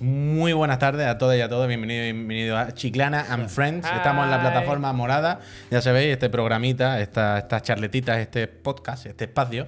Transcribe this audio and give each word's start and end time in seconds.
Muy 0.00 0.52
buenas 0.52 0.78
tardes 0.78 1.06
a 1.06 1.16
todas 1.16 1.38
y 1.38 1.40
a 1.40 1.48
todos. 1.48 1.66
Bienvenidos 1.68 2.04
bienvenido 2.04 2.58
a 2.58 2.72
Chiclana 2.72 3.26
and 3.30 3.48
Friends. 3.48 3.86
Estamos 3.96 4.24
en 4.24 4.30
la 4.30 4.40
plataforma 4.42 4.92
morada. 4.92 5.40
Ya 5.70 5.80
sabéis, 5.80 6.12
este 6.12 6.28
programita, 6.28 7.00
esta- 7.00 7.38
estas 7.38 7.62
charletitas, 7.62 8.18
este 8.18 8.46
podcast, 8.46 9.06
este 9.06 9.24
espacio 9.24 9.66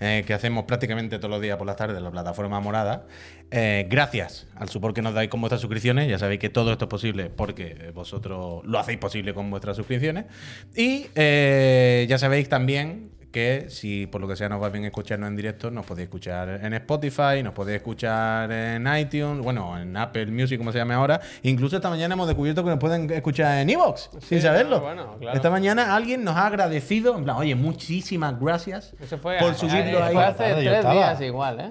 eh, 0.00 0.24
que 0.26 0.32
hacemos 0.32 0.64
prácticamente 0.64 1.18
todos 1.18 1.30
los 1.30 1.42
días 1.42 1.58
por 1.58 1.66
las 1.66 1.76
tardes 1.76 1.98
en 1.98 2.04
la 2.04 2.10
plataforma 2.10 2.58
morada. 2.60 3.04
Eh, 3.50 3.86
gracias 3.90 4.46
al 4.56 4.70
support 4.70 4.94
que 4.94 5.02
nos 5.02 5.12
dais 5.12 5.28
con 5.28 5.40
vuestras 5.40 5.60
suscripciones. 5.60 6.08
Ya 6.08 6.18
sabéis 6.18 6.40
que 6.40 6.48
todo 6.48 6.72
esto 6.72 6.86
es 6.86 6.90
posible 6.90 7.28
porque 7.28 7.90
vosotros 7.94 8.64
lo 8.64 8.78
hacéis 8.78 8.98
posible 8.98 9.34
con 9.34 9.50
vuestras 9.50 9.76
suscripciones. 9.76 10.24
Y 10.74 11.06
eh, 11.14 12.06
ya 12.08 12.16
sabéis 12.16 12.48
también 12.48 13.10
que 13.36 13.66
si 13.68 14.06
por 14.06 14.22
lo 14.22 14.26
que 14.28 14.34
sea 14.34 14.48
nos 14.48 14.62
va 14.62 14.70
bien 14.70 14.86
escucharnos 14.86 15.28
en 15.28 15.36
directo, 15.36 15.70
nos 15.70 15.84
podéis 15.84 16.04
escuchar 16.06 16.48
en 16.64 16.72
Spotify, 16.72 17.42
nos 17.44 17.52
podéis 17.52 17.76
escuchar 17.76 18.50
en 18.50 18.86
iTunes, 18.96 19.44
bueno, 19.44 19.78
en 19.78 19.94
Apple 19.94 20.24
Music, 20.28 20.56
como 20.56 20.72
se 20.72 20.78
llame 20.78 20.94
ahora. 20.94 21.20
Incluso 21.42 21.76
esta 21.76 21.90
mañana 21.90 22.14
hemos 22.14 22.26
descubierto 22.28 22.64
que 22.64 22.70
nos 22.70 22.78
pueden 22.78 23.10
escuchar 23.10 23.58
en 23.58 23.68
Evox, 23.68 24.08
sin 24.26 24.40
saberlo. 24.40 24.80
bueno, 24.80 25.18
claro. 25.20 25.36
Esta 25.36 25.50
mañana 25.50 25.94
alguien 25.94 26.24
nos 26.24 26.34
ha 26.34 26.46
agradecido, 26.46 27.14
en 27.18 27.24
plan, 27.24 27.36
oye, 27.36 27.54
muchísimas 27.54 28.40
gracias 28.40 28.94
Eso 28.98 29.18
fue, 29.18 29.36
por 29.38 29.50
a- 29.50 29.54
subirlo 29.54 30.02
a- 30.02 30.06
ahí. 30.06 30.14
fue 30.14 30.24
hace 30.24 30.38
Tarde, 30.38 30.64
tres 30.64 30.90
días 30.90 31.20
igual, 31.20 31.60
¿eh? 31.60 31.70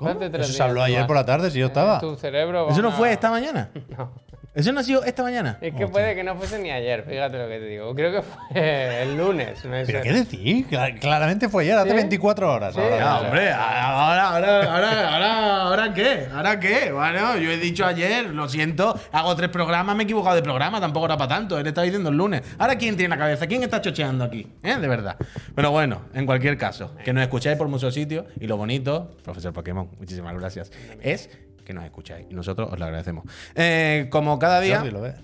Hace 0.00 0.30
tres 0.30 0.32
Eso 0.32 0.44
se 0.46 0.52
días 0.54 0.60
habló 0.62 0.82
ayer 0.82 0.94
igual. 0.96 1.06
por 1.08 1.16
la 1.16 1.26
tarde, 1.26 1.50
si 1.50 1.58
yo 1.58 1.66
estaba. 1.66 2.00
Tu 2.00 2.16
cerebro. 2.16 2.70
¿Eso 2.70 2.80
no 2.80 2.90
fue 2.90 3.12
esta 3.12 3.30
mañana? 3.30 3.68
¿Eso 3.74 3.84
no 3.98 4.12
ha 4.54 4.82
sido 4.82 5.02
esta 5.04 5.22
mañana? 5.22 5.56
Es 5.62 5.74
que 5.74 5.86
puede 5.86 6.14
que 6.14 6.22
no 6.22 6.36
fuese 6.36 6.58
ni 6.58 6.70
ayer, 6.70 7.04
fíjate 7.08 7.38
lo 7.38 7.48
que 7.48 7.58
te 7.58 7.66
digo. 7.66 7.94
Creo 7.94 8.12
que 8.12 8.22
fue 8.22 9.02
el 9.02 9.16
lunes. 9.16 9.64
no 9.64 9.72
sé. 9.72 9.84
¿Pero 9.86 10.02
qué? 10.02 10.66
Cla- 10.70 10.98
Claramente 11.00 11.48
fue 11.48 11.62
ayer, 11.62 11.78
hace 11.78 11.88
¿Sí? 11.90 11.96
24 11.96 12.52
horas. 12.52 12.74
Sí. 12.74 12.80
ahora. 12.80 13.20
Hombre, 13.20 13.50
ahora, 13.50 14.28
ahora, 14.28 14.62
ahora, 14.74 15.14
ahora, 15.14 15.62
ahora 15.62 15.94
qué, 15.94 16.26
ahora 16.34 16.60
qué. 16.60 16.92
Bueno, 16.92 17.38
yo 17.38 17.50
he 17.50 17.56
dicho 17.56 17.86
ayer, 17.86 18.26
lo 18.26 18.46
siento, 18.48 18.98
hago 19.10 19.34
tres 19.36 19.48
programas, 19.48 19.96
me 19.96 20.02
he 20.02 20.04
equivocado 20.04 20.36
de 20.36 20.42
programa, 20.42 20.80
tampoco 20.80 21.06
era 21.06 21.16
para 21.16 21.28
tanto. 21.28 21.58
Él 21.58 21.66
estaba 21.66 21.84
diciendo 21.86 22.10
el 22.10 22.16
lunes. 22.16 22.42
Ahora, 22.58 22.76
¿quién 22.76 22.96
tiene 22.96 23.14
la 23.14 23.18
cabeza? 23.18 23.46
¿Quién 23.46 23.62
está 23.62 23.80
chocheando 23.80 24.22
aquí? 24.24 24.46
¿Eh? 24.62 24.76
De 24.76 24.88
verdad. 24.88 25.16
Pero 25.54 25.70
bueno, 25.70 26.02
en 26.12 26.26
cualquier 26.26 26.58
caso, 26.58 26.94
que 27.04 27.14
nos 27.14 27.22
escucháis 27.22 27.56
por 27.56 27.68
muchos 27.68 27.94
sitios 27.94 28.26
y 28.38 28.46
lo 28.46 28.58
bonito, 28.58 29.16
profesor 29.24 29.54
Pokémon, 29.54 29.88
muchísimas 29.98 30.34
gracias, 30.38 30.70
es 31.00 31.30
que 31.64 31.72
nos 31.72 31.84
escucháis 31.84 32.26
y 32.30 32.34
nosotros 32.34 32.68
os 32.72 32.78
lo 32.78 32.84
agradecemos. 32.84 33.24
Eh, 33.54 34.08
como 34.10 34.38
cada 34.38 34.58
El 34.58 34.64
día. 34.64 34.76
Jordi 34.78 34.90
lo 34.92 35.00
ve. 35.00 35.14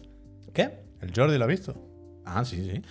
¿Qué? 0.53 0.70
El 1.00 1.12
Jordi 1.14 1.39
lo 1.39 1.45
ha 1.45 1.48
visto. 1.48 1.75
Ah, 2.25 2.45
sí, 2.45 2.64
sí. 2.70 2.83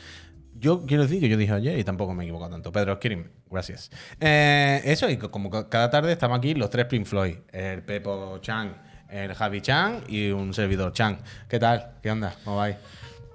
Yo 0.60 0.86
quiero 0.86 1.04
decir 1.04 1.20
que 1.20 1.30
yo 1.30 1.38
dije 1.38 1.54
ayer 1.54 1.78
y 1.78 1.84
tampoco 1.84 2.14
me 2.16 2.24
he 2.24 2.26
equivocado 2.28 2.52
tanto. 2.52 2.72
Pedro 2.72 2.96
Skirin, 2.96 3.30
gracias. 3.52 3.92
Eh, 4.20 4.82
eso, 4.86 5.08
y 5.10 5.18
co- 5.18 5.30
como 5.30 5.50
ca- 5.52 5.70
cada 5.70 5.90
tarde 5.92 6.12
estamos 6.14 6.38
aquí 6.40 6.56
los 6.56 6.70
tres 6.72 6.86
Pink 6.86 7.06
Floyd: 7.06 7.36
el 7.52 7.84
Pepo 7.84 8.40
Chan, 8.40 8.76
el 9.10 9.34
Javi 9.36 9.62
Chan 9.62 10.04
y 10.08 10.32
un 10.32 10.54
servidor 10.56 10.94
Chan. 10.94 11.20
¿Qué 11.48 11.60
tal? 11.60 11.98
¿Qué 12.02 12.10
onda? 12.10 12.34
¿Cómo 12.44 12.58
vais? 12.58 12.76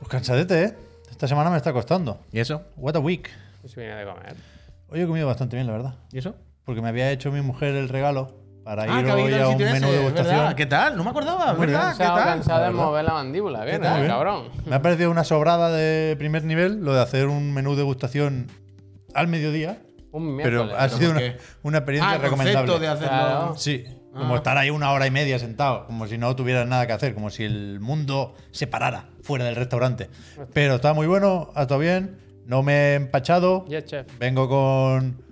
Pues 0.01 0.09
cansadete, 0.11 0.65
¿eh? 0.65 0.75
Esta 1.11 1.29
semana 1.29 1.49
me 1.51 1.59
está 1.59 1.73
costando. 1.73 2.21
¿Y 2.33 2.41
eso? 2.41 2.63
What 2.77 2.97
a 2.97 2.99
week. 2.99 3.31
Se 3.67 3.81
viene 3.81 3.95
de 3.95 4.05
comer. 4.05 4.35
Hoy 4.89 5.01
he 5.03 5.07
comido 5.07 5.29
bastante 5.29 5.55
bien, 5.57 5.69
la 5.69 5.75
verdad. 5.75 5.95
¿Y 6.11 6.19
eso? 6.19 6.35
Porque 6.65 6.83
me 6.83 6.89
había 6.89 7.13
hecho 7.13 7.31
mi 7.31 7.41
mujer 7.41 7.77
el 7.77 7.89
regalo 7.89 8.42
para 8.65 8.83
Ah, 8.85 9.01
ir 9.01 9.07
hoy 9.11 9.33
a 9.35 9.49
un 9.49 9.57
menú 9.59 9.65
ese, 9.73 9.75
de 9.75 9.91
verdad. 9.91 9.91
degustación. 9.93 10.55
¿Qué 10.55 10.67
tal? 10.67 10.97
No 10.97 11.05
me 11.05 11.11
acordaba, 11.11 11.53
Muy 11.55 11.67
¿verdad? 11.67 11.93
¿Qué 11.93 12.05
tal? 12.05 12.25
cansado 12.25 12.65
de 12.65 12.71
mover 12.71 13.05
la 13.05 13.13
mandíbula, 13.15 13.59
tal? 13.61 13.69
¿eh, 13.69 13.79
Muy 13.79 13.99
bien. 13.99 14.07
cabrón. 14.09 14.45
Me 14.67 14.77
ha 14.77 14.83
parecido 14.83 15.11
una 15.11 15.25
sobrada 15.25 15.71
de 15.71 16.15
primer 16.17 16.45
nivel 16.45 16.85
lo 16.85 16.95
de 16.95 17.01
hacer 17.01 17.27
un 17.27 17.53
menú 17.53 17.75
degustación 17.75 18.47
al 19.15 19.27
mediodía. 19.29 19.83
Un 20.13 20.37
Pero 20.43 20.69
ha 20.77 20.89
sido 20.91 21.13
¿por 21.13 21.17
una, 21.17 21.21
qué? 21.21 21.37
una 21.63 21.79
experiencia 21.79 22.15
Ah, 22.15 22.19
recomendable. 22.19 22.79
de 22.79 22.89
hacerlo. 22.89 23.09
Claro. 23.09 23.55
Sí, 23.57 23.85
Ah. 24.15 24.19
como 24.19 24.37
estar 24.37 24.59
ahí 24.59 24.69
una 24.69 24.93
hora 24.93 25.07
y 25.07 25.11
media 25.11 25.39
sentado, 25.39 25.87
como 25.87 26.07
si 26.07 26.19
no 26.19 26.37
tuvieras 26.37 26.69
nada 26.69 26.87
que 26.87 26.93
hacer, 26.93 27.15
como 27.15 27.31
si 27.31 27.45
el 27.45 27.81
mundo 27.81 28.35
se 28.51 28.67
parara 28.67 29.07
fuera 29.23 29.47
del 29.47 29.57
restaurante. 29.57 30.11
Pero 30.53 30.75
está 30.75 30.93
muy 30.93 31.07
bueno, 31.07 31.51
ha 31.55 31.63
estado 31.63 31.81
bien, 31.81 32.19
no 32.45 32.63
me 32.63 32.75
he 32.75 32.95
empachado, 32.97 33.65
Yes, 33.65 33.87
chef. 33.87 34.07
vengo 34.19 34.49
con, 34.51 35.23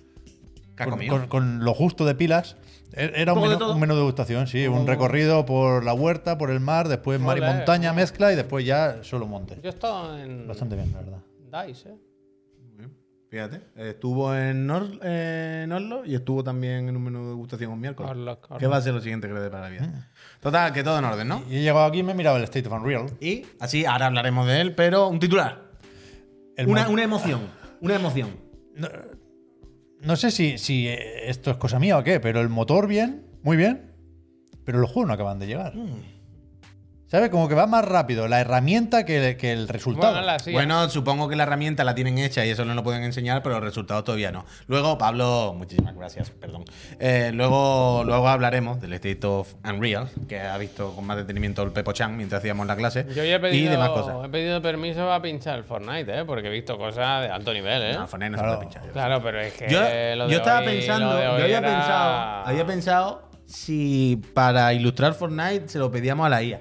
¿Qué 0.77 0.85
con, 0.87 1.07
con- 1.07 1.27
con 1.29 1.65
lo 1.65 1.75
justo 1.75 2.07
de 2.07 2.15
pilas. 2.15 2.57
E- 2.93 3.13
Era 3.15 3.33
un 3.33 3.43
menú, 3.43 3.59
todo? 3.59 3.75
un 3.75 3.81
menú 3.81 3.95
de 3.95 4.01
degustación, 4.01 4.47
sí, 4.47 4.67
un 4.67 4.87
recorrido 4.87 5.45
por 5.47 5.85
la 5.85 5.95
huerta, 5.95 6.37
por 6.39 6.51
el 6.51 6.61
mar, 6.61 6.89
después 6.89 7.21
mar 7.21 7.39
y 7.39 7.41
Ole, 7.41 7.53
montaña 7.55 7.93
mezcla 7.93 8.33
y 8.33 8.37
después 8.37 8.65
ya 8.65 8.99
solo 9.03 9.27
monte. 9.27 9.57
Yo 9.63 9.69
he 9.71 9.73
estado 9.73 10.19
en. 10.19 10.47
Bastante 10.49 10.77
bien, 10.77 10.93
la 10.93 10.99
verdad. 11.01 11.67
Dice, 11.67 11.89
¿eh? 11.91 11.97
Fíjate, 13.29 13.61
estuvo 13.77 14.35
en, 14.35 14.69
Or- 14.69 14.99
en 15.07 15.71
Oslo 15.71 16.05
y 16.05 16.17
estuvo 16.17 16.43
también 16.43 16.89
en 16.89 16.97
un 16.97 17.05
menú 17.05 17.23
de 17.23 17.29
degustación 17.29 17.71
un 17.71 17.79
miércoles. 17.81 18.11
Orlock, 18.11 18.49
¿Qué 18.49 18.55
Orlock. 18.55 18.73
va 18.73 18.77
a 18.79 18.83
ser 18.83 18.93
lo 18.93 19.01
siguiente 19.01 19.29
que 19.29 19.35
le 19.35 19.39
dé 19.41 19.51
para 19.51 19.63
la 19.65 19.69
vida? 19.69 20.11
Total, 20.41 20.73
que 20.73 20.83
todo 20.83 20.99
en 20.99 21.05
orden, 21.05 21.29
¿no? 21.29 21.45
Y 21.49 21.59
he 21.59 21.63
llegado 21.63 21.85
aquí 21.85 22.01
y 22.01 22.03
me 22.03 22.11
he 22.11 22.15
mirado 22.17 22.39
el 22.39 22.43
State 22.43 22.67
of 22.67 22.73
Unreal. 22.75 23.07
Y 23.21 23.47
así, 23.61 23.85
ahora 23.85 24.07
hablaremos 24.07 24.49
de 24.49 24.61
él, 24.61 24.75
pero 24.75 25.07
un 25.07 25.21
titular. 25.21 25.63
El 26.57 26.67
Una, 26.67 26.89
una 26.89 27.05
emoción. 27.05 27.43
Una 27.81 27.95
emoción. 27.95 28.31
No 28.75 28.89
sé 30.17 30.31
si, 30.31 30.59
si 30.59 30.89
eh, 30.89 31.29
esto 31.31 31.51
es 31.51 31.57
cosa 31.57 31.79
mía 31.79 31.99
o 31.99 32.03
qué, 32.03 32.21
pero 32.21 32.41
el 32.41 32.49
motor 32.49 32.87
bien, 32.87 33.27
muy 33.43 33.57
bien, 33.57 33.93
pero 34.65 34.79
los 34.79 34.91
juegos 34.91 35.09
no 35.09 35.15
acaban 35.15 35.39
de 35.39 35.47
llegar. 35.47 35.75
¿Sabes? 37.11 37.31
Como 37.31 37.49
que 37.49 37.57
va 37.57 37.67
más 37.67 37.85
rápido 37.85 38.29
la 38.29 38.41
herramienta 38.41 39.05
que, 39.05 39.37
que 39.37 39.53
el 39.53 39.67
resultado. 39.67 40.13
Bueno, 40.13 40.27
la 40.27 40.39
silla. 40.39 40.55
Bueno, 40.57 40.89
supongo 40.89 41.29
que 41.29 41.35
la 41.35 41.43
herramienta 41.43 41.83
la 41.83 41.95
tienen 41.97 42.19
hecha 42.19 42.47
y 42.47 42.51
eso 42.51 42.65
no 42.65 42.73
lo 42.75 42.85
pueden 42.85 43.03
enseñar, 43.03 43.43
pero 43.43 43.57
los 43.57 43.65
resultados 43.65 44.05
todavía 44.05 44.31
no. 44.31 44.45
Luego, 44.69 44.97
Pablo, 44.97 45.53
muchísimas 45.59 45.97
gracias, 45.97 46.31
perdón. 46.31 46.65
Eh, 47.01 47.33
luego, 47.35 48.05
luego 48.07 48.29
hablaremos 48.29 48.81
del 48.81 48.93
State 48.93 49.27
of 49.27 49.53
Unreal, 49.69 50.09
que 50.29 50.39
ha 50.41 50.57
visto 50.57 50.95
con 50.95 51.05
más 51.05 51.17
detenimiento 51.17 51.63
el 51.65 51.73
Pepo 51.73 51.93
Chan 51.93 52.17
mientras 52.17 52.39
hacíamos 52.39 52.65
la 52.69 52.77
clase. 52.77 53.05
Yo 53.09 53.25
ya 53.25 53.35
he 53.35 53.37
y 53.37 53.39
pedido, 53.41 53.73
demás 53.73 53.89
cosas. 53.89 54.15
he 54.25 54.29
pedido 54.29 54.63
permiso 54.63 55.01
para 55.01 55.21
pinchar 55.21 55.59
el 55.59 55.65
Fortnite, 55.65 56.21
¿eh? 56.21 56.25
Porque 56.25 56.47
he 56.47 56.51
visto 56.53 56.79
cosas 56.79 57.23
de 57.23 57.29
alto 57.29 57.53
nivel, 57.53 57.83
¿eh? 57.83 57.95
No, 57.95 58.07
Fortnite 58.07 58.31
no 58.31 58.39
se 58.39 58.43
Claro. 58.45 58.57
puede 58.59 58.69
pinchar. 58.71 58.93
Claro, 58.93 59.21
pero 59.21 59.41
es 59.41 59.53
que. 59.55 59.69
Yo, 59.69 59.81
lo 59.81 60.27
de 60.29 60.33
yo 60.33 60.39
estaba 60.39 60.61
hoy- 60.61 60.67
pensando, 60.67 61.07
lo 61.11 61.17
de 61.17 61.25
yo 61.25 61.31
había 61.33 61.59
era- 61.59 61.69
pensado, 61.77 62.47
había 62.47 62.67
pensado 62.67 63.29
si 63.47 64.23
para 64.33 64.73
ilustrar 64.75 65.15
Fortnite 65.15 65.69
se 65.69 65.81
lo 65.81 65.91
pedíamos 65.91 66.25
a 66.27 66.29
la 66.29 66.41
IA. 66.45 66.61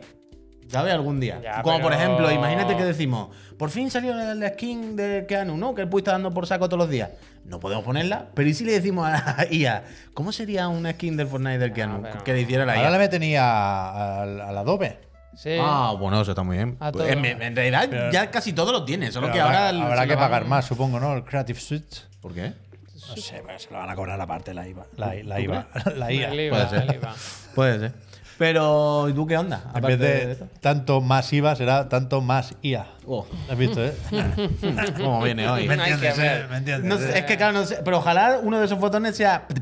¿Sabes? 0.72 0.94
Algún 0.94 1.20
día. 1.20 1.40
Ya, 1.44 1.62
Como 1.64 1.82
por 1.82 1.94
ejemplo, 1.94 2.32
imagínate 2.32 2.78
que 2.78 2.84
decimos, 2.86 3.30
por 3.58 3.70
fin 3.72 3.90
salió 3.90 4.14
la, 4.14 4.36
la 4.36 4.50
skin 4.50 4.96
de 4.96 5.26
Keanu, 5.28 5.58
¿no? 5.58 5.74
Que 5.76 5.82
el 5.82 5.90
Puy 5.90 6.00
está 6.02 6.12
dando 6.12 6.32
por 6.32 6.46
saco 6.48 6.68
todos 6.70 6.80
los 6.80 6.90
días. 6.90 7.10
No 7.46 7.60
podemos 7.60 7.84
ponerla, 7.84 8.28
pero 8.36 8.48
¿y 8.48 8.54
si 8.54 8.64
le 8.66 8.74
decimos 8.74 9.08
a 9.08 9.12
la 9.12 9.48
IA, 9.52 9.84
¿cómo 10.14 10.32
sería 10.32 10.68
una 10.68 10.92
skin 10.92 11.18
del 11.18 11.28
Fortnite 11.28 11.58
del 11.58 11.74
Keanu 11.74 12.02
pero- 12.04 12.24
que 12.24 12.34
le 12.34 12.42
hiciera 12.42 12.66
la 12.66 12.74
Ahora 12.76 12.92
IA? 12.92 12.98
le 13.00 13.08
tenía 13.08 14.22
al, 14.22 14.58
Adobe. 14.58 15.00
Sí. 15.36 15.58
Ah, 15.60 15.96
bueno, 15.98 16.22
eso 16.22 16.32
está 16.32 16.44
muy 16.44 16.58
bien. 16.58 16.78
En, 17.08 17.26
en 17.42 17.56
realidad 17.56 17.88
Pero- 17.90 18.12
ya 18.12 18.30
casi 18.30 18.52
todo 18.54 18.72
lo 18.72 18.84
tiene, 18.86 19.12
solo 19.12 19.32
que 19.32 19.40
ahora... 19.40 19.70
habrá 19.70 20.06
que 20.06 20.16
pagar 20.18 20.46
más, 20.46 20.66
supongo, 20.66 21.00
¿no? 21.00 21.14
El 21.16 21.24
Creative 21.24 21.60
Suite. 21.60 21.98
¿Por 22.22 22.34
qué? 22.34 22.54
No 22.94 23.16
sé, 23.16 23.42
pero 23.46 23.58
se 23.58 23.72
lo 23.72 23.78
van 23.78 23.90
a 23.90 23.96
cobrar 23.96 24.20
aparte 24.22 24.54
la 24.54 24.68
IVA. 24.68 24.86
La, 24.98 25.14
la 25.24 25.40
IVA. 25.40 25.68
La 25.96 26.10
El 26.12 26.20
IA. 26.20 26.34
IVA, 26.36 26.58
puede 26.58 26.70
ser. 26.70 26.90
el 26.90 26.96
IVA. 26.96 27.16
Puede 27.56 27.80
ser. 27.80 27.94
Pero, 28.40 29.10
¿y 29.10 29.14
tú 29.14 29.28
qué 29.28 29.38
onda? 29.38 29.70
En 29.76 29.82
vez 29.82 30.00
de 30.00 30.36
tanto 30.62 31.02
más 31.02 31.32
IVA 31.34 31.58
será 31.58 31.90
tanto 31.90 32.22
más 32.22 32.56
IA. 32.62 32.88
Oh, 33.06 33.28
¿Has 33.52 33.58
visto, 33.58 33.84
eh? 33.84 33.94
¿Cómo 34.98 35.22
viene 35.22 35.48
hoy? 35.50 35.68
¿Me 35.68 35.74
entiendes, 35.74 36.18
eh? 36.20 36.46
¿Me 36.50 36.58
entiendes? 36.58 36.90
No 36.90 36.98
sé, 36.98 37.12
eh? 37.12 37.20
es 37.20 37.26
que 37.26 37.36
claro, 37.36 37.52
no 37.52 37.66
sé, 37.66 37.82
pero 37.84 37.98
ojalá 37.98 38.40
uno 38.42 38.58
de 38.58 38.66
esos 38.66 38.80
botones 38.80 39.16
sea. 39.16 39.46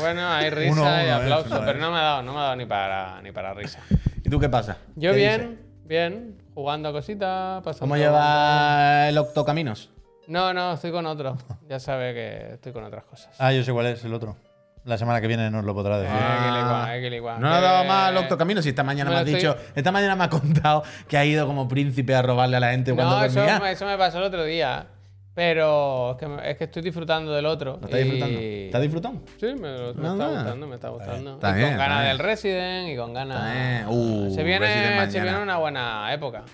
Bueno, 0.00 0.26
hay 0.26 0.48
risa 0.48 0.72
Uno, 0.72 0.82
y 0.82 1.04
uno, 1.04 1.14
aplauso, 1.14 1.60
pero 1.60 1.78
eh. 1.78 1.80
no 1.80 1.92
me 1.92 1.98
ha 1.98 2.02
dado, 2.02 2.22
no 2.22 2.32
me 2.32 2.38
ha 2.38 2.42
dado 2.42 2.56
ni 2.56 2.64
para, 2.64 3.20
ni 3.20 3.32
para 3.32 3.52
risa. 3.52 3.80
¿Y 4.24 4.30
tú 4.30 4.40
qué 4.40 4.48
pasa? 4.48 4.78
Yo 4.96 5.12
¿Qué 5.12 5.18
bien, 5.18 5.60
bien, 5.84 6.42
jugando 6.54 6.88
a 6.88 6.92
cositas, 6.92 7.62
pasando. 7.62 7.80
¿Cómo 7.80 7.96
lleva 7.96 9.08
el 9.08 9.18
Octocaminos? 9.18 9.90
No, 10.26 10.54
no, 10.54 10.72
estoy 10.72 10.90
con 10.90 11.04
otro. 11.04 11.36
Ya 11.68 11.78
sabe 11.78 12.14
que 12.14 12.54
estoy 12.54 12.72
con 12.72 12.82
otras 12.82 13.04
cosas. 13.04 13.36
Ah, 13.38 13.52
yo 13.52 13.62
sé 13.62 13.72
cuál 13.72 13.86
es 13.86 14.02
el 14.04 14.14
otro. 14.14 14.36
La 14.84 14.98
semana 14.98 15.20
que 15.20 15.26
viene 15.28 15.50
nos 15.50 15.64
lo 15.64 15.74
podrá 15.74 15.98
decir. 15.98 16.14
Eh, 16.14 16.44
que 16.44 16.50
le 16.52 16.60
igual, 16.60 17.00
que 17.00 17.10
le 17.10 17.16
igual. 17.16 17.40
No 17.40 17.48
le 17.48 17.56
ha 17.56 17.60
dado 17.60 17.84
más 17.84 18.08
al 18.08 18.16
Octocaminos 18.18 18.66
y 18.66 18.68
esta 18.68 18.82
mañana 18.84 19.08
me 19.10 19.16
Bueno, 19.16 19.30
has 19.30 19.42
estoy- 19.42 19.54
dicho. 19.56 19.72
Esta 19.74 19.90
mañana 19.92 20.14
me 20.14 20.24
ha 20.24 20.28
contado 20.28 20.82
que 21.08 21.16
ha 21.16 21.24
ido 21.24 21.46
como 21.46 21.66
príncipe 21.68 22.14
a 22.14 22.20
robarle 22.22 22.58
a 22.58 22.60
la 22.60 22.70
gente 22.72 22.92
cuando 22.94 23.18
No, 23.18 23.24
eso, 23.24 23.40
dormía. 23.40 23.60
me- 23.60 23.72
eso 23.72 23.86
me 23.86 23.96
pasó 23.96 24.18
el 24.18 24.24
otro 24.24 24.44
día. 24.44 24.86
Pero 25.34 26.12
es 26.12 26.16
que, 26.18 26.28
me- 26.28 26.50
es 26.50 26.56
que 26.58 26.64
estoy 26.64 26.82
disfrutando 26.82 27.32
del 27.32 27.46
otro. 27.46 27.78
¿Lo 27.80 27.86
estás 27.88 28.00
y- 28.00 28.02
disfrutando? 28.04 28.38
¿Estás 28.40 28.82
disfrutando? 28.82 29.22
Sí, 29.40 29.46
me, 29.60 29.78
lo- 29.78 29.94
me 29.94 30.02
Nada. 30.02 30.14
está 30.14 30.28
gustando, 30.28 30.66
me 30.68 30.74
está 30.76 30.88
gustando. 30.90 31.34
Está 31.34 31.50
y 31.50 31.54
bien, 31.54 31.68
con 31.70 31.78
ganas 31.78 32.04
del 32.06 32.18
Resident 32.20 32.88
y 32.90 32.96
con 32.96 33.14
ganas. 33.14 33.86
Uh, 33.88 34.32
se, 34.34 34.42
viene, 34.44 35.10
se 35.10 35.20
viene 35.20 35.42
una 35.42 35.56
buena 35.56 36.12
época. 36.14 36.44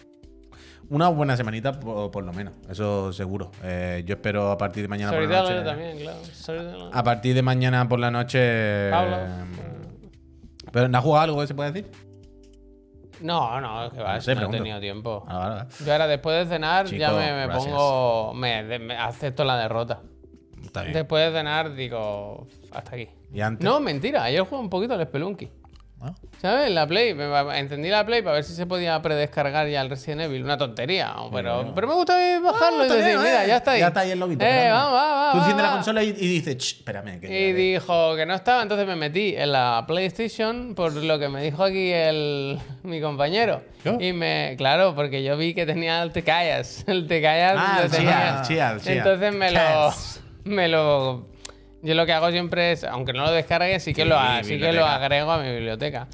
Una 0.91 1.09
buena 1.09 1.37
semanita, 1.37 1.79
por, 1.79 2.11
por 2.11 2.25
lo 2.25 2.33
menos. 2.33 2.55
Eso 2.69 3.13
seguro. 3.13 3.53
Eh, 3.63 4.03
yo 4.05 4.15
espero 4.15 4.51
a 4.51 4.59
partir 4.59 4.83
de 4.83 4.89
mañana 4.89 5.13
por 5.13 5.23
la 5.23 5.41
noche. 5.41 5.63
también, 5.63 5.99
claro. 5.99 6.91
A 6.93 7.03
partir 7.05 7.35
de 7.35 7.43
mañana 7.43 7.89
por 7.89 8.01
la 8.01 8.11
noche. 8.11 8.91
Pablo. 8.91 9.17
eh, 9.17 9.45
¿Pero 10.73 10.89
no 10.89 10.99
has 10.99 11.05
jugado 11.05 11.25
algo 11.25 11.41
que 11.41 11.47
se 11.47 11.55
puede 11.55 11.71
decir? 11.71 11.91
No, 13.21 13.61
no, 13.61 13.91
que 13.91 14.01
va, 14.01 14.15
No 14.17 14.21
sé, 14.21 14.35
no 14.35 14.47
he 14.47 14.51
tenido 14.51 14.81
tiempo. 14.81 15.25
Ah, 15.29 15.39
vale, 15.39 15.55
vale. 15.57 15.71
Yo 15.85 15.93
ahora 15.93 16.07
después 16.09 16.49
de 16.49 16.55
cenar 16.55 16.87
ya 16.87 17.13
me, 17.13 17.49
pongo. 17.55 18.35
Me, 18.35 18.97
acepto 18.99 19.45
la 19.45 19.59
derrota. 19.59 20.01
Está 20.61 20.83
bien. 20.83 20.95
Después 20.95 21.27
de 21.33 21.39
cenar 21.39 21.75
digo. 21.75 22.49
Hasta 22.73 22.97
aquí. 22.97 23.09
¿Y 23.33 23.41
antes? 23.41 23.65
No, 23.65 23.79
mentira. 23.79 24.25
Ayer 24.25 24.43
jugué 24.43 24.61
un 24.61 24.71
poquito 24.71 24.95
al 24.95 25.07
Spelunky. 25.07 25.51
¿No? 26.01 26.15
¿Sabes? 26.41 26.71
La 26.71 26.87
Play, 26.87 27.15
encendí 27.55 27.91
la 27.91 28.05
Play 28.07 28.23
para 28.23 28.37
ver 28.37 28.45
si 28.45 28.55
se 28.55 28.65
podía 28.67 29.01
predescargar 29.03 29.69
ya 29.69 29.83
el 29.83 29.91
Resident 29.91 30.23
Evil. 30.23 30.43
Una 30.45 30.57
tontería, 30.57 31.15
pero, 31.33 31.73
pero 31.75 31.87
me 31.89 31.95
gusta 31.95 32.15
bajarlo 32.43 32.79
No, 32.79 32.85
y 32.85 32.87
está 32.87 32.95
decir, 32.97 33.11
bien, 33.11 33.23
mira, 33.23 33.45
eh. 33.45 33.49
ya 33.49 33.57
está 33.59 33.71
ahí. 33.73 33.81
Ya 33.81 33.89
está 33.89 34.01
ahí 34.01 34.11
el 34.13 34.19
loguito. 34.19 34.45
Eh, 34.45 34.71
va, 34.71 34.91
va. 34.91 35.33
Tú 35.33 35.39
enciendes 35.39 35.67
la 35.67 35.73
consola 35.73 36.03
y, 36.03 36.09
y 36.09 36.13
dices, 36.13 36.57
"Ch, 36.57 36.77
espérame. 36.79 37.21
Que 37.21 37.49
Y 37.49 37.53
dijo 37.53 38.17
que 38.17 38.25
no 38.25 38.35
estaba, 38.35 38.63
entonces 38.63 38.87
me 38.87 38.97
metí 38.97 39.35
en 39.37 39.53
la 39.53 39.85
PlayStation 39.87 40.75
por 40.75 40.93
lo 40.95 41.19
que 41.19 41.29
me 41.29 41.43
dijo 41.43 41.63
aquí 41.63 41.91
el, 41.93 42.59
mi 42.83 43.01
compañero. 43.03 43.63
¿Yo? 43.85 43.99
Y 44.01 44.13
me, 44.15 44.55
claro, 44.57 44.95
porque 44.95 45.23
yo 45.23 45.37
vi 45.37 45.53
que 45.55 45.67
tenía 45.67 46.03
el 46.03 46.13
Te 46.13 46.23
Callas. 46.23 46.85
El 46.87 47.07
Te 47.07 47.21
Callas 47.21 47.57
Ah, 47.59 47.81
lo 47.85 47.91
tenía. 47.91 48.11
Chial, 48.11 48.43
Chial, 48.47 48.81
Chial. 48.81 48.97
Entonces 48.99 49.35
me 49.35 49.51
lo, 49.51 49.93
me 50.45 50.69
lo. 50.69 51.27
Yo 51.83 51.95
lo 51.95 52.05
que 52.07 52.13
hago 52.13 52.31
siempre 52.31 52.73
es, 52.73 52.85
aunque 52.85 53.13
no 53.13 53.25
lo 53.25 53.31
descargue, 53.33 53.81
sí 53.81 53.95
que, 53.95 54.03
Sí, 54.03 54.09
lo, 54.09 54.19
sí 54.43 54.59
que 54.59 54.73
lo 54.73 54.85
agrego 54.87 55.31
a 55.33 55.39
mi 55.43 55.51
biblioteca. 55.51 56.09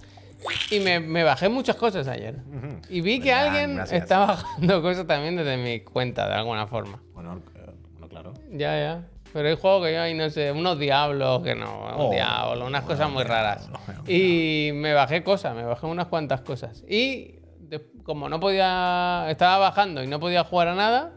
Y 0.70 0.80
me, 0.80 1.00
me 1.00 1.24
bajé 1.24 1.48
muchas 1.48 1.76
cosas 1.76 2.06
ayer. 2.08 2.36
Y 2.88 3.00
vi 3.00 3.18
que 3.18 3.30
Venga, 3.30 3.42
alguien 3.42 3.76
gracias. 3.76 4.02
está 4.02 4.18
bajando 4.26 4.82
cosas 4.82 5.06
también 5.06 5.34
desde 5.36 5.56
mi 5.56 5.80
cuenta, 5.80 6.28
de 6.28 6.34
alguna 6.34 6.66
forma. 6.68 7.00
Bueno, 7.14 7.40
eh, 7.56 7.70
bueno, 7.92 8.08
claro. 8.08 8.34
Ya, 8.50 8.78
ya. 8.78 9.02
Pero 9.32 9.48
hay 9.48 9.56
juegos 9.56 9.86
que 9.86 9.92
yo 9.94 10.00
ahí 10.02 10.14
no 10.14 10.30
sé, 10.30 10.52
unos 10.52 10.78
diablos 10.78 11.42
que 11.42 11.54
no, 11.54 11.80
un 11.96 12.06
Oh, 12.06 12.10
diablo, 12.10 12.66
unas 12.66 12.84
cosas 12.84 13.10
muy 13.10 13.24
raras. 13.24 13.68
Y 14.06 14.70
me 14.72 14.92
bajé 14.94 15.22
cosas, 15.24 15.54
me 15.54 15.64
bajé 15.64 15.86
unas 15.86 16.06
cuantas 16.06 16.42
cosas. 16.42 16.84
Y 16.88 17.40
de- 17.58 17.82
como 18.04 18.28
no 18.28 18.38
podía, 18.38 19.26
estaba 19.28 19.58
bajando 19.58 20.02
y 20.02 20.06
no 20.06 20.20
podía 20.20 20.44
jugar 20.44 20.68
a 20.68 20.74
nada, 20.76 21.12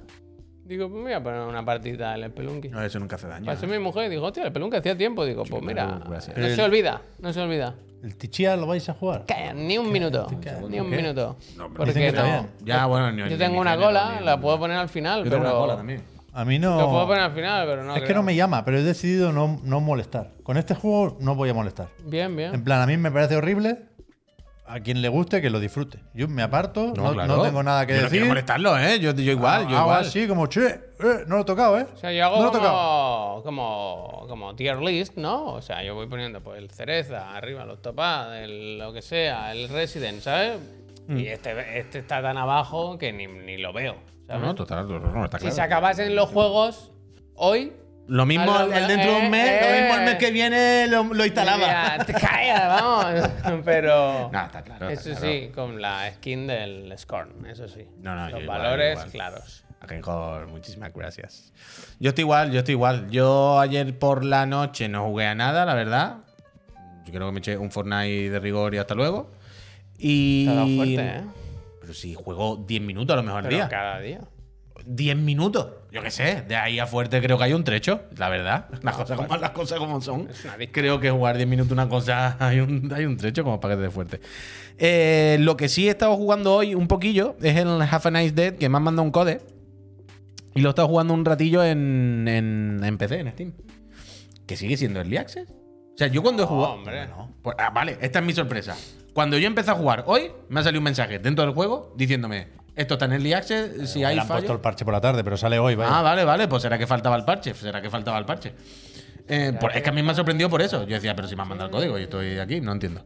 digo, 0.69 0.87
pues 0.87 0.97
me 0.99 1.09
voy 1.09 1.13
a 1.13 1.23
poner 1.23 1.41
una 1.41 1.65
partida 1.65 2.15
en 2.15 2.23
el 2.23 2.31
Pelunky. 2.31 2.69
No, 2.69 2.81
eso 2.81 2.99
nunca 2.99 3.15
hace 3.17 3.27
daño. 3.27 3.45
Pasó 3.45 3.67
mi 3.67 3.79
mujer 3.79 4.05
y 4.05 4.09
dijo, 4.15 4.23
hostia, 4.25 4.43
el 4.45 4.51
Pelunky 4.53 4.77
hacía 4.77 4.97
tiempo. 4.97 5.25
Digo, 5.25 5.43
pues 5.43 5.61
mira, 5.63 6.01
no 6.07 6.21
se 6.21 6.61
olvida, 6.63 7.01
no 7.19 7.33
se 7.33 7.41
olvida. 7.41 7.75
¿El 8.01 8.15
Tichia 8.15 8.55
lo 8.55 8.65
vais 8.67 8.87
a 8.87 8.93
jugar? 8.93 9.25
Calla, 9.27 9.51
ni 9.53 9.77
un 9.77 9.91
minuto, 9.91 10.25
ni 10.69 10.79
un 10.79 10.89
¿Qué? 10.89 10.95
minuto. 10.97 11.35
No, 11.57 11.67
pero 11.67 11.83
Porque 11.85 12.11
no. 12.13 12.47
Ya, 12.63 12.85
bueno, 12.85 13.11
ni- 13.11 13.29
Yo 13.29 13.37
tengo 13.37 13.59
una 13.59 13.75
cola, 13.75 14.17
ni- 14.19 14.25
la 14.25 14.39
puedo 14.39 14.57
poner 14.57 14.77
al 14.77 14.87
final, 14.87 15.25
Yo 15.25 15.29
pero... 15.31 15.35
tengo 15.43 15.49
una 15.49 15.59
cola 15.59 15.75
también. 15.75 16.01
A 16.31 16.45
mí 16.45 16.59
Lo 16.59 16.75
puedo 16.75 17.01
no. 17.01 17.07
poner 17.07 17.23
al 17.23 17.31
final, 17.33 17.67
pero 17.67 17.83
no 17.83 17.95
Es 17.95 18.03
que 18.03 18.13
no 18.13 18.23
me 18.23 18.35
llama, 18.35 18.63
pero 18.63 18.77
he 18.77 18.83
decidido 18.83 19.33
no, 19.33 19.59
no 19.63 19.81
molestar. 19.81 20.31
Con 20.43 20.55
este 20.55 20.75
juego 20.75 21.17
no 21.19 21.35
voy 21.35 21.49
a 21.49 21.53
molestar. 21.53 21.89
Bien, 22.05 22.33
bien. 22.35 22.53
En 22.53 22.63
plan, 22.63 22.81
a 22.81 22.85
mí 22.85 22.95
me 22.95 23.11
parece 23.11 23.35
horrible. 23.35 23.79
A 24.71 24.79
quien 24.81 25.01
le 25.01 25.09
guste, 25.09 25.41
que 25.41 25.49
lo 25.49 25.59
disfrute. 25.59 25.99
Yo 26.13 26.27
me 26.27 26.43
aparto, 26.43 26.93
no, 26.95 27.13
no 27.13 27.41
tengo 27.41 27.63
nada 27.63 27.85
que 27.87 27.93
yo 27.93 27.97
No 27.97 28.03
decir. 28.03 28.19
quiero 28.19 28.27
molestarlo, 28.27 28.77
¿eh? 28.77 28.99
Yo, 28.99 29.13
yo 29.15 29.31
igual, 29.31 29.63
yo 29.67 29.75
Hago 29.75 29.87
igual. 29.89 30.01
así 30.01 30.27
como, 30.27 30.45
che, 30.45 30.67
eh, 30.67 31.23
no 31.25 31.37
lo 31.37 31.41
he 31.41 31.45
tocado, 31.45 31.79
¿eh? 31.79 31.87
O 31.91 31.97
sea, 31.97 32.11
yo 32.11 32.23
hago 32.25 32.35
no 32.37 32.43
lo 32.43 32.49
he 32.49 32.51
tocado. 32.51 33.41
como, 33.41 33.41
como, 33.43 34.25
como 34.27 34.55
tier 34.55 34.77
list, 34.77 35.17
¿no? 35.17 35.45
O 35.53 35.61
sea, 35.63 35.83
yo 35.83 35.95
voy 35.95 36.05
poniendo 36.05 36.41
pues 36.41 36.59
el 36.59 36.69
cereza, 36.69 37.35
arriba 37.35 37.65
los 37.65 37.81
topaz, 37.81 38.35
el 38.37 38.77
lo 38.77 38.93
que 38.93 39.01
sea, 39.01 39.51
el 39.51 39.69
resident, 39.69 40.21
¿sabes? 40.21 40.59
Mm. 41.07 41.17
Y 41.17 41.27
este, 41.29 41.79
este 41.79 41.97
está 41.99 42.21
tan 42.21 42.37
abajo 42.37 42.97
que 42.99 43.11
ni, 43.11 43.25
ni 43.25 43.57
lo 43.57 43.73
veo. 43.73 43.93
No, 43.95 44.01
¿sabes? 44.27 44.41
no, 44.43 44.53
total, 44.55 44.87
no, 44.87 44.99
no, 44.99 45.25
está 45.25 45.39
si 45.39 45.45
claro. 45.45 45.55
se 45.55 45.61
acabasen 45.63 46.15
los 46.15 46.29
juegos 46.29 46.91
hoy. 47.33 47.73
Lo 48.09 48.25
mismo 48.25 48.51
A 48.53 48.65
lo 48.65 48.73
el 48.73 48.87
dentro 48.87 49.13
de 49.13 49.21
un 49.21 49.29
mes, 49.29 49.49
eh, 49.49 49.59
lo 49.61 49.81
mismo 49.81 49.95
el 49.99 50.05
mes 50.05 50.13
eh. 50.15 50.17
que 50.17 50.31
viene 50.31 50.87
lo, 50.87 51.03
lo 51.03 51.25
instalaba. 51.25 51.59
Ya, 51.97 52.05
te 52.05 52.13
callas, 52.13 52.81
vamos. 52.81 53.61
Pero. 53.65 54.29
No, 54.33 54.45
está 54.45 54.63
claro, 54.63 54.89
está 54.89 55.09
Eso 55.09 55.19
claro. 55.19 55.33
sí, 55.33 55.51
con 55.53 55.81
la 55.81 56.11
skin 56.13 56.47
del 56.47 56.93
Scorn, 56.97 57.45
eso 57.45 57.67
sí. 57.67 57.87
No, 58.01 58.15
no, 58.15 58.27
yo 58.29 58.35
Los 58.35 58.43
igual, 58.43 58.57
valores 58.61 58.93
igual. 58.93 59.11
claros. 59.11 59.63
Ajenjor, 59.81 60.47
muchísimas 60.47 60.91
gracias. 60.93 61.53
Yo 61.99 62.09
estoy 62.09 62.23
igual, 62.23 62.51
yo 62.51 62.59
estoy 62.59 62.73
igual. 62.73 63.09
Yo 63.09 63.59
ayer 63.59 63.97
por 63.97 64.25
la 64.25 64.45
noche 64.45 64.89
no 64.89 65.05
jugué 65.05 65.27
a 65.27 65.35
nada, 65.35 65.65
la 65.65 65.73
verdad. 65.73 66.17
Yo 67.05 67.13
creo 67.13 67.27
que 67.27 67.31
me 67.31 67.39
eché 67.39 67.57
un 67.57 67.71
Fortnite 67.71 68.29
de 68.29 68.39
rigor 68.39 68.73
y 68.73 68.77
hasta 68.79 68.95
luego. 68.95 69.31
Y. 69.97 70.45
Dado 70.47 70.67
fuerte, 70.67 70.95
¿eh? 71.01 71.21
Pero 71.81 71.93
si 71.93 72.13
juego 72.13 72.57
10 72.67 72.81
minutos 72.81 73.13
a 73.13 73.17
lo 73.17 73.23
mejor 73.23 73.43
al 73.45 73.49
día. 73.49 73.69
cada 73.69 73.99
día. 73.99 74.19
10 74.85 75.17
minutos. 75.17 75.67
Yo 75.91 76.01
qué 76.03 76.11
sé, 76.11 76.43
de 76.47 76.55
ahí 76.55 76.77
a 76.79 76.85
fuerte 76.85 77.21
creo 77.21 77.37
que 77.37 77.43
hay 77.45 77.53
un 77.53 77.63
trecho, 77.63 78.01
la 78.17 78.29
verdad. 78.29 78.67
Las 78.83 78.95
cosas 78.95 79.17
como, 79.17 79.37
las 79.37 79.49
cosas 79.51 79.79
como 79.79 80.01
son. 80.01 80.29
Creo 80.71 80.99
que 80.99 81.09
jugar 81.09 81.37
10 81.37 81.47
minutos 81.49 81.71
una 81.71 81.89
cosa, 81.89 82.37
hay 82.45 82.59
un, 82.59 82.91
hay 82.93 83.05
un 83.05 83.17
trecho 83.17 83.43
como 83.43 83.59
para 83.59 83.73
que 83.75 83.77
te 83.77 83.83
dé 83.83 83.89
fuerte. 83.91 84.19
Eh, 84.77 85.37
lo 85.41 85.57
que 85.57 85.67
sí 85.67 85.87
he 85.87 85.91
estado 85.91 86.15
jugando 86.15 86.53
hoy 86.55 86.75
un 86.75 86.87
poquillo 86.87 87.35
es 87.41 87.55
el 87.57 87.81
Half 87.81 88.05
a 88.05 88.11
Nice 88.11 88.31
Dead, 88.33 88.55
que 88.55 88.69
me 88.69 88.77
han 88.77 88.83
mandado 88.83 89.03
un 89.03 89.11
code. 89.11 89.41
Y 90.55 90.61
lo 90.61 90.69
he 90.69 90.71
estado 90.71 90.87
jugando 90.87 91.13
un 91.13 91.25
ratillo 91.25 91.63
en, 91.63 92.25
en, 92.27 92.81
en 92.83 92.97
PC, 92.97 93.19
en 93.19 93.31
Steam. 93.31 93.53
Que 94.47 94.55
sigue 94.57 94.77
siendo 94.77 94.99
Early 94.99 95.17
Access. 95.17 95.49
O 95.49 95.97
sea, 95.97 96.07
yo 96.07 96.21
cuando 96.23 96.43
he 96.43 96.45
No, 96.45 96.51
jugado. 96.51 96.73
hombre. 96.73 97.07
Pues, 97.41 97.55
ah, 97.59 97.69
vale, 97.71 97.97
esta 98.01 98.19
es 98.19 98.25
mi 98.25 98.33
sorpresa. 98.33 98.75
Cuando 99.13 99.37
yo 99.37 99.47
empecé 99.47 99.71
a 99.71 99.75
jugar 99.75 100.03
hoy, 100.07 100.31
me 100.49 100.59
ha 100.59 100.63
salido 100.63 100.79
un 100.79 100.85
mensaje 100.85 101.19
dentro 101.19 101.43
del 101.45 101.53
juego 101.53 101.93
diciéndome: 101.97 102.47
Esto 102.79 102.93
está 102.93 103.05
en 103.05 103.11
Early 103.13 103.33
Access, 103.33 103.89
si 103.91 103.99
Me 103.99 104.05
hay 104.05 104.15
le 104.15 104.21
han 104.21 104.27
puesto 104.27 104.53
el 104.53 104.59
parche 104.61 104.85
por 104.85 104.93
la 104.93 105.01
tarde, 105.01 105.21
pero 105.23 105.35
sale 105.35 105.59
hoy, 105.59 105.75
vaya. 105.75 105.99
Ah, 105.99 106.01
vale, 106.01 106.23
vale, 106.23 106.47
pues 106.47 106.61
será 106.61 106.77
que 106.77 106.87
faltaba 106.87 107.17
el 107.17 107.25
parche, 107.25 107.53
será 107.53 107.81
que 107.81 107.89
faltaba 107.89 108.17
el 108.17 108.23
parche. 108.25 108.53
Eh, 109.27 109.53
por- 109.59 109.75
es 109.75 109.83
que 109.83 109.89
a 109.89 109.91
mí 109.91 110.01
me 110.01 110.11
ha 110.11 110.15
sorprendido 110.15 110.49
por 110.49 110.61
eso. 110.61 110.83
Yo 110.87 110.95
decía, 110.95 111.13
pero 111.13 111.27
si 111.27 111.35
me 111.35 111.41
han 111.41 111.49
mandado 111.49 111.69
el 111.69 111.75
código 111.75 111.99
y 111.99 112.03
estoy 112.03 112.39
aquí, 112.39 112.61
no 112.61 112.71
entiendo. 112.71 113.03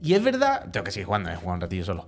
Y 0.00 0.14
es 0.14 0.22
verdad, 0.22 0.70
tengo 0.70 0.84
que 0.84 0.92
seguir 0.92 1.06
jugando, 1.06 1.30
he 1.30 1.34
jugado 1.34 1.54
un 1.54 1.60
ratillo 1.62 1.84
solo. 1.84 2.06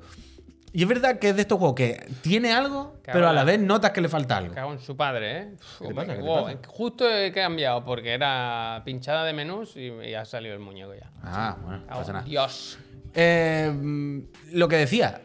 Y 0.72 0.82
es 0.82 0.88
verdad 0.88 1.18
que 1.18 1.30
es 1.30 1.34
de 1.34 1.42
estos 1.42 1.58
juegos 1.58 1.74
que 1.74 2.06
tiene 2.22 2.52
algo, 2.52 2.92
Cago 3.02 3.14
pero 3.18 3.28
a 3.28 3.32
la 3.32 3.42
vez 3.42 3.58
notas 3.58 3.90
que 3.90 4.00
le 4.00 4.08
falta 4.08 4.36
algo. 4.36 4.54
Cago 4.54 4.72
en 4.72 4.78
su 4.78 4.96
padre, 4.96 5.38
¿eh? 5.38 5.48
¿Qué 5.80 5.88
te 5.88 5.94
pasa? 5.94 6.12
¿Qué 6.12 6.20
te 6.20 6.24
Wow, 6.24 6.44
pasa? 6.44 6.58
Justo 6.68 7.10
he 7.10 7.32
cambiado 7.32 7.84
porque 7.84 8.12
era 8.14 8.82
pinchada 8.84 9.24
de 9.24 9.32
menús 9.32 9.76
y, 9.76 9.86
y 9.88 10.14
ha 10.14 10.24
salido 10.24 10.54
el 10.54 10.60
muñeco 10.60 10.94
ya. 10.94 11.10
Ah, 11.24 11.56
bueno, 11.60 11.78
no 11.80 11.86
Cago 11.86 11.98
pasa 12.00 12.10
en 12.10 12.14
nada. 12.18 12.26
Dios. 12.28 12.78
Eh, 13.14 14.22
lo 14.52 14.68
que 14.68 14.76
decía, 14.76 15.22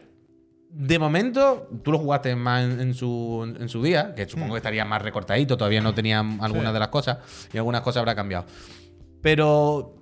de 0.76 0.98
momento, 0.98 1.68
tú 1.84 1.92
lo 1.92 1.98
jugaste 1.98 2.34
más 2.34 2.64
en, 2.64 2.80
en 2.80 2.94
su, 2.94 3.54
en 3.60 3.68
su 3.68 3.80
día, 3.82 4.12
que 4.14 4.28
supongo 4.28 4.54
que 4.54 4.58
estaría 4.58 4.84
más 4.84 5.00
recortadito, 5.02 5.56
todavía 5.56 5.80
no 5.80 5.94
tenía 5.94 6.18
algunas 6.18 6.68
Sí. 6.68 6.72
de 6.72 6.78
las 6.80 6.88
cosas, 6.88 7.18
y 7.52 7.58
algunas 7.58 7.80
cosas 7.82 8.00
habrá 8.00 8.16
cambiado. 8.16 8.44
Pero 9.22 9.94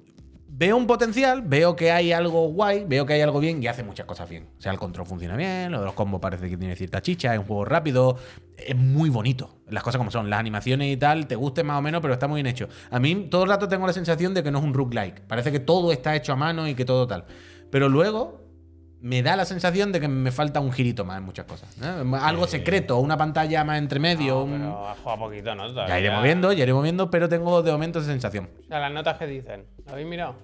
veo 0.49 0.77
un 0.77 0.87
potencial, 0.87 1.43
veo 1.43 1.77
que 1.77 1.91
hay 1.93 2.13
algo 2.13 2.49
guay, 2.49 2.85
veo 2.87 3.07
que 3.07 3.13
hay 3.15 3.21
algo 3.21 3.39
bien 3.41 3.63
y 3.63 3.67
hace 3.67 3.83
muchas 3.83 4.07
cosas 4.07 4.29
bien. 4.29 4.49
O 4.59 4.61
sea, 4.61 4.73
el 4.73 4.79
control 4.79 5.07
funciona 5.07 5.37
bien, 5.37 5.71
lo 5.73 5.81
de 5.81 5.85
los 5.87 5.95
combos 5.95 6.21
parece 6.21 6.49
que 6.49 6.57
tiene 6.57 6.75
cierta 6.77 7.01
chicha, 7.03 7.33
es 7.35 7.39
un 7.41 7.47
juego 7.47 7.65
rápido, 7.65 8.17
es 8.57 8.77
muy 8.77 9.11
bonito. 9.11 9.59
Las 9.69 9.83
cosas 9.83 9.99
como 9.99 10.11
son, 10.11 10.29
las 10.31 10.41
animaciones 10.41 10.93
y 10.93 10.97
tal, 10.97 11.27
te 11.27 11.37
guste 11.37 11.63
más 11.65 11.79
o 11.79 11.83
menos, 11.83 12.01
pero 12.01 12.15
está 12.15 12.29
muy 12.29 12.39
bien 12.43 12.47
hecho. 12.47 12.69
A 12.91 12.99
mí 12.99 13.29
todo 13.31 13.45
el 13.45 13.49
rato 13.51 13.69
tengo 13.69 13.87
la 13.87 13.93
sensación 13.93 14.35
de 14.35 14.43
que 14.43 14.51
no 14.51 14.59
es 14.59 14.65
un 14.65 14.75
roguelike. 14.75 15.23
Parece 15.27 15.53
que 15.53 15.61
todo 15.61 15.93
está 15.93 16.17
hecho 16.17 16.33
a 16.33 16.37
mano 16.37 16.67
y 16.69 16.75
que 16.75 16.85
todo 16.85 17.07
tal. 17.07 17.25
Pero 17.71 17.89
luego 17.89 18.42
me 19.03 19.21
da 19.23 19.35
la 19.35 19.45
sensación 19.45 19.91
de 19.91 19.99
que 20.01 20.07
me 20.09 20.31
falta 20.31 20.61
un 20.61 20.71
girito 20.73 21.05
más 21.05 21.19
en 21.19 21.25
muchas 21.25 21.45
cosas. 21.45 21.69
¿eh? 21.83 22.05
Algo 22.21 22.47
secreto, 22.47 22.99
una 23.01 23.17
pantalla 23.17 23.65
más 23.65 23.79
entre 23.79 23.99
medio. 23.99 24.35
No, 24.37 24.43
un- 24.45 24.53
pero 24.53 24.89
ha 24.89 24.95
jugado 24.95 25.19
poquito, 25.19 25.55
¿no? 25.57 25.69
Todavía. 25.69 25.95
Ya 25.97 26.01
iremos 26.01 26.23
viendo, 26.23 26.53
ya 26.53 26.63
iremos 26.63 26.83
viendo, 26.85 27.11
pero 27.11 27.29
tengo 27.29 27.63
de 27.63 27.73
momento 27.73 27.99
esa 27.99 28.09
sensación. 28.09 28.49
O 28.63 28.67
sea, 28.69 28.79
las 28.79 28.93
notas 28.93 29.19
que 29.19 29.27
dicen. 29.27 29.67
¿Lo 29.87 29.93
habéis 29.93 30.07
mirado? 30.09 30.37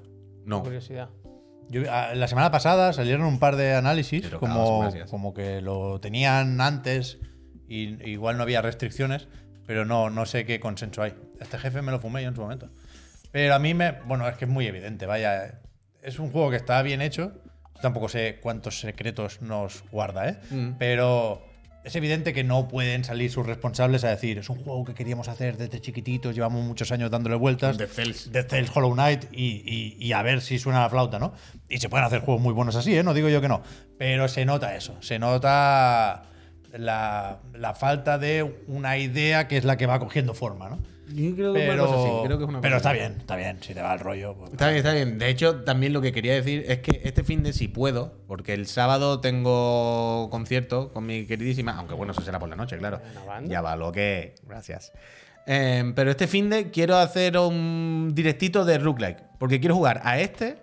No. 0.44 0.62
Curiosidad. 0.62 1.08
Yo, 1.70 1.82
ah, 1.90 2.12
la 2.14 2.26
semana 2.28 2.50
pasada 2.50 2.92
salieron 2.92 3.26
un 3.26 3.38
par 3.38 3.54
de 3.56 3.74
análisis, 3.74 4.22
Pero 4.22 4.40
como, 4.40 4.90
como 5.10 5.34
que 5.34 5.60
lo 5.60 6.00
tenían 6.00 6.60
antes 6.60 7.18
y 7.68 8.02
igual 8.10 8.38
no 8.38 8.42
había 8.42 8.62
restricciones, 8.62 9.28
pero 9.66 9.84
no, 9.84 10.08
no 10.10 10.24
sé 10.26 10.46
qué 10.46 10.58
consenso 10.60 11.02
hay. 11.02 11.14
Este 11.40 11.58
jefe 11.58 11.82
me 11.82 11.92
lo 11.92 12.00
fumé 12.00 12.22
yo 12.22 12.28
en 12.30 12.34
su 12.34 12.40
momento. 12.40 12.70
Pero 13.30 13.54
a 13.54 13.58
mí 13.58 13.74
me. 13.74 13.92
Bueno, 14.06 14.26
es 14.26 14.36
que 14.36 14.46
es 14.46 14.50
muy 14.50 14.66
evidente, 14.66 15.04
vaya. 15.06 15.60
Es 16.02 16.18
un 16.18 16.30
juego 16.32 16.50
que 16.50 16.56
está 16.56 16.80
bien 16.82 17.02
hecho. 17.02 17.32
Tampoco 17.82 18.08
sé 18.08 18.38
cuántos 18.42 18.80
secretos 18.80 19.40
nos 19.42 19.84
guarda, 19.90 20.28
¿eh? 20.28 20.36
Mm. 20.50 20.70
Pero 20.78 21.42
es 21.84 21.94
evidente 21.96 22.34
que 22.34 22.44
no 22.44 22.68
pueden 22.68 23.04
salir 23.04 23.30
sus 23.30 23.46
responsables 23.46 24.04
a 24.04 24.10
decir, 24.10 24.38
es 24.38 24.50
un 24.50 24.62
juego 24.62 24.84
que 24.84 24.94
queríamos 24.94 25.28
hacer 25.28 25.56
desde 25.56 25.80
chiquititos, 25.80 26.34
llevamos 26.34 26.62
muchos 26.64 26.90
años 26.92 27.10
dándole 27.10 27.36
vueltas. 27.36 27.76
The 28.32 28.42
Cells. 28.42 28.70
Hollow 28.74 28.92
Knight 28.92 29.24
y, 29.32 29.62
y- 29.64 29.96
y 29.98 30.12
a 30.12 30.22
ver 30.22 30.40
si 30.42 30.58
suena 30.58 30.80
la 30.80 30.90
flauta, 30.90 31.18
¿no? 31.18 31.32
Y 31.68 31.78
se 31.78 31.88
pueden 31.88 32.04
hacer 32.04 32.20
juegos 32.20 32.42
muy 32.42 32.52
buenos 32.52 32.76
así, 32.76 32.94
¿eh? 32.96 33.02
No 33.02 33.14
digo 33.14 33.28
yo 33.28 33.40
que 33.40 33.48
no. 33.48 33.62
Pero 33.96 34.28
se 34.28 34.44
nota 34.44 34.74
eso, 34.76 34.96
se 35.00 35.18
nota 35.18 36.24
la, 36.72 37.38
la 37.54 37.74
falta 37.74 38.18
de 38.18 38.42
una 38.66 38.98
idea 38.98 39.48
que 39.48 39.56
es 39.56 39.64
la 39.64 39.76
que 39.78 39.86
va 39.86 39.98
cogiendo 39.98 40.34
forma, 40.34 40.68
¿no? 40.68 40.78
Yo 41.14 41.34
creo 41.34 41.54
que 41.54 41.60
es 41.60 41.68
Pero, 41.70 41.84
una 41.84 41.92
cosa 41.92 42.02
así, 42.08 42.26
creo 42.26 42.38
que 42.38 42.44
es 42.44 42.48
una 42.50 42.60
pero 42.60 42.76
está 42.76 42.92
bien, 42.92 43.16
está 43.18 43.36
bien. 43.36 43.58
Si 43.62 43.74
te 43.74 43.80
va 43.82 43.94
el 43.94 44.00
rollo. 44.00 44.34
pues- 44.34 44.52
Está 44.52 44.66
bien, 44.66 44.76
está 44.78 44.92
bien. 44.92 45.18
De 45.18 45.28
hecho, 45.28 45.62
también 45.64 45.92
lo 45.92 46.00
que 46.00 46.12
quería 46.12 46.34
decir 46.34 46.64
es 46.68 46.80
que 46.80 47.00
este 47.04 47.24
fin 47.24 47.42
de 47.42 47.52
si 47.52 47.68
puedo, 47.68 48.12
porque 48.26 48.54
el 48.54 48.66
sábado 48.66 49.20
tengo 49.20 50.28
concierto 50.30 50.92
con 50.92 51.06
mi 51.06 51.26
queridísima, 51.26 51.72
aunque 51.78 51.94
bueno, 51.94 52.12
eso 52.12 52.22
será 52.22 52.38
por 52.38 52.48
la 52.48 52.56
noche, 52.56 52.76
claro. 52.78 53.00
Ya 53.44 53.60
va 53.60 53.76
lo 53.76 53.92
que. 53.92 54.34
Gracias. 54.46 54.92
Eh, 55.46 55.92
pero 55.96 56.10
este 56.10 56.26
fin 56.26 56.50
de 56.50 56.70
quiero 56.70 56.96
hacer 56.96 57.38
un 57.38 58.10
directito 58.14 58.66
de 58.66 58.76
Rook 58.78 59.00
porque 59.38 59.60
quiero 59.60 59.74
jugar 59.74 60.02
a 60.04 60.18
este 60.18 60.58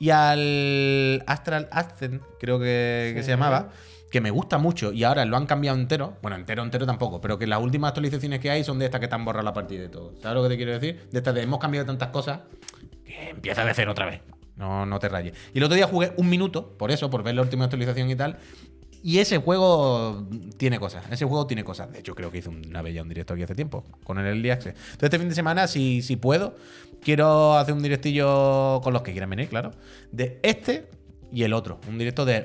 y 0.00 0.10
al 0.10 1.22
Astral 1.26 1.68
Ascent, 1.70 2.22
creo 2.40 2.58
que, 2.58 3.12
que 3.14 3.22
se 3.22 3.30
llamaba, 3.30 3.68
que 4.10 4.20
me 4.20 4.30
gusta 4.30 4.58
mucho 4.58 4.92
y 4.92 5.04
ahora 5.04 5.24
lo 5.24 5.36
han 5.36 5.46
cambiado 5.46 5.78
entero. 5.78 6.16
Bueno, 6.22 6.36
entero, 6.36 6.62
entero 6.62 6.86
tampoco, 6.86 7.20
pero 7.20 7.38
que 7.38 7.46
las 7.46 7.60
últimas 7.60 7.88
actualizaciones 7.88 8.40
que 8.40 8.50
hay 8.50 8.64
son 8.64 8.78
de 8.78 8.86
estas 8.86 9.00
que 9.00 9.08
te 9.08 9.14
han 9.14 9.24
borrado 9.24 9.44
la 9.44 9.52
partida 9.52 9.84
y 9.84 9.88
todo. 9.88 10.14
¿Sabes 10.20 10.36
lo 10.36 10.42
que 10.44 10.48
te 10.50 10.56
quiero 10.56 10.72
decir? 10.72 11.08
De 11.10 11.18
estas 11.18 11.34
de 11.34 11.42
hemos 11.42 11.58
cambiado 11.58 11.86
tantas 11.86 12.08
cosas 12.10 12.40
que 13.04 13.30
empieza 13.30 13.64
de 13.64 13.74
cero 13.74 13.92
otra 13.92 14.06
vez. 14.06 14.20
No, 14.56 14.86
no 14.86 14.98
te 14.98 15.08
rayes. 15.08 15.34
Y 15.52 15.58
el 15.58 15.64
otro 15.64 15.76
día 15.76 15.86
jugué 15.86 16.12
un 16.16 16.28
minuto, 16.28 16.76
por 16.78 16.90
eso, 16.90 17.10
por 17.10 17.22
ver 17.22 17.34
la 17.34 17.42
última 17.42 17.64
actualización 17.64 18.08
y 18.08 18.16
tal. 18.16 18.38
Y 19.02 19.18
ese 19.18 19.38
juego 19.38 20.26
tiene 20.56 20.80
cosas. 20.80 21.04
Ese 21.10 21.26
juego 21.26 21.46
tiene 21.46 21.62
cosas. 21.62 21.92
De 21.92 22.00
hecho, 22.00 22.14
creo 22.14 22.30
que 22.30 22.38
hice 22.38 22.48
una 22.48 22.82
bella 22.82 23.02
un 23.02 23.08
directo 23.08 23.34
aquí 23.34 23.42
hace 23.42 23.54
tiempo 23.54 23.84
con 24.02 24.18
el 24.18 24.26
Early 24.26 24.50
Access. 24.50 24.74
Entonces, 24.74 25.02
este 25.02 25.18
fin 25.18 25.28
de 25.28 25.34
semana, 25.34 25.66
si, 25.68 26.02
si 26.02 26.16
puedo, 26.16 26.56
quiero 27.02 27.56
hacer 27.56 27.74
un 27.74 27.82
directillo 27.82 28.80
con 28.82 28.92
los 28.92 29.02
que 29.02 29.12
quieran 29.12 29.30
venir, 29.30 29.48
claro. 29.48 29.72
De 30.10 30.40
este 30.42 30.88
y 31.30 31.42
el 31.44 31.52
otro. 31.52 31.80
Un 31.88 31.98
directo 31.98 32.24
de 32.24 32.40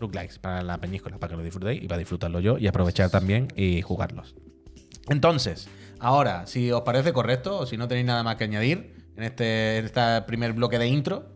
Rooklikes. 0.00 0.10
Rooklikes 0.10 0.38
para 0.40 0.62
la 0.62 0.78
peñíscola, 0.78 1.18
para 1.18 1.30
que 1.30 1.36
lo 1.36 1.42
disfrutéis 1.42 1.82
y 1.82 1.86
para 1.86 1.98
disfrutarlo 1.98 2.40
yo 2.40 2.58
y 2.58 2.66
aprovechar 2.66 3.10
también 3.10 3.48
y 3.54 3.82
jugarlos. 3.82 4.34
Entonces, 5.08 5.68
ahora, 5.98 6.46
si 6.46 6.70
os 6.72 6.82
parece 6.82 7.12
correcto 7.12 7.58
o 7.58 7.66
si 7.66 7.76
no 7.76 7.88
tenéis 7.88 8.06
nada 8.06 8.22
más 8.22 8.36
que 8.36 8.44
añadir 8.44 8.94
en 9.16 9.24
este, 9.24 9.78
en 9.78 9.84
este 9.86 10.22
primer 10.22 10.52
bloque 10.52 10.78
de 10.78 10.88
intro, 10.88 11.26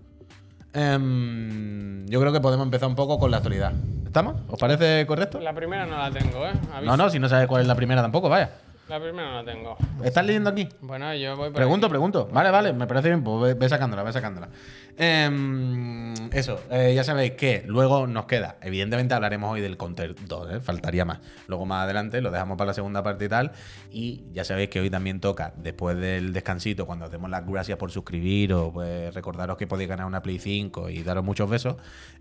em, 0.73 2.06
yo 2.06 2.21
creo 2.21 2.33
que 2.33 2.40
podemos 2.40 2.64
empezar 2.64 2.88
un 2.88 2.94
poco 2.94 3.18
con 3.18 3.30
la 3.30 3.38
actualidad. 3.38 3.73
¿Estamos? 4.04 4.37
¿Os 4.49 4.59
parece 4.59 5.04
correcto? 5.06 5.40
La 5.40 5.52
primera 5.54 5.87
no 5.87 5.97
la 5.97 6.11
tengo, 6.11 6.47
¿eh? 6.47 6.52
No, 6.85 6.97
no, 6.97 7.11
si 7.11 7.18
no 7.18 7.28
sabes 7.28 7.49
cuál 7.49 7.62
es 7.62 7.68
la 7.68 7.75
primera 7.75 8.00
tampoco, 8.00 8.28
vaya. 8.28 8.52
La 8.88 9.00
primera 9.00 9.30
no 9.30 9.42
la 9.42 9.50
tengo. 9.50 9.76
¿Estás 10.04 10.26
leyendo 10.26 10.50
aquí? 10.50 10.68
Bueno, 10.82 11.14
yo 11.14 11.36
voy 11.36 11.46
por 11.48 11.54
Pregunto, 11.56 11.86
aquí. 11.86 11.92
pregunto. 11.92 12.28
Vale, 12.30 12.50
vale, 12.50 12.72
me 12.74 12.86
parece 12.86 13.08
bien. 13.08 13.24
Pues 13.24 13.40
ve, 13.42 13.54
ve 13.54 13.68
sacándola, 13.68 14.02
ve 14.02 14.12
sacándola. 14.12 14.50
Em, 14.96 16.12
eso, 16.32 16.60
eh, 16.70 16.92
ya 16.94 17.02
sabéis 17.02 17.32
que 17.32 17.64
luego 17.66 18.06
nos 18.06 18.26
queda. 18.26 18.58
Evidentemente 18.60 19.14
hablaremos 19.14 19.50
hoy 19.50 19.62
del 19.62 19.78
Counter 19.78 20.14
2, 20.28 20.52
¿eh? 20.52 20.60
faltaría 20.60 21.06
más. 21.06 21.20
Luego 21.46 21.64
más 21.64 21.84
adelante 21.84 22.20
lo 22.20 22.30
dejamos 22.30 22.58
para 22.58 22.68
la 22.68 22.74
segunda 22.74 23.02
parte 23.02 23.24
y 23.24 23.28
tal. 23.30 23.52
Y 23.90 24.24
ya 24.32 24.44
sabéis 24.44 24.68
que 24.68 24.80
hoy 24.80 24.90
también 24.90 25.18
toca, 25.18 25.54
después 25.56 25.96
del 25.98 26.34
descansito, 26.34 26.84
cuando 26.86 27.06
os 27.06 27.10
demos 27.10 27.30
las 27.30 27.46
gracias 27.46 27.78
por 27.78 27.90
suscribir 27.90 28.52
o 28.52 28.70
pues, 28.70 29.14
recordaros 29.14 29.56
que 29.56 29.66
podéis 29.66 29.88
ganar 29.88 30.04
una 30.06 30.20
Play 30.22 30.38
5 30.38 30.90
y 30.90 31.02
daros 31.02 31.24
muchos 31.24 31.48
besos. 31.48 31.76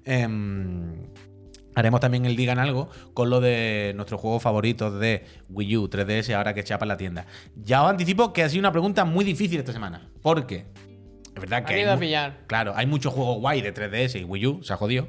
em, 0.05 1.07
Haremos 1.75 1.99
también 1.99 2.25
el 2.25 2.35
Digan 2.35 2.59
Algo 2.59 2.89
con 3.13 3.29
lo 3.29 3.41
de 3.41 3.93
nuestros 3.95 4.19
juegos 4.21 4.43
favoritos 4.43 4.99
de 4.99 5.25
Wii 5.49 5.77
U, 5.77 5.89
3DS, 5.89 6.33
ahora 6.35 6.53
que 6.53 6.63
chapa 6.63 6.85
la 6.85 6.97
tienda. 6.97 7.25
Ya 7.55 7.83
os 7.83 7.89
anticipo 7.89 8.33
que 8.33 8.43
ha 8.43 8.49
sido 8.49 8.59
una 8.59 8.71
pregunta 8.71 9.05
muy 9.05 9.25
difícil 9.25 9.59
esta 9.59 9.73
semana. 9.73 10.09
Porque 10.21 10.67
es 11.35 11.41
verdad 11.41 11.65
que. 11.65 11.73
Han 11.73 11.79
hay 11.79 11.95
a 11.95 11.99
pillar. 11.99 12.39
Claro, 12.47 12.73
hay 12.75 12.85
muchos 12.85 13.13
juegos 13.13 13.39
guay 13.39 13.61
de 13.61 13.73
3DS 13.73 14.21
y 14.21 14.23
Wii 14.23 14.47
U, 14.47 14.63
se 14.63 14.73
ha 14.73 14.77
jodido. 14.77 15.07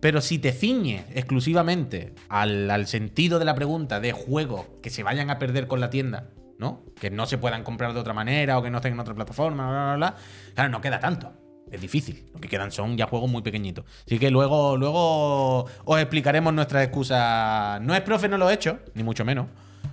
Pero 0.00 0.20
si 0.20 0.38
te 0.38 0.52
ciñes 0.52 1.04
exclusivamente 1.14 2.14
al, 2.28 2.70
al 2.70 2.86
sentido 2.86 3.38
de 3.38 3.46
la 3.46 3.54
pregunta 3.54 4.00
de 4.00 4.12
juegos 4.12 4.66
que 4.82 4.90
se 4.90 5.02
vayan 5.02 5.30
a 5.30 5.38
perder 5.38 5.66
con 5.66 5.80
la 5.80 5.88
tienda, 5.88 6.30
¿no? 6.58 6.84
Que 7.00 7.10
no 7.10 7.24
se 7.26 7.38
puedan 7.38 7.64
comprar 7.64 7.94
de 7.94 8.00
otra 8.00 8.12
manera 8.12 8.58
o 8.58 8.62
que 8.62 8.70
no 8.70 8.78
estén 8.78 8.92
en 8.92 9.00
otra 9.00 9.14
plataforma, 9.14 9.70
bla, 9.70 9.84
bla, 9.84 9.96
bla. 9.96 10.16
Claro, 10.54 10.70
no 10.70 10.80
queda 10.80 11.00
tanto. 11.00 11.43
Es 11.74 11.80
difícil. 11.80 12.24
Lo 12.32 12.40
que 12.40 12.48
quedan 12.48 12.70
son 12.70 12.96
ya 12.96 13.06
juegos 13.06 13.28
muy 13.28 13.42
pequeñitos. 13.42 13.84
Así 14.06 14.18
que 14.20 14.30
luego, 14.30 14.76
luego 14.76 15.66
os 15.84 15.98
explicaremos 15.98 16.54
nuestras 16.54 16.84
excusas. 16.84 17.80
No 17.80 17.96
es 17.96 18.00
profe, 18.02 18.28
no 18.28 18.38
lo 18.38 18.48
he 18.48 18.54
hecho, 18.54 18.78
ni 18.94 19.02
mucho 19.02 19.24
menos. 19.24 19.46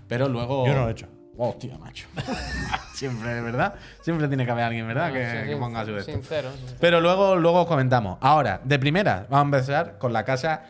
Pero 0.08 0.30
luego. 0.30 0.68
Yo 0.68 0.76
no 0.76 0.82
lo 0.82 0.90
he 0.90 0.92
hecho. 0.92 1.08
Hostia, 1.38 1.76
macho. 1.80 2.08
Siempre, 2.94 3.42
¿verdad? 3.42 3.74
Siempre 4.02 4.28
tiene 4.28 4.46
que 4.46 4.52
haber 4.52 4.66
alguien, 4.66 4.88
¿verdad? 4.88 5.08
No, 5.08 5.14
que, 5.16 5.42
sí, 5.42 5.48
que 5.48 5.58
ponga 5.58 5.84
su 5.84 5.98
esto. 5.98 6.12
Sincero. 6.12 6.52
sincero. 6.52 6.78
Pero 6.80 7.02
luego, 7.02 7.36
luego 7.36 7.62
os 7.62 7.68
comentamos. 7.68 8.20
Ahora, 8.22 8.62
de 8.64 8.78
primera, 8.78 9.26
vamos 9.28 9.54
a 9.54 9.58
empezar 9.58 9.98
con 9.98 10.14
la 10.14 10.24
casa. 10.24 10.62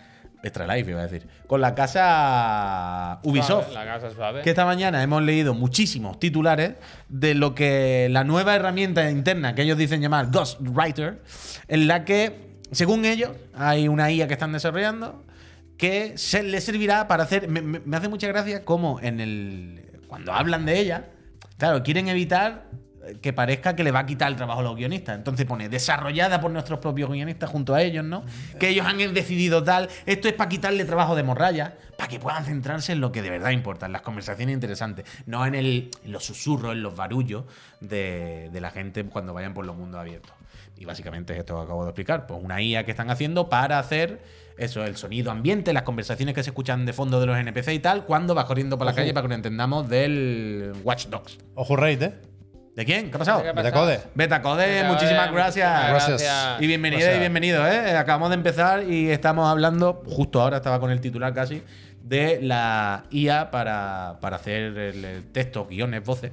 Extra 0.44 0.66
Life, 0.68 0.90
iba 0.90 1.00
a 1.00 1.04
decir. 1.04 1.28
Con 1.48 1.62
la 1.62 1.76
casa 1.76 3.20
Ubisoft. 3.24 3.74
La 3.74 3.86
casa 3.86 4.12
suave. 4.12 4.42
Que 4.42 4.50
esta 4.50 4.66
mañana 4.66 5.04
hemos 5.04 5.22
leído 5.22 5.54
muchísimos 5.54 6.20
titulares 6.20 6.74
de 7.10 7.36
lo 7.36 7.54
que 7.54 8.08
la 8.10 8.24
nueva 8.24 8.56
herramienta 8.56 9.10
interna 9.10 9.56
que 9.56 9.62
ellos 9.64 9.78
dicen 9.78 10.02
llamar 10.02 10.32
Ghostwriter, 10.32 11.22
en 11.68 11.88
la 11.88 12.06
que, 12.06 12.60
según 12.72 13.06
ellos, 13.06 13.32
hay 13.54 13.88
una 13.88 14.12
IA 14.12 14.28
que 14.28 14.34
están 14.34 14.52
desarrollando 14.52 15.24
que 15.82 16.16
se 16.16 16.44
les 16.44 16.64
servirá 16.64 17.08
para 17.08 17.24
hacer. 17.24 17.48
Me, 17.48 17.98
hace 17.98 18.08
mucha 18.08 18.28
gracia 18.28 18.64
como 18.64 19.00
en 19.00 19.20
el. 19.20 20.00
Cuando 20.08 20.32
hablan 20.32 20.64
de 20.66 20.80
ella, 20.80 21.10
claro, 21.58 21.82
quieren 21.82 22.08
evitar 22.08 22.70
que 23.22 23.34
parezca 23.34 23.76
que 23.76 23.84
le 23.84 23.92
va 23.92 24.00
a 24.00 24.06
quitar 24.06 24.30
el 24.30 24.36
trabajo 24.36 24.60
a 24.60 24.64
los 24.64 24.76
guionistas. 24.76 25.18
Entonces 25.18 25.46
pone 25.46 25.70
desarrollada 25.70 26.40
por 26.40 26.52
nuestros 26.52 26.80
propios 26.80 27.10
guionistas 27.10 27.50
junto 27.50 27.74
a 27.74 27.82
ellos, 27.82 28.06
¿no? 28.06 28.24
Que 28.60 28.70
ellos 28.70 28.86
han 28.86 28.98
decidido 29.14 29.64
tal. 29.64 29.90
Esto 30.06 30.28
es 30.28 30.34
para 30.34 30.50
quitarle 30.50 30.86
trabajo 30.86 31.16
de 31.16 31.24
morralla, 31.24 31.78
para 31.98 32.08
que 32.08 32.20
puedan 32.20 32.46
centrarse 32.46 32.92
en 32.92 33.02
lo 33.02 33.12
que 33.12 33.22
de 33.22 33.30
verdad 33.30 33.52
importa, 33.52 33.86
en 33.86 33.92
las 33.92 34.02
conversaciones 34.02 34.54
interesantes, 34.54 35.06
no 35.26 35.46
en, 35.46 35.56
el, 35.56 35.90
en 36.04 36.12
los 36.12 36.26
susurros, 36.26 36.74
en 36.74 36.84
los 36.84 36.96
barullos 36.96 37.46
de, 37.80 38.50
de 38.52 38.62
la 38.62 38.72
gente 38.72 39.04
cuando 39.06 39.34
vayan 39.34 39.54
por 39.54 39.66
los 39.66 39.76
mundos 39.76 40.00
abiertos. 40.00 40.34
Y 40.78 40.86
básicamente 40.86 41.34
es 41.34 41.40
esto 41.40 41.58
que 41.58 41.64
acabo 41.64 41.84
de 41.84 41.90
explicar. 41.92 42.26
Pues 42.26 42.40
una 42.44 42.62
IA 42.62 42.86
que 42.86 42.92
están 42.92 43.12
haciendo 43.12 43.50
para 43.50 43.78
hacer 43.78 44.22
eso, 44.58 44.84
el 44.84 44.96
sonido 44.98 45.32
ambiente, 45.32 45.74
las 45.74 45.84
conversaciones 45.84 46.36
que 46.36 46.44
se 46.44 46.50
escuchan 46.50 46.86
de 46.86 46.94
fondo 46.94 47.20
de 47.20 47.26
los 47.26 47.38
NPC 47.38 47.70
y 47.74 47.80
tal, 47.80 48.06
cuando 48.06 48.34
vas 48.36 48.46
corriendo 48.46 48.78
por 48.78 48.86
la 48.86 48.92
Ojo. 48.92 48.98
calle 48.98 49.14
para 49.14 49.24
que 49.24 49.30
lo 49.30 49.36
entendamos 49.36 49.90
del 49.90 50.74
Watch 50.84 51.08
Dogs. 51.08 51.38
Ojo, 51.56 51.76
Raid, 51.76 52.02
¿eh? 52.04 52.31
¿De 52.76 52.86
quién? 52.86 53.10
¿Qué 53.10 53.16
ha 53.16 53.20
pasado? 53.20 53.44
¿Qué 53.44 53.50
ha 53.50 53.54
Betacode. 53.54 54.00
Betacode, 54.16 54.84
muchísimas 54.86 54.92
muchísimas 54.94 55.32
gracias. 55.34 55.90
Gracias. 55.90 56.62
Y 56.62 56.68
bienvenida 56.68 57.00
Gracias. 57.02 57.18
y 57.18 57.20
bienvenido, 57.20 57.68
¿eh? 57.68 57.98
Acabamos 57.98 58.30
de 58.30 58.36
empezar 58.36 58.84
y 58.90 59.10
estamos 59.10 59.50
hablando, 59.50 60.04
justo 60.06 60.42
ahora 60.42 60.58
estaba 60.58 60.80
con 60.80 60.90
el 60.90 61.02
titular 61.02 61.34
casi, 61.34 61.64
de 62.02 62.40
la 62.42 63.06
IA 63.12 63.52
para, 63.52 64.20
para 64.22 64.38
hacer 64.38 64.78
el, 64.78 65.04
el 65.04 65.32
texto, 65.32 65.68
guiones, 65.68 66.04
voces 66.04 66.32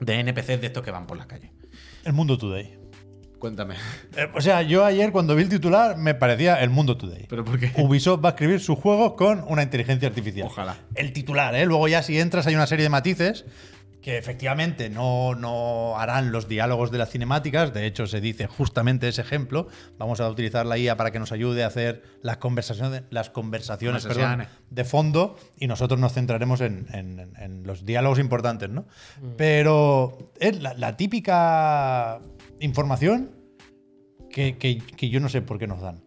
de 0.00 0.20
NPCs 0.20 0.60
de 0.60 0.66
estos 0.66 0.82
que 0.82 0.90
van 0.90 1.06
por 1.06 1.16
las 1.16 1.26
calles. 1.26 1.50
El 2.04 2.14
mundo 2.14 2.36
today. 2.36 2.76
Cuéntame. 3.38 3.74
Eh, 4.16 4.28
o 4.34 4.40
sea, 4.40 4.62
yo 4.62 4.84
ayer 4.84 5.12
cuando 5.12 5.34
vi 5.34 5.44
el 5.44 5.48
titular 5.48 5.96
me 5.96 6.14
parecía 6.14 6.60
el 6.62 6.68
mundo 6.68 6.96
today. 6.96 7.26
¿Pero 7.28 7.44
por 7.44 7.58
qué? 7.58 7.72
Ubisoft 7.76 8.22
va 8.22 8.30
a 8.30 8.32
escribir 8.32 8.60
sus 8.60 8.78
juegos 8.78 9.14
con 9.14 9.44
una 9.48 9.62
inteligencia 9.62 10.08
artificial. 10.08 10.46
Ojalá. 10.46 10.76
El 10.94 11.12
titular, 11.12 11.54
¿eh? 11.54 11.64
Luego 11.64 11.88
ya 11.88 12.02
si 12.02 12.20
entras 12.20 12.46
hay 12.46 12.54
una 12.54 12.66
serie 12.66 12.82
de 12.82 12.90
matices 12.90 13.46
que 14.02 14.16
efectivamente 14.16 14.88
no, 14.88 15.34
no 15.34 15.98
harán 15.98 16.32
los 16.32 16.48
diálogos 16.48 16.90
de 16.90 16.96
las 16.98 17.10
cinemáticas. 17.10 17.74
De 17.74 17.84
hecho, 17.86 18.06
se 18.06 18.20
dice 18.20 18.46
justamente 18.46 19.08
ese 19.08 19.20
ejemplo. 19.20 19.68
Vamos 19.98 20.20
a 20.20 20.28
utilizar 20.30 20.64
la 20.64 20.78
IA 20.78 20.96
para 20.96 21.10
que 21.10 21.18
nos 21.18 21.32
ayude 21.32 21.64
a 21.64 21.66
hacer 21.66 22.02
las 22.22 22.38
conversaciones, 22.38 23.02
las 23.10 23.28
conversaciones 23.28 24.02
perdón, 24.04 24.22
de 24.70 24.84
fondo 24.84 25.36
y 25.58 25.66
nosotros 25.66 26.00
nos 26.00 26.14
centraremos 26.14 26.60
en, 26.62 26.86
en- 26.94 27.32
en 27.36 27.62
los 27.64 27.84
diálogos 27.84 28.18
importantes, 28.18 28.70
¿no? 28.70 28.86
Pero 29.36 30.16
es 30.38 30.60
la, 30.62 30.72
la 30.74 30.96
típica 30.96 32.20
información 32.60 33.32
que, 34.30 34.56
que- 34.58 34.78
que 34.78 35.08
yo 35.10 35.20
no 35.20 35.28
sé 35.28 35.42
por 35.42 35.58
qué 35.58 35.66
nos 35.66 35.80
dan. 35.82 36.02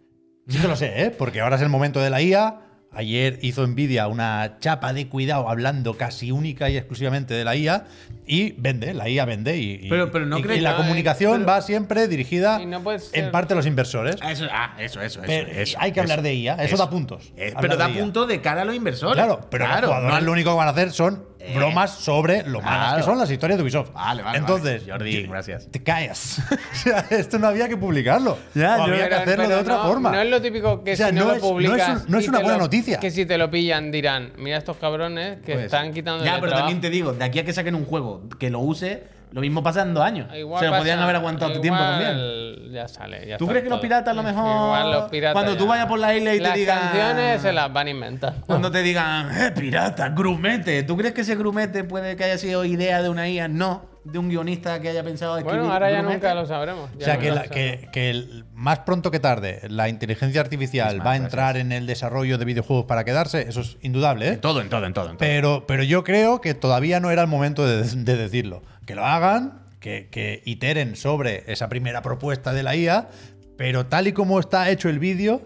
Sí 0.47 0.59
que 0.59 0.67
lo 0.67 0.75
sé, 0.75 1.03
¿eh? 1.03 1.09
Porque 1.11 1.41
ahora 1.41 1.55
es 1.57 1.61
el 1.61 1.69
momento 1.69 1.99
de 2.01 2.09
la 2.09 2.21
IA. 2.21 2.59
Ayer 2.95 3.39
hizo 3.41 3.65
Nvidia 3.65 4.07
una 4.07 4.57
chapa 4.59 4.93
de 4.93 5.07
cuidado 5.07 5.49
hablando 5.49 5.95
casi 5.97 6.31
única 6.31 6.69
y 6.69 6.77
exclusivamente 6.77 7.33
de 7.33 7.43
la 7.43 7.55
IA 7.55 7.85
y 8.27 8.51
vende, 8.53 8.93
la 8.93 9.09
IA 9.09 9.25
vende 9.25 9.57
y, 9.57 9.89
Pero- 9.89 10.11
pero 10.11 10.25
no 10.27 10.37
y- 10.37 10.43
crees 10.43 10.59
y 10.59 10.61
la 10.61 10.75
comunicación 10.77 11.39
pero- 11.41 11.45
va 11.47 11.61
siempre 11.61 12.07
dirigida 12.07 12.59
no 12.59 12.83
en 13.13 13.31
parte 13.31 13.53
a 13.53 13.55
los 13.55 13.65
inversores. 13.65 14.17
Ah, 14.21 14.31
Eso, 14.31 14.45
ah, 14.51 14.75
eso, 14.79 15.01
eso, 15.01 15.19
eso, 15.21 15.27
Pero 15.27 15.47
eso, 15.51 15.77
hay 15.79 15.91
que 15.91 15.99
hablar 16.01 16.19
eso, 16.19 16.23
de 16.23 16.35
IA, 16.35 16.53
eso 16.63 16.77
da 16.77 16.89
puntos, 16.89 17.33
Es- 17.35 17.55
hablar 17.55 17.61
pero 17.61 17.77
da 17.77 17.89
puntos 17.89 18.27
de 18.27 18.41
cara 18.41 18.61
a 18.61 18.65
los 18.65 18.75
inversores. 18.75 19.15
Claro, 19.15 19.41
pero 19.49 19.65
Claro, 19.65 19.81
los 19.81 19.89
jugadores 19.89 20.19
no- 20.19 20.25
lo 20.27 20.31
único 20.31 20.51
que 20.51 20.57
van 20.57 20.67
a 20.67 20.71
hacer 20.71 20.91
son 20.91 21.25
Eh. 21.45 21.53
bromas 21.55 21.91
sobre 21.95 22.43
lo 22.43 22.61
malas 22.61 22.79
Claro. 22.79 22.97
que 22.97 23.03
son 23.03 23.17
las 23.17 23.29
historias 23.29 23.57
de 23.57 23.63
Ubisoft. 23.63 23.91
Vale, 23.91 24.23
vale, 24.23 24.37
Entonces, 24.37 24.81
vale. 24.87 24.91
Jordi, 24.93 25.23
gracias. 25.27 25.67
Te 25.69 25.83
callas. 25.83 26.39
o 26.51 26.75
sea, 26.75 27.05
esto 27.09 27.37
no 27.39 27.47
había 27.47 27.67
que 27.67 27.75
publicarlo. 27.75 28.37
Ya, 28.55 28.75
O 28.75 28.87
yo- 28.87 28.93
había 28.93 29.09
que 29.09 29.15
hacerlo 29.15 29.47
de 29.49 29.55
otra 29.55 29.75
no- 29.75 29.83
forma. 29.87 30.11
No 30.11 30.21
es 30.21 30.29
lo 30.29 30.41
típico 30.41 30.83
que 30.83 30.93
O 30.93 30.95
sea, 30.95 31.09
si 31.09 31.15
no, 31.15 31.21
no 31.21 31.27
lo 31.27 31.33
es- 31.35 31.41
no 31.41 31.47
es 31.47 31.51
un- 31.51 31.57
publicas. 31.65 32.09
no 32.09 32.17
es 32.19 32.27
una 32.29 32.39
buena 32.39 32.53
lo- 32.57 32.63
noticia. 32.63 32.99
Que 32.99 33.11
si 33.11 33.25
te 33.25 33.37
lo 33.37 33.51
pillan 33.51 33.91
dirán, 33.91 34.31
mira 34.37 34.57
estos 34.57 34.77
cabrones 34.77 35.39
que 35.45 35.53
Pues, 35.53 35.65
están 35.65 35.91
quitando 35.93 36.23
Ya, 36.23 36.39
pero 36.39 36.53
también 36.53 36.79
te 36.79 36.89
digo, 36.89 37.11
de 37.13 37.25
aquí 37.25 37.39
a 37.39 37.43
que 37.43 37.51
saquen 37.53 37.75
un 37.75 37.85
juego 37.85 38.21
que 38.39 38.49
lo 38.49 38.59
use, 38.59 39.03
lo 39.33 39.41
mismo 39.41 39.63
pasa 39.63 39.81
en 39.81 39.93
dos 39.93 40.03
años. 40.03 40.27
Igual 40.35 40.59
Se 40.59 40.65
lo 40.67 40.71
pasa- 40.71 40.81
podían 40.83 40.99
haber 40.99 41.15
aguantado 41.17 41.53
tu 41.53 41.61
tiempo 41.61 41.81
igual 41.81 42.03
también. 42.03 42.71
Ya 42.71 42.87
sale. 42.87 43.27
ya 43.27 43.37
¿Tú 43.37 43.47
crees 43.47 43.63
que 43.63 43.69
los 43.69 43.79
piratas 43.79 44.11
a 44.11 44.13
lo 44.13 44.23
mejor. 44.23 44.45
Igual 44.45 44.91
los 44.91 45.09
piratas 45.09 45.33
cuando 45.33 45.57
tú 45.57 45.63
ya- 45.65 45.69
vayas 45.71 45.85
por 45.87 45.99
la 45.99 46.15
isla 46.15 46.33
y 46.33 46.37
te 46.37 46.43
Las 46.43 46.55
digan. 46.55 46.79
canciones 46.79 47.41
se 47.41 47.51
las 47.51 47.73
van 47.73 47.87
a 47.87 47.89
inventar. 47.89 48.33
Cuando 48.45 48.71
te 48.71 48.81
digan, 48.83 49.29
eh, 49.35 49.51
pirata, 49.51 50.09
grumete. 50.09 50.83
¿Tú 50.83 50.95
crees 50.97 51.13
que 51.13 51.21
ese 51.21 51.35
grumete 51.35 51.83
puede 51.83 52.15
que 52.15 52.23
haya 52.23 52.37
sido 52.37 52.63
idea 52.65 53.01
de 53.01 53.09
una 53.09 53.27
IA? 53.27 53.47
No, 53.47 53.85
de 54.03 54.19
un 54.19 54.27
guionista 54.29 54.81
que 54.81 54.89
haya 54.89 55.03
pensado 55.03 55.37
escribir 55.37 55.59
Bueno, 55.61 55.73
ahora 55.73 55.89
ya 55.89 55.97
grumete. 55.99 56.15
nunca 56.27 56.33
lo 56.35 56.45
sabremos. 56.45 56.89
O 56.99 57.01
sea, 57.03 57.17
que, 57.17 57.31
la- 57.31 57.43
que- 57.43 57.87
que 57.91 58.09
el- 58.09 58.45
más 58.53 58.79
pronto 58.79 59.11
que 59.11 59.19
tarde 59.19 59.61
la 59.69 59.87
inteligencia 59.89 60.41
artificial 60.41 60.97
más, 60.97 61.05
va 61.05 61.11
a 61.11 61.13
gracias. 61.15 61.25
entrar 61.33 61.57
en 61.57 61.71
el 61.71 61.85
desarrollo 61.85 62.37
de 62.37 62.45
videojuegos 62.45 62.85
para 62.85 63.03
quedarse, 63.03 63.47
eso 63.47 63.61
es 63.61 63.77
indudable. 63.81 64.27
¿eh? 64.27 64.33
En 64.33 64.41
todo, 64.41 64.61
en 64.61 64.69
todo, 64.69 64.85
en 64.85 64.93
todo. 64.93 65.05
en 65.05 65.17
todo. 65.17 65.17
Pero, 65.19 65.65
pero 65.67 65.83
yo 65.83 66.03
creo 66.03 66.41
que 66.41 66.53
todavía 66.53 66.99
no 66.99 67.11
era 67.11 67.21
el 67.21 67.27
momento 67.27 67.65
de, 67.65 67.83
de 67.83 68.15
decirlo. 68.17 68.61
Que 68.85 68.95
lo 68.95 69.05
hagan, 69.05 69.63
que, 69.79 70.41
iteren 70.45 70.95
sobre 70.95 71.43
esa 71.51 71.69
primera 71.69 72.01
propuesta 72.01 72.53
de 72.53 72.63
la 72.63 72.75
IA, 72.75 73.09
pero 73.57 73.85
tal 73.85 74.07
y 74.07 74.13
como 74.13 74.39
está 74.39 74.69
hecho 74.69 74.89
el 74.89 74.99
vídeo, 74.99 75.41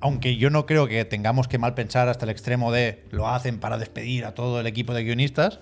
aunque 0.00 0.36
yo 0.36 0.50
no 0.50 0.66
creo 0.66 0.88
que 0.88 1.04
tengamos 1.04 1.48
que 1.48 1.58
mal 1.58 1.74
pensar 1.74 2.08
hasta 2.08 2.24
el 2.24 2.30
extremo 2.30 2.72
de 2.72 3.04
lo 3.10 3.28
hacen 3.28 3.60
para 3.60 3.78
despedir 3.78 4.24
a 4.24 4.34
todo 4.34 4.60
el 4.60 4.66
equipo 4.66 4.92
de 4.92 5.04
guionistas, 5.04 5.60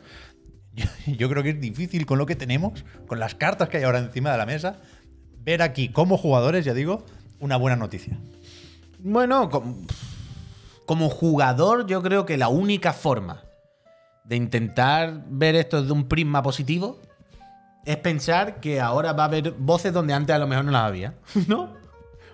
yo, 1.06 1.28
creo 1.28 1.42
que 1.42 1.50
es 1.50 1.60
difícil 1.60 2.06
con 2.06 2.18
lo 2.18 2.26
que 2.26 2.34
tenemos, 2.34 2.84
con 3.06 3.20
las 3.20 3.34
cartas 3.34 3.68
que 3.68 3.76
hay 3.76 3.84
ahora 3.84 3.98
encima 3.98 4.32
de 4.32 4.38
la 4.38 4.46
mesa, 4.46 4.78
ver 5.38 5.62
aquí 5.62 5.90
como 5.90 6.16
jugadores, 6.16 6.64
ya 6.64 6.74
digo, 6.74 7.04
una 7.40 7.56
buena 7.56 7.76
noticia. 7.76 8.18
Bueno, 8.98 9.50
com- 9.50 9.86
como 10.86 11.10
jugador, 11.10 11.86
yo 11.86 12.02
creo 12.02 12.26
que 12.26 12.36
la 12.36 12.48
única 12.48 12.92
forma 12.92 13.42
de 14.24 14.36
intentar 14.36 15.24
ver 15.28 15.54
esto 15.54 15.80
desde 15.80 15.92
un 15.92 16.08
prisma 16.08 16.42
positivo 16.42 17.00
es 17.84 17.96
pensar 17.98 18.60
que 18.60 18.80
ahora 18.80 19.12
va 19.12 19.24
a 19.24 19.26
haber 19.26 19.52
voces 19.52 19.92
donde 19.92 20.12
antes 20.14 20.34
a 20.34 20.38
lo 20.38 20.46
mejor 20.46 20.64
no 20.64 20.72
las 20.72 20.82
había, 20.82 21.14
¿no? 21.48 21.82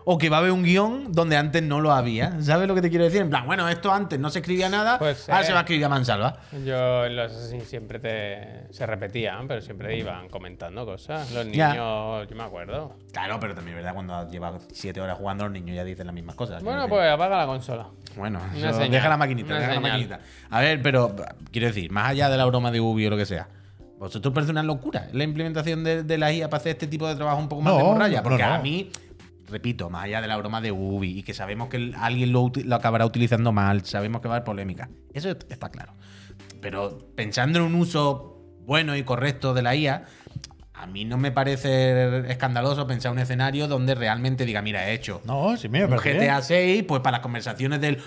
O 0.07 0.17
que 0.17 0.31
va 0.31 0.39
a 0.39 0.41
haber 0.41 0.51
un 0.53 0.63
guion 0.63 1.13
donde 1.13 1.37
antes 1.37 1.63
no 1.63 1.79
lo 1.81 1.93
había. 1.93 2.41
¿Sabes 2.41 2.67
lo 2.67 2.75
que 2.75 2.81
te 2.81 2.89
quiero 2.89 3.05
decir? 3.05 3.21
En 3.21 3.29
plan, 3.29 3.45
bueno, 3.47 3.69
esto 3.69 3.93
antes 3.93 4.19
no 4.19 4.31
se 4.31 4.39
escribía 4.39 4.69
nada, 4.71 4.99
Puede 4.99 5.15
ahora 5.29 5.45
se 5.45 5.53
va 5.53 5.59
a 5.59 5.63
escribir 5.63 5.85
a 5.85 5.89
mansalva. 5.91 6.39
Yo 6.65 7.05
en 7.05 7.17
los 7.17 7.31
Assassin's 7.31 7.69
siempre 7.69 7.99
te, 8.01 8.73
se 8.73 8.87
repetían, 8.87 9.47
pero 9.47 9.61
siempre 9.61 9.99
iban 9.99 10.29
comentando 10.31 10.87
cosas. 10.87 11.31
Los 11.33 11.47
Ya. 11.53 11.69
niños, 11.73 12.29
yo 12.31 12.35
me 12.35 12.43
acuerdo. 12.43 12.97
Claro, 13.13 13.39
pero 13.39 13.55
también 13.55 13.77
es 13.77 13.85
verdad 13.85 13.95
cuando 13.95 14.29
llevas 14.31 14.67
siete 14.73 15.03
horas 15.03 15.19
jugando 15.19 15.45
los 15.45 15.53
niños 15.53 15.77
ya 15.77 15.85
dicen 15.85 16.07
las 16.07 16.15
mismas 16.15 16.35
cosas. 16.35 16.63
Bueno, 16.63 16.89
pues 16.89 17.07
apaga 17.09 17.37
la 17.37 17.47
consola. 17.47 17.87
Bueno, 18.17 18.41
deja 18.55 19.09
la 19.09 19.17
maquinita, 19.19 19.49
una 19.51 19.61
deja 19.61 19.75
la 19.75 19.81
maquinita. 19.81 20.21
A 20.49 20.61
ver, 20.61 20.81
pero 20.83 21.15
quiero 21.53 21.67
decir, 21.69 21.93
más 21.93 22.09
allá 22.09 22.31
de 22.31 22.39
la 22.39 22.47
broma 22.47 22.71
de 22.73 22.81
Ubi 22.81 23.07
o 23.07 23.11
lo 23.11 23.17
que 23.19 23.27
sea, 23.27 23.49
¿vosotros 24.01 24.35
parece 24.35 24.51
una 24.51 24.63
locura 24.65 25.09
la 25.13 25.23
implementación 25.23 25.85
de, 25.85 26.03
de 26.03 26.19
la 26.19 26.33
IA 26.33 26.51
para 26.51 26.61
hacer 26.61 26.73
este 26.73 26.89
tipo 26.89 27.07
de 27.07 27.15
trabajo 27.15 27.39
un 27.39 27.49
poco 27.49 27.63
más 27.63 27.73
No, 27.75 27.79
de 27.79 27.85
morralla? 27.85 28.23
Porque 28.25 28.43
no. 28.43 28.55
a 28.55 28.59
mí, 28.59 28.91
repito, 29.49 29.91
más 29.91 30.05
allá 30.05 30.21
de 30.21 30.27
la 30.27 30.37
broma 30.37 30.61
de 30.61 30.73
Ubi 30.73 31.19
y 31.19 31.23
que 31.23 31.35
sabemos 31.35 31.69
que 31.69 31.93
alguien 31.97 32.33
lo, 32.33 32.51
lo 32.65 32.75
acabará 32.75 33.07
utilizando 33.07 33.53
mal, 33.53 33.85
sabemos 33.85 34.21
que 34.21 34.29
va 34.29 34.35
a 34.35 34.37
haber 34.39 34.45
polémica, 34.45 34.91
eso 35.15 35.31
está 35.31 35.69
claro. 35.69 35.93
Pero 36.61 36.99
pensando 37.15 37.59
en 37.61 37.65
un 37.67 37.75
uso 37.77 38.39
bueno 38.67 38.97
y 38.97 39.03
correcto 39.03 39.55
de 39.55 39.63
la 39.63 39.75
IA, 39.77 40.07
a 40.83 40.87
mí 40.87 41.05
no 41.05 41.19
me 41.19 41.31
parece 41.33 42.31
escandaloso 42.31 42.87
pensar 42.87 43.13
un 43.13 43.19
escenario 43.19 43.69
donde 43.69 43.95
realmente 43.95 44.45
diga, 44.47 44.63
mira, 44.63 44.89
he 44.89 44.95
hecho 44.95 45.21
No, 45.25 45.57
sí, 45.57 45.69
me 45.69 45.85
un 45.85 45.91
parece 45.91 46.15
GTA 46.15 46.21
bien. 46.21 46.43
6, 46.43 46.85
pues 46.89 47.01
para 47.03 47.19
las 47.19 47.21
conversaciones 47.21 47.81
del, 47.81 47.99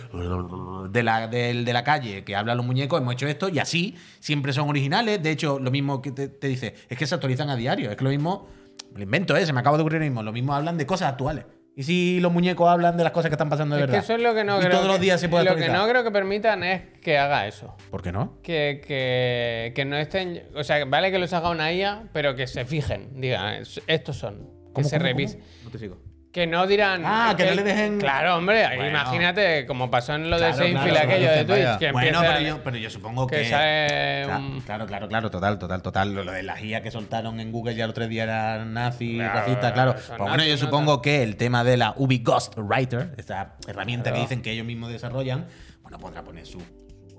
de, 0.92 1.03
la, 1.03 1.27
del- 1.27 1.65
de 1.65 1.74
la 1.74 1.84
calle 1.84 2.24
que 2.24 2.36
hablan 2.36 2.58
los 2.58 2.65
muñecos, 2.65 3.00
hemos 3.00 3.13
hecho 3.13 3.27
esto 3.27 3.50
y 3.50 3.60
así 3.60 3.96
siempre 4.20 4.53
son 4.53 4.70
originales. 4.70 5.22
De 5.22 5.32
hecho, 5.32 5.60
lo 5.60 5.72
mismo 5.72 6.01
que 6.01 6.12
te, 6.12 6.27
te 6.27 6.48
dice, 6.48 6.75
es 6.89 6.98
que 6.98 7.06
se 7.06 7.15
actualizan 7.15 7.50
a 7.50 7.56
diario. 7.56 7.92
Es 7.92 7.98
que 7.98 8.03
lo 8.03 8.10
mismo, 8.10 8.48
lo 8.96 9.03
invento, 9.03 9.36
¿eh? 9.38 9.46
se 9.46 9.53
me 9.53 9.60
acaba 9.60 9.77
de 9.77 9.84
ocurrir 9.84 10.00
lo 10.00 10.06
mismo. 10.06 10.24
Lo 10.24 10.32
mismo 10.32 10.53
hablan 10.53 10.77
de 10.77 10.86
cosas 10.86 11.10
actuales. 11.10 11.46
¿Y 11.75 11.84
si 11.84 12.20
los 12.20 12.32
muñecos 12.32 12.70
hablan 12.70 12.98
de 12.98 13.03
las 13.03 13.12
cosas 13.13 13.30
que 13.30 13.34
están 13.34 13.50
pasando 13.50 13.75
de 13.75 13.82
Es 13.82 13.86
que 13.88 13.92
verdad? 13.94 14.03
eso 14.03 14.13
es 14.15 14.22
lo 14.22 14.36
que 14.36 14.44
no 14.44 14.58
y 14.58 14.60
creo. 14.60 14.72
todos 14.72 14.84
que- 14.84 14.92
los 14.92 15.00
días 15.00 15.20
se 15.20 15.27
puede 15.27 15.44
Lo 15.46 15.56
que 15.56 15.70
no 15.70 15.88
creo 15.88 16.03
que 16.03 16.12
permitan 16.12 16.63
es 16.63 16.82
que 17.01 17.18
haga 17.18 17.48
eso. 17.48 17.75
¿Por 17.89 18.03
qué 18.03 18.12
no? 18.12 18.38
Que, 18.44 18.80
que, 18.86 19.72
que 19.75 19.84
no 19.86 19.98
estén. 19.98 20.44
O 20.56 20.63
sea, 20.63 20.86
vale 20.86 21.12
que 21.12 21.18
los 21.18 21.34
haga 21.34 21.50
una 21.50 21.74
IA, 21.74 22.10
pero 22.13 22.36
que 22.36 22.46
se 22.46 22.63
fijen. 22.65 23.20
Digan, 23.20 23.56
"Es- 23.56 23.82
estos 23.88 24.18
son. 24.18 24.50
Que 24.68 24.74
¿Cómo, 24.82 24.88
se 24.89 25.00
revisen. 25.00 25.39
cómo? 25.39 25.51
No 25.65 25.70
te 25.72 25.77
sigo. 25.80 25.98
Que 26.34 26.48
no 26.48 26.66
dirán. 26.66 27.04
Ah, 27.06 27.36
que 27.38 27.46
no 27.46 27.54
le 27.54 27.63
dejen- 27.63 28.00
Claro, 28.00 28.38
hombre. 28.38 28.66
Bueno. 28.75 28.90
imagínate, 28.90 29.68
como 29.68 29.92
pasó 29.92 30.16
en 30.16 30.32
lo 30.32 30.40
de 30.40 30.52
Seinfeld 30.52 30.90
claro, 30.90 31.10
aquello 31.12 31.32
de 31.32 31.46
Twitch. 31.46 31.78
Que 31.78 31.92
Bueno, 31.92 32.22
pero 32.22 32.40
yo, 32.40 32.63
pero 32.63 32.78
yo 32.78 32.90
supongo 32.90 33.28
que. 33.28 33.36
que 33.38 33.50
sale 33.50 34.25
Cla- 34.25 34.38
un- 34.40 34.62
Claro, 34.62 34.88
claro, 34.88 35.08
claro, 35.08 35.30
total, 35.30 35.60
total, 35.60 35.82
total. 35.84 36.16
Lo, 36.16 36.32
de 36.32 36.42
la 36.42 36.56
guía 36.60 36.82
que 36.82 36.90
soltaron 36.90 37.40
en 37.40 37.52
Google 37.52 37.75
ya 37.75 37.84
el 37.84 37.92
otro 37.92 38.08
día 38.08 38.24
era 38.24 38.66
nazi, 38.66 39.20
racista, 39.22 39.74
claro. 39.74 39.94
Pues 39.94 40.18
bueno, 40.18 40.44
yo 40.44 40.58
supongo 40.58 41.04
que 41.04 41.22
el 41.22 41.36
tema 41.36 41.63
de 41.63 41.78
la 41.78 41.94
Ubi 41.98 42.18
Ghost 42.24 42.58
Writer, 42.58 43.13
esta 43.18 43.54
herramienta 43.68 44.12
que 44.12 44.20
dicen 44.20 44.42
que 44.42 44.52
ellos 44.54 44.66
mismos 44.66 44.92
desarrollan, 44.92 45.46
bueno, 45.84 46.00
podrá 46.00 46.24
poner 46.24 46.48
su. 46.48 46.58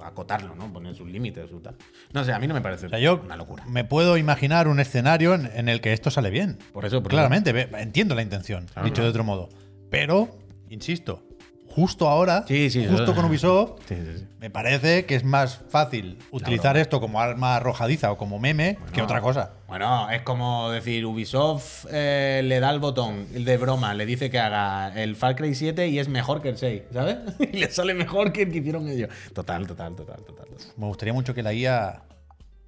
Acotarlo, 0.02 0.54
¿no? 0.54 0.72
Poner 0.72 0.94
sus 0.94 1.08
límites, 1.08 1.48
su 1.50 1.60
tal. 1.60 1.76
No 2.12 2.24
sé, 2.24 2.32
a 2.32 2.38
mí 2.38 2.46
no 2.46 2.54
me 2.54 2.60
parece 2.60 2.86
O 2.86 2.88
sea, 2.88 2.98
yo 2.98 3.20
una 3.24 3.36
locura. 3.36 3.64
me 3.66 3.84
puedo 3.84 4.16
imaginar 4.16 4.68
un 4.68 4.80
escenario 4.80 5.34
en, 5.34 5.50
en 5.54 5.68
el 5.68 5.80
que 5.80 5.92
esto 5.92 6.10
sale 6.10 6.30
bien. 6.30 6.58
Por 6.72 6.84
eso, 6.84 7.02
por 7.02 7.10
Claramente, 7.10 7.68
entiendo 7.78 8.14
la 8.14 8.22
intención, 8.22 8.66
Claro, 8.66 8.84
dicho 8.86 8.94
claro. 8.96 9.04
de 9.06 9.10
otro 9.10 9.24
modo. 9.24 9.48
Pero, 9.90 10.36
insisto, 10.70 11.22
justo 11.74 12.08
ahora, 12.08 12.44
Sí, 12.46 12.70
sí, 12.70 12.86
justo 12.88 13.14
con 13.14 13.24
Ubisoft, 13.24 13.80
Sí, 13.88 13.96
sí, 13.96 14.18
sí. 14.18 14.26
me 14.38 14.48
parece 14.50 15.06
que 15.06 15.16
es 15.16 15.24
más 15.24 15.60
fácil 15.68 16.18
utilizar 16.30 16.76
esto 16.76 17.00
como 17.00 17.20
arma 17.20 17.56
arrojadiza 17.56 18.12
o 18.12 18.16
como 18.16 18.38
meme 18.38 18.78
que 18.92 19.02
otra 19.02 19.20
cosa. 19.20 19.50
Bueno, 19.66 20.08
es 20.10 20.22
como 20.22 20.70
decir, 20.70 21.04
Ubisoft 21.04 21.86
eh, 21.90 22.42
le 22.44 22.60
da 22.60 22.70
el 22.70 22.78
botón 22.78 23.26
de 23.32 23.56
broma, 23.56 23.92
le 23.94 24.06
dice 24.06 24.30
que 24.30 24.38
haga 24.38 24.92
el 25.02 25.16
Far 25.16 25.34
Cry 25.34 25.54
7 25.54 25.88
y 25.88 25.98
es 25.98 26.08
mejor 26.08 26.42
que 26.42 26.50
el 26.50 26.58
6, 26.58 26.82
¿sabes? 26.92 27.16
y 27.52 27.56
le 27.58 27.70
sale 27.70 27.94
mejor 27.94 28.32
que 28.32 28.42
el 28.42 28.52
que 28.52 28.58
hicieron 28.58 28.88
ellos. 28.88 29.10
Total, 29.32 29.66
total, 29.66 29.96
total, 29.96 30.22
total. 30.24 30.46
total. 30.46 30.66
Me 30.76 30.86
gustaría 30.86 31.12
mucho 31.12 31.34
que 31.34 31.42
la 31.42 31.52
IA 31.52 32.02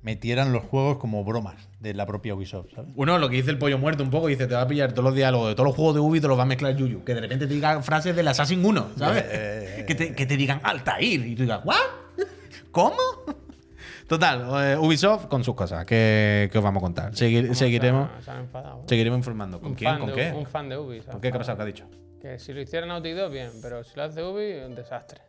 metieran 0.02 0.52
los 0.52 0.62
juegos 0.64 0.98
como 0.98 1.24
bromas 1.24 1.68
de 1.80 1.94
la 1.94 2.06
propia 2.06 2.34
Ubisoft, 2.34 2.72
¿sabes? 2.74 2.92
Uno, 2.94 3.18
lo 3.18 3.28
que 3.28 3.36
dice 3.36 3.50
el 3.50 3.58
pollo 3.58 3.78
muerto 3.78 4.02
un 4.02 4.10
poco, 4.10 4.28
dice, 4.28 4.46
te 4.46 4.54
va 4.54 4.62
a 4.62 4.68
pillar 4.68 4.92
todos 4.92 5.04
los 5.04 5.14
diálogos 5.14 5.48
de 5.48 5.54
todos 5.54 5.66
los 5.68 5.74
juegos 5.76 5.94
de 5.94 6.00
Ubi 6.00 6.18
y 6.18 6.20
te 6.20 6.28
los 6.28 6.38
va 6.38 6.42
a 6.44 6.46
mezclar 6.46 6.76
Yuyu. 6.76 7.02
Que 7.04 7.14
de 7.14 7.20
repente 7.22 7.46
te 7.46 7.54
digan 7.54 7.82
frases 7.82 8.14
del 8.14 8.28
Assassin 8.28 8.64
1, 8.64 8.90
¿sabes? 8.96 9.24
Eh, 9.28 9.84
que, 9.86 9.94
te, 9.94 10.14
que 10.14 10.26
te 10.26 10.36
digan 10.36 10.60
Altair 10.62 11.26
y 11.26 11.34
tú 11.34 11.42
digas, 11.42 11.60
¿what? 11.64 11.76
¿Cómo? 12.70 12.96
Total, 14.06 14.46
eh, 14.64 14.76
Ubisoft 14.76 15.26
con 15.26 15.42
sus 15.42 15.54
cosas, 15.56 15.84
que, 15.84 16.48
que 16.52 16.58
os 16.58 16.62
vamos 16.62 16.80
a 16.80 16.84
contar. 16.84 17.12
Seguir- 17.16 17.42
¿Cómo 17.46 17.54
seguiremos, 17.54 18.08
se 18.10 18.14
han- 18.16 18.22
se 18.24 18.30
han 18.30 18.38
enfadado? 18.40 18.84
seguiremos 18.86 19.18
informando. 19.18 19.58
¿Con 19.60 19.70
Un 19.70 19.74
quién? 19.74 19.98
¿Con 19.98 20.06
de- 20.08 20.14
qué? 20.14 20.32
Un 20.32 20.46
fan 20.46 20.68
de 20.68 20.78
Ubi. 20.78 21.00
¿Con 21.00 21.20
qué? 21.20 21.30
¿Qué 21.30 21.34
ha 21.36 21.38
pasado? 21.38 21.56
¿Qué 21.58 21.62
ha 21.62 21.66
dicho? 21.66 21.86
Que 22.20 22.38
si 22.38 22.52
lo 22.52 22.60
hiciera 22.60 22.86
Naughty 22.86 23.10
Dog, 23.12 23.32
bien, 23.32 23.50
pero 23.60 23.82
si 23.82 23.96
lo 23.96 24.04
hace 24.04 24.22
Ubi, 24.22 24.64
un 24.64 24.74
desastre. 24.76 25.20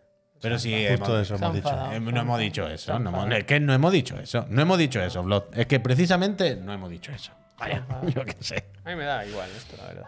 Pero 0.41 0.59
si 0.59 0.71
Justo 0.87 1.05
hemos- 1.05 1.21
eso 1.21 1.37
se 1.37 1.43
han 1.43 1.51
hemos 1.51 1.55
dicho. 1.55 1.69
enfadado. 1.69 1.93
Eh, 1.93 1.99
no 1.99 2.21
hemos 2.21 2.39
dicho 2.39 2.67
eso. 2.67 2.91
No 2.93 2.97
hemos- 3.09 3.13
enfadado. 3.13 3.35
es 3.37 3.43
que 3.45 3.59
no 3.59 3.73
hemos 3.73 3.91
dicho 3.91 4.19
eso. 4.19 4.45
No 4.49 4.61
hemos 4.61 4.77
dicho 4.77 5.01
eso, 5.01 5.23
Blood. 5.23 5.43
Es 5.53 5.65
que 5.65 5.79
precisamente 5.79 6.55
no 6.55 6.73
hemos 6.73 6.89
dicho 6.89 7.11
eso. 7.11 7.31
Vaya, 7.59 7.85
yo 8.15 8.23
qué 8.25 8.35
sé. 8.39 8.65
A 8.85 8.89
mí 8.89 8.95
me 8.95 9.05
da 9.05 9.25
igual 9.25 9.49
esto, 9.57 9.75
la 9.77 9.87
verdad. 9.87 10.07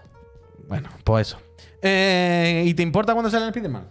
Bueno, 0.67 0.89
pues 1.03 1.29
eso. 1.29 1.41
Eh, 1.81 2.63
¿Y 2.65 2.73
te 2.75 2.83
importa 2.83 3.13
cuando 3.13 3.29
sale 3.31 3.43
el 3.45 3.49
Spider-Man? 3.49 3.87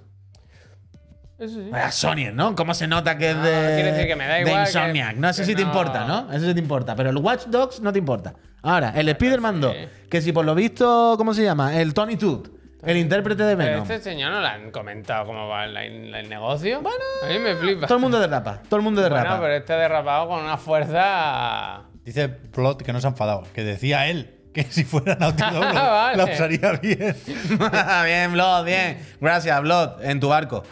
Eso 1.38 1.54
sí. 1.54 1.68
Vaya 1.70 1.90
Sony, 1.92 2.32
¿no? 2.32 2.54
¿Cómo 2.56 2.74
se 2.74 2.86
nota 2.88 3.16
que 3.16 3.30
es 3.30 3.36
No, 3.36 3.42
de, 3.44 3.50
quiere 3.74 3.92
decir 3.92 4.06
que 4.08 4.16
me 4.16 4.26
da 4.26 4.34
de 4.34 4.60
Insomniac? 4.60 5.14
que- 5.14 5.20
no, 5.20 5.28
eso 5.28 5.44
sí 5.44 5.54
te 5.54 5.62
no. 5.62 5.68
importa, 5.68 6.04
¿no? 6.04 6.32
Eso 6.32 6.46
sí 6.46 6.54
te 6.54 6.60
importa. 6.60 6.96
Pero 6.96 7.10
el 7.10 7.16
Watch 7.18 7.46
Dogs 7.46 7.80
no 7.80 7.92
te 7.92 7.98
importa. 8.00 8.34
Ahora, 8.62 8.92
el 8.96 9.08
Spider-Man 9.08 9.60
2, 9.60 9.72
sí. 9.72 9.88
que 10.10 10.20
si 10.20 10.32
por 10.32 10.44
lo 10.44 10.54
visto, 10.56 11.14
¿cómo 11.16 11.32
se 11.34 11.44
llama? 11.44 11.76
El 11.80 11.94
Tony 11.94 12.16
Todd, 12.16 12.48
el 12.84 12.96
intérprete 12.96 13.42
de 13.42 13.56
Pero 13.56 13.70
Venom. 13.70 13.82
este 13.90 14.00
señor 14.10 14.30
no 14.32 14.40
le 14.40 14.46
han 14.46 14.70
comentado 14.70 15.26
cómo 15.26 15.48
va 15.48 15.64
el, 15.64 15.76
el 16.14 16.28
negocio. 16.28 16.80
Bueno, 16.80 16.98
a 17.24 17.26
mí 17.28 17.38
me 17.38 17.54
flipa. 17.56 17.86
Todo 17.86 17.98
el 17.98 18.02
mundo 18.02 18.20
derrapa. 18.20 18.62
Todo 18.68 18.76
el 18.76 18.82
mundo 18.82 19.02
derrapa. 19.02 19.22
Bueno, 19.30 19.42
pero 19.42 19.54
este 19.54 19.72
derrapado 19.74 20.28
con 20.28 20.40
una 20.44 20.56
fuerza. 20.56 21.82
Dice 22.04 22.28
Plot 22.28 22.82
que 22.82 22.92
no 22.92 23.00
se 23.00 23.06
ha 23.06 23.10
enfadado, 23.10 23.42
que 23.52 23.64
decía 23.64 24.06
él 24.08 24.34
que 24.54 24.64
si 24.64 24.84
fuera 24.84 25.14
Naughty 25.16 25.42
Dog 25.52 25.64
lo- 25.64 25.74
Vale. 25.74 26.16
la 26.16 26.24
usaría 26.24 26.72
bien. 26.80 27.16
bien, 28.04 28.32
Blood, 28.32 28.64
bien. 28.64 28.98
Gracias, 29.20 29.60
Blood, 29.60 30.02
en 30.04 30.20
tu 30.20 30.28
barco. 30.28 30.62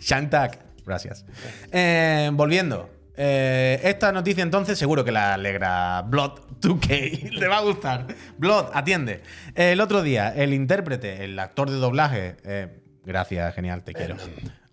Shantak, 0.00 0.58
gracias. 0.84 1.24
Eh, 1.70 2.30
volviendo. 2.32 2.90
Eh, 3.16 3.80
esta 3.84 4.10
noticia 4.10 4.42
entonces 4.42 4.78
seguro 4.78 5.04
que 5.04 5.12
la 5.12 5.34
alegra 5.34 6.02
Blood 6.02 6.40
2K. 6.60 7.30
Le 7.38 7.48
va 7.48 7.58
a 7.58 7.62
gustar. 7.62 8.06
Blood, 8.38 8.66
atiende. 8.72 9.22
El 9.54 9.80
otro 9.80 10.02
día, 10.02 10.32
el 10.34 10.54
intérprete, 10.54 11.24
el 11.24 11.38
actor 11.38 11.70
de 11.70 11.76
doblaje. 11.76 12.36
eh, 12.44 12.80
gracias, 13.04 13.54
genial, 13.54 13.82
te 13.84 13.92
quiero. 13.92 14.16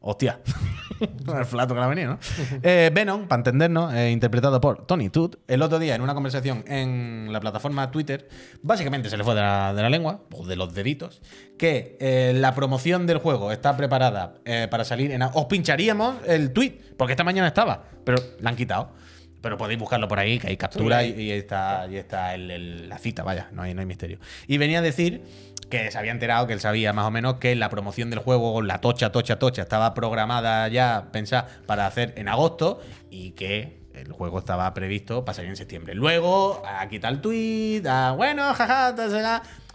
Hostia. 0.01 0.39
el 0.99 1.45
flato 1.45 1.73
que 1.73 1.79
la 1.79 1.87
venía, 1.87 2.07
¿no? 2.07 2.19
Eh, 2.63 2.89
Venom, 2.93 3.27
para 3.27 3.39
entendernos, 3.41 3.93
eh, 3.93 4.11
interpretado 4.11 4.59
por 4.61 4.85
Tony 4.85 5.09
Todd, 5.09 5.35
el 5.47 5.61
otro 5.61 5.79
día 5.79 5.95
en 5.95 6.01
una 6.01 6.13
conversación 6.13 6.63
en 6.67 7.29
la 7.31 7.39
plataforma 7.39 7.89
Twitter, 7.91 8.27
básicamente 8.61 9.09
se 9.09 9.17
le 9.17 9.23
fue 9.23 9.35
de 9.35 9.41
la, 9.41 9.73
de 9.73 9.81
la 9.81 9.89
lengua, 9.89 10.21
o 10.33 10.45
de 10.45 10.55
los 10.55 10.73
deditos, 10.73 11.21
que 11.57 11.97
eh, 11.99 12.33
la 12.35 12.53
promoción 12.55 13.07
del 13.07 13.17
juego 13.19 13.51
está 13.51 13.75
preparada 13.77 14.35
para 14.71 14.83
salir 14.85 15.11
en... 15.11 15.21
Os 15.21 15.45
pincharíamos 15.45 16.15
el 16.27 16.51
tweet, 16.53 16.79
porque 16.97 17.13
esta 17.13 17.23
mañana 17.23 17.47
estaba, 17.47 17.83
pero 18.05 18.17
la 18.39 18.49
han 18.49 18.55
quitado. 18.55 18.93
Pero 19.41 19.55
podéis 19.57 19.79
buscarlo 19.79 20.09
por 20.09 20.19
ahí, 20.19 20.37
que 20.37 20.47
hay 20.47 20.57
captura 20.57 21.01
y, 21.05 21.11
y 21.17 21.31
está, 21.31 21.87
y 21.89 21.95
está 21.95 22.35
el- 22.35 22.51
el- 22.51 22.89
la 22.89 22.97
cita, 22.97 23.23
vaya, 23.23 23.47
no 23.53 23.61
hay, 23.61 23.73
no 23.73 23.79
hay 23.79 23.85
misterio. 23.85 24.19
Y 24.47 24.57
venía 24.57 24.79
a 24.79 24.81
decir 24.81 25.21
que 25.69 25.91
se 25.91 25.97
había 25.97 26.11
enterado, 26.11 26.47
que 26.47 26.53
él 26.53 26.59
sabía 26.59 26.93
más 26.93 27.05
o 27.05 27.11
menos 27.11 27.35
que 27.35 27.55
la 27.55 27.69
promoción 27.69 28.09
del 28.09 28.19
juego, 28.19 28.61
la 28.61 28.81
tocha, 28.81 29.11
tocha, 29.11 29.39
tocha, 29.39 29.61
estaba 29.61 29.93
programada 29.93 30.67
ya, 30.67 31.07
pensada, 31.11 31.47
para 31.65 31.85
hacer 31.85 32.13
en 32.17 32.27
agosto 32.27 32.81
y 33.09 33.31
que 33.31 33.79
el 33.93 34.11
juego 34.11 34.39
estaba 34.39 34.73
previsto 34.73 35.25
para 35.25 35.35
salir 35.35 35.49
en 35.49 35.55
septiembre. 35.55 35.93
Luego, 35.93 36.63
a 36.65 36.87
quitar 36.87 37.13
el 37.13 37.21
tweet, 37.21 37.83
a 37.87 38.13
bueno, 38.13 38.53
jaja, 38.53 38.95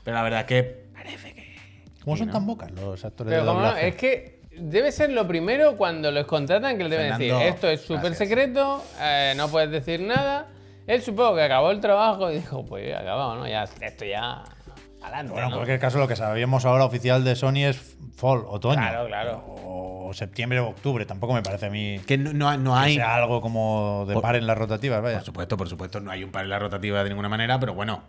pero 0.05 0.17
la 0.17 0.23
verdad 0.23 0.41
es 0.41 0.47
que 0.47 0.85
parece 0.93 1.35
que... 1.35 1.55
¿Cómo 2.05 2.17
son 2.17 2.27
¿no? 2.27 2.33
tan 2.35 2.47
bocas 2.47 2.71
los 2.73 3.03
actores 3.05 3.31
Pero 3.31 3.43
de 3.43 3.49
como 3.49 3.61
no, 3.63 3.77
es 3.77 3.97
que 3.97 4.41
debe 4.57 4.93
ser 4.93 5.11
lo 5.11 5.27
primero 5.27 5.77
cuando 5.77 6.11
los 6.11 6.27
contratan 6.27 6.77
que 6.77 6.85
les 6.85 6.91
deben 6.91 7.13
Fernando, 7.13 7.39
decir, 7.39 7.55
esto 7.55 7.69
es 7.69 7.81
súper 7.81 8.15
secreto, 8.15 8.85
eh, 9.01 9.33
no 9.37 9.49
puedes 9.49 9.71
decir 9.71 10.01
nada. 10.01 10.49
Él 10.87 11.01
supongo 11.01 11.37
que 11.37 11.43
acabó 11.43 11.71
el 11.71 11.81
trabajo 11.81 12.31
y 12.31 12.35
dijo, 12.37 12.65
pues 12.65 12.87
ya 12.87 13.01
acabado, 13.01 13.37
¿no? 13.37 13.49
Ya, 13.49 13.65
esto 13.81 14.05
ya... 14.05 14.45
Adelante, 15.05 15.33
Bueno, 15.33 15.47
en 15.47 15.51
¿no? 15.51 15.57
cualquier 15.59 15.79
caso, 15.79 15.99
lo 15.99 16.09
que 16.09 16.17
sabíamos 16.17 16.65
ahora 16.65 16.85
oficial 16.85 17.25
de 17.25 17.37
Sony 17.37 17.65
es 17.65 17.97
fall, 18.17 18.43
otoño. 18.47 18.77
Claro, 18.81 19.07
claro. 19.07 19.45
O 19.47 20.11
septiembre 20.15 20.61
o 20.61 20.69
octubre. 20.69 21.05
Tampoco 21.07 21.35
me 21.35 21.43
parece 21.43 21.67
a 21.67 21.71
mí 21.71 22.01
Que 22.07 22.17
no, 22.19 22.33
no- 22.33 22.57
no 22.57 22.73
que 22.75 22.79
hay... 22.81 22.95
sea 22.97 23.17
algo 23.17 23.41
como 23.41 24.05
de 24.09 24.15
Por- 24.15 24.23
par 24.23 24.37
en 24.37 24.47
las 24.47 24.57
rotativas, 24.57 25.03
vaya. 25.03 25.17
Por 25.19 25.27
supuesto, 25.27 25.57
por 25.57 25.69
supuesto, 25.69 26.01
no 26.01 26.11
hay 26.11 26.25
un 26.25 26.31
par 26.33 26.45
en 26.45 26.51
la 26.51 26.59
rotativa 26.59 27.03
de 27.03 27.11
ninguna 27.11 27.29
manera, 27.29 27.59
pero 27.61 27.75
bueno, 27.75 28.03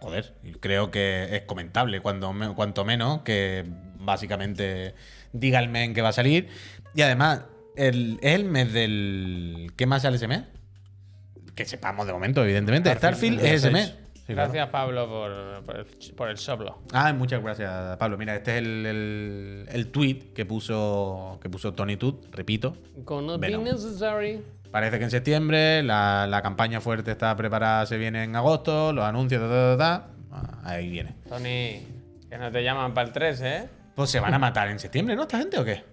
joder, 0.00 0.34
creo 0.60 0.90
que 0.90 1.36
es 1.36 1.42
comentable, 1.42 2.00
cuando 2.00 2.32
cuanto 2.54 2.84
menos, 2.84 3.22
que 3.22 3.64
básicamente 3.98 4.94
diga 5.32 5.58
el 5.60 5.68
mes 5.68 5.86
en 5.86 5.94
que 5.94 6.02
va 6.02 6.10
a 6.10 6.12
salir. 6.12 6.48
Y 6.94 7.02
además, 7.02 7.42
el, 7.76 8.18
es 8.20 8.34
el 8.34 8.44
mes 8.44 8.72
del. 8.72 9.72
¿Qué 9.76 9.86
más 9.86 10.02
sale 10.02 10.16
ese 10.16 10.28
mes? 10.28 10.42
Que 11.54 11.64
sepamos 11.64 12.06
de 12.06 12.12
momento, 12.12 12.42
evidentemente. 12.44 12.92
Starfield, 12.94 13.36
el 13.38 13.42
día 13.44 13.54
es 13.54 13.64
ese 13.64 13.70
6. 13.70 13.72
mes. 13.72 14.01
Sí, 14.26 14.34
claro. 14.34 14.52
Gracias, 14.52 14.68
Pablo, 14.70 15.08
por, 15.08 15.64
por 15.64 15.76
el, 15.76 16.14
por 16.14 16.28
el 16.28 16.36
soplo. 16.38 16.78
Ah, 16.92 17.12
muchas 17.12 17.42
gracias, 17.42 17.96
Pablo. 17.96 18.16
Mira, 18.16 18.36
este 18.36 18.52
es 18.52 18.58
el, 18.58 18.86
el, 18.86 19.66
el 19.70 19.86
tweet 19.88 20.32
que 20.34 20.46
puso, 20.46 21.38
que 21.42 21.50
puso 21.50 21.72
Tony 21.74 21.96
Tut, 21.96 22.32
repito. 22.34 22.76
Gonna 22.98 23.36
be 23.36 23.56
necessary. 23.58 24.40
Parece 24.70 24.98
que 24.98 25.04
en 25.04 25.10
septiembre, 25.10 25.82
la, 25.82 26.26
la 26.28 26.40
campaña 26.40 26.80
fuerte 26.80 27.10
está 27.10 27.36
preparada, 27.36 27.84
se 27.84 27.98
viene 27.98 28.22
en 28.24 28.34
agosto, 28.36 28.92
los 28.92 29.04
anuncios, 29.04 29.42
ta, 29.42 29.48
ta, 29.48 29.76
ta, 29.76 29.78
ta. 29.78 30.08
Ah, 30.30 30.70
ahí 30.70 30.88
viene. 30.88 31.16
Tony, 31.28 31.82
que 32.30 32.38
no 32.38 32.50
te 32.50 32.62
llaman 32.62 32.94
para 32.94 33.08
el 33.08 33.12
3, 33.12 33.40
¿eh? 33.42 33.68
Pues 33.94 34.08
se 34.08 34.20
van 34.20 34.32
a 34.32 34.38
matar 34.38 34.68
en 34.68 34.78
septiembre, 34.78 35.14
¿no? 35.14 35.22
¿Esta 35.22 35.36
gente 35.38 35.58
o 35.58 35.64
qué? 35.64 35.84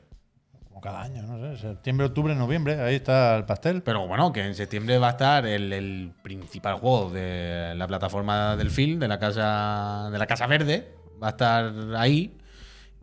Cada 0.81 1.01
año, 1.01 1.23
no 1.23 1.55
sé. 1.55 1.61
Septiembre, 1.61 2.07
octubre, 2.07 2.35
noviembre. 2.35 2.81
Ahí 2.81 2.95
está 2.95 3.35
el 3.35 3.45
pastel. 3.45 3.81
Pero 3.83 4.07
bueno, 4.07 4.31
que 4.31 4.45
en 4.45 4.55
septiembre 4.55 4.97
va 4.97 5.07
a 5.07 5.11
estar 5.11 5.45
el, 5.45 5.73
el 5.73 6.13
principal 6.21 6.75
juego 6.75 7.09
de 7.11 7.73
la 7.75 7.87
plataforma 7.87 8.55
del 8.55 8.69
film, 8.69 8.99
de 8.99 9.07
la 9.07 9.19
casa, 9.19 10.09
de 10.11 10.17
la 10.17 10.27
casa 10.27 10.47
verde. 10.47 10.93
Va 11.21 11.27
a 11.27 11.31
estar 11.31 11.73
ahí. 11.95 12.37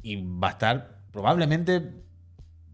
Y 0.02 0.16
va 0.16 0.48
a 0.48 0.50
estar 0.52 1.00
probablemente. 1.10 2.05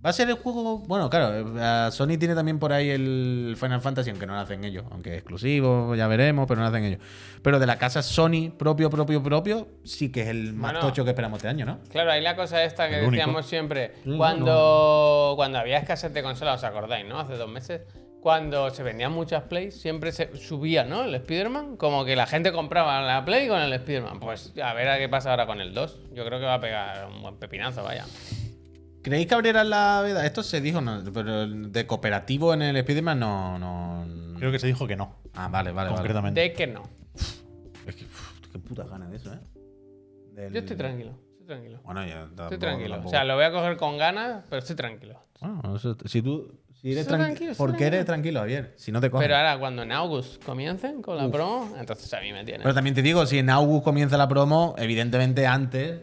Va 0.04 0.10
a 0.10 0.12
ser 0.12 0.28
el 0.28 0.34
juego. 0.34 0.78
Bueno, 0.80 1.08
claro, 1.08 1.32
eh, 1.58 1.90
Sony 1.92 2.18
tiene 2.18 2.34
también 2.34 2.58
por 2.58 2.72
ahí 2.72 2.90
el 2.90 3.54
Final 3.58 3.80
Fantasy, 3.80 4.10
aunque 4.10 4.26
no 4.26 4.34
lo 4.34 4.40
hacen 4.40 4.64
ellos. 4.64 4.84
Aunque 4.90 5.10
es 5.10 5.16
exclusivo, 5.18 5.94
ya 5.94 6.08
veremos, 6.08 6.46
pero 6.48 6.60
no 6.60 6.64
lo 6.68 6.74
hacen 6.74 6.84
ellos. 6.84 7.00
Pero 7.40 7.60
de 7.60 7.66
la 7.66 7.78
casa 7.78 8.02
Sony 8.02 8.50
propio, 8.56 8.90
propio, 8.90 9.22
propio, 9.22 9.68
sí 9.84 10.10
que 10.10 10.22
es 10.22 10.28
el 10.28 10.54
más 10.54 10.72
Bueno. 10.72 10.88
tocho 10.88 11.04
que 11.04 11.10
esperamos 11.10 11.36
este 11.38 11.48
año, 11.48 11.64
¿no? 11.66 11.78
Claro, 11.90 12.10
hay 12.10 12.20
la 12.20 12.34
cosa 12.34 12.64
esta 12.64 12.88
que 12.88 12.96
El 12.98 13.04
único. 13.06 13.12
decíamos 13.20 13.46
siempre. 13.46 13.92
Cuando, 14.16 15.34
cuando 15.36 15.58
había 15.58 15.78
escasez 15.78 16.12
de 16.12 16.22
consolas, 16.22 16.56
¿os 16.56 16.64
acordáis, 16.64 17.06
no? 17.06 17.20
Hace 17.20 17.36
dos 17.36 17.48
meses. 17.48 17.82
Cuando 18.20 18.70
se 18.70 18.82
vendían 18.84 19.12
muchas 19.12 19.42
Plays, 19.44 19.80
siempre 19.80 20.12
se 20.12 20.36
subía, 20.36 20.84
¿no? 20.84 21.04
El 21.04 21.14
Spider-Man. 21.14 21.76
Como 21.76 22.04
que 22.04 22.14
la 22.16 22.26
gente 22.26 22.52
compraba 22.52 23.00
la 23.02 23.24
Play 23.24 23.48
con 23.48 23.60
el 23.60 23.72
Spider-Man. 23.72 24.20
Pues 24.20 24.52
a 24.62 24.72
ver 24.74 24.88
a 24.88 24.98
qué 24.98 25.08
pasa 25.08 25.30
ahora 25.30 25.46
con 25.46 25.60
el 25.60 25.74
2. 25.74 25.98
Yo 26.14 26.24
creo 26.24 26.38
que 26.38 26.46
va 26.46 26.54
a 26.54 26.60
pegar 26.60 27.06
un 27.08 27.22
buen 27.22 27.36
pepinazo, 27.36 27.82
vaya. 27.82 28.04
¿Creéis 29.02 29.26
que 29.26 29.34
abrieran 29.34 29.68
la 29.70 30.00
veda? 30.02 30.24
Esto 30.24 30.42
se 30.42 30.60
dijo, 30.60 30.80
no, 30.80 31.02
pero 31.12 31.46
de 31.48 31.86
cooperativo 31.86 32.54
en 32.54 32.62
el 32.62 32.76
Spider-Man 32.76 33.18
no, 33.18 33.58
no. 33.58 34.38
Creo 34.38 34.52
que 34.52 34.58
se 34.58 34.66
dijo 34.68 34.86
que 34.86 34.96
no, 34.96 35.16
Ah, 35.34 35.48
vale, 35.48 35.72
vale, 35.72 35.90
vale. 35.90 35.96
concretamente. 35.96 36.40
De 36.40 36.52
que 36.52 36.66
no. 36.66 36.82
Es 37.86 37.96
que, 37.96 38.04
uf, 38.04 38.40
qué 38.52 38.58
puta 38.58 38.84
gana 38.84 39.08
de 39.08 39.16
eso, 39.16 39.32
¿eh? 39.32 39.38
Del- 40.34 40.52
Yo 40.52 40.60
estoy 40.60 40.76
tranquilo. 40.76 41.18
Estoy 41.32 41.46
tranquilo. 41.46 41.80
Bueno, 41.84 42.06
ya 42.06 42.14
tampoco- 42.20 42.42
Estoy 42.44 42.58
tranquilo. 42.58 42.88
tampoco- 42.94 43.08
O 43.08 43.10
sea, 43.10 43.24
lo 43.24 43.34
voy 43.34 43.44
a 43.44 43.52
coger 43.52 43.76
con 43.76 43.98
ganas, 43.98 44.44
pero 44.48 44.60
estoy 44.60 44.76
tranquilo. 44.76 45.20
Bueno, 45.40 45.76
eso- 45.76 45.96
si 46.06 46.22
tú. 46.22 46.60
Si 46.80 46.90
eres 46.92 47.06
tranquilo. 47.06 47.54
¿Por 47.56 47.76
qué 47.76 47.86
eres 47.86 48.04
tranquilo, 48.04 48.40
Javier? 48.40 48.74
Si 48.76 48.90
no 48.90 49.00
te 49.00 49.08
cogen. 49.08 49.24
Pero 49.24 49.34
Pero, 49.36 49.48
ahora, 49.48 49.60
cuando 49.60 49.82
en 49.82 49.92
August 49.92 50.42
comiencen 50.44 51.00
con 51.00 51.16
la 51.16 51.30
promo, 51.30 51.72
entonces 51.78 52.12
a 52.12 52.20
mí 52.20 52.32
me 52.32 52.44
tiene. 52.44 52.64
también 52.72 52.94
te 52.94 53.02
digo, 53.02 53.24
si 53.26 53.38
en 53.38 53.50
August 53.50 53.84
comienza 53.84 54.16
la 54.16 54.26
promo, 54.26 54.74
evidentemente 54.78 55.46
antes 55.46 56.00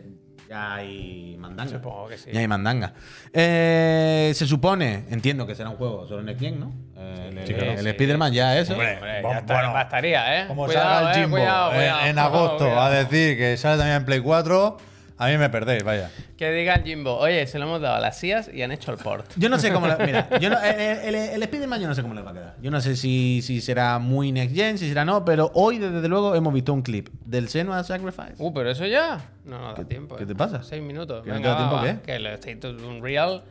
ya 0.50 0.74
hay 0.76 1.36
mandanga. 1.38 1.72
Supongo 1.72 2.08
que 2.08 2.18
sí. 2.18 2.32
Ya 2.34 2.40
hay 2.40 2.48
mandanga. 2.48 2.94
Eh, 3.32 4.32
se 4.34 4.48
supone, 4.48 5.06
entiendo 5.12 5.46
que 5.46 5.54
será 5.54 5.70
un 5.70 5.76
juego 5.78 6.08
solo 6.08 6.28
en 6.30 6.38
Xbox, 6.38 6.58
¿no? 6.58 6.74
El, 6.98 7.38
el- 7.38 7.48
Sí, 7.48 7.54
el 7.54 7.80
Sí. 7.84 7.90
spider 7.90 8.32
ya 8.32 8.58
eso. 8.58 8.74
Hombre, 8.74 8.96
Hombre, 8.96 9.22
Bueno, 9.22 9.30
ya 9.32 9.40
está, 9.40 9.70
bastaría, 9.72 10.42
¿eh? 10.42 10.48
Como 10.48 10.66
Cuidado, 10.66 10.90
salga 10.90 11.12
el 11.12 11.18
eh, 11.18 11.22
Jimbo 11.22 11.38
cuidado, 11.38 11.72
en- 11.72 11.78
cuidado, 11.78 12.06
en, 12.08 12.20
agosto 12.20 12.58
cuidado. 12.66 12.82
a 12.82 12.90
decir 12.90 13.38
que 13.38 13.58
sale 13.58 13.78
también 13.78 13.98
en 13.98 14.06
Play 14.06 14.20
4, 14.22 14.78
a 15.22 15.28
mí 15.28 15.38
me 15.38 15.50
perdéis, 15.50 15.84
vaya. 15.84 16.10
Que 16.38 16.52
diga 16.52 16.74
el 16.76 16.84
Jimbo, 16.84 17.16
oye, 17.18 17.46
se 17.46 17.60
lo 17.60 17.66
hemos 17.66 17.82
dado 17.82 17.96
a 17.98 18.00
las 18.00 18.18
SIAs 18.18 18.50
y 18.54 18.62
han 18.64 18.72
hecho 18.72 18.92
el 18.92 18.98
port. 18.98 19.30
Yo 19.36 19.50
no 19.50 19.60
sé 19.60 19.72
cómo. 19.72 19.86
le- 19.88 19.98
mira, 20.06 20.30
yo 20.40 20.50
no- 20.50 20.60
el, 20.64 20.80
el, 20.80 21.16
el 21.16 21.44
Spider-Man 21.44 21.82
yo 21.82 21.88
no 21.88 21.94
sé 21.96 22.02
cómo 22.02 22.14
le 22.14 22.22
va 22.22 22.32
a 22.32 22.34
quedar. 22.34 22.56
Yo 22.62 22.72
no 22.72 22.80
sé 22.82 22.96
si, 22.96 23.42
si 23.44 23.60
será 23.62 24.00
muy 24.00 24.32
next 24.32 24.56
gen, 24.56 24.78
si 24.78 24.88
será 24.88 25.04
no, 25.06 25.24
pero 25.26 25.52
hoy, 25.54 25.78
desde 25.78 26.08
luego, 26.08 26.34
hemos 26.36 26.54
visto 26.54 26.74
un 26.74 26.82
clip 26.82 27.10
del 27.26 27.50
Senua 27.50 27.84
Sacrifice. 27.84 28.36
Uh, 28.38 28.54
pero 28.54 28.72
eso 28.72 28.86
ya. 28.86 29.20
No 29.46 29.60
nos 29.60 29.78
da 29.78 29.84
tiempo. 29.86 30.16
qué 30.16 30.24
eh. 30.24 30.28
te 30.28 30.36
pasa? 30.36 30.64
Seis 30.64 30.82
minutos. 30.82 31.24
¿Que 31.24 31.30
no 31.30 31.36
te 31.36 31.42
Venga, 31.42 31.50
da 31.52 31.58
tiempo 31.58 31.76
va, 31.76 31.84
qué? 31.84 32.00
Que 32.02 32.16
el 32.16 32.26
State 32.28 32.68
of 32.68 32.84
Unreal 32.84 33.44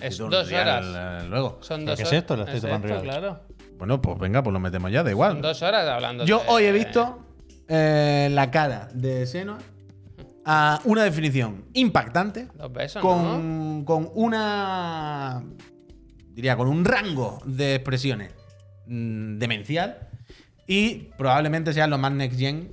es 0.00 0.16
dos 0.16 0.50
horas. 0.50 0.86
eh, 1.22 1.26
luego. 1.28 1.58
Son 1.60 1.80
¿Pero 1.80 1.90
dos 1.90 1.96
qué 1.98 2.02
es 2.04 2.08
horas. 2.08 2.18
esto, 2.22 2.34
el 2.34 2.40
State 2.48 2.66
of 2.72 2.82
Unreal? 2.82 3.02
claro. 3.02 3.40
Bueno, 3.76 4.00
pues 4.00 4.18
venga, 4.18 4.42
pues 4.42 4.52
lo 4.52 4.60
metemos 4.60 4.90
ya, 4.90 4.98
da 5.02 5.04
Son 5.04 5.10
igual. 5.12 5.42
dos 5.42 5.60
horas 5.62 5.86
hablando. 5.88 6.24
Yo 6.24 6.38
de- 6.40 6.44
hoy 6.48 6.64
he 6.64 6.72
visto 6.72 7.18
eh, 7.68 8.28
la 8.32 8.50
cara 8.50 8.88
de 8.94 9.26
Senua 9.26 9.58
a 10.52 10.80
una 10.84 11.04
definición 11.04 11.66
impactante 11.74 12.48
Dos 12.54 12.72
besos, 12.72 13.02
¿no? 13.04 13.08
con, 13.08 13.84
con 13.84 14.10
una. 14.14 15.44
diría, 16.30 16.56
con 16.56 16.66
un 16.66 16.84
rango 16.84 17.38
de 17.44 17.76
expresiones 17.76 18.32
mm, 18.86 19.38
demencial 19.38 20.08
y 20.66 21.10
probablemente 21.16 21.72
sea 21.72 21.86
lo 21.86 21.98
más 21.98 22.10
next 22.12 22.36
gen 22.38 22.72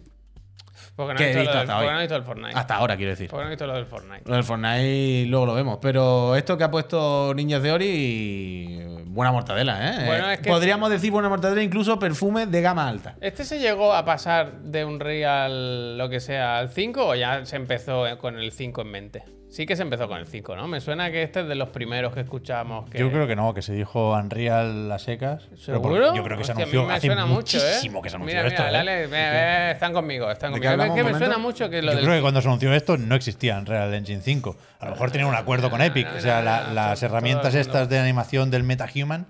Porque 0.95 1.13
no 1.13 1.17
que 1.19 1.23
he 1.25 1.27
visto, 1.27 1.41
visto 1.41 1.57
del, 1.59 1.61
hasta 1.69 1.75
porque 1.75 1.91
no 1.91 1.97
he 1.97 2.01
visto 2.01 2.15
el 2.15 2.23
Fortnite. 2.23 2.57
hasta 2.57 2.75
ahora, 2.75 2.97
quiero 2.97 3.11
decir. 3.11 3.29
Porque 3.29 3.43
no 3.43 3.47
he 3.49 3.51
visto 3.51 3.67
lo 3.67 3.73
del 3.75 3.85
Fortnite. 3.85 4.23
Lo 4.25 4.35
del 4.35 4.43
Fortnite 4.43 5.25
luego 5.27 5.45
lo 5.45 5.53
vemos. 5.53 5.77
Pero 5.79 6.35
esto 6.35 6.57
que 6.57 6.63
ha 6.63 6.71
puesto 6.71 7.33
Ninja 7.35 7.61
Theory, 7.61 8.96
buena 9.17 9.31
mortadela, 9.31 9.89
¿eh? 10.01 10.05
Bueno, 10.05 10.29
Eh, 10.29 10.33
es 10.35 10.39
que- 10.41 10.49
Podríamos 10.49 10.89
decir 10.91 11.11
buena 11.11 11.27
mortadela, 11.27 11.61
incluso 11.63 11.97
perfume 11.97 12.45
de 12.45 12.61
gama 12.61 12.87
alta. 12.87 13.15
¿Este 13.19 13.43
se 13.43 13.59
llegó 13.59 13.93
a 13.93 14.05
pasar 14.05 14.59
de 14.61 14.85
un 14.85 14.99
Real 14.99 15.97
lo 15.97 16.07
que 16.07 16.19
sea 16.19 16.59
al 16.59 16.69
5 16.69 17.05
o 17.07 17.15
ya 17.15 17.43
se 17.45 17.55
empezó 17.55 18.05
con 18.19 18.37
el 18.37 18.51
5 18.51 18.81
en 18.83 18.91
mente? 18.91 19.23
Sí 19.49 19.65
que 19.65 19.75
se 19.77 19.81
empezó 19.81 20.07
con 20.09 20.17
el 20.19 20.27
5, 20.27 20.55
¿no? 20.57 20.67
Me 20.67 20.81
suena 20.81 21.09
que 21.09 21.23
este 21.23 21.39
es 21.39 21.47
de 21.47 21.55
los 21.55 21.69
primeros 21.69 22.13
que 22.13 22.19
escuchamos. 22.19 22.89
Que... 22.89 22.99
Yo 22.99 23.09
creo 23.09 23.27
que 23.27 23.35
no, 23.35 23.53
que 23.53 23.61
se 23.61 23.73
dijo 23.73 24.11
Unreal 24.13 24.91
a 24.91 24.99
secas. 24.99 25.47
¿Seguro? 25.55 26.13
yo 26.13 26.23
creo 26.23 26.37
que 26.37 26.43
se 26.43 26.51
Hostia, 26.51 26.65
a 26.65 26.67
mí 26.67 26.71
anunció 26.73 26.85
me 26.85 26.93
hace 26.93 27.07
suena 27.07 27.25
mucho, 27.25 27.57
¿eh? 27.57 27.61
muchísimo 27.61 28.01
que 28.01 28.09
se 28.09 28.15
anunció 28.17 28.35
mira, 28.37 28.47
esto. 28.49 28.61
Mira, 28.63 28.69
¿eh? 28.69 28.73
dale, 28.73 29.07
ve, 29.07 29.29
ve, 29.29 29.71
están 29.71 29.93
conmigo, 29.93 30.29
están 30.29 30.53
¿De 30.53 30.59
conmigo. 30.59 30.83
Es 30.83 30.91
que 30.91 31.03
me 31.03 31.17
suena 31.17 31.37
mucho 31.37 31.69
que 31.69 31.81
lo 31.81 31.91
Yo 31.93 31.95
del 31.97 32.05
creo 32.05 32.17
que 32.17 32.21
cuando 32.21 32.41
se 32.41 32.47
anunció 32.49 32.73
esto 32.73 32.97
no 32.97 33.15
existía 33.15 33.57
Unreal 33.57 33.93
Engine 33.93 34.21
5. 34.21 34.55
A 34.79 34.85
lo 34.85 34.91
mejor 34.91 35.11
tenían 35.11 35.29
un 35.29 35.35
acuerdo 35.35 35.69
con 35.69 35.81
Epic. 35.81 36.07
O 36.17 36.19
sea, 36.19 36.41
la- 36.41 36.73
las 36.73 37.01
herramientas 37.01 37.55
estas 37.55 37.87
de 37.87 37.99
animación 37.99 38.51
del 38.51 38.63
MetaHuman 38.63 39.27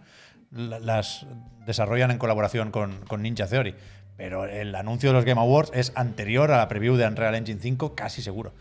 la- 0.51 0.79
las 0.79 1.27
desarrollan 1.67 2.09
en 2.11 2.17
colaboración 2.17 2.71
con, 2.71 3.01
con 3.05 3.21
Ninja 3.21 3.45
Theory. 3.45 3.75
Pero 4.17 4.45
el 4.45 4.73
anuncio 4.73 5.09
de 5.09 5.13
los 5.13 5.25
Game 5.25 5.39
Awards 5.39 5.69
es 5.75 5.91
anterior 5.95 6.51
a 6.51 6.57
la 6.57 6.67
preview 6.67 6.95
de 6.95 7.05
Unreal 7.05 7.35
Engine 7.35 7.59
5, 7.61 7.93
casi 7.93 8.23
seguro. 8.23 8.51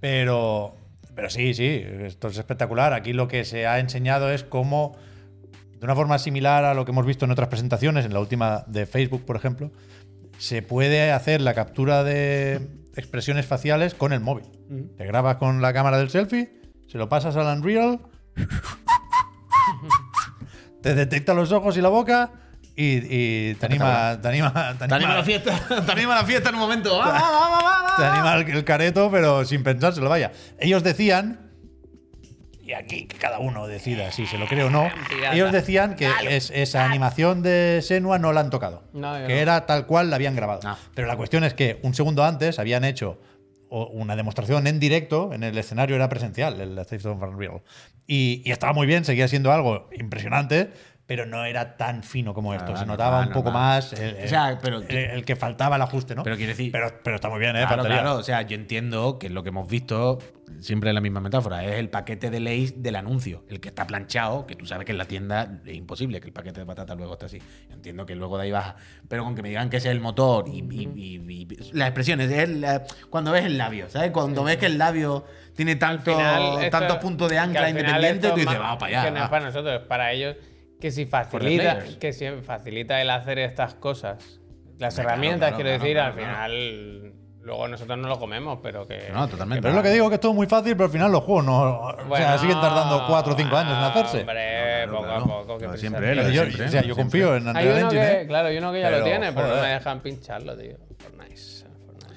Pero, 0.00 0.76
pero 1.14 1.30
sí, 1.30 1.54
sí, 1.54 1.82
esto 2.00 2.28
es 2.28 2.38
espectacular. 2.38 2.92
Aquí 2.92 3.12
lo 3.12 3.28
que 3.28 3.44
se 3.44 3.66
ha 3.66 3.78
enseñado 3.78 4.30
es 4.30 4.44
cómo, 4.44 4.96
de 5.78 5.84
una 5.84 5.94
forma 5.94 6.18
similar 6.18 6.64
a 6.64 6.74
lo 6.74 6.84
que 6.84 6.90
hemos 6.90 7.06
visto 7.06 7.24
en 7.24 7.30
otras 7.30 7.48
presentaciones, 7.48 8.04
en 8.04 8.12
la 8.12 8.20
última 8.20 8.64
de 8.66 8.86
Facebook, 8.86 9.24
por 9.24 9.36
ejemplo, 9.36 9.72
se 10.38 10.62
puede 10.62 11.12
hacer 11.12 11.40
la 11.40 11.54
captura 11.54 12.04
de 12.04 12.68
expresiones 12.96 13.46
faciales 13.46 13.94
con 13.94 14.12
el 14.12 14.20
móvil. 14.20 14.46
Te 14.96 15.06
grabas 15.06 15.36
con 15.36 15.62
la 15.62 15.72
cámara 15.72 15.98
del 15.98 16.10
selfie, 16.10 16.60
se 16.88 16.98
lo 16.98 17.08
pasas 17.08 17.36
al 17.36 17.56
Unreal, 17.56 18.00
te 20.82 20.94
detecta 20.94 21.34
los 21.34 21.52
ojos 21.52 21.76
y 21.76 21.80
la 21.80 21.88
boca 21.88 22.32
y, 22.76 23.50
y 23.50 23.54
te, 23.54 23.66
anima, 23.66 24.18
te, 24.20 24.28
anima, 24.28 24.74
te, 24.78 24.88
Te 24.88 24.94
anima 24.94 25.14
la 25.14 25.22
fiesta, 25.24 25.60
te 25.86 25.92
anima 25.92 26.14
la 26.14 26.24
fiesta 26.24 26.48
en 26.48 26.54
un 26.56 26.60
momento. 26.62 26.98
¡Vamos, 26.98 27.14
vamos, 27.22 27.62
vamos! 27.64 27.92
te 27.96 28.04
anima 28.04 28.34
el, 28.34 28.48
el 28.56 28.64
careto, 28.64 29.10
pero 29.10 29.44
sin 29.44 29.62
pensárselo, 29.62 30.08
vaya. 30.08 30.32
Ellos 30.58 30.82
decían, 30.82 31.50
y 32.62 32.72
aquí 32.72 33.06
que 33.06 33.16
cada 33.18 33.38
uno 33.38 33.66
decida 33.66 34.10
si 34.10 34.26
se 34.26 34.38
lo 34.38 34.46
cree 34.46 34.64
o 34.64 34.70
no, 34.70 34.88
ellos 35.32 35.52
decían 35.52 35.94
que 35.96 36.10
es- 36.28 36.50
esa 36.50 36.84
animación 36.84 37.42
de 37.42 37.80
Senua 37.82 38.18
no 38.18 38.32
la 38.32 38.40
han 38.40 38.50
tocado. 38.50 38.84
No, 38.92 39.12
que 39.14 39.20
no. 39.22 39.28
era 39.28 39.66
tal 39.66 39.86
cual 39.86 40.10
la 40.10 40.16
habían 40.16 40.34
grabado. 40.34 40.60
Ah. 40.64 40.78
Pero 40.94 41.06
la 41.06 41.16
cuestión 41.16 41.44
es 41.44 41.54
que 41.54 41.78
un 41.82 41.94
segundo 41.94 42.24
antes 42.24 42.58
habían 42.58 42.84
hecho 42.84 43.20
una 43.70 44.14
demostración 44.14 44.66
en 44.68 44.78
directo, 44.78 45.32
en 45.32 45.42
el 45.42 45.58
escenario 45.58 45.96
era 45.96 46.08
presencial, 46.08 46.60
el 46.60 46.78
State 46.78 47.08
of 47.08 47.20
Unreal. 47.20 47.60
Y, 48.06 48.40
y 48.44 48.52
estaba 48.52 48.72
muy 48.72 48.86
bien, 48.86 49.04
seguía 49.04 49.26
siendo 49.26 49.50
algo 49.52 49.88
impresionante, 49.98 50.70
pero 51.06 51.26
no 51.26 51.44
era 51.44 51.76
tan 51.76 52.02
fino 52.02 52.32
como 52.32 52.54
esto. 52.54 52.72
Ah, 52.72 52.76
Se 52.78 52.86
normal, 52.86 52.88
notaba 52.96 53.20
un 53.20 53.28
poco 53.32 53.50
normal. 53.50 53.76
más 53.76 53.92
el, 53.92 54.24
O 54.24 54.28
sea, 54.28 54.58
pero- 54.62 54.78
el- 54.80 54.90
el 54.96 55.24
que 55.24 55.36
faltaba 55.36 55.76
el 55.76 55.82
ajuste, 55.82 56.14
¿no? 56.14 56.22
Pero 56.22 56.36
quiero 56.36 56.50
decir- 56.52 56.72
Pero, 56.72 56.88
pero 57.02 57.16
está 57.16 57.28
muy 57.28 57.40
bien, 57.40 57.56
¿eh? 57.56 57.64
Claro, 57.66 57.84
claro. 57.84 58.14
O 58.16 58.22
sea, 58.22 58.40
yo 58.42 58.54
entiendo 58.54 59.18
que 59.18 59.28
lo 59.28 59.42
que 59.42 59.50
hemos 59.50 59.68
visto, 59.68 60.18
siempre 60.60 60.88
es 60.90 60.94
la 60.94 61.02
misma 61.02 61.20
metáfora, 61.20 61.62
es 61.64 61.74
el 61.74 61.90
paquete 61.90 62.30
de 62.30 62.40
leyes 62.40 62.82
del 62.82 62.96
anuncio. 62.96 63.44
El 63.50 63.60
que 63.60 63.68
está 63.68 63.86
planchado, 63.86 64.46
que 64.46 64.56
tú 64.56 64.64
sabes 64.66 64.86
que 64.86 64.92
en 64.92 64.98
la 64.98 65.04
tienda 65.04 65.60
es 65.66 65.74
imposible 65.74 66.20
que 66.20 66.28
el 66.28 66.32
paquete 66.32 66.60
de 66.60 66.66
patata 66.66 66.94
luego 66.94 67.12
esté 67.14 67.26
así. 67.26 67.38
Yo 67.68 67.74
entiendo 67.74 68.06
que 68.06 68.14
luego 68.14 68.38
de 68.38 68.44
ahí 68.44 68.50
baja. 68.52 68.76
Pero 69.06 69.24
con 69.24 69.34
que 69.34 69.42
me 69.42 69.48
digan 69.50 69.68
que 69.68 69.76
ese 69.76 69.88
es 69.88 69.92
el 69.94 70.00
motor 70.00 70.46
y, 70.48 70.60
y- 70.60 70.90
y- 70.94 71.42
y- 71.42 71.72
las 71.72 71.88
expresiones, 71.88 72.30
es 72.30 72.48
la- 72.48 72.82
cuando 73.10 73.30
ves 73.30 73.44
el 73.44 73.58
labio, 73.58 73.90
¿sabes? 73.90 74.10
Cuando 74.10 74.42
ves 74.44 74.56
que 74.56 74.66
el 74.66 74.78
labio 74.78 75.26
tiene 75.54 75.76
tanto, 75.76 76.16
tantos 76.70 76.96
puntos 76.96 77.28
de 77.30 77.38
ancla 77.38 77.68
independiente, 77.68 78.28
tú 78.28 78.34
es 78.36 78.46
dices, 78.46 78.58
vamos 78.58 78.78
para 78.78 79.00
allá. 79.00 79.04
Que 79.04 79.10
no 79.10 79.16
es 79.18 79.22
va". 79.24 79.30
para 79.30 79.44
nosotros, 79.44 79.80
es 79.82 79.86
para 79.86 80.10
ellos. 80.12 80.36
Que 80.84 80.90
si 80.90 81.06
facilita, 81.06 81.78
que 81.98 82.12
si 82.12 82.28
facilita 82.42 83.00
el 83.00 83.08
hacer 83.08 83.38
estas 83.38 83.74
cosas 83.74 84.18
Las 84.78 84.96
Claro, 84.96 85.08
herramientas, 85.08 85.52
claro, 85.52 85.56
quiero 85.56 85.70
claro, 85.70 85.82
decir, 85.82 85.98
al 85.98 86.12
final. 86.12 87.12
Luego 87.40 87.68
nosotros 87.68 87.96
no 87.96 88.06
lo 88.06 88.18
comemos, 88.18 88.58
pero 88.62 88.86
que. 88.86 89.08
No, 89.10 89.26
totalmente. 89.26 89.62
Pero 89.62 89.70
es 89.70 89.76
lo 89.76 89.82
que 89.82 89.88
digo, 89.90 90.10
que 90.10 90.16
es 90.16 90.20
todo 90.20 90.34
muy 90.34 90.46
fácil, 90.46 90.72
pero 90.72 90.84
al 90.84 90.90
final 90.90 91.10
los 91.10 91.22
juegos 91.24 91.42
no. 91.46 91.80
o 92.10 92.16
sea, 92.16 92.36
siguen 92.36 92.60
tardando 92.60 93.02
4 93.08 93.32
o 93.32 93.36
5 93.36 93.56
años 93.56 93.78
en 93.78 93.84
hacerse. 93.84 94.20
Hombre, 94.20 94.86
No, 94.88 94.98
claro, 95.02 95.22
poco 95.22 95.32
a 95.38 95.46
poco. 95.46 95.58
que 95.72 95.78
siempre, 95.78 96.16
Yo, 96.16 96.22
siempre, 96.44 96.64
o 96.66 96.68
sea, 96.68 96.80
yo 96.82 96.94
siempre. 96.94 96.94
confío 97.02 97.36
en 97.36 97.48
Unreal 97.48 97.78
Engine. 97.78 97.90
que, 98.02 98.20
¿eh? 98.20 98.26
claro, 98.26 98.48
hay 98.48 98.58
uno 98.58 98.70
que 98.72 98.80
ya 98.82 98.90
lo 98.90 99.04
tiene, 99.04 99.32
pero 99.32 99.48
no 99.48 99.62
me 99.62 99.68
dejan 99.68 100.00
pincharlo, 100.00 100.54
tío. 100.54 100.76
Fortnite. 100.98 101.36
Fortnite. 101.36 101.73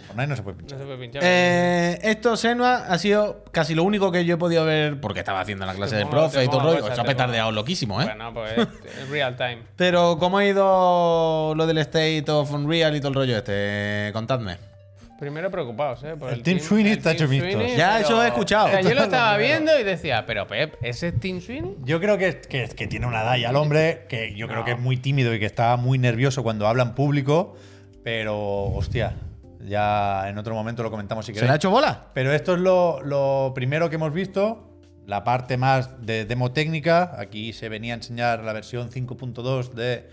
Fortnite 0.08 0.28
no 0.28 0.36
se 0.36 0.44
puede 0.44 0.58
pinchar. 0.58 0.78
No 0.78 0.84
se 0.84 0.88
puede 0.88 1.00
pinchar. 1.00 1.22
Eh, 1.26 2.00
esto, 2.04 2.36
Senua, 2.38 2.86
ha 2.88 2.98
sido 2.98 3.44
casi 3.52 3.76
lo 3.76 3.84
único 3.84 4.12
que 4.12 4.26
yo 4.26 4.36
he 4.36 4.38
podido 4.38 4.66
ver 4.66 5.00
porque 5.00 5.20
estaba 5.20 5.40
haciendo 5.42 5.66
la 5.66 5.74
clase 5.76 5.96
del 5.98 6.08
profe 6.08 6.44
y 6.44 6.48
todo 6.48 6.58
el 6.60 6.64
rollo. 6.66 6.80
cosas, 6.80 6.94
Eso 6.94 7.02
ha 7.02 7.06
te 7.06 7.12
pongo. 7.12 7.18
petardeado 7.18 7.52
loquísimo, 7.52 8.02
¿eh? 8.02 8.06
Bueno, 8.06 8.34
pues 8.34 8.58
es 9.02 9.10
real 9.10 9.36
time. 9.36 9.60
Pero, 9.76 10.18
¿cómo 10.18 10.38
ha 10.40 10.46
ido 10.46 11.54
lo 11.56 11.68
del 11.68 11.78
State 11.80 12.26
of 12.32 12.52
Unreal 12.52 12.96
y 12.96 13.00
todo 13.00 13.10
el 13.10 13.16
rollo 13.16 13.38
este? 13.38 14.10
Contadme. 14.14 14.58
Primero 15.20 15.50
preocupados, 15.50 16.04
¿eh? 16.04 16.14
Por 16.16 16.32
El 16.32 16.44
Team 16.44 16.60
Sweeney 16.60 16.92
está 16.94 17.12
hecho. 17.14 17.26
Sweeney, 17.26 17.76
Ya, 17.76 17.94
pero- 17.98 18.06
eso 18.08 18.24
he 18.24 18.28
escuchado. 18.28 18.68
O 18.68 18.70
sea, 18.70 18.82
yo 18.82 18.94
lo 18.94 19.02
estaba 19.06 19.36
viendo 19.40 19.78
y 19.80 19.84
decía, 19.84 20.26
pero 20.28 20.46
Pep, 20.46 20.76
¿ese 20.84 21.08
es 21.08 21.20
Team 21.20 21.42
Sweeney? 21.42 21.76
Yo 21.86 22.00
creo 22.00 22.20
que, 22.20 22.40
que, 22.42 22.68
que 22.70 22.86
tiene 22.86 23.08
una 23.08 23.24
edad 23.24 23.36
ya 23.38 23.50
el 23.50 23.56
hombre, 23.56 24.06
que 24.10 24.36
yo 24.36 24.48
creo 24.48 24.64
que 24.64 24.74
es 24.74 24.80
muy 24.80 24.96
tímido 24.98 25.34
y 25.34 25.40
que 25.40 25.48
está 25.48 25.76
muy 25.76 25.98
nervioso 25.98 26.44
cuando 26.44 26.68
habla 26.68 26.84
en 26.84 26.94
público, 26.94 27.56
pero 28.04 28.38
hostia, 28.76 29.16
ya 29.68 30.30
en 30.30 30.38
otro 30.38 30.54
momento 30.56 30.84
lo 30.84 30.92
comentamos 30.92 31.26
si 31.26 31.32
¿Se 31.32 31.36
le 31.36 31.40
queréis. 31.42 31.52
ha 31.54 31.56
hecho 31.56 31.70
bola? 31.70 32.08
Pero 32.14 32.32
esto 32.32 32.56
es 32.56 32.60
lo, 32.60 33.02
lo 33.04 33.52
primero 33.54 33.90
que 33.90 33.96
hemos 33.96 34.14
visto, 34.14 34.80
la 35.06 35.24
parte 35.24 35.58
más 35.58 36.06
de 36.06 36.26
demo 36.26 36.52
técnica. 36.52 37.16
Aquí 37.18 37.54
se 37.54 37.70
venía 37.70 37.94
a 37.94 37.98
enseñar 37.98 38.44
la 38.44 38.54
versión 38.54 38.90
5.2 38.90 39.74
de 39.74 40.10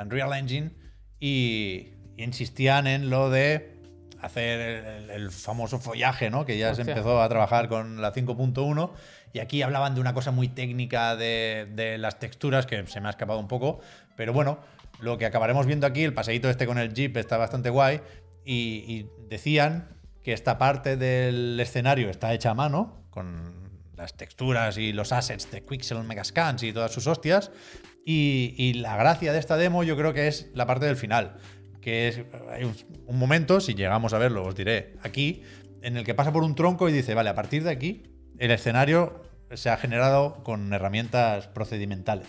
Unreal 0.00 0.32
Engine 0.34 0.72
y, 1.18 1.92
y 2.16 2.24
insistían 2.24 2.86
en 2.86 3.10
lo 3.10 3.30
de 3.30 3.78
hacer 4.20 5.10
el, 5.10 5.30
famoso 5.30 5.78
follaje, 5.78 6.30
¿no? 6.30 6.44
Que 6.44 6.58
ya 6.58 6.74
se 6.74 6.82
empezó 6.82 7.22
a 7.22 7.28
trabajar 7.28 7.68
con 7.68 8.02
la 8.02 8.12
5.1 8.12 8.90
y 9.32 9.38
aquí 9.38 9.62
hablaban 9.62 9.94
de 9.94 10.00
una 10.00 10.14
cosa 10.14 10.30
muy 10.30 10.48
técnica 10.48 11.14
de, 11.16 11.68
de 11.74 11.98
las 11.98 12.18
texturas 12.18 12.66
que 12.66 12.84
se 12.86 13.00
me 13.00 13.08
ha 13.08 13.10
escapado 13.10 13.38
un 13.38 13.48
poco, 13.48 13.80
pero 14.16 14.32
bueno, 14.32 14.58
lo 15.00 15.18
que 15.18 15.26
acabaremos 15.26 15.66
viendo 15.66 15.86
aquí, 15.86 16.02
el 16.02 16.14
paseíto 16.14 16.50
este 16.50 16.66
con 16.66 16.78
el 16.78 16.92
Jeep 16.92 17.16
está 17.16 17.36
bastante 17.36 17.70
guay 17.70 18.00
y, 18.50 19.06
decían 19.28 19.88
que 20.22 20.32
esta 20.32 20.56
parte 20.56 20.96
del 20.96 21.60
escenario 21.60 22.08
está 22.08 22.32
hecha 22.32 22.50
a 22.50 22.54
mano 22.54 23.04
con 23.10 23.68
las 23.94 24.16
texturas 24.16 24.78
y 24.78 24.92
los 24.92 25.12
assets 25.12 25.50
de 25.50 25.64
Quixel 25.66 26.02
Megascans 26.02 26.62
y 26.62 26.72
todas 26.72 26.90
sus 26.90 27.06
hostias 27.06 27.50
y, 28.06 28.72
la 28.74 28.96
gracia 28.96 29.34
de 29.34 29.38
esta 29.38 29.58
demo 29.58 29.84
yo 29.84 29.98
creo 29.98 30.14
que 30.14 30.28
es 30.28 30.50
la 30.54 30.66
parte 30.66 30.86
del 30.86 30.96
final 30.96 31.36
que 31.82 32.08
es 32.08 32.22
hay 32.50 32.64
un, 32.64 33.18
momento, 33.18 33.60
si 33.60 33.74
llegamos 33.74 34.14
a 34.14 34.18
verlo, 34.18 34.44
os 34.44 34.54
diré 34.54 34.94
aquí, 35.02 35.42
en 35.82 35.96
el 35.98 36.04
que 36.04 36.14
pasa 36.14 36.32
por 36.32 36.42
un 36.42 36.54
tronco 36.54 36.88
y 36.88 36.92
dice, 36.92 37.14
vale, 37.14 37.30
a 37.30 37.34
partir 37.34 37.62
de 37.62 37.70
aquí, 37.70 38.02
el 38.38 38.50
escenario 38.50 39.22
se 39.52 39.70
ha 39.70 39.76
generado 39.76 40.42
con 40.42 40.72
herramientas 40.72 41.46
procedimentales. 41.46 42.26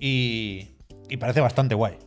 Y, 0.00 0.76
y 1.10 1.18
parece 1.18 1.40
bastante 1.40 1.74
guay. 1.74 1.98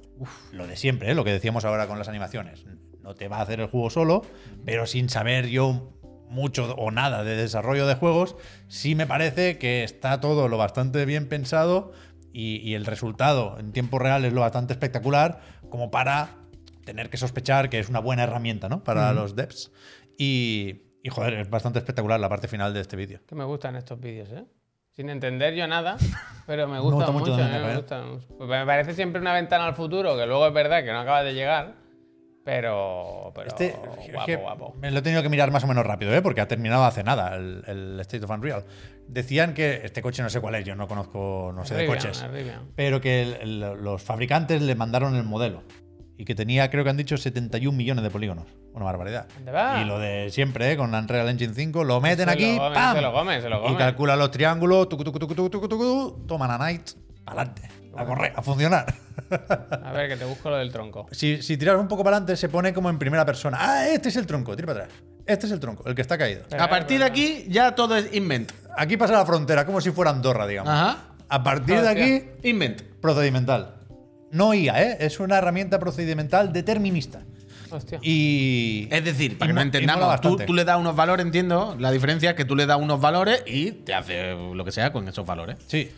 Lo 0.51 0.65
de 0.65 0.75
siempre, 0.75 1.11
¿eh? 1.11 1.15
lo 1.15 1.23
que 1.23 1.31
decíamos 1.31 1.63
ahora 1.63 1.87
con 1.87 1.99
las 1.99 2.09
animaciones. 2.09 2.65
No 3.07 3.15
te 3.15 3.29
va 3.29 3.37
a 3.37 3.41
hacer 3.43 3.61
el 3.61 3.67
juego 3.67 3.89
solo, 3.89 4.21
pero 4.65 4.85
sin 4.85 5.07
saber 5.07 5.47
yo 5.47 5.93
mucho 6.27 6.75
o 6.75 6.91
nada 6.91 7.23
de 7.23 7.37
desarrollo 7.37 7.87
de 7.87 7.95
juegos, 7.95 8.35
sí 8.67 8.95
me 8.95 9.07
parece 9.07 9.57
que 9.57 9.85
está 9.85 10.19
todo 10.19 10.49
lo 10.49 10.57
bastante 10.57 11.05
bien 11.05 11.29
pensado 11.29 11.93
y, 12.33 12.57
y 12.57 12.75
el 12.75 12.85
resultado 12.85 13.57
en 13.59 13.71
tiempo 13.71 13.97
real 13.97 14.25
es 14.25 14.33
lo 14.33 14.41
bastante 14.41 14.73
espectacular 14.73 15.39
como 15.69 15.89
para 15.89 16.31
tener 16.83 17.09
que 17.09 17.15
sospechar 17.15 17.69
que 17.69 17.79
es 17.79 17.87
una 17.87 17.99
buena 17.99 18.23
herramienta 18.23 18.67
¿no? 18.67 18.83
para 18.83 19.13
los 19.13 19.37
devs. 19.37 19.71
Y, 20.17 20.81
y, 21.01 21.07
joder, 21.07 21.35
es 21.35 21.49
bastante 21.49 21.79
espectacular 21.79 22.19
la 22.19 22.27
parte 22.27 22.49
final 22.49 22.73
de 22.73 22.81
este 22.81 22.97
vídeo. 22.97 23.21
Que 23.25 23.35
me 23.35 23.45
gustan 23.45 23.77
estos 23.77 24.01
vídeos, 24.01 24.27
¿eh? 24.33 24.43
Sin 24.91 25.09
entender 25.09 25.53
yo 25.53 25.65
nada, 25.65 25.95
pero 26.45 26.67
me 26.67 26.79
gusta 26.81 27.09
mucho 27.11 27.31
mucho. 27.31 27.39
¿eh? 27.41 27.61
me. 27.61 28.37
Pues 28.37 28.49
me 28.49 28.65
parece 28.65 28.93
siempre 28.95 29.21
una 29.21 29.33
ventana 29.33 29.65
al 29.65 29.75
futuro, 29.75 30.17
que 30.17 30.25
luego 30.25 30.45
es 30.45 30.53
verdad 30.53 30.83
que 30.83 30.91
no 30.91 30.99
acaba 30.99 31.23
de 31.23 31.33
llegar, 31.33 31.86
pero, 32.47 33.31
pero 33.35 33.47
Este, 33.49 33.75
guapo, 34.13 34.37
guapo. 34.41 34.75
Me 34.79 34.89
lo 34.89 34.99
he 34.99 35.01
tenido 35.01 35.21
que 35.21 35.27
mirar 35.27 35.51
más 35.51 35.65
o 35.65 35.67
menos 35.67 35.85
rápido, 35.85 36.13
¿eh? 36.15 36.21
porque 36.21 36.39
ha 36.39 36.47
terminado 36.47 36.85
hace 36.85 37.03
nada 37.03 37.35
el, 37.35 37.61
el 37.67 37.99
State 37.99 38.23
of 38.23 38.31
Unreal. 38.31 38.63
Decían 39.09 39.53
que 39.53 39.81
este 39.83 40.01
coche 40.01 40.23
no 40.23 40.29
sé 40.29 40.39
cuál 40.39 40.55
es, 40.55 40.63
yo 40.65 40.73
no 40.75 40.87
conozco, 40.87 41.51
no 41.53 41.65
sé 41.65 41.75
de 41.75 41.85
coches, 41.85 42.25
Rivian. 42.31 42.71
pero 42.75 43.01
que 43.01 43.21
el- 43.41 43.59
los 43.59 44.01
fabricantes 44.01 44.61
le 44.61 44.75
mandaron 44.75 45.13
el 45.15 45.23
modelo 45.23 45.63
y 46.17 46.23
que 46.23 46.35
tenía, 46.35 46.69
creo 46.71 46.85
que 46.85 46.89
han 46.89 46.97
dicho, 46.97 47.17
71 47.17 47.77
millones 47.77 48.03
de 48.03 48.09
polígonos. 48.09 48.45
Una 48.73 48.85
barbaridad. 48.85 49.27
Y 49.81 49.85
lo 49.85 49.99
de 49.99 50.29
siempre, 50.31 50.71
¿eh? 50.71 50.77
con 50.77 50.93
Unreal 50.95 51.27
Engine 51.29 51.53
5, 51.53 51.83
lo 51.83 51.99
meten 51.99 52.27
Se 52.27 52.31
aquí, 52.33 52.55
lo 52.55 52.71
¡pam! 52.73 52.95
se 52.95 53.01
lo 53.01 53.11
comen, 53.11 53.41
se 53.41 53.49
lo 53.49 53.57
y 53.57 53.61
comen. 53.63 53.77
calcula 53.77 54.15
los 54.15 54.31
triángulos, 54.31 54.87
tucu, 54.87 55.03
tucu, 55.03 55.19
tucu, 55.19 56.25
toman 56.27 56.51
a 56.51 56.57
Night, 56.57 56.91
adelante, 57.27 57.61
a 57.95 58.05
correr, 58.05 58.33
a 58.35 58.41
funcionar. 58.41 58.85
A 59.29 59.91
ver, 59.91 60.09
que 60.09 60.15
te 60.17 60.25
busco 60.25 60.49
lo 60.49 60.57
del 60.57 60.71
tronco. 60.71 61.07
Si, 61.11 61.41
si 61.41 61.57
tiras 61.57 61.79
un 61.79 61.87
poco 61.87 62.03
para 62.03 62.17
adelante, 62.17 62.35
se 62.37 62.49
pone 62.49 62.73
como 62.73 62.89
en 62.89 62.97
primera 62.97 63.25
persona. 63.25 63.57
Ah, 63.59 63.87
este 63.87 64.09
es 64.09 64.15
el 64.15 64.25
tronco, 64.25 64.55
tira 64.55 64.67
para 64.67 64.85
atrás. 64.85 64.99
Este 65.25 65.45
es 65.45 65.51
el 65.51 65.59
tronco, 65.59 65.87
el 65.87 65.93
que 65.95 66.01
está 66.01 66.17
caído. 66.17 66.43
A 66.57 66.69
partir 66.69 66.99
de 66.99 67.05
aquí 67.05 67.45
ya 67.49 67.75
todo 67.75 67.95
es 67.97 68.13
invent. 68.13 68.51
Aquí 68.77 68.95
pasa 68.95 69.13
la 69.13 69.25
frontera, 69.25 69.65
como 69.65 69.81
si 69.81 69.91
fuera 69.91 70.11
Andorra, 70.11 70.47
digamos. 70.47 70.71
Ajá. 70.71 70.97
A 71.29 71.43
partir 71.43 71.81
de 71.81 71.89
aquí, 71.89 72.23
Invent. 72.43 72.81
procedimental. 73.01 73.75
No 74.31 74.53
IA, 74.53 74.83
¿eh? 74.83 74.97
Es 75.01 75.19
una 75.19 75.37
herramienta 75.37 75.79
procedimental 75.79 76.53
determinista. 76.53 77.21
Hostia. 77.69 77.99
Y. 78.01 78.87
Es 78.91 79.03
decir, 79.03 79.37
para 79.37 79.47
y 79.47 79.49
que 79.49 79.53
no 79.55 79.61
entendamos, 79.61 80.21
tú, 80.21 80.37
tú 80.37 80.53
le 80.53 80.63
das 80.63 80.79
unos 80.79 80.95
valores, 80.95 81.25
entiendo. 81.25 81.75
La 81.79 81.91
diferencia 81.91 82.29
es 82.29 82.35
que 82.35 82.45
tú 82.45 82.55
le 82.55 82.65
das 82.65 82.79
unos 82.79 83.01
valores 83.01 83.43
y 83.45 83.71
te 83.71 83.93
hace 83.93 84.33
lo 84.53 84.63
que 84.63 84.71
sea 84.71 84.93
con 84.93 85.07
esos 85.07 85.25
valores. 85.25 85.57
Sí. 85.67 85.91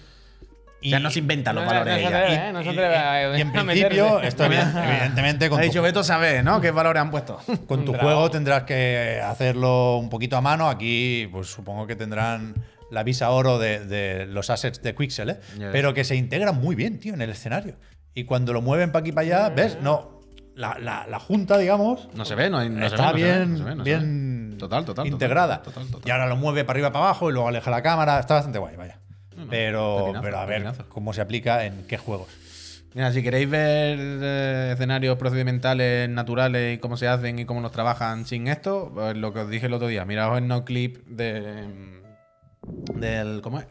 Ya 0.82 1.00
no 1.00 1.10
se 1.12 1.20
inventan 1.20 1.56
los 1.56 1.65
No, 1.65 1.70
valores. 1.72 1.94
no 1.96 2.00
se 2.00 2.08
ella. 2.08 2.18
atreve, 2.24 2.48
¿eh? 2.50 2.54
No 2.54 2.63
se 2.63 2.70
atreve 2.70 2.96
a- 2.96 3.38
y 3.38 3.42
en 3.42 3.52
principio, 3.52 4.20
esto 4.22 4.46
evident- 4.46 4.84
evidentemente 4.89 5.50
con 5.50 5.60
Ha 5.60 5.62
tu, 5.63 5.68
dicho 5.68 5.82
Beto 5.82 6.04
sabe, 6.04 6.42
¿no? 6.44 6.62
¿Qué 6.62 6.72
valores 6.72 7.02
han 7.02 7.12
puesto? 7.12 7.39
con 7.68 7.86
tu 7.86 7.92
Bravo. 7.92 8.08
juego 8.08 8.32
tendrás 8.32 8.63
que 8.63 9.22
hacerlo 9.24 9.98
un 9.98 10.10
poquito 10.10 10.38
a 10.38 10.42
mano. 10.42 10.70
Aquí, 10.70 11.28
pues 11.32 11.48
supongo 11.48 11.86
que 11.88 11.96
tendrán 11.96 12.56
la 12.92 13.04
visa 13.04 13.30
oro 13.30 13.60
de, 13.60 13.86
de 13.86 14.26
los 14.26 14.50
assets 14.50 14.82
de 14.82 14.96
Quixel, 14.96 15.30
¿eh? 15.32 15.39
Yes. 15.58 15.68
Pero 15.72 15.94
que 15.94 16.04
se 16.04 16.15
integran 16.15 16.56
muy 16.60 16.76
bien, 16.76 17.00
tío, 17.00 17.13
en 17.13 17.22
el 17.22 17.30
escenario. 17.32 17.76
Y 18.15 18.24
cuando 18.24 18.54
lo 18.54 18.62
mueven 18.62 18.92
para 18.92 19.02
aquí 19.02 19.12
para 19.12 19.28
allá, 19.46 19.50
¿ves? 19.50 19.78
No. 19.82 20.18
La, 20.56 20.78
la- 20.80 21.06
la 21.08 21.20
junta, 21.20 21.58
digamos, 21.58 22.10
No 22.15 22.26
se 22.26 22.36
ve, 22.36 22.50
no, 22.50 22.68
no 22.68 22.86
está 22.86 23.10
se 23.10 23.13
ve, 23.15 23.24
bien, 23.24 23.52
no 23.54 23.58
se 23.60 23.63
ve, 23.63 23.76
no 23.76 23.84
se 23.86 23.89
bien 23.89 24.50
ve. 24.52 24.58
Total. 24.58 24.84
total, 24.84 25.08
integrada. 25.08 25.62
total, 25.62 25.86
total. 25.88 26.02
Y 26.06 26.12
ahora 26.12 26.28
lo 26.28 26.36
mueve 26.36 26.65
para 26.65 26.76
arriba, 26.76 26.92
para 26.92 27.06
abajo 27.06 27.30
y 27.30 27.34
luego 27.34 27.48
aleja 27.48 27.72
la 27.72 27.82
cámara. 27.82 28.20
Está 28.20 28.34
bastante 28.34 28.60
guay, 28.60 28.76
vaya. 28.76 28.99
Pero, 29.50 29.98
pepinazo, 29.98 30.22
pero 30.24 30.38
a 30.38 30.46
ver 30.46 30.64
pepinazo. 30.64 30.90
cómo 30.90 31.14
se 31.14 31.22
aplica 31.22 31.66
en 31.66 31.86
qué 31.88 31.98
juegos. 31.98 32.28
Mira, 32.94 33.12
si 33.12 33.22
queréis 33.22 33.50
ver 33.50 34.00
eh, 34.00 34.72
escenarios 34.74 35.18
procedimentales 35.18 36.10
naturales 36.10 36.76
y 36.76 36.80
cómo 36.80 36.98
se 36.98 37.08
hacen 37.08 37.38
y 37.38 37.46
cómo 37.46 37.62
nos 37.62 37.72
trabajan 37.72 38.26
sin 38.26 38.48
esto, 38.48 38.92
pues 38.94 39.16
lo 39.16 39.32
que 39.32 39.42
os 39.42 39.50
dije 39.50 39.68
el 39.68 39.74
otro 39.74 39.88
día, 39.88 40.06
miraos 40.06 40.40
el 40.40 40.48
no 40.48 40.66
clip 40.66 41.06
de 41.06 41.68
del 42.96 43.42
¿cómo 43.42 43.60
es? 43.60 43.68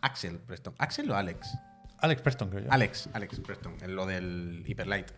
Axel 0.00 0.38
Preston. 0.38 0.74
¿Axel 0.78 1.10
o 1.10 1.16
Alex? 1.16 1.56
Alex 1.98 2.22
Preston, 2.22 2.48
creo 2.48 2.64
yo. 2.64 2.72
Alex, 2.72 3.08
Alex 3.12 3.40
Preston, 3.40 3.76
en 3.82 3.94
lo 3.94 4.06
del 4.06 4.64
Hyperlight. 4.66 5.12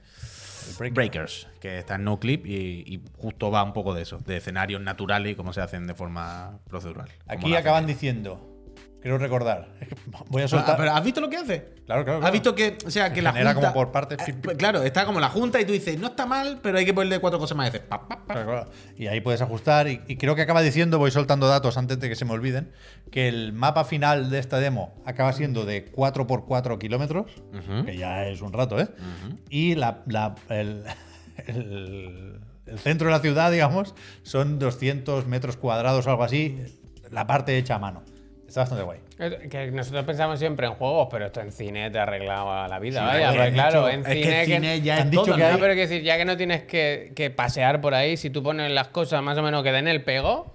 Breakers, 0.92 1.46
que 1.61 1.79
está 1.79 1.96
en 1.96 2.05
no 2.05 2.18
clip 2.18 2.46
y, 2.46 2.85
y 2.87 3.03
justo 3.18 3.50
va 3.50 3.62
un 3.62 3.72
poco 3.72 3.94
de 3.94 4.03
eso, 4.03 4.18
de 4.18 4.38
escenarios 4.38 4.81
naturales 4.81 5.33
y 5.33 5.35
cómo 5.35 5.53
se 5.53 5.61
hacen 5.61 5.87
de 5.87 5.94
forma 5.94 6.59
procedural. 6.68 7.09
Aquí 7.27 7.55
acaban 7.55 7.87
diciendo, 7.87 8.53
quiero 9.04 9.18
recordar, 9.18 9.68
voy 10.30 10.40
a 10.42 10.44
Ah, 10.46 10.48
soltar. 10.48 10.76
pero 10.78 10.92
¿has 10.92 11.04
visto 11.04 11.20
lo 11.20 11.28
que 11.28 11.36
hace? 11.36 11.74
Claro, 11.84 12.04
claro, 12.06 12.24
¿Has 12.24 12.32
visto 12.32 12.54
que, 12.54 12.78
o 12.86 12.90
sea, 12.90 13.12
que 13.12 13.20
la 13.20 13.32
genera 13.32 13.52
junta... 13.52 13.68
como 13.72 13.84
por 13.84 13.92
partes. 13.92 14.26
Eh, 14.26 14.34
pues 14.42 14.56
claro, 14.56 14.82
está 14.82 15.04
como 15.04 15.20
la 15.20 15.28
junta 15.28 15.60
y 15.60 15.66
tú 15.66 15.72
dices, 15.72 15.98
no 16.00 16.06
está 16.06 16.24
mal, 16.24 16.58
pero 16.62 16.78
hay 16.78 16.86
que 16.86 16.94
ponerle 16.94 17.18
cuatro 17.18 17.38
cosas 17.38 17.54
más. 17.58 17.68
Y 17.68 17.72
dices, 17.72 17.86
pa, 17.86 18.08
pa, 18.08 18.24
pa. 18.26 18.32
Claro, 18.32 18.50
claro. 18.50 18.70
Y 18.96 19.06
ahí 19.08 19.20
puedes 19.20 19.42
ajustar. 19.42 19.86
Y, 19.88 20.00
y 20.08 20.16
creo 20.16 20.34
que 20.34 20.40
acaba 20.40 20.62
diciendo, 20.62 20.98
voy 20.98 21.10
soltando 21.10 21.46
datos 21.46 21.76
antes 21.76 22.00
de 22.00 22.08
que 22.08 22.16
se 22.16 22.24
me 22.24 22.32
olviden, 22.32 22.72
que 23.10 23.28
el 23.28 23.52
mapa 23.52 23.84
final 23.84 24.30
de 24.30 24.38
esta 24.38 24.58
demo 24.58 24.94
acaba 25.04 25.34
siendo 25.34 25.66
de 25.66 25.92
4x4 25.92 26.78
kilómetros, 26.78 27.26
que 27.84 27.96
ya 27.98 28.26
es 28.26 28.40
un 28.40 28.54
rato, 28.54 28.80
¿eh? 28.80 28.88
Y 29.50 29.74
la, 29.74 30.02
la- 30.06 30.34
el, 30.48 30.84
el- 31.46 32.40
el 32.66 32.78
centro 32.78 33.08
de 33.08 33.12
la 33.12 33.20
ciudad, 33.20 33.50
digamos, 33.52 33.94
son 34.22 34.58
200 34.58 35.26
metros 35.26 35.58
cuadrados 35.58 36.06
o 36.06 36.10
algo 36.10 36.24
así, 36.24 36.58
la 37.10 37.26
parte 37.26 37.58
hecha 37.58 37.74
a 37.74 37.78
mano. 37.78 38.02
Está 38.54 38.60
bastante 38.60 38.84
guay. 38.84 39.00
Es 39.18 39.48
Que 39.50 39.72
nosotros 39.72 40.04
pensamos 40.04 40.38
siempre 40.38 40.68
en 40.68 40.74
juegos, 40.74 41.08
pero 41.10 41.26
esto 41.26 41.40
en 41.40 41.50
cine 41.50 41.90
te 41.90 41.98
arreglaba 41.98 42.68
la 42.68 42.78
vida, 42.78 43.00
Sí, 43.00 43.06
vaya. 43.20 43.52
claro, 43.52 43.86
dicho- 43.86 43.90
en 43.90 44.00
Es 44.02 44.06
que 44.06 44.22
cine. 44.22 44.40
el 44.42 44.46
cine 44.46 44.80
ya 44.80 44.94
han 44.94 45.00
es 45.06 45.10
dicho 45.10 45.24
todo, 45.24 45.34
que 45.34 45.40
¿no? 45.42 45.46
hay- 45.48 45.54
pero 45.54 45.74
quiero 45.74 45.88
decir, 45.88 46.02
ya 46.04 46.16
que 46.16 46.24
no 46.24 46.36
tienes 46.36 46.62
que, 46.62 47.12
que 47.16 47.30
pasear 47.30 47.80
por 47.80 47.94
ahí, 47.94 48.16
si 48.16 48.30
tú 48.30 48.44
pones 48.44 48.70
las 48.70 48.88
cosas 48.88 49.24
más 49.24 49.36
o 49.38 49.42
menos 49.42 49.64
que 49.64 49.72
den 49.72 49.88
el 49.88 50.04
pego. 50.04 50.54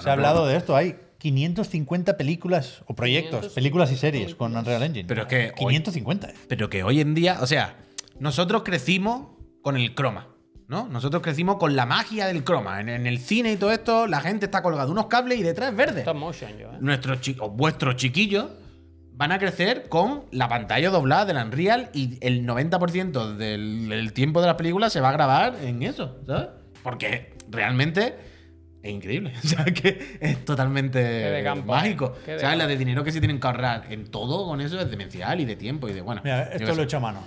Se 0.00 0.10
ha 0.10 0.14
hablado 0.14 0.44
de 0.48 0.56
esto, 0.56 0.74
hay 0.74 0.96
550 1.18 2.16
películas 2.16 2.82
o 2.86 2.94
proyectos, 2.96 3.30
550 3.54 3.54
películas 3.54 3.92
y 3.92 3.96
series 3.96 4.34
con 4.34 4.56
Unreal 4.56 4.82
Engine. 4.82 5.06
Pero 5.06 5.22
es 5.22 5.28
que 5.28 5.52
hoy- 5.60 5.74
550. 5.74 6.30
¿eh? 6.30 6.34
Pero 6.48 6.68
que 6.68 6.82
hoy 6.82 7.00
en 7.00 7.14
día, 7.14 7.38
o 7.40 7.46
sea, 7.46 7.76
nosotros 8.18 8.64
crecimos 8.64 9.28
con 9.62 9.76
el 9.76 9.94
croma. 9.94 10.26
¿No? 10.68 10.88
Nosotros 10.88 11.22
crecimos 11.22 11.56
con 11.56 11.76
la 11.76 11.86
magia 11.86 12.26
del 12.26 12.42
croma. 12.42 12.80
En, 12.80 12.88
en 12.88 13.06
el 13.06 13.18
cine 13.20 13.52
y 13.52 13.56
todo 13.56 13.70
esto, 13.70 14.06
la 14.08 14.20
gente 14.20 14.46
está 14.46 14.62
colgada 14.62 14.86
de 14.86 14.90
unos 14.92 15.06
cables 15.06 15.38
y 15.38 15.42
detrás 15.44 15.70
es 15.70 15.76
verde. 15.76 16.00
Stop 16.00 16.16
motion 16.16 16.58
yo, 16.58 16.68
¿eh? 16.72 16.76
Nuestros 16.80 17.20
chi- 17.20 17.36
o 17.38 17.50
vuestros 17.50 17.94
chiquillos 17.96 18.46
van 19.12 19.30
a 19.32 19.38
crecer 19.38 19.88
con 19.88 20.24
la 20.32 20.48
pantalla 20.48 20.90
doblada 20.90 21.24
del 21.24 21.36
Unreal 21.36 21.88
y 21.94 22.18
el 22.20 22.44
90% 22.46 23.36
del, 23.36 23.88
del 23.88 24.12
tiempo 24.12 24.40
de 24.40 24.46
las 24.48 24.56
películas 24.56 24.92
se 24.92 25.00
va 25.00 25.10
a 25.10 25.12
grabar 25.12 25.54
en 25.62 25.82
eso, 25.84 26.18
¿sabes? 26.26 26.48
Porque 26.82 27.34
realmente 27.48 28.16
es 28.82 28.92
increíble. 28.92 29.32
O 29.44 29.46
sea, 29.46 29.64
que 29.66 30.18
es 30.20 30.44
totalmente 30.44 30.98
de 30.98 31.44
campo, 31.44 31.72
mágico. 31.72 32.10
de 32.26 32.38
¿Sabes? 32.40 32.42
La 32.42 32.48
campo. 32.50 32.66
de 32.66 32.76
dinero 32.76 33.04
que 33.04 33.12
se 33.12 33.20
tienen 33.20 33.38
que 33.40 33.46
ahorrar 33.46 33.86
en 33.90 34.10
todo 34.10 34.44
con 34.46 34.60
eso 34.60 34.78
es 34.80 34.90
demencial 34.90 35.40
y 35.40 35.44
de 35.44 35.54
tiempo 35.56 35.88
y 35.88 35.92
de 35.92 36.00
bueno. 36.02 36.20
Mira, 36.24 36.42
esto 36.52 36.74
lo 36.74 36.82
he 36.82 36.84
hecho 36.84 36.96
a 36.96 37.00
mano. 37.00 37.20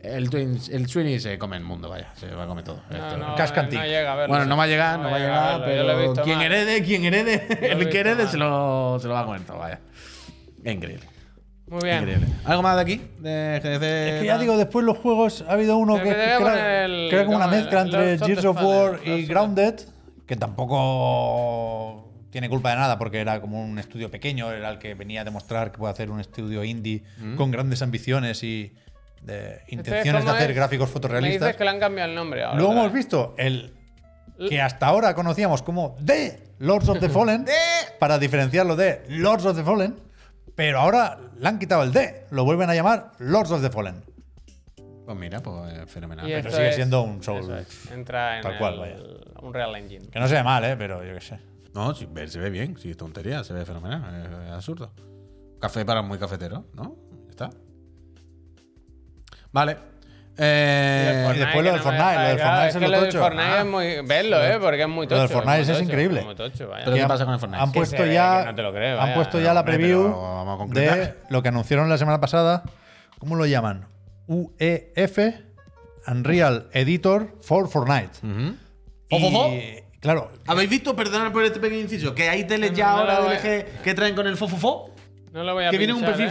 El, 0.00 0.30
Twins- 0.30 0.70
el 0.72 0.88
Sweeney 0.88 1.18
se 1.18 1.38
come 1.38 1.56
el 1.56 1.64
mundo, 1.64 1.88
vaya. 1.88 2.12
Se 2.14 2.28
va 2.28 2.44
a 2.44 2.46
comer 2.46 2.64
todo. 2.64 2.80
No, 2.90 3.16
no, 3.16 3.34
Cascantic. 3.34 3.78
no 3.80 3.84
llega 3.84 4.12
a 4.12 4.16
verlo. 4.16 4.28
bueno, 4.34 4.46
no 4.46 4.56
va 4.56 4.62
a 4.64 4.66
llegar, 4.68 4.98
no, 5.00 5.10
va 5.10 5.16
a 5.16 5.18
llegar, 5.18 5.60
verlo, 5.62 6.14
pero 6.14 6.24
quien 6.24 6.40
herede, 6.40 6.82
quien 6.84 7.04
herede, 7.04 7.46
he 7.60 7.72
el 7.72 7.88
que 7.88 7.98
herede 8.00 8.26
se 8.28 8.36
lo, 8.36 8.98
se 9.00 9.08
lo 9.08 9.14
va 9.14 9.20
a 9.20 9.24
comer 9.24 9.40
todo, 9.42 9.58
vaya. 9.58 9.80
Increíble. 10.64 11.04
Muy 11.66 11.80
bien. 11.82 11.98
Increíble. 11.98 12.26
¿Algo 12.44 12.62
más 12.62 12.76
de 12.76 12.82
aquí? 12.82 13.00
De 13.18 13.60
GDC? 13.62 13.82
Es 13.82 14.20
que 14.20 14.26
ya 14.26 14.38
digo, 14.38 14.56
después 14.56 14.84
los 14.86 14.96
juegos 14.98 15.44
ha 15.48 15.52
habido 15.52 15.76
uno 15.76 15.96
que, 15.96 16.04
que 16.04 16.10
era, 16.10 17.24
como 17.24 17.36
una 17.36 17.44
con 17.46 17.54
el 17.54 17.60
mezcla 17.60 17.80
entre 17.82 18.18
Gears 18.18 18.44
of 18.44 18.56
War 18.62 19.00
y 19.04 19.26
Grounded, 19.26 19.74
que 20.26 20.36
tampoco 20.36 22.08
tiene 22.30 22.48
culpa 22.48 22.70
de 22.70 22.76
nada 22.76 22.98
porque 22.98 23.18
era 23.20 23.40
como 23.40 23.62
un 23.62 23.78
estudio 23.78 24.10
pequeño, 24.10 24.50
era 24.52 24.70
el 24.70 24.78
que 24.78 24.94
venía 24.94 25.22
a 25.22 25.24
demostrar 25.24 25.72
que 25.72 25.78
puede 25.78 25.92
hacer 25.92 26.10
un 26.10 26.20
estudio 26.20 26.62
indie 26.64 27.02
Mm. 27.18 27.36
con 27.36 27.50
grandes 27.50 27.82
ambiciones 27.82 28.42
y 28.42 28.72
de 29.22 29.60
intenciones 29.68 30.22
de 30.22 30.26
¿cómo 30.26 30.32
hacer 30.36 30.50
es? 30.50 30.56
gráficos 30.56 30.88
Me 30.88 30.92
fotorrealistas. 30.92 31.40
dices 31.48 31.56
que 31.56 31.64
le 31.64 31.70
han 31.70 31.80
cambiado 31.80 32.08
el 32.10 32.14
nombre 32.14 32.42
ahora. 32.44 32.56
Luego 32.56 32.70
¿verdad? 32.70 32.84
hemos 32.86 32.94
visto 32.96 33.34
el 33.38 33.74
que 34.48 34.60
hasta 34.60 34.86
ahora 34.86 35.14
conocíamos 35.14 35.62
como 35.62 35.96
The 36.04 36.52
Lords 36.60 36.88
of 36.88 37.00
the 37.00 37.08
Fallen 37.10 37.44
para 37.98 38.18
diferenciarlo 38.18 38.76
de 38.76 39.02
Lords 39.08 39.44
of 39.46 39.56
the 39.56 39.64
Fallen, 39.64 39.96
pero 40.54 40.80
ahora 40.80 41.18
le 41.38 41.48
han 41.48 41.58
quitado 41.58 41.82
el 41.82 41.92
D, 41.92 42.26
lo 42.30 42.44
vuelven 42.44 42.70
a 42.70 42.74
llamar 42.74 43.12
Lords 43.18 43.50
of 43.50 43.62
the 43.62 43.70
Fallen. 43.70 44.02
Pues 45.04 45.16
mira, 45.18 45.40
pues 45.40 45.72
eh, 45.72 45.86
fenomenal. 45.86 46.26
Pero 46.26 46.50
sigue 46.50 46.68
es- 46.68 46.74
siendo 46.76 47.02
un 47.02 47.22
Soul. 47.22 47.50
es, 47.58 47.90
Entra 47.90 48.36
en 48.36 48.42
Tal 48.42 48.52
el, 48.52 48.58
cual, 48.58 48.78
vaya. 48.78 48.96
un 49.40 49.54
Real 49.54 49.74
Engine. 49.76 50.06
Que 50.08 50.18
no 50.20 50.28
se 50.28 50.34
ve 50.34 50.42
mal, 50.42 50.62
¿eh? 50.64 50.76
pero 50.76 51.02
yo 51.02 51.14
qué 51.14 51.20
sé. 51.20 51.38
No, 51.74 51.94
se 51.94 52.06
ve 52.06 52.50
bien, 52.50 52.76
sí, 52.78 52.90
es 52.90 52.96
tontería, 52.96 53.42
se 53.42 53.54
ve 53.54 53.64
fenomenal, 53.64 54.02
es, 54.26 54.46
es 54.48 54.52
absurdo. 54.52 54.92
Café 55.60 55.84
para 55.84 56.02
muy 56.02 56.18
cafetero, 56.18 56.64
¿no? 56.74 56.96
Ya 57.24 57.30
está. 57.30 57.50
Vale. 59.52 59.76
Eh, 60.40 61.32
Y 61.34 61.38
después 61.38 61.64
lo 61.64 61.70
del 61.72 61.76
no 61.78 61.82
Fortnite, 61.82 62.14
lo 62.14 62.28
del 62.28 62.38
Fortnite 62.38 62.68
es 62.68 62.74
que 62.74 62.80
lo 62.80 62.88
lo 62.88 63.00
del 63.00 63.10
tocho. 63.10 63.18
Fortnite 63.24 63.44
Ah. 63.48 63.58
es 63.60 63.66
muy. 63.66 64.06
Verlo, 64.06 64.44
¿eh? 64.44 64.58
Porque 64.60 64.82
es 64.82 64.88
muy 64.88 65.06
tocho. 65.08 65.16
Lo 65.16 65.20
del 65.22 65.30
Fortnite 65.30 65.60
es 65.62 65.66
tocho, 65.68 65.82
increíble. 65.82 66.22
muy 66.22 66.34
tocho, 66.36 66.68
vaya. 66.68 66.84
Pero 66.84 66.96
¿qué 66.96 67.02
han- 67.02 67.08
pasa 67.08 67.24
con 67.24 67.34
el 67.34 67.40
Fortnite? 67.40 67.62
Han 67.64 67.72
puesto 67.72 68.06
ya, 68.06 68.40
que 68.40 68.46
no 68.46 68.54
te 68.54 68.62
lo 68.62 68.72
creo, 68.72 69.00
han 69.00 69.14
puesto 69.14 69.38
No, 69.38 69.44
ya 69.44 69.54
la 69.54 69.64
preview 69.64 70.02
pero 70.04 70.20
vamos 70.22 70.54
a 70.54 70.58
concretar. 70.58 70.98
de 70.98 71.14
lo 71.30 71.42
que 71.42 71.48
anunciaron 71.48 71.88
la 71.88 71.98
semana 71.98 72.20
pasada. 72.20 72.62
¿Cómo 73.18 73.34
lo 73.34 73.46
llaman? 73.46 73.86
UEF 74.28 75.18
Unreal 76.06 76.68
Editor 76.72 77.34
for 77.42 77.68
Fortnite. 77.68 78.10
Y, 78.22 79.10
¿Fofofo? 79.10 79.50
claro, 80.00 80.30
¿Habéis 80.46 80.70
visto, 80.70 80.94
perdonad 80.94 81.32
por 81.32 81.42
este 81.42 81.58
pequeño 81.58 81.80
inciso, 81.80 82.14
que 82.14 82.28
hay 82.28 82.44
teles 82.44 82.72
ya 82.74 82.86
No, 82.90 82.92
no, 82.92 82.98
ahora 83.00 83.14
no, 83.14 83.20
de 83.30 83.34
no, 83.34 83.34
LG 83.34 83.82
que 83.82 83.94
traen 83.94 84.14
con 84.14 84.26
el 84.28 84.36
fofofo? 84.36 84.94
No 85.32 85.42
lo 85.42 85.54
voy 85.54 85.64
a 85.64 85.70
Que 85.70 85.78
viene 85.78 85.94
un 85.94 86.02
perfil 86.02 86.26
¿eh? 86.26 86.30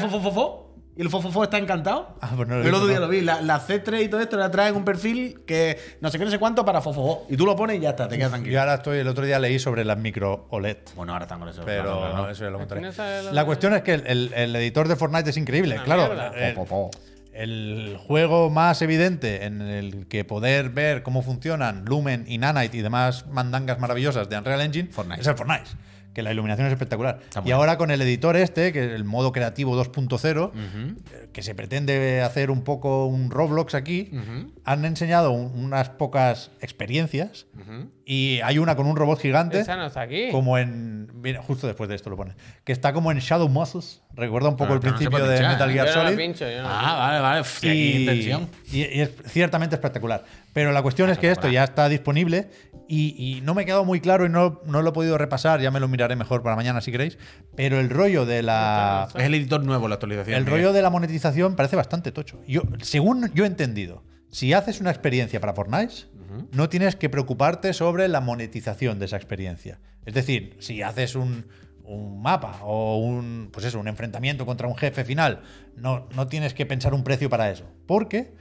Y 0.98 1.02
el 1.02 1.10
fofofo 1.10 1.44
está 1.44 1.58
encantado. 1.58 2.18
Ah, 2.22 2.32
pues 2.36 2.48
no 2.48 2.58
lo 2.58 2.64
el 2.68 2.74
otro 2.74 2.88
día 2.88 2.96
no. 3.00 3.02
lo 3.06 3.08
vi, 3.10 3.22
la, 3.22 3.42
la 3.42 3.60
C3 3.66 4.04
y 4.06 4.08
todo 4.10 4.20
esto 4.20 4.36
la 4.38 4.50
traen 4.52 4.76
un 4.76 4.84
perfil 4.84 5.42
que 5.46 5.78
no 6.02 6.10
sé 6.10 6.18
qué, 6.18 6.26
no 6.26 6.32
sé 6.32 6.40
cuánto 6.40 6.66
para 6.66 6.82
fofofo. 6.82 7.26
Y 7.30 7.38
tú 7.38 7.46
lo 7.46 7.56
pones 7.56 7.78
y 7.78 7.82
ya 7.82 7.92
está, 7.92 8.08
te 8.08 8.18
quedas 8.18 8.32
tranquilo. 8.32 8.54
yo 8.54 8.60
ahora 8.60 8.74
estoy, 8.76 9.00
el 9.00 9.08
otro 9.08 9.24
día 9.26 9.38
leí 9.40 9.60
sobre 9.60 9.86
las 9.86 9.98
micro 9.98 10.48
OLED. 10.50 10.78
Bueno, 10.96 11.14
ahora 11.14 11.26
están 11.26 11.40
con 11.40 11.50
eso. 11.50 11.62
Pero 11.66 11.84
claro, 11.84 12.00
claro. 12.12 12.30
eso 12.32 12.44
ya 12.44 12.50
lo 12.50 12.58
contaré. 12.58 12.82
La 13.32 13.46
cuestión 13.46 13.74
es 13.76 13.82
que 13.84 13.94
el, 13.94 14.08
el- 14.08 14.34
el 14.34 14.56
editor 14.56 14.88
de 14.88 14.96
Fortnite 14.96 15.30
es 15.30 15.38
increíble. 15.38 15.76
Una 15.76 15.84
claro, 15.84 16.14
el, 16.36 16.56
Fofofo. 16.56 16.92
el 17.34 17.98
juego 18.08 18.50
más 18.50 18.82
evidente 18.82 19.46
en 19.46 19.62
el 19.62 20.08
que 20.08 20.26
poder 20.26 20.70
ver 20.70 21.04
cómo 21.04 21.22
funcionan 21.22 21.86
Lumen 21.86 22.26
y 22.28 22.38
Nanite 22.40 22.78
y 22.78 22.82
demás 22.82 23.28
mandangas 23.28 23.80
maravillosas 23.80 24.28
de 24.30 24.38
Unreal 24.38 24.62
Engine 24.62 24.90
Fortnite. 24.92 25.22
es 25.22 25.28
el 25.28 25.36
Fortnite. 25.36 25.66
Que 26.18 26.24
la 26.24 26.32
iluminación 26.32 26.66
es 26.66 26.74
espectacular. 26.74 27.20
Está 27.22 27.42
y 27.42 27.44
bueno. 27.44 27.58
ahora 27.58 27.78
con 27.78 27.92
el 27.92 28.02
editor 28.02 28.36
este, 28.38 28.74
que 28.74 28.86
es 28.88 28.92
el 28.94 29.04
modo 29.04 29.32
creativo 29.32 29.76
2.0, 29.78 30.52
eh, 30.56 31.30
que 31.32 31.44
se 31.44 31.54
pretende 31.54 32.22
hacer 32.24 32.50
un 32.50 32.64
poco 32.64 33.06
un 33.06 33.30
Roblox 33.30 33.76
aquí, 33.76 34.10
han 34.66 34.84
enseñado 34.86 35.30
un- 35.30 35.52
unas 35.64 35.90
pocas 35.92 36.50
experiencias 36.60 37.46
y 38.04 38.40
hay 38.44 38.58
una 38.58 38.76
con 38.76 38.88
un 38.88 38.96
robot 38.96 39.20
gigante. 39.20 39.60
Esa 39.60 39.76
no 39.76 39.86
está 39.86 40.02
aquí. 40.02 40.30
Como 40.32 40.58
en. 40.58 41.08
Justo 41.46 41.68
después 41.68 41.88
de 41.88 41.96
esto 41.96 42.10
lo 42.10 42.18
pone. 42.18 42.34
Que 42.64 42.72
está 42.72 42.94
como 42.94 43.12
en 43.12 43.20
Shadow 43.20 43.48
Muscles. 43.50 44.02
Recuerda 44.16 44.50
un 44.50 44.56
poco 44.56 44.70
Pero 44.70 44.80
el 44.80 44.86
no 44.94 44.98
principio 44.98 45.20
de 45.28 45.36
pinchar, 45.38 45.52
Metal 45.54 45.70
¿eh? 45.70 45.74
Gear 45.74 45.88
Yo 45.88 45.94
no 45.94 46.00
la 46.04 46.10
Solid. 46.10 46.18
pincho, 46.18 46.50
yo 46.50 46.62
no 46.64 46.70
la 46.70 46.80
Ah, 46.80 46.96
vale, 46.98 47.20
vale. 47.20 47.42
Uf, 47.42 47.64
y 47.64 47.70
aquí 47.70 47.92
intención. 47.98 48.50
y, 48.72 48.78
y 48.80 49.02
es 49.02 49.12
ciertamente 49.28 49.76
espectacular. 49.76 50.24
Pero 50.54 50.72
la 50.72 50.82
cuestión 50.82 51.12
es 51.12 51.20
que 51.20 51.30
esto 51.30 51.48
ya 51.50 51.64
está 51.64 51.88
disponible 51.90 52.48
y, 52.88 53.16
y 53.18 53.42
no 53.42 53.54
me 53.54 53.62
ha 53.62 53.66
quedado 53.66 53.86
muy 53.86 54.00
claro 54.00 54.26
y 54.26 54.30
no, 54.30 54.62
no 54.66 54.82
lo 54.82 54.90
he 54.90 54.94
podido 54.94 55.18
repasar. 55.18 55.62
Ya 55.62 55.72
me 55.72 55.80
lo 55.80 55.88
miraré 55.88 56.16
mejor 56.16 56.44
para 56.44 56.56
mañana 56.56 56.82
si 56.82 56.92
queréis. 56.92 57.18
Pero 57.56 57.80
el 57.80 57.90
rollo 57.90 58.26
de 58.26 58.44
la. 58.44 59.08
Es 59.16 59.24
el 59.24 59.34
editor 59.34 59.64
nuevo, 59.64 59.88
la 59.88 59.96
actualización. 59.96 60.38
El 60.38 60.46
rollo 60.46 60.74
de 60.74 60.82
la 60.82 60.90
monetización 60.90 61.56
parece 61.56 61.76
bastante 61.76 62.12
tocho. 62.12 62.42
Yo, 62.48 62.62
según 62.82 63.32
yo 63.34 63.44
he 63.44 63.48
entendido, 63.48 64.04
si 64.30 64.54
haces 64.54 64.82
una 64.82 64.92
experiencia 64.92 65.40
para 65.40 65.54
Fortnite, 65.54 66.06
no 66.52 66.70
tienes 66.70 66.96
que 66.96 67.10
preocuparte 67.10 67.74
sobre 67.74 68.08
la 68.08 68.22
monetización 68.22 69.00
de 69.00 69.06
esa 69.06 69.18
experiencia. 69.18 69.80
Es 70.06 70.14
decir, 70.14 70.58
si 70.60 70.82
haces 70.82 71.16
un, 71.16 71.48
un 71.84 72.22
mapa 72.22 72.60
o 72.64 72.98
un, 72.98 73.50
pues 73.52 73.66
eso, 73.66 73.80
un 73.80 73.88
enfrentamiento 73.88 74.46
contra 74.46 74.68
un 74.68 74.76
jefe 74.76 75.06
final, 75.06 75.42
no, 75.76 76.08
no 76.16 76.28
tienes 76.28 76.54
que 76.54 76.66
pensar 76.66 76.94
un 76.94 77.04
precio 77.04 77.30
para 77.30 77.50
eso. 77.50 77.66
Porque 77.88 78.34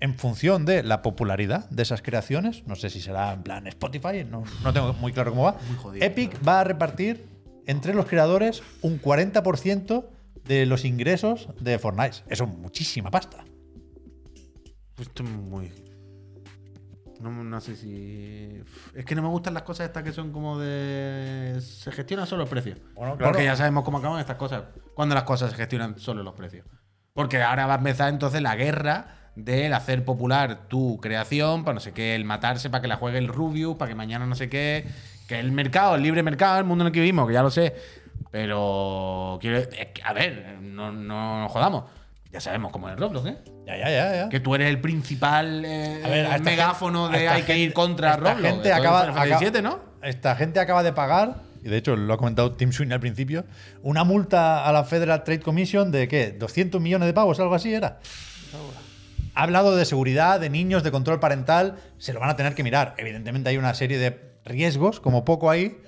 en 0.00 0.14
función 0.14 0.64
de 0.64 0.82
la 0.82 1.02
popularidad 1.02 1.68
de 1.70 1.82
esas 1.82 2.02
creaciones, 2.02 2.66
no 2.66 2.74
sé 2.74 2.90
si 2.90 3.00
será 3.00 3.32
en 3.32 3.42
plan 3.42 3.66
Spotify, 3.66 4.24
no, 4.28 4.44
no 4.62 4.72
tengo 4.72 4.92
muy 4.94 5.12
claro 5.12 5.30
cómo 5.30 5.44
va, 5.44 5.56
jodido, 5.76 6.04
Epic 6.04 6.36
va 6.46 6.60
a 6.60 6.64
repartir 6.64 7.26
entre 7.66 7.94
los 7.94 8.06
creadores 8.06 8.62
un 8.82 9.00
40% 9.00 10.06
de 10.44 10.66
los 10.66 10.84
ingresos 10.84 11.48
de 11.60 11.78
Fortnite. 11.78 12.18
Eso 12.28 12.44
es 12.44 12.50
muchísima 12.50 13.10
pasta. 13.10 13.44
Esto 14.98 15.22
es 15.22 15.30
muy. 15.30 15.72
No, 17.20 17.30
no 17.30 17.60
sé 17.60 17.76
si. 17.76 18.62
Es 18.94 19.04
que 19.04 19.14
no 19.14 19.22
me 19.22 19.28
gustan 19.28 19.54
las 19.54 19.62
cosas 19.62 19.86
estas 19.86 20.02
que 20.02 20.12
son 20.12 20.32
como 20.32 20.58
de. 20.58 21.58
Se 21.60 21.92
gestionan 21.92 22.26
solo 22.26 22.42
los 22.42 22.50
precios. 22.50 22.78
Bueno, 22.94 23.16
claro. 23.16 23.32
Porque 23.32 23.44
ya 23.44 23.56
sabemos 23.56 23.84
cómo 23.84 23.98
acaban 23.98 24.20
estas 24.20 24.36
cosas. 24.36 24.64
Cuando 24.94 25.14
las 25.14 25.24
cosas 25.24 25.50
se 25.50 25.56
gestionan 25.56 25.98
solo 25.98 26.22
los 26.22 26.34
precios. 26.34 26.66
Porque 27.12 27.42
ahora 27.42 27.66
va 27.66 27.74
a 27.74 27.78
empezar 27.78 28.08
entonces 28.08 28.40
la 28.40 28.56
guerra 28.56 29.19
del 29.44 29.72
hacer 29.74 30.04
popular 30.04 30.68
tu 30.68 30.98
creación, 31.00 31.64
para 31.64 31.74
no 31.74 31.80
sé 31.80 31.92
qué, 31.92 32.14
el 32.14 32.24
matarse 32.24 32.70
para 32.70 32.82
que 32.82 32.88
la 32.88 32.96
juegue 32.96 33.18
el 33.18 33.28
Rubius, 33.28 33.76
para 33.76 33.88
que 33.88 33.94
mañana 33.94 34.26
no 34.26 34.34
sé 34.34 34.48
qué. 34.48 34.86
Que 35.28 35.38
el 35.38 35.52
mercado, 35.52 35.94
el 35.94 36.02
libre 36.02 36.22
mercado, 36.22 36.58
el 36.58 36.64
mundo 36.64 36.82
en 36.82 36.86
el 36.88 36.92
que 36.92 37.00
vivimos, 37.00 37.26
que 37.28 37.34
ya 37.34 37.42
lo 37.42 37.50
sé. 37.50 37.74
Pero. 38.30 39.38
Quiero, 39.40 39.62
a 40.04 40.12
ver, 40.12 40.58
no, 40.62 40.92
no 40.92 41.42
nos 41.42 41.52
jodamos. 41.52 41.84
Ya 42.32 42.40
sabemos 42.40 42.70
cómo 42.70 42.88
es 42.88 42.94
el 42.94 43.00
Roblox, 43.00 43.26
¿eh? 43.28 43.36
Ya, 43.66 43.76
ya, 43.76 43.90
ya, 43.90 44.14
ya. 44.14 44.28
Que 44.28 44.38
tú 44.38 44.54
eres 44.54 44.68
el 44.68 44.80
principal 44.80 45.64
eh, 45.64 46.00
A 46.04 46.08
ver, 46.08 46.26
a 46.26 46.36
esta 46.36 46.50
megáfono 46.50 47.04
gente- 47.08 47.18
de 47.20 47.28
hay 47.28 47.42
que 47.42 47.58
ir 47.58 47.72
contra 47.72 48.10
esta 48.14 48.34
Roblox. 48.34 48.48
gente 48.48 48.72
acaba. 48.72 49.06
Esta 50.02 50.36
gente 50.36 50.60
acaba 50.60 50.82
de 50.82 50.92
pagar, 50.92 51.42
y 51.62 51.68
de 51.68 51.76
hecho 51.76 51.94
lo 51.96 52.14
ha 52.14 52.16
comentado 52.18 52.52
Tim 52.52 52.72
Sweeney 52.72 52.94
al 52.94 53.00
principio, 53.00 53.44
una 53.82 54.02
multa 54.04 54.64
a 54.64 54.72
la 54.72 54.84
Federal 54.84 55.24
Trade 55.24 55.40
Commission 55.40 55.90
de 55.90 56.08
¿qué? 56.08 56.30
200 56.32 56.80
millones 56.80 57.06
de 57.06 57.12
pavos, 57.12 57.38
algo 57.40 57.54
así 57.54 57.74
era. 57.74 57.98
Ha 59.34 59.42
hablado 59.44 59.76
de 59.76 59.84
seguridad, 59.84 60.40
de 60.40 60.50
niños, 60.50 60.82
de 60.82 60.90
control 60.90 61.20
parental, 61.20 61.76
se 61.98 62.12
lo 62.12 62.20
van 62.20 62.30
a 62.30 62.36
tener 62.36 62.54
que 62.54 62.62
mirar. 62.62 62.94
Evidentemente 62.98 63.48
hay 63.50 63.56
una 63.56 63.74
serie 63.74 63.98
de 63.98 64.18
riesgos, 64.44 65.00
como 65.00 65.24
poco 65.24 65.50
ahí, 65.50 65.78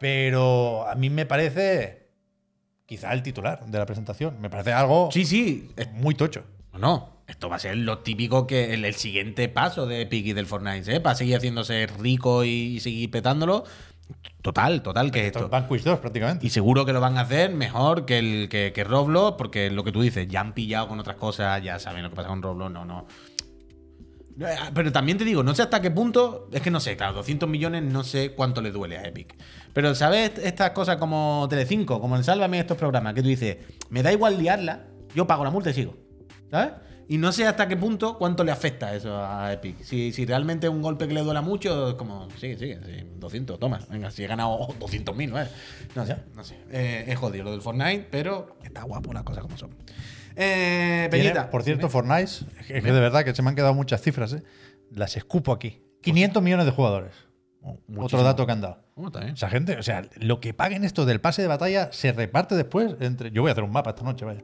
pero 0.00 0.88
a 0.88 0.94
mí 0.94 1.10
me 1.10 1.26
parece 1.26 2.08
quizá 2.86 3.12
el 3.12 3.22
titular 3.22 3.64
de 3.66 3.78
la 3.78 3.86
presentación. 3.86 4.40
Me 4.40 4.50
parece 4.50 4.72
algo 4.72 5.08
Sí, 5.12 5.24
sí. 5.24 5.70
Es- 5.76 5.90
muy 5.92 6.14
tocho. 6.14 6.44
No. 6.78 7.14
Esto 7.26 7.48
va 7.48 7.56
a 7.56 7.58
ser 7.58 7.76
lo 7.78 8.00
típico 8.00 8.46
que 8.46 8.74
el, 8.74 8.84
el 8.84 8.94
siguiente 8.96 9.48
paso 9.48 9.86
de 9.86 10.02
Epic 10.02 10.26
y 10.26 10.32
del 10.34 10.44
Fortnite, 10.46 10.96
¿eh? 10.96 11.00
Para 11.00 11.14
seguir 11.14 11.36
haciéndose 11.36 11.86
rico 11.86 12.44
y 12.44 12.80
seguir 12.80 13.10
petándolo. 13.10 13.64
Total, 14.42 14.82
total, 14.82 15.10
que 15.10 15.20
es 15.20 15.26
Esto 15.28 15.38
esto. 15.38 15.46
es 15.46 15.50
Vanquish 15.50 15.82
2 15.82 15.98
prácticamente. 16.00 16.46
Y 16.46 16.50
seguro 16.50 16.84
que 16.84 16.92
lo 16.92 17.00
van 17.00 17.16
a 17.16 17.22
hacer 17.22 17.50
mejor 17.54 18.04
que 18.04 18.18
el 18.18 18.48
que, 18.50 18.72
que 18.74 18.84
Roblox, 18.84 19.36
porque 19.38 19.70
lo 19.70 19.84
que 19.84 19.92
tú 19.92 20.02
dices, 20.02 20.28
ya 20.28 20.40
han 20.40 20.52
pillado 20.52 20.88
con 20.88 21.00
otras 21.00 21.16
cosas, 21.16 21.62
ya 21.62 21.78
saben 21.78 22.02
lo 22.02 22.10
que 22.10 22.16
pasa 22.16 22.28
con 22.28 22.42
Roblox, 22.42 22.70
no, 22.70 22.84
no. 22.84 23.06
No, 24.36 24.48
eh, 24.48 24.56
Pero 24.74 24.92
también 24.92 25.16
te 25.16 25.24
digo, 25.24 25.42
no 25.42 25.54
sé 25.54 25.62
hasta 25.62 25.80
qué 25.80 25.90
punto, 25.90 26.48
es 26.52 26.60
que 26.60 26.70
no 26.70 26.80
sé, 26.80 26.96
claro, 26.96 27.14
200 27.14 27.48
millones 27.48 27.84
no 27.84 28.02
sé 28.04 28.32
cuánto 28.32 28.60
le 28.60 28.70
duele 28.70 28.98
a 28.98 29.04
Epic. 29.06 29.34
Pero 29.72 29.94
¿sabes 29.94 30.32
estas 30.42 30.70
cosas 30.70 30.96
como 30.96 31.46
Telecinco, 31.48 32.00
como 32.00 32.16
el 32.16 32.24
Sálvame 32.24 32.58
estos 32.58 32.76
programas, 32.76 33.14
que 33.14 33.22
tú 33.22 33.28
dices, 33.28 33.58
me 33.90 34.02
da 34.02 34.12
igual 34.12 34.38
liarla, 34.38 34.86
yo 35.14 35.26
pago 35.26 35.44
la 35.44 35.50
multa 35.50 35.70
y 35.70 35.74
sigo. 35.74 35.96
¿Sabes? 36.50 36.72
Y 37.08 37.18
no 37.18 37.32
sé 37.32 37.46
hasta 37.46 37.68
qué 37.68 37.76
punto 37.76 38.16
cuánto 38.18 38.44
le 38.44 38.52
afecta 38.52 38.94
eso 38.94 39.16
a 39.16 39.52
Epic. 39.52 39.82
Si, 39.82 40.12
si 40.12 40.24
realmente 40.24 40.66
es 40.66 40.72
un 40.72 40.82
golpe 40.82 41.06
que 41.06 41.14
le 41.14 41.20
duela 41.20 41.42
mucho, 41.42 41.90
es 41.90 41.94
como, 41.94 42.28
sí, 42.38 42.56
sí, 42.56 42.74
sí 42.84 43.06
200, 43.16 43.58
toma. 43.58 43.80
Venga, 43.90 44.10
si 44.10 44.24
he 44.24 44.26
ganado 44.26 44.68
200.000, 44.80 45.28
¿no? 45.28 45.40
es? 45.40 45.50
No 45.94 46.06
sé, 46.06 46.16
no 46.34 46.44
sé. 46.44 46.56
Eh, 46.70 47.04
es 47.08 47.18
jodido 47.18 47.44
lo 47.44 47.52
del 47.52 47.60
Fortnite, 47.60 48.08
pero 48.10 48.56
está 48.62 48.82
guapo 48.82 49.12
las 49.12 49.22
cosas 49.22 49.42
como 49.42 49.56
son. 49.56 49.76
Eh, 50.36 51.08
Peñita. 51.10 51.50
por 51.50 51.62
cierto, 51.62 51.88
Fortnite, 51.88 52.46
es 52.68 52.82
que 52.82 52.92
de 52.92 53.00
verdad 53.00 53.24
que 53.24 53.34
se 53.34 53.42
me 53.42 53.50
han 53.50 53.54
quedado 53.54 53.74
muchas 53.74 54.00
cifras, 54.00 54.32
¿eh? 54.32 54.42
Las 54.90 55.16
escupo 55.16 55.52
aquí. 55.52 55.82
500 56.02 56.42
millones 56.42 56.66
de 56.66 56.72
jugadores. 56.72 57.12
Otro 57.96 58.22
dato 58.22 58.44
que 58.44 58.52
han 58.52 58.60
dado. 58.60 58.84
¿Cómo 58.94 59.08
está, 59.08 59.26
eh? 59.26 59.32
Esa 59.34 59.48
gente, 59.48 59.76
o 59.76 59.82
sea, 59.82 60.02
lo 60.16 60.40
que 60.40 60.52
paguen 60.52 60.84
esto 60.84 61.06
del 61.06 61.20
pase 61.20 61.42
de 61.42 61.48
batalla 61.48 61.92
se 61.92 62.12
reparte 62.12 62.54
después 62.54 62.94
entre. 63.00 63.30
Yo 63.30 63.42
voy 63.42 63.48
a 63.48 63.52
hacer 63.52 63.64
un 63.64 63.72
mapa 63.72 63.90
esta 63.90 64.02
noche, 64.02 64.24
vaya. 64.24 64.42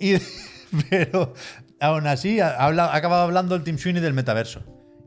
Y, 0.00 0.14
pero 0.90 1.34
aún 1.80 2.06
así, 2.06 2.40
ha, 2.40 2.64
acabado 2.66 3.22
hablando 3.22 3.54
el 3.54 3.62
Team 3.62 3.78
Sweeney 3.78 4.02
del 4.02 4.14
metaverso. 4.14 4.62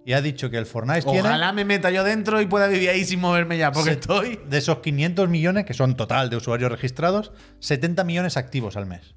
Y 0.06 0.14
ha 0.14 0.22
dicho 0.22 0.50
que 0.50 0.58
el 0.58 0.66
Fortnite 0.66 1.02
tiene. 1.02 1.20
Ojalá 1.20 1.52
me 1.52 1.66
meta 1.66 1.92
yo 1.92 2.06
dentro 2.06 2.40
y 2.40 2.46
pueda 2.46 2.68
vivir 2.68 2.90
ahí 2.90 3.04
sin 3.04 3.20
moverme 3.20 3.58
ya, 3.58 3.74
porque 3.74 3.90
se- 3.90 4.00
estoy. 4.00 4.40
De 4.50 4.58
esos 4.58 4.78
500 4.80 5.28
millones, 5.28 5.66
que 5.66 5.74
son 5.74 5.98
total 5.98 6.30
de 6.30 6.38
usuarios 6.38 6.72
registrados, 6.72 7.34
70 7.60 8.06
millones 8.06 8.38
activos 8.38 8.78
al 8.78 8.86
mes. 8.86 9.16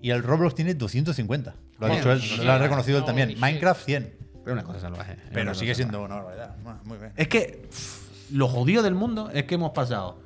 Y 0.00 0.10
el 0.10 0.24
Roblox 0.24 0.56
tiene 0.56 0.74
250. 0.74 1.54
Lo 1.78 1.86
ha, 1.86 1.90
dicho 1.90 2.10
él, 2.10 2.20
lo 2.44 2.50
ha 2.50 2.58
reconocido 2.58 2.98
él 2.98 3.04
también. 3.04 3.38
Minecraft 3.38 3.84
100. 3.84 4.16
Pero 4.42 4.54
una 4.54 4.64
cosa 4.64 4.80
salvaje. 4.80 5.16
Pero 5.32 5.54
sigue 5.54 5.76
siendo 5.76 6.02
una 6.02 6.16
barbaridad. 6.16 6.56
Muy 6.82 6.98
bien. 6.98 7.12
Es 7.16 7.28
que 7.28 7.68
pff, 7.70 8.32
lo 8.32 8.48
jodido 8.48 8.82
del 8.82 8.94
mundo 8.94 9.30
es 9.32 9.44
que 9.44 9.54
hemos 9.54 9.70
pasado 9.70 10.20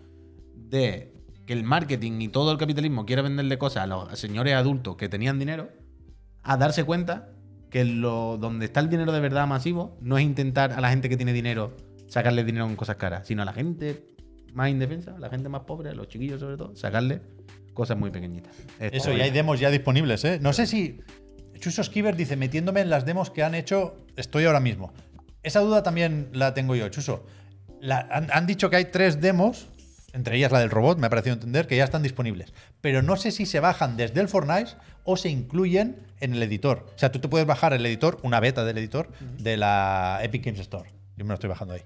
de 0.55 1.13
que 1.47 1.53
el 1.53 1.65
marketing 1.65 2.21
y 2.21 2.29
todo 2.29 2.53
el 2.53 2.59
capitalismo 2.59 3.07
quiera 3.07 3.23
venderle 3.23 3.57
cosas 3.59 3.85
a 3.85 3.87
los 3.87 4.19
señores 4.19 4.55
adultos 4.55 4.97
que 4.97 5.09
tenían 5.09 5.39
dinero 5.39 5.69
a 6.43 6.57
darse 6.57 6.85
cuenta 6.85 7.29
que 7.71 7.85
lo, 7.85 8.37
donde 8.39 8.67
está 8.67 8.81
el 8.81 8.89
dinero 8.89 9.13
de 9.13 9.21
verdad 9.21 9.47
masivo 9.47 9.97
no 10.01 10.19
es 10.19 10.25
intentar 10.25 10.73
a 10.73 10.81
la 10.81 10.91
gente 10.91 11.09
que 11.09 11.17
tiene 11.17 11.33
dinero 11.33 11.77
sacarle 12.09 12.45
dinero 12.45 12.67
con 12.67 12.77
cosas 12.77 12.97
caras, 12.97 13.27
sino 13.27 13.43
a 13.43 13.45
la 13.45 13.53
gente 13.53 14.15
más 14.53 14.71
indefensa, 14.71 15.15
a 15.17 15.19
la 15.19 15.29
gente 15.29 15.49
más 15.49 15.63
pobre, 15.63 15.91
a 15.91 15.95
los 15.95 16.09
chiquillos 16.09 16.41
sobre 16.41 16.57
todo, 16.57 16.75
sacarle 16.77 17.21
cosas 17.75 17.99
muy 17.99 18.11
pequeñitas. 18.11 18.55
Esto 18.79 18.97
Eso, 18.97 19.13
y 19.13 19.21
hay 19.21 19.31
demos 19.31 19.61
ya 19.61 19.71
disponibles, 19.71 20.25
¿eh? 20.25 20.39
No 20.41 20.53
sé 20.53 20.67
si. 20.67 21.01
Chuso 21.59 21.83
Skiver 21.83 22.17
dice: 22.17 22.37
metiéndome 22.37 22.81
en 22.81 22.89
las 22.89 23.05
demos 23.05 23.31
que 23.31 23.43
han 23.43 23.55
hecho, 23.55 23.97
estoy 24.17 24.45
ahora 24.47 24.61
mismo. 24.61 24.93
Esa 25.43 25.61
duda 25.61 25.83
también 25.83 26.29
la 26.33 26.55
tengo 26.55 26.75
yo, 26.75 26.89
Chuso. 26.89 27.27
La- 27.81 28.07
han, 28.11 28.29
han 28.33 28.47
dicho 28.47 28.71
que 28.71 28.77
hay 28.77 28.85
tres 28.87 29.21
demos, 29.21 29.69
entre 30.17 30.37
ellas 30.37 30.51
la 30.51 30.61
del 30.61 30.71
robot, 30.71 30.99
me 30.99 31.07
ha 31.07 31.11
parecido 31.11 31.35
entender, 31.35 31.67
que 31.67 31.77
ya 31.77 31.85
están 31.85 32.03
disponibles. 32.03 32.53
Pero 32.81 33.03
no 33.03 33.17
sé 33.17 33.31
si 33.31 33.45
se 33.45 33.61
bajan 33.61 33.97
desde 33.97 34.21
el 34.21 34.29
Fortnite 34.29 34.73
o 35.05 35.17
se 35.17 35.29
incluyen 35.29 36.07
en 36.21 36.33
el 36.33 36.43
editor. 36.43 36.87
O 36.95 36.99
sea, 36.99 37.13
tú 37.13 37.19
te 37.19 37.29
puedes 37.29 37.47
bajar 37.47 37.75
el 37.75 37.85
editor, 37.85 38.19
una 38.23 38.41
beta 38.41 38.65
del 38.65 38.79
editor, 38.79 39.11
de 39.39 39.59
la 39.59 40.21
Epic 40.23 40.45
Games 40.45 40.61
Store. 40.61 40.91
Yo 41.17 41.25
me 41.25 41.29
lo 41.29 41.35
estoy 41.35 41.51
bajando 41.51 41.75
ahí. 41.75 41.83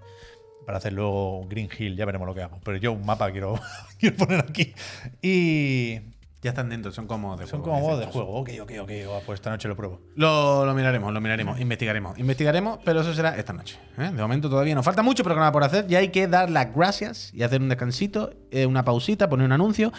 Para 0.64 0.78
hacer 0.78 0.93
luego 0.93 1.47
Green 1.49 1.68
Hill, 1.76 1.97
ya 1.97 2.05
veremos 2.05 2.26
lo 2.26 2.35
que 2.35 2.43
hago. 2.43 2.61
Pero 2.64 2.76
yo 2.76 2.93
un 2.93 3.05
mapa 3.05 3.31
quiero, 3.33 3.59
quiero 3.99 4.16
poner 4.16 4.41
aquí. 4.41 4.72
Y. 5.20 5.99
Ya 6.43 6.51
están 6.51 6.70
dentro, 6.70 6.91
son 6.91 7.07
como 7.07 7.36
de 7.36 7.47
Son 7.47 7.61
juego, 7.61 7.78
como 7.80 7.97
de 7.99 8.07
juego. 8.07 8.32
Ok, 8.32 8.51
ok, 8.62 8.72
ok. 8.80 8.91
Pues 9.26 9.38
esta 9.41 9.51
noche 9.51 9.68
lo 9.68 9.76
pruebo. 9.76 10.01
Lo, 10.14 10.64
lo 10.64 10.72
miraremos, 10.74 11.12
lo 11.12 11.20
miraremos, 11.20 11.61
investigaremos. 11.61 12.18
Investigaremos, 12.18 12.78
pero 12.82 13.03
eso 13.03 13.12
será 13.12 13.36
esta 13.36 13.53
noche. 13.53 13.78
¿eh? 13.99 14.05
De 14.05 14.22
momento 14.22 14.49
todavía 14.49 14.74
nos 14.74 14.84
falta 14.84 15.03
mucho 15.03 15.22
programa 15.22 15.53
por 15.53 15.64
hacer 15.64 15.84
y 15.88 15.97
hay 15.97 16.09
que 16.09 16.26
dar 16.28 16.49
las 16.51 16.74
gracias 16.74 17.30
y 17.34 17.43
hacer 17.43 17.61
un 17.61 17.68
descansito, 17.68 18.32
eh, 18.51 18.64
una 18.64 18.84
pausita, 18.84 19.28
poner 19.28 19.45
un 19.47 19.53
anuncio. 19.53 19.93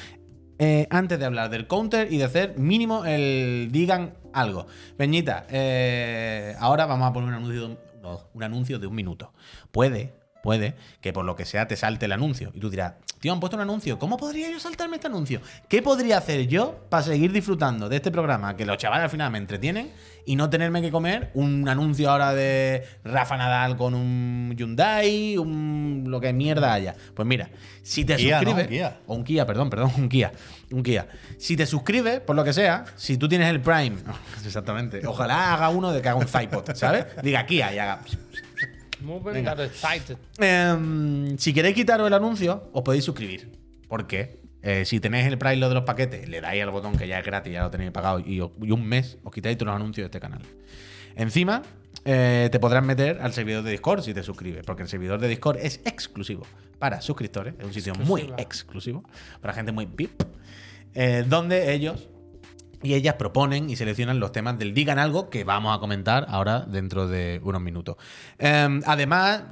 eh, 0.57 0.87
antes 0.91 1.17
de 1.19 1.25
hablar 1.25 1.49
del 1.49 1.65
counter 1.67 2.11
y 2.13 2.17
de 2.17 2.23
hacer 2.23 2.57
mínimo 2.57 3.03
el 3.05 3.69
digan 3.71 4.13
algo. 4.33 4.67
Peñita, 4.97 5.45
eh, 5.49 6.55
ahora 6.59 6.85
vamos 6.85 7.09
a 7.09 7.13
poner 7.13 7.29
un 7.29 7.35
anuncio, 7.35 7.59
de 7.61 7.65
un, 7.67 7.77
no, 8.01 8.19
un 8.33 8.43
anuncio 8.43 8.77
de 8.79 8.85
un 8.87 8.93
minuto. 8.95 9.33
Puede, 9.71 10.13
puede 10.41 10.75
que 11.01 11.13
por 11.13 11.25
lo 11.25 11.35
que 11.35 11.45
sea 11.45 11.67
te 11.67 11.75
salte 11.75 12.05
el 12.05 12.11
anuncio. 12.11 12.51
Y 12.53 12.59
tú 12.59 12.69
dirás, 12.69 12.93
tío, 13.19 13.31
han 13.31 13.39
puesto 13.39 13.55
un 13.57 13.61
anuncio. 13.61 13.99
¿Cómo 13.99 14.17
podría 14.17 14.49
yo 14.51 14.59
saltarme 14.59 14.97
este 14.97 15.07
anuncio? 15.07 15.41
¿Qué 15.67 15.81
podría 15.81 16.17
hacer 16.17 16.47
yo 16.47 16.85
para 16.89 17.03
seguir 17.03 17.31
disfrutando 17.31 17.89
de 17.89 17.97
este 17.97 18.11
programa? 18.11 18.55
Que 18.55 18.65
los 18.65 18.77
chavales 18.77 19.05
al 19.05 19.09
final 19.09 19.31
me 19.31 19.37
entretienen 19.37 19.91
y 20.25 20.35
no 20.35 20.49
tenerme 20.49 20.81
que 20.81 20.91
comer 20.91 21.31
un 21.33 21.67
anuncio 21.67 22.09
ahora 22.09 22.33
de 22.33 22.85
Rafa 23.03 23.37
Nadal 23.37 23.77
con 23.77 23.93
un 23.93 24.53
Hyundai, 24.57 25.37
un 25.37 26.05
lo 26.07 26.19
que 26.19 26.33
mierda 26.33 26.73
haya. 26.73 26.95
Pues 27.15 27.27
mira, 27.27 27.49
si 27.83 28.05
te 28.05 28.15
Kia, 28.15 28.41
¿no? 28.41 28.51
suscribes. 28.51 28.65
Un 28.65 28.69
Kia. 28.69 28.99
O 29.07 29.15
un 29.15 29.23
Kia, 29.23 29.45
perdón, 29.45 29.69
perdón, 29.69 29.91
un 29.97 30.09
Kia. 30.09 30.31
Un 30.71 30.83
Kia. 30.83 31.07
Si 31.37 31.55
te 31.55 31.65
suscribes, 31.65 32.19
por 32.19 32.35
lo 32.35 32.43
que 32.43 32.53
sea, 32.53 32.85
si 32.95 33.17
tú 33.17 33.27
tienes 33.27 33.49
el 33.49 33.61
Prime, 33.61 33.97
exactamente. 34.45 35.05
Ojalá 35.05 35.53
haga 35.53 35.69
uno 35.69 35.91
de 35.91 36.01
que 36.01 36.09
haga 36.09 36.19
un 36.19 36.27
Zipod, 36.27 36.73
¿sabes? 36.75 37.05
Diga 37.23 37.45
Kia 37.45 37.73
y 37.73 37.79
haga. 37.79 38.01
Excited. 39.65 40.17
Em, 40.37 41.37
si 41.37 41.53
queréis 41.53 41.75
quitaros 41.75 42.07
el 42.07 42.13
anuncio, 42.13 42.69
os 42.73 42.83
podéis 42.83 43.03
suscribir. 43.03 43.51
Porque 43.87 44.41
eh, 44.61 44.85
si 44.85 44.99
tenéis 44.99 45.27
el 45.27 45.37
Prime 45.37 45.57
lo 45.57 45.69
de 45.69 45.75
los 45.75 45.83
paquetes, 45.83 46.29
le 46.29 46.39
dais 46.39 46.61
al 46.61 46.69
botón 46.69 46.95
que 46.95 47.07
ya 47.07 47.19
es 47.19 47.25
gratis, 47.25 47.51
ya 47.51 47.63
lo 47.63 47.71
tenéis 47.71 47.91
pagado, 47.91 48.19
y, 48.19 48.39
un 48.39 48.85
mes 48.85 49.17
os 49.23 49.33
quitáis 49.33 49.57
todos 49.57 49.67
los 49.67 49.75
anuncios 49.75 50.03
de 50.03 50.07
este 50.07 50.19
canal. 50.19 50.41
Encima, 51.15 51.63
eh, 52.05 52.49
te 52.51 52.59
podrás 52.59 52.83
meter 52.83 53.19
al 53.21 53.33
servidor 53.33 53.63
de 53.63 53.71
Discord 53.71 54.03
si 54.03 54.13
te 54.13 54.23
suscribes, 54.23 54.63
porque 54.65 54.83
el 54.83 54.89
servidor 54.89 55.19
de 55.19 55.27
Discord 55.27 55.57
es 55.57 55.81
exclusivo 55.85 56.43
para 56.77 57.01
suscriptores, 57.01 57.55
es 57.59 57.65
un 57.65 57.73
sitio 57.73 57.95
muy 57.95 58.31
exclusivo, 58.37 59.03
para 59.41 59.53
gente 59.53 59.71
muy 59.71 59.85
VIP, 59.85 60.21
eh, 60.93 61.25
donde 61.27 61.73
ellos 61.73 62.07
y 62.83 62.93
ellas 62.93 63.15
proponen 63.15 63.69
y 63.69 63.75
seleccionan 63.75 64.19
los 64.19 64.31
temas 64.31 64.57
del 64.57 64.73
Digan 64.73 64.99
Algo 64.99 65.29
que 65.29 65.43
vamos 65.43 65.75
a 65.75 65.79
comentar 65.79 66.25
ahora 66.29 66.61
dentro 66.61 67.07
de 67.07 67.39
unos 67.43 67.61
minutos. 67.61 67.97
Eh, 68.39 68.79
además, 68.85 69.43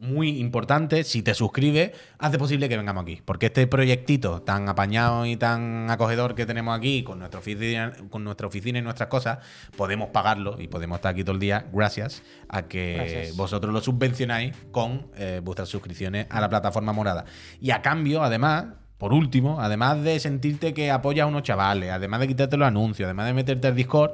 muy 0.00 0.38
importante, 0.38 1.04
si 1.04 1.22
te 1.22 1.34
suscribes, 1.34 1.92
hace 2.18 2.38
posible 2.38 2.68
que 2.68 2.76
vengamos 2.76 3.02
aquí. 3.02 3.20
Porque 3.24 3.46
este 3.46 3.66
proyectito 3.66 4.42
tan 4.42 4.68
apañado 4.68 5.26
y 5.26 5.36
tan 5.36 5.90
acogedor 5.90 6.34
que 6.34 6.46
tenemos 6.46 6.76
aquí 6.76 7.02
con 7.02 7.18
nuestra 7.18 7.40
oficina, 7.40 7.92
con 8.10 8.24
nuestra 8.24 8.46
oficina 8.46 8.78
y 8.78 8.82
nuestras 8.82 9.08
cosas, 9.08 9.38
podemos 9.76 10.10
pagarlo 10.10 10.60
y 10.60 10.68
podemos 10.68 10.96
estar 10.96 11.12
aquí 11.12 11.24
todo 11.24 11.34
el 11.34 11.40
día 11.40 11.66
gracias 11.72 12.22
a 12.48 12.62
que 12.62 12.94
Gracias. 12.94 13.36
vosotros 13.36 13.72
lo 13.72 13.80
subvencionáis 13.80 14.54
con 14.70 15.08
eh, 15.16 15.40
vuestras 15.42 15.68
suscripciones 15.68 16.26
a 16.30 16.40
la 16.40 16.48
plataforma 16.48 16.92
morada. 16.92 17.24
Y 17.60 17.70
a 17.70 17.82
cambio, 17.82 18.22
además, 18.22 18.66
por 19.04 19.12
último, 19.12 19.60
además 19.60 20.02
de 20.02 20.18
sentirte 20.18 20.72
que 20.72 20.90
apoyas 20.90 21.24
a 21.24 21.26
unos 21.26 21.42
chavales, 21.42 21.90
además 21.90 22.20
de 22.20 22.28
quitarte 22.28 22.56
los 22.56 22.66
anuncios, 22.66 23.04
además 23.04 23.26
de 23.26 23.34
meterte 23.34 23.68
al 23.68 23.76
Discord, 23.76 24.12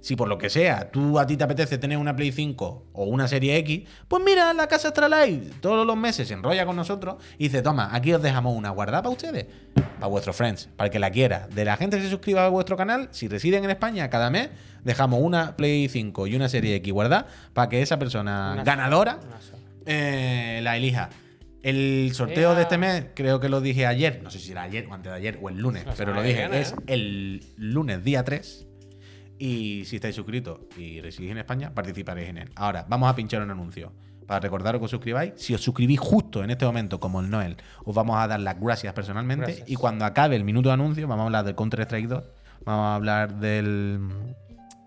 si 0.00 0.16
por 0.16 0.26
lo 0.26 0.36
que 0.36 0.50
sea 0.50 0.90
tú 0.90 1.20
a 1.20 1.28
ti 1.28 1.36
te 1.36 1.44
apetece 1.44 1.78
tener 1.78 1.96
una 1.96 2.16
Play 2.16 2.32
5 2.32 2.86
o 2.92 3.04
una 3.04 3.28
Serie 3.28 3.56
X, 3.58 3.88
pues 4.08 4.20
mira, 4.24 4.52
la 4.52 4.66
casa 4.66 4.88
Astralife 4.88 5.52
todos 5.60 5.86
los 5.86 5.96
meses 5.96 6.26
se 6.26 6.34
enrolla 6.34 6.66
con 6.66 6.74
nosotros 6.74 7.22
y 7.38 7.44
dice, 7.44 7.62
toma, 7.62 7.90
aquí 7.92 8.12
os 8.12 8.20
dejamos 8.20 8.56
una 8.56 8.70
guardada 8.70 9.04
para 9.04 9.12
ustedes, 9.12 9.46
para 9.74 10.08
vuestros 10.08 10.34
friends, 10.34 10.68
para 10.76 10.86
el 10.86 10.92
que 10.92 10.98
la 10.98 11.12
quiera. 11.12 11.46
De 11.54 11.64
la 11.64 11.76
gente 11.76 11.98
que 11.98 12.02
se 12.02 12.10
suscriba 12.10 12.44
a 12.44 12.48
vuestro 12.48 12.76
canal, 12.76 13.10
si 13.12 13.28
residen 13.28 13.62
en 13.62 13.70
España, 13.70 14.10
cada 14.10 14.28
mes 14.28 14.50
dejamos 14.82 15.20
una 15.22 15.56
Play 15.56 15.88
5 15.88 16.26
y 16.26 16.34
una 16.34 16.48
Serie 16.48 16.74
X 16.74 16.92
guardada 16.92 17.28
para 17.52 17.68
que 17.68 17.80
esa 17.80 17.96
persona 17.96 18.54
Una 18.54 18.64
ganadora 18.64 19.20
eh, 19.86 20.58
la 20.64 20.76
elija. 20.76 21.10
El 21.62 22.10
sorteo 22.12 22.54
de 22.54 22.62
este 22.62 22.76
mes, 22.76 23.06
creo 23.14 23.38
que 23.38 23.48
lo 23.48 23.60
dije 23.60 23.86
ayer, 23.86 24.20
no 24.22 24.30
sé 24.30 24.38
si 24.38 24.50
era 24.50 24.62
ayer 24.62 24.86
o 24.90 24.94
antes 24.94 25.12
de 25.12 25.18
ayer 25.18 25.38
o 25.40 25.48
el 25.48 25.58
lunes, 25.58 25.84
pero 25.96 26.12
lo 26.12 26.22
dije, 26.22 26.48
es 26.60 26.72
¿eh? 26.72 26.76
el 26.86 27.46
lunes 27.56 28.02
día 28.02 28.24
3. 28.24 28.66
Y 29.38 29.84
si 29.86 29.96
estáis 29.96 30.14
suscritos 30.14 30.60
y 30.76 31.00
residís 31.00 31.30
en 31.30 31.38
España, 31.38 31.74
participaréis 31.74 32.28
en 32.28 32.38
él. 32.38 32.50
Ahora, 32.54 32.86
vamos 32.88 33.10
a 33.10 33.14
pinchar 33.14 33.42
un 33.42 33.50
anuncio. 33.50 33.92
Para 34.26 34.38
recordaros 34.38 34.78
que 34.78 34.84
os 34.84 34.90
suscribáis, 34.90 35.32
si 35.36 35.52
os 35.52 35.60
suscribís 35.60 35.98
justo 35.98 36.44
en 36.44 36.50
este 36.50 36.64
momento, 36.64 37.00
como 37.00 37.20
el 37.20 37.28
Noel, 37.28 37.56
os 37.84 37.94
vamos 37.94 38.16
a 38.18 38.28
dar 38.28 38.40
las 38.40 38.60
gracias 38.60 38.92
personalmente. 38.94 39.46
Gracias. 39.46 39.68
Y 39.68 39.74
cuando 39.74 40.04
acabe 40.04 40.36
el 40.36 40.44
minuto 40.44 40.68
de 40.68 40.74
anuncio, 40.74 41.08
vamos 41.08 41.24
a 41.24 41.26
hablar 41.26 41.44
del 41.44 41.56
Counter-Strike 41.56 42.08
2, 42.08 42.24
vamos 42.64 42.84
a 42.84 42.94
hablar 42.94 43.34
del. 43.40 44.08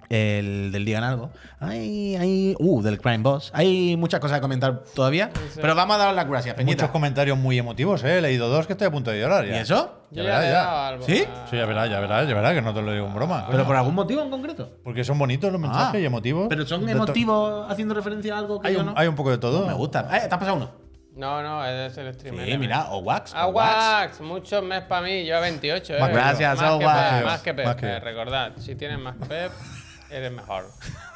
El 0.10 0.72
del 0.72 0.86
Digan 0.86 1.04
Algo. 1.04 1.32
Hay, 1.60 2.16
hay, 2.16 2.56
uh, 2.60 2.82
del 2.82 3.00
Crime 3.00 3.20
Boss. 3.20 3.52
Hay 3.54 3.98
muchas 3.98 4.20
cosas 4.20 4.38
que 4.38 4.42
comentar 4.42 4.84
todavía. 4.96 5.30
sí. 5.54 5.60
Pero 5.62 5.74
vamos 5.76 5.96
a 5.96 6.00
dar 6.00 6.14
las 6.14 6.28
gracias, 6.28 6.56
Peñita. 6.56 6.84
Muchos 6.84 6.92
comentarios 6.92 7.38
muy 7.38 7.58
emotivos, 7.58 8.04
¿eh? 8.04 8.18
He 8.18 8.22
leído 8.22 8.50
dos 8.50 8.68
que 8.68 8.74
estoy 8.74 8.88
a 8.88 8.92
punto 8.92 9.12
de 9.12 9.20
llorar. 9.20 9.46
¿Y 9.46 9.50
Ya. 9.50 9.62
eso? 9.62 10.02
Ya 10.12 10.22
Yo 10.22 10.28
verás, 10.28 10.44
ya. 10.44 10.52
dado 10.52 10.78
al- 10.96 11.04
¿Sí? 11.04 11.24
a- 11.24 11.48
Sí, 11.50 11.58
ya 11.58 11.66
verás, 11.66 11.90
ya 11.90 12.00
verás, 12.00 12.28
ya 12.28 12.34
verás, 12.36 12.54
que 12.54 12.62
no 12.62 12.74
te 12.74 12.82
lo 12.82 12.92
digo 12.92 13.08
en 13.08 13.14
broma. 13.16 13.46
¿Pero 13.48 13.58
coño. 13.60 13.68
por 13.68 13.76
algún 13.76 13.96
motivo 13.96 14.22
en 14.22 14.30
concreto? 14.30 14.70
Porque 14.84 15.04
son 15.04 15.18
bonitos 15.18 15.52
los 15.52 15.60
mensajes 15.60 15.96
Ah, 15.96 16.00
y 16.00 16.06
emotivos. 16.06 16.48
¿Pero 16.50 16.66
son 16.66 16.88
emotivos 16.88 17.70
haciendo 17.72 17.94
referencia 17.96 18.36
a 18.36 18.40
algo 18.40 18.60
que 18.62 18.68
Hay 18.70 18.74
yo 18.76 18.82
un, 18.82 18.86
no? 18.88 18.94
hay 18.96 19.08
un 19.08 19.16
poco 19.16 19.32
de 19.32 19.38
todo. 19.40 19.66
Me 19.68 19.74
gusta. 19.74 20.02
Eh, 20.16 20.20
¿Te 20.28 20.34
has 20.34 20.38
pasado 20.40 20.56
uno? 20.56 20.70
No, 21.16 21.42
no, 21.42 21.66
es 21.66 21.98
el 21.98 22.14
streamer. 22.14 22.46
Sí, 22.46 22.58
mira, 22.58 22.88
o 22.92 22.98
Wax. 23.00 23.34
A 23.34 23.48
o 23.48 23.52
Wax. 23.52 23.76
Wax, 23.78 24.22
muchos 24.22 24.62
mes 24.64 24.82
para 24.84 25.02
mí, 25.02 25.24
lleva 25.24 25.40
28, 25.40 25.96
¿eh? 25.96 26.00
Más 26.00 26.10
Gracias, 26.12 26.62
más 26.62 26.78
que 26.78 26.86
Wax. 26.86 27.14
Pep, 27.16 27.26
más 27.26 27.42
que 27.42 27.54
Pep, 27.54 27.66
Más 27.66 27.76
que- 27.78 27.86
eh, 27.88 28.00
recordad, 28.02 28.52
si 28.58 28.76
tienes 28.76 29.00
más 29.00 29.16
que 29.16 29.26
Pep, 29.26 29.52
eres 30.10 30.32
mejor. 30.32 30.66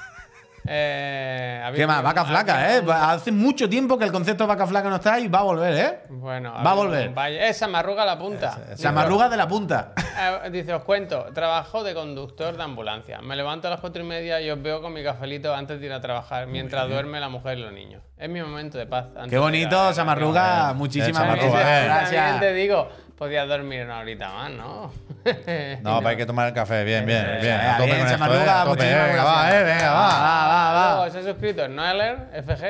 Eh, 0.71 1.61
¿habéis 1.65 1.81
¿Qué 1.81 1.87
más? 1.87 2.03
Vaca 2.03 2.25
flaca, 2.25 2.75
¿eh? 2.75 2.83
Hace 2.91 3.31
mucho 3.31 3.67
tiempo 3.67 3.97
que 3.97 4.05
el 4.05 4.11
concepto 4.11 4.43
de 4.43 4.49
vaca 4.49 4.67
flaca 4.67 4.87
no 4.89 4.97
está 4.97 5.19
y 5.19 5.27
va 5.27 5.39
a 5.39 5.43
volver, 5.43 5.73
¿eh? 5.73 5.99
Bueno, 6.09 6.53
Va 6.53 6.71
a 6.71 6.75
volver. 6.75 7.09
Vaya, 7.09 7.47
esa 7.47 7.67
me 7.67 7.79
arruga 7.79 8.05
la 8.05 8.19
punta. 8.19 8.59
Se 8.75 8.87
amarruga 8.87 9.29
de 9.29 9.37
la 9.37 9.47
punta. 9.47 9.93
Eh, 9.97 10.49
dice, 10.51 10.73
os 10.73 10.83
cuento, 10.83 11.25
trabajo 11.33 11.83
de 11.83 11.95
conductor 11.95 12.55
de 12.55 12.61
ambulancia. 12.61 13.19
Me 13.21 13.35
levanto 13.35 13.67
a 13.67 13.71
las 13.71 13.79
cuatro 13.79 14.03
y 14.03 14.05
media 14.05 14.41
y 14.41 14.49
os 14.51 14.61
veo 14.61 14.81
con 14.81 14.93
mi 14.93 15.03
cafelito 15.03 15.55
antes 15.55 15.79
de 15.79 15.85
ir 15.87 15.93
a 15.93 16.01
trabajar, 16.01 16.45
mientras 16.45 16.87
duerme 16.87 17.19
la 17.19 17.29
mujer 17.29 17.57
y 17.57 17.61
los 17.63 17.71
niños. 17.73 18.03
Es 18.17 18.29
mi 18.29 18.41
momento 18.41 18.77
de 18.77 18.85
paz. 18.85 19.05
Qué 19.29 19.37
bonito, 19.39 19.75
ir 19.75 19.89
a- 19.89 19.93
Samarruga. 19.93 20.73
Muchísimas 20.73 21.25
También 21.25 21.51
Gracias. 21.51 22.39
te 22.41 22.53
digo, 22.53 22.89
podías 23.19 23.47
dormir 23.47 23.83
una 23.83 23.99
horita 23.99 24.29
más, 24.31 24.51
¿no? 24.51 24.91
No, 25.83 25.97
pero 25.97 26.07
hay 26.07 26.17
que 26.17 26.25
tomar 26.25 26.47
el 26.47 26.53
café. 26.53 26.83
Bien, 26.85 27.05
bien, 27.05 27.23
Eh, 27.23 27.37
bien. 27.41 27.53
eh, 27.59 27.67
A 27.67 27.77
tope 27.77 27.85
bien, 27.91 28.07
esto, 28.07 28.13
eh, 28.13 28.49
a 28.49 28.63
tope, 28.63 28.69
muchísimas 28.69 29.07
venga, 29.09 29.23
va, 29.23 29.55
eh, 29.59 29.63
venga, 29.63 29.91
va. 29.91 30.07
Va, 30.07 30.47
va, 30.47 30.73
va. 30.73 30.95
Luego 30.95 31.11
se 31.11 31.19
ha 31.19 31.23
suscrito 31.33 31.67
Noeller, 31.67 32.17
FG. 32.43 32.63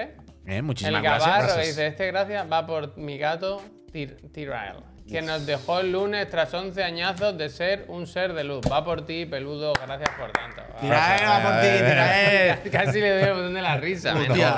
Bien, 0.44 0.58
El 0.58 0.64
muchísimas 0.64 1.04
Gavarro 1.04 1.26
gracias. 1.44 1.54
que 1.58 1.68
dice, 1.68 1.88
este 1.88 2.08
gracias 2.08 2.52
va 2.52 2.66
por 2.66 2.98
mi 2.98 3.18
gato 3.20 3.62
Tirael, 3.92 4.78
que 5.12 5.22
nos 5.22 5.46
dejó 5.46 5.80
el 5.80 5.92
lunes 5.92 6.30
tras 6.30 6.54
11 6.54 6.84
añazos 6.84 7.38
de 7.38 7.50
ser 7.50 7.86
un 7.88 8.08
ser 8.08 8.34
de 8.34 8.44
luz. 8.44 8.62
Va 8.72 8.84
por 8.84 9.06
ti, 9.06 9.26
peludo, 9.26 9.74
gracias 9.74 10.10
por 10.18 10.32
tanto. 10.32 10.62
Ah, 10.76 10.80
Tirael, 10.82 11.30
va 11.30 11.42
por 11.44 11.62
ti, 11.62 11.68
Tirael. 11.68 12.60
Casi 12.72 13.00
le 13.02 13.12
doy 13.12 13.24
el 13.30 13.34
botón 13.34 13.54
de 13.54 13.62
la 13.62 13.78
risa. 13.78 14.14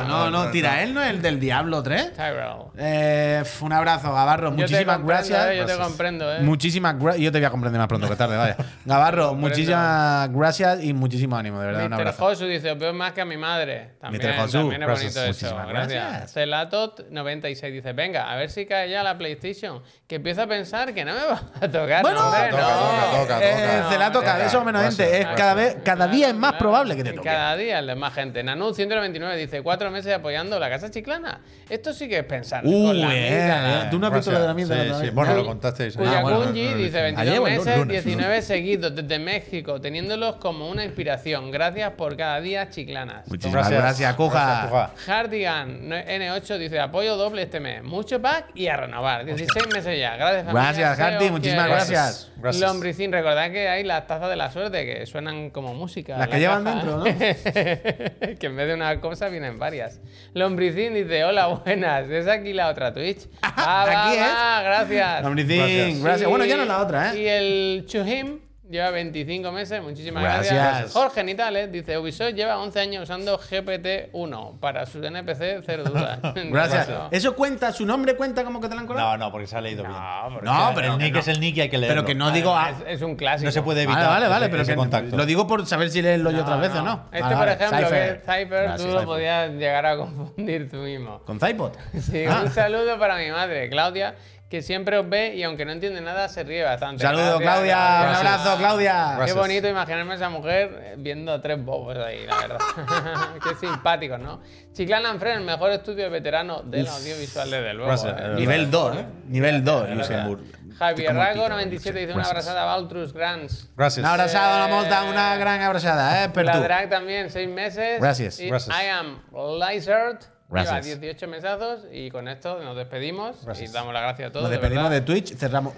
no, 0.08 0.30
no, 0.30 0.52
Tirael 0.52 0.94
no 0.94 1.02
es 1.02 1.10
el 1.10 1.22
del 1.22 1.40
Diablo 1.40 1.82
3. 1.82 2.14
Tyrell. 2.14 2.72
Eh, 2.78 3.44
un 3.62 3.74
abrazo, 3.74 4.14
te 4.14 4.50
Muchísimas 4.50 5.04
gracias. 5.06 5.46
eh, 5.52 5.58
yo 5.58 5.66
te 5.66 5.78
comprendo, 5.78 6.34
eh. 6.34 6.40
Muchísimas 6.42 7.00
gracias. 7.00 7.24
Yo 7.24 7.32
te 7.32 7.38
voy 7.40 7.46
a 7.46 7.50
comprender 7.50 7.80
más 7.80 7.88
pronto 7.88 8.10
que 8.10 8.16
tarde, 8.16 8.38
vaya. 8.38 8.58
Gavarro, 8.86 9.34
muchísimas 9.34 10.32
gracias 10.32 10.84
y 10.84 10.94
muchísimo 10.94 11.36
ánimo, 11.38 11.60
de 11.60 11.68
verdad. 11.68 11.86
Un 11.86 11.90
Mr. 11.92 12.00
abrazo. 12.00 12.24
Josu 12.26 12.46
dice, 12.46 12.72
os 12.72 12.78
veo 12.78 12.94
más 12.94 13.14
que 13.14 13.22
a 13.22 13.26
mi 13.26 13.38
madre. 13.38 13.92
También, 14.00 14.24
Mr. 14.24 14.38
Josu, 14.38 14.58
también 14.60 14.82
es 14.82 14.88
gracias. 14.88 15.14
bonito 15.16 15.32
eso. 15.32 15.46
Muchísimas 15.56 15.68
Gracias. 15.68 16.34
gracias. 16.34 16.36
Celatot96 16.38 17.72
dice, 17.72 17.94
venga, 17.94 18.32
a 18.32 18.36
ver 18.36 18.50
si 18.50 18.66
cae 18.66 18.90
ya 18.90 19.04
la 19.04 19.18
PlayStation, 19.18 19.82
que 20.08 20.20
empiezo 20.42 20.44
a 20.44 20.48
pensar 20.48 20.94
que 20.94 21.06
no 21.06 21.14
me 21.14 21.26
va 21.26 21.42
a 21.60 21.68
tocar. 21.68 22.02
Bueno, 22.02 22.26
hombre, 22.28 22.50
toca, 22.50 22.62
no. 22.62 22.70
toca, 22.70 23.22
toca, 23.22 23.40
Eh, 23.44 23.78
toca. 23.78 23.90
Celato, 23.92 24.22
cada 24.22 24.38
vez 24.40 24.52
somos 24.52 24.66
menos 24.66 24.82
Gracias, 24.82 25.08
gente. 25.08 25.18
Es 25.20 25.26
gracias. 25.26 25.38
cada 25.40 25.54
vez, 25.54 25.78
cada 25.84 26.08
día 26.08 26.28
es 26.30 26.36
más 26.36 26.54
probable 26.54 26.96
que 26.96 27.04
te 27.04 27.14
toque. 27.14 27.28
Cada 27.28 27.56
día 27.56 27.80
es 27.80 27.98
más 27.98 28.14
gente. 28.14 28.44
Nanu 28.44 28.74
199 28.74 29.38
dice, 29.38 29.62
cuatro 29.62 29.92
meses 29.92 30.14
apoyando 30.14 30.60
la 30.60 30.70
casa 30.70 30.90
chiclana. 30.90 31.42
Esto 31.70 31.94
sí 31.94 32.08
que 32.10 32.20
es 32.20 32.26
pensar. 32.26 32.66
Uh, 32.66 32.88
con 32.88 33.02
la 33.02 33.08
eh. 33.12 33.88
Tú 33.92 34.00
no 34.00 34.08
has 34.08 34.14
visto 34.14 34.32
lo 34.32 34.40
de 34.40 34.48
la 34.48 34.54
Gracias. 34.54 34.70
mierda. 34.70 34.84
Sí, 34.84 34.90
la 35.02 35.06
sí, 35.10 35.16
bueno, 35.16 35.34
lo 35.36 35.46
contasteis. 35.46 35.96
Cuya 35.96 36.20
Ah, 36.20 36.22
bueno, 36.22 36.46
dice 36.52 36.98
no. 36.98 37.04
22 37.04 37.18
Ayer 37.20 37.40
o 37.40 37.48
el 37.48 37.54
meses, 37.58 37.78
lunes. 37.78 38.04
19 38.04 38.42
seguidos 38.42 38.96
desde 38.96 39.20
México, 39.20 39.80
teniéndolos 39.82 40.36
como 40.36 40.70
una 40.70 40.84
inspiración. 40.84 41.52
Gracias 41.52 41.92
por 41.92 42.16
cada 42.18 42.40
día, 42.42 42.70
chiclanas. 42.70 43.28
Muchísimas 43.28 43.70
gracias, 43.70 44.14
Cuja. 44.16 44.68
Cuja. 44.70 44.92
Hardigan 45.08 45.90
N8 45.90 46.58
dice 46.58 46.80
apoyo 46.80 47.16
doble 47.16 47.44
este 47.44 47.60
mes. 47.60 47.84
Mucho 47.84 48.22
pack 48.22 48.48
y 48.56 48.68
a 48.68 48.78
renovar. 48.78 49.26
16 49.26 49.68
meses 49.74 50.00
ya. 50.00 50.16
Gracias, 50.16 50.31
familia. 50.40 50.62
Gracias, 50.64 50.98
Hardy, 51.00 51.30
muchísimas 51.32 51.68
gracias. 51.68 52.32
Gracias. 52.38 52.62
Lombricín, 52.70 53.12
recordad 53.12 53.52
que 53.52 53.68
hay 53.70 53.84
las 53.84 54.08
tazas 54.08 54.30
de 54.30 54.36
la 54.36 54.52
suerte 54.52 54.86
que 54.86 55.06
suenan 55.06 55.50
como 55.52 55.74
música. 55.74 56.18
Las 56.18 56.28
en 56.28 56.32
que 56.32 56.38
la 56.38 56.40
llevan 56.40 56.64
caja. 56.64 56.76
dentro, 56.78 56.98
¿no? 56.98 57.04
que 58.40 58.48
en 58.48 58.56
vez 58.56 58.68
de 58.68 58.74
una 58.74 59.00
cosa 59.00 59.30
vienen 59.30 59.60
varias. 59.60 60.00
Lombricín 60.34 60.94
dice, 60.94 61.24
hola, 61.24 61.48
buenas. 61.48 62.10
Es 62.10 62.28
aquí 62.28 62.54
la 62.54 62.70
otra 62.70 62.94
Twitch. 62.94 63.28
Va, 63.44 64.06
Aquí 64.08 64.16
es. 64.18 64.22
va, 64.24 64.62
gracias. 64.64 65.24
Lombricín, 65.24 65.58
Gracias. 65.58 66.04
gracias. 66.04 66.28
Y- 66.28 66.30
Bueno, 66.30 66.46
ya 66.46 66.56
no 66.58 66.64
es 66.64 66.68
la 66.68 66.80
otra, 66.82 67.16
Y 67.16 67.28
¿eh? 67.28 67.38
el 67.38 67.86
Chuhim 67.86 68.40
lleva 68.72 68.90
25 68.92 69.52
meses, 69.52 69.82
muchísimas 69.84 70.24
Gracias. 70.24 70.54
gracias. 70.54 70.94
Jorge 70.94 71.24
Nitales 71.24 71.72
dice, 71.72 71.98
Ubisoft 71.98 72.34
lleva 72.34 72.58
11 72.58 72.80
años 72.80 73.04
usando 73.04 73.38
GPT-1 73.38 74.60
para 74.60 74.86
sus 74.86 75.04
NPC, 75.06 75.62
cero 75.66 75.84
dudas. 75.86 76.20
Gracias. 76.36 76.90
No, 76.90 77.10
¿Eso 77.12 77.36
cuenta? 77.36 77.72
¿Su 77.72 77.86
nombre 77.86 78.16
cuenta 78.16 78.44
como 78.44 78.62
que 78.62 78.68
te 78.70 78.76
la 78.76 78.82
han 78.82 78.88
colado? 78.88 79.12
No, 79.12 79.26
no, 79.26 79.32
porque 79.32 79.48
se 79.48 79.58
ha 79.58 79.62
leído 79.62 79.84
bien. 79.84 79.96
porque 80.34 80.46
No, 80.46 80.72
pero 80.74 80.94
el 80.94 80.98
que 81.00 81.04
nick 81.06 81.14
no. 81.14 81.20
es 81.20 81.28
el 81.28 81.40
nick 81.40 81.58
y 81.58 81.62
hay 81.62 81.70
que 81.70 81.78
leerlo. 81.78 81.96
Pero 82.02 82.06
que 82.08 82.16
no 82.16 82.32
digo. 82.32 82.56
Ah, 82.56 82.72
es, 82.88 82.96
es 82.96 83.02
un 83.02 83.16
clásico. 83.16 83.46
No 83.46 83.52
se 83.52 83.62
puede 83.62 83.84
evitar. 83.84 84.08
Vale, 84.08 84.28
vale, 84.28 84.28
vale, 84.30 84.46
ese- 84.46 84.52
pero 84.52 84.64
ese 84.64 84.72
que 84.72 84.78
contacto. 84.78 85.18
lo 85.18 85.26
digo 85.26 85.46
por 85.48 85.66
saber 85.66 85.90
si 85.90 86.02
leerlo 86.02 86.32
yo 86.32 86.38
No, 86.38 86.44
otras 86.44 86.60
veces 86.62 86.78
o 86.78 86.84
no. 86.84 86.96
no. 86.96 87.06
Este, 87.12 87.22
Vale, 87.22 87.36
por 87.36 87.48
ejemplo, 87.50 87.78
que 87.78 87.84
Cypher. 87.86 88.10
es 88.16 88.20
Cypher, 88.22 88.48
Gracias, 88.64 88.88
tú 88.90 88.94
lo 88.96 89.06
podías 89.06 89.52
llegar 89.52 89.86
a 89.86 89.98
confundir 89.98 90.70
tú 90.70 90.78
mismo. 90.78 91.20
¿Con 91.26 91.40
Cypod? 91.40 91.74
Sí, 92.00 92.26
Ah. 92.28 92.42
un 92.46 92.52
saludo 92.52 92.98
para 93.00 93.18
mi 93.18 93.30
madre, 93.32 93.70
Claudia, 93.70 94.16
que 94.52 94.62
siempre 94.62 94.98
os 94.98 95.08
ve 95.08 95.34
y 95.34 95.44
aunque 95.44 95.64
no 95.64 95.72
entiende 95.72 96.02
nada, 96.02 96.28
se 96.28 96.44
ríe 96.44 96.62
bastante. 96.62 97.02
Saludos, 97.02 97.40
Gracias, 97.40 97.54
Claudia. 97.54 98.02
Un 98.02 98.16
abrazo, 98.16 98.58
Claudia. 98.58 99.20
Qué 99.26 99.32
bonito 99.32 99.70
imaginarme 99.70 100.12
a 100.12 100.16
esa 100.18 100.28
mujer 100.28 100.78
eh, 100.82 100.96
viendo 100.98 101.32
a 101.32 101.42
tres 101.42 101.64
bobos 101.64 101.96
ahí, 101.96 102.26
la 102.28 102.36
verdad. 102.36 102.58
Qué 103.42 103.56
simpáticos, 103.56 104.20
¿no? 104.20 104.42
Chiclana 104.74 105.10
Anfren, 105.10 105.38
el 105.38 105.46
mejor 105.46 105.72
estudio 105.72 106.04
de 106.04 106.10
veterano 106.10 106.64
del 106.64 106.86
audiovisual, 106.86 107.50
desde 107.50 107.74
luego. 107.74 107.88
Gracias, 107.88 108.14
eh. 108.20 108.34
Nivel 108.36 108.70
2, 108.70 108.98
¿eh? 108.98 109.06
Nivel 109.28 109.64
2, 109.64 109.90
Luxemburgo. 109.92 110.44
Javier 110.78 111.16
Rago, 111.16 111.34
pico, 111.34 111.50
97, 111.50 112.00
dice 112.00 112.14
una 112.14 112.24
abrazada 112.24 112.64
a 112.64 112.66
Valtrus 112.66 113.14
Grants. 113.14 113.70
Gracias. 113.78 114.04
Una 114.04 114.12
abrazada, 114.12 114.66
una 114.66 114.76
monta, 114.76 115.04
una 115.06 115.38
gran 115.38 115.62
abrazada, 115.62 116.26
¿eh? 116.26 116.44
La. 116.44 116.60
Drag 116.60 116.90
también, 116.90 117.30
seis 117.30 117.48
meses. 117.48 118.02
Gracias. 118.02 118.38
Y 118.42 118.50
Gracias. 118.50 118.76
I 118.76 118.88
am 118.90 119.22
Lizard. 119.34 120.41
Gracias. 120.52 120.86
Lleva 120.86 121.00
18 121.02 121.28
mesazos 121.28 121.80
y 121.92 122.12
con 122.12 122.28
esto 122.28 122.60
nos 122.62 122.76
despedimos 122.76 123.44
Gracias. 123.46 123.70
y 123.70 123.74
damos 123.74 123.94
las 123.94 124.04
gracias 124.04 124.30
a 124.30 124.32
todos. 124.32 124.44
Nos 124.44 124.52
de 124.52 124.58
despedimos 124.58 124.90
verdad. 124.90 125.06
de 125.06 125.14
Twitch, 125.14 125.36
cerramos. 125.38 125.74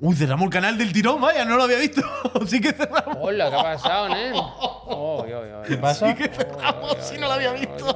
Uy, 0.00 0.14
cerramos 0.14 0.44
el 0.44 0.50
canal 0.50 0.78
del 0.78 0.92
tirón, 0.92 1.20
vaya, 1.20 1.44
no 1.44 1.56
lo 1.56 1.64
había 1.64 1.78
visto. 1.78 2.00
sí 2.46 2.60
que 2.60 2.72
cerramos. 2.72 3.16
Hola, 3.20 3.50
¿qué 3.50 3.56
ha 3.56 3.62
pasado, 3.62 4.08
nen? 4.08 4.32
Oh, 4.34 5.26
yo, 5.28 5.44
yo, 5.44 5.62
¿Qué 5.62 5.76
pasa? 5.76 6.14
Sí, 7.00 7.16
no 7.18 7.26
lo 7.26 7.32
había 7.32 7.52
visto. 7.52 7.86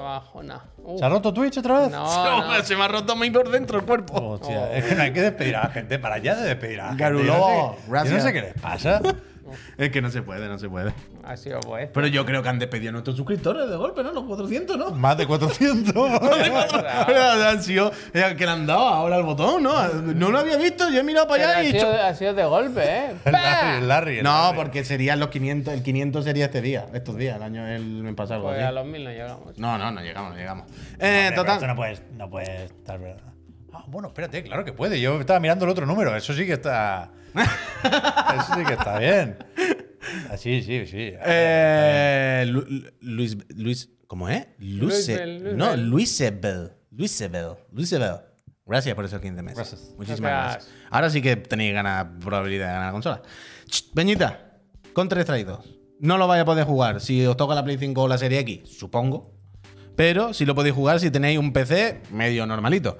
¿Se 0.99 1.05
ha 1.05 1.09
roto 1.09 1.33
Twitch 1.33 1.59
otra 1.59 1.81
vez? 1.81 1.91
No, 1.91 2.49
no. 2.57 2.63
Se 2.65 2.75
me 2.75 2.83
ha 2.85 2.89
roto 2.89 3.15
muy 3.15 3.31
por 3.31 3.49
dentro 3.51 3.79
el 3.79 3.85
cuerpo. 3.87 4.15
Hostia, 4.21 4.73
es 4.73 4.85
que 4.85 4.95
no 4.97 5.03
hay 5.03 5.13
que 5.13 5.23
despedir 5.23 5.55
a 5.57 5.63
la 5.65 5.71
gente. 5.71 5.99
Para 6.01 6.17
allá 6.17 6.35
de 6.35 6.49
despedir 6.49 6.81
a 6.81 6.85
la 6.85 6.89
gente. 6.91 7.03
Garulo, 7.05 7.25
Yo 7.25 7.33
no 7.39 7.47
sé- 7.47 7.53
yo 7.55 7.85
no 7.87 7.93
gracias. 7.93 8.23
sé 8.25 8.33
qué 8.33 8.41
les 8.41 8.55
pasa. 8.55 9.01
Es 9.77 9.91
que 9.91 10.01
no 10.01 10.11
se 10.11 10.23
puede, 10.23 10.49
no 10.49 10.59
se 10.59 10.69
puede. 10.69 10.93
Ha 11.25 11.37
sido 11.37 11.61
pues. 11.61 11.89
Pero 11.93 12.07
yo 12.07 12.25
creo 12.25 12.43
que 12.43 12.49
han 12.49 12.59
despedido 12.59 12.91
a 12.91 12.93
nuestros 12.93 13.17
suscriptores 13.17 13.69
de 13.69 13.77
golpe, 13.77 14.03
¿no? 14.03 14.13
Los 14.13 14.25
400, 14.25 14.77
¿no? 14.77 14.91
Más 14.93 15.17
de 15.17 15.27
400. 15.27 15.95
han 17.47 17.63
sido 17.63 17.93
eh, 18.13 18.35
que 18.37 18.45
le 18.45 18.51
han 18.51 18.67
dado 18.67 18.81
ahora 18.81 19.17
el 19.17 19.25
botón, 19.25 19.63
¿no? 19.63 19.89
No 19.89 20.31
lo 20.31 20.39
había 20.39 20.57
visto, 20.57 20.89
yo 20.91 21.01
he 21.01 21.03
mirado 21.03 21.27
Pero 21.29 21.43
para 21.45 21.59
allá 21.59 21.59
ha, 21.61 21.65
y 21.65 21.73
sido, 21.73 21.93
ha 21.93 22.15
sido 22.15 22.35
de 22.35 22.45
golpe, 22.45 22.83
¿eh? 22.83 23.15
El 23.25 23.33
Larry, 23.33 23.79
el 23.79 23.89
Larry, 23.89 24.19
el 24.19 24.25
No, 24.25 24.31
Larry. 24.31 24.57
porque 24.57 24.85
serían 24.85 25.21
los 25.21 25.29
500, 25.29 25.75
el 25.75 25.83
500 25.83 26.25
sería 26.25 26.45
este 26.47 26.61
día, 26.63 26.87
estos 26.93 27.17
días, 27.17 27.37
el 27.37 27.43
año 27.43 27.67
el 27.67 27.83
mes 27.85 28.15
pasado. 28.15 28.43
Pues 28.43 28.63
a 28.63 28.73
los 28.73 28.87
mil 28.87 29.05
no 29.05 29.11
llegamos. 29.11 29.59
No, 29.59 29.79
no, 29.79 29.91
no 29.91 30.01
llegamos, 30.01 30.33
no 30.33 30.37
llegamos. 30.37 30.67
Eh, 30.99 31.27
Hombre, 31.29 31.37
total. 31.37 31.55
Esto 31.55 31.67
no 31.67 31.77
puede, 31.77 31.99
no 32.17 32.31
puede 32.31 32.65
estar 32.65 32.99
verdad. 32.99 33.32
Ah, 33.73 33.85
bueno, 33.89 34.09
espérate, 34.09 34.43
claro 34.43 34.65
que 34.65 34.73
puede. 34.73 35.01
Yo 35.01 35.19
estaba 35.21 35.41
mirando 35.41 35.65
el 35.65 35.71
otro 35.71 35.87
número. 35.87 36.15
Eso 36.17 36.35
sí 36.35 36.47
que 36.47 36.53
está. 36.55 37.11
Eso 37.35 38.55
sí 38.57 38.65
que 38.67 38.75
está 38.75 38.99
bien. 38.99 39.39
Ah, 40.31 40.37
sí, 40.37 40.63
sí, 40.63 40.87
sí. 40.87 41.13
Eh, 41.25 42.45
Lu- 42.49 42.65
Lu- 42.69 42.91
Luis, 43.01 43.37
Luis, 43.57 43.91
¿cómo 44.07 44.29
es? 44.29 44.47
Luce, 44.59 45.15
Luisbel, 45.27 45.31
Luisbel. 45.35 45.57
no, 45.57 45.77
Luisebel. 45.77 46.73
Luisebel. 46.91 47.49
Luisebel. 47.73 48.17
Gracias 48.67 48.95
por 48.95 49.05
esos 49.05 49.21
15 49.21 49.43
meses. 49.43 49.57
Gracias. 49.57 49.95
Muchísimas 49.97 50.31
Gracias. 50.31 50.53
gracias. 50.67 50.75
Ahora 50.91 51.11
sí 51.11 51.23
que 51.23 51.37
tenéis 51.37 51.75
ganas, 51.75 52.07
probabilidad 52.21 52.67
de 52.69 52.73
ganar 52.73 52.87
la 52.89 52.93
consola. 52.93 53.23
Ch, 53.67 53.93
Peñita, 53.95 54.59
Contra 54.93 55.21
Strike 55.23 55.47
2. 55.47 55.79
No 56.01 56.19
lo 56.19 56.27
vais 56.27 56.43
a 56.43 56.45
poder 56.45 56.65
jugar 56.65 57.01
si 57.01 57.25
os 57.27 57.37
toca 57.37 57.55
la 57.55 57.65
Play 57.65 57.79
5 57.79 58.03
o 58.03 58.09
la 58.09 58.19
Serie 58.19 58.41
X, 58.41 58.77
supongo. 58.79 59.35
Pero 59.97 60.33
sí 60.35 60.45
lo 60.45 60.55
podéis 60.55 60.75
jugar 60.75 61.01
si 61.01 61.11
tenéis 61.11 61.39
un 61.39 61.53
PC 61.53 62.03
medio 62.11 62.47
normalito. 62.47 62.99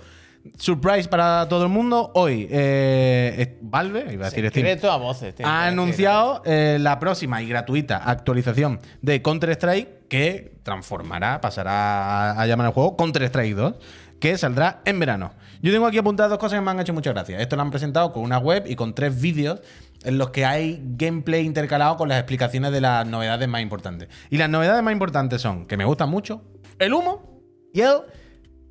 Surprise 0.59 1.09
para 1.09 1.47
todo 1.49 1.65
el 1.65 1.69
mundo. 1.69 2.11
Hoy, 2.15 2.49
eh, 2.51 3.59
Valve, 3.61 4.13
iba 4.13 4.27
a 4.27 4.31
decir 4.31 4.49
Steam, 4.51 4.79
a 4.91 4.97
voces. 4.97 5.35
ha 5.43 5.67
anunciado 5.67 6.43
eh, 6.45 6.79
la 6.81 6.99
próxima 6.99 7.41
y 7.43 7.49
gratuita 7.49 7.99
actualización 7.99 8.81
de 9.01 9.23
Counter-Strike 9.23 10.09
que 10.09 10.53
transformará, 10.63 11.41
pasará 11.41 12.33
a, 12.41 12.47
llamar 12.47 12.67
al 12.67 12.73
juego 12.73 12.97
Counter-Strike 12.97 13.55
2, 13.55 13.75
que 14.21 14.37
saldrá 14.37 14.83
en 14.85 14.99
verano. 14.99 15.33
Yo 15.63 15.73
tengo 15.73 15.87
aquí 15.87 15.99
apuntadas 15.99 16.31
dos 16.31 16.39
cosas 16.39 16.59
que 16.59 16.65
me 16.65 16.71
han 16.73 16.81
hecho 16.81 16.93
mucha 16.93 17.13
gracia. 17.13 17.41
Esto 17.41 17.55
lo 17.55 17.63
han 17.63 17.71
presentado 17.71 18.13
con 18.13 18.25
una 18.25 18.39
web 18.39 18.65
y 18.67 18.75
con 18.75 18.95
tres 18.95 19.21
vídeos 19.21 19.61
en 20.05 20.19
los 20.19 20.31
que 20.31 20.45
hay 20.45 20.83
gameplay 20.97 21.47
intercalado 21.47 21.97
con 21.97 22.09
las 22.09 22.19
explicaciones 22.19 22.73
de 22.73 22.81
las 22.81 23.07
novedades 23.07 23.49
más 23.49 23.63
importantes. 23.63 24.09
Y 24.29 24.39
las 24.39 24.51
novedades 24.51 24.83
más 24.83 24.93
importantes 24.93 25.41
son, 25.41 25.67
que 25.67 25.77
me 25.77 25.85
gustan 25.85 26.11
mucho, 26.11 26.43
el 26.81 26.93
humo 26.93 27.41
y 27.73 27.81
el 27.81 27.99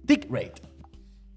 tick 0.06 0.28
rate. 0.30 0.71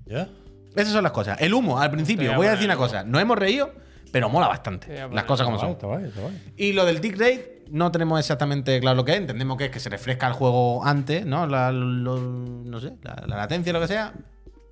¿Ya? 0.07 0.29
Esas 0.77 0.93
son 0.93 1.03
las 1.05 1.13
cosas. 1.13 1.41
El 1.41 1.55
humo, 1.55 1.79
al 1.79 1.91
principio, 1.91 2.35
voy 2.35 2.47
a 2.47 2.51
a 2.51 2.53
decir 2.53 2.67
una 2.67 2.77
cosa, 2.77 3.05
nos 3.05 3.21
hemos 3.23 3.39
reído, 3.39 3.71
pero 4.11 4.29
mola 4.29 4.49
bastante. 4.49 5.07
Las 5.13 5.25
cosas 5.25 5.45
como 5.47 5.59
son. 5.59 5.75
guay, 5.75 5.75
está 5.75 5.87
guay, 5.87 6.05
está 6.07 6.21
guay. 6.21 6.53
Y 6.57 6.73
lo 6.73 6.85
del 6.85 7.01
tick 7.01 7.19
rate, 7.19 7.63
no 7.71 7.91
tenemos 7.93 8.19
exactamente 8.19 8.79
claro 8.81 8.97
lo 8.97 9.05
que 9.05 9.13
es. 9.13 9.19
Entendemos 9.19 9.57
que 9.57 9.67
es 9.67 9.71
que 9.71 9.81
se 9.81 9.89
refresca 9.89 10.27
el 10.27 10.33
juego 10.35 10.85
antes, 10.85 11.25
¿no? 11.27 11.47
La, 11.47 11.71
lo- 11.73 12.19
no 12.21 12.81
sé, 12.81 12.95
la, 13.03 13.23
la 13.27 13.37
latencia, 13.37 13.73
lo 13.73 13.81
que 13.81 13.87
sea. 13.89 14.13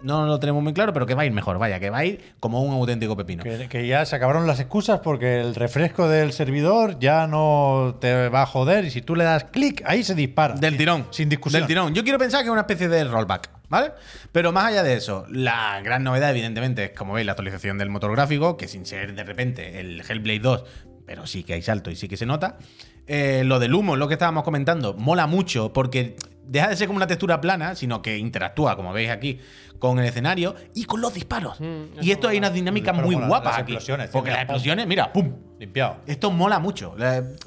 no 0.02 0.26
lo 0.26 0.40
tenemos 0.40 0.60
muy 0.62 0.72
claro, 0.74 0.92
pero 0.92 1.06
que 1.06 1.14
va 1.14 1.22
a 1.22 1.26
ir 1.26 1.30
mejor, 1.32 1.58
vaya, 1.58 1.78
que 1.78 1.88
va 1.88 1.98
a 1.98 2.04
ir 2.04 2.34
como 2.40 2.60
un 2.62 2.74
auténtico 2.74 3.16
pepino. 3.16 3.44
Que, 3.44 3.68
que 3.68 3.86
ya 3.86 4.04
se 4.04 4.16
acabaron 4.16 4.48
las 4.48 4.58
excusas 4.58 4.98
porque 4.98 5.40
el 5.40 5.54
refresco 5.54 6.08
del 6.08 6.32
servidor 6.32 6.98
ya 6.98 7.28
no 7.28 7.96
te 8.00 8.28
va 8.28 8.42
a 8.42 8.46
joder 8.46 8.84
y 8.84 8.90
si 8.90 9.00
tú 9.02 9.14
le 9.14 9.22
das 9.22 9.44
clic, 9.44 9.80
ahí 9.86 10.02
se 10.02 10.16
dispara. 10.16 10.54
Del 10.54 10.76
tirón. 10.76 11.06
Sin 11.10 11.28
discusión. 11.28 11.60
Del 11.60 11.68
tirón. 11.68 11.94
Yo 11.94 12.02
quiero 12.02 12.18
pensar 12.18 12.40
que 12.40 12.46
es 12.48 12.52
una 12.52 12.62
especie 12.62 12.88
de 12.88 13.04
rollback, 13.04 13.50
¿vale? 13.72 13.92
Pero 14.32 14.52
más 14.52 14.66
allá 14.66 14.82
de 14.82 14.94
eso, 14.94 15.24
la 15.30 15.80
gran 15.80 16.04
novedad, 16.04 16.30
evidentemente, 16.30 16.84
es, 16.84 16.90
como 16.90 17.14
veis, 17.14 17.24
la 17.24 17.32
actualización 17.32 17.78
del 17.78 17.88
motor 17.88 18.12
gráfico, 18.12 18.58
que 18.58 18.68
sin 18.68 18.84
ser 18.84 19.14
de 19.14 19.24
repente 19.24 19.80
el 19.80 20.02
Hellblade 20.06 20.40
2, 20.40 20.64
pero 21.06 21.26
sí 21.26 21.42
que 21.42 21.54
hay 21.54 21.62
salto 21.62 21.90
y 21.90 21.96
sí 21.96 22.06
que 22.06 22.18
se 22.18 22.26
nota. 22.26 22.58
Eh, 23.06 23.44
lo 23.46 23.58
del 23.58 23.72
humo, 23.74 23.96
lo 23.96 24.08
que 24.08 24.14
estábamos 24.14 24.44
comentando, 24.44 24.92
mola 24.92 25.26
mucho 25.26 25.72
porque 25.72 26.16
deja 26.46 26.68
de 26.68 26.76
ser 26.76 26.86
como 26.86 26.96
una 26.96 27.06
textura 27.06 27.40
plana, 27.40 27.74
sino 27.74 28.02
que 28.02 28.18
interactúa, 28.18 28.76
como 28.76 28.92
veis 28.92 29.10
aquí, 29.10 29.38
con 29.78 29.98
el 29.98 30.04
escenario 30.06 30.54
y 30.74 30.84
con 30.84 31.00
los 31.00 31.12
disparos. 31.14 31.60
Mm, 31.60 32.00
y 32.02 32.10
esto 32.12 32.28
hay 32.28 32.36
mola. 32.36 32.48
unas 32.48 32.54
dinámicas 32.54 32.94
muy 32.94 33.14
guapas 33.14 33.44
las 33.52 33.58
aquí. 33.62 33.72
explosiones, 33.72 34.10
Porque 34.10 34.30
las 34.30 34.40
explosiones, 34.40 34.86
mira, 34.86 35.12
¡pum! 35.12 35.32
Limpiado. 35.58 35.98
Esto 36.06 36.30
mola 36.30 36.58
mucho. 36.58 36.94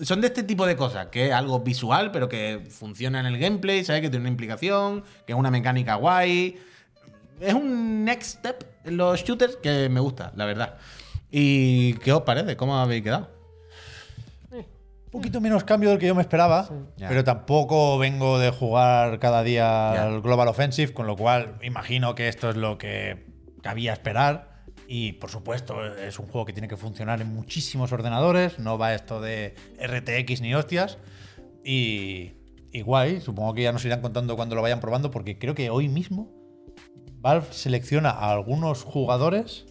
Son 0.02 0.22
de 0.22 0.28
este 0.28 0.44
tipo 0.44 0.66
de 0.66 0.76
cosas, 0.76 1.08
que 1.08 1.28
es 1.28 1.34
algo 1.34 1.60
visual, 1.60 2.12
pero 2.12 2.30
que 2.30 2.62
funciona 2.70 3.20
en 3.20 3.26
el 3.26 3.38
gameplay, 3.38 3.84
¿sabes? 3.84 4.02
Que 4.02 4.10
tiene 4.10 4.22
una 4.24 4.30
implicación, 4.30 5.04
que 5.26 5.34
es 5.34 5.38
una 5.40 5.52
mecánica 5.52 5.96
guay. 5.96 6.58
Es 7.42 7.54
un 7.54 8.06
next 8.06 8.38
step 8.40 8.64
en 8.86 8.96
los 8.98 9.22
shooters 9.24 9.58
que 9.58 9.90
me 9.90 10.00
gusta, 10.00 10.32
la 10.36 10.46
verdad. 10.46 10.76
¿Y 11.30 11.94
qué 11.96 12.14
os 12.14 12.22
parece? 12.22 12.56
¿Cómo 12.56 12.78
habéis 12.78 13.04
quedado? 13.04 13.30
Un 15.16 15.22
poquito 15.22 15.40
menos 15.40 15.64
cambio 15.64 15.90
del 15.92 15.98
que 15.98 16.08
yo 16.08 16.14
me 16.16 16.22
esperaba, 16.22 16.68
pero 16.98 17.24
tampoco 17.24 17.98
vengo 17.98 18.38
de 18.38 18.50
jugar 18.52 19.18
cada 19.20 19.44
día 19.44 19.62
Ya. 19.94 20.04
al 20.04 20.22
Global 20.22 20.50
Offensive, 20.50 20.94
con 20.94 21.08
lo 21.08 21.16
cual 21.16 21.58
imagino 21.64 22.16
que 22.16 22.28
esto 22.28 22.50
es 22.50 22.58
lo 22.58 22.78
que 22.78 23.26
cabía 23.62 23.94
esperar. 23.94 24.66
Y 24.90 25.14
por 25.14 25.30
supuesto, 25.32 25.84
es 25.96 26.20
un 26.20 26.28
juego 26.28 26.46
que 26.46 26.52
tiene 26.52 26.68
que 26.68 26.76
funcionar 26.76 27.22
en 27.22 27.34
muchísimos 27.34 27.94
ordenadores, 27.94 28.60
no 28.60 28.78
va 28.78 28.94
esto 28.94 29.22
de 29.22 29.56
RTX 29.82 30.42
ni 30.42 30.54
hostias. 30.54 30.98
Y, 31.64 32.34
y 32.74 32.82
guay, 32.82 33.22
supongo 33.22 33.54
que 33.54 33.64
ya 33.64 33.72
nos 33.72 33.86
irán 33.86 34.02
contando 34.02 34.36
cuando 34.36 34.54
lo 34.56 34.62
vayan 34.62 34.82
probando, 34.82 35.12
porque 35.12 35.40
creo 35.40 35.56
que 35.56 35.70
hoy 35.70 35.88
mismo 35.88 36.30
Valve 37.22 37.48
selecciona 37.52 38.10
a 38.10 38.32
algunos 38.34 38.84
jugadores 38.84 39.66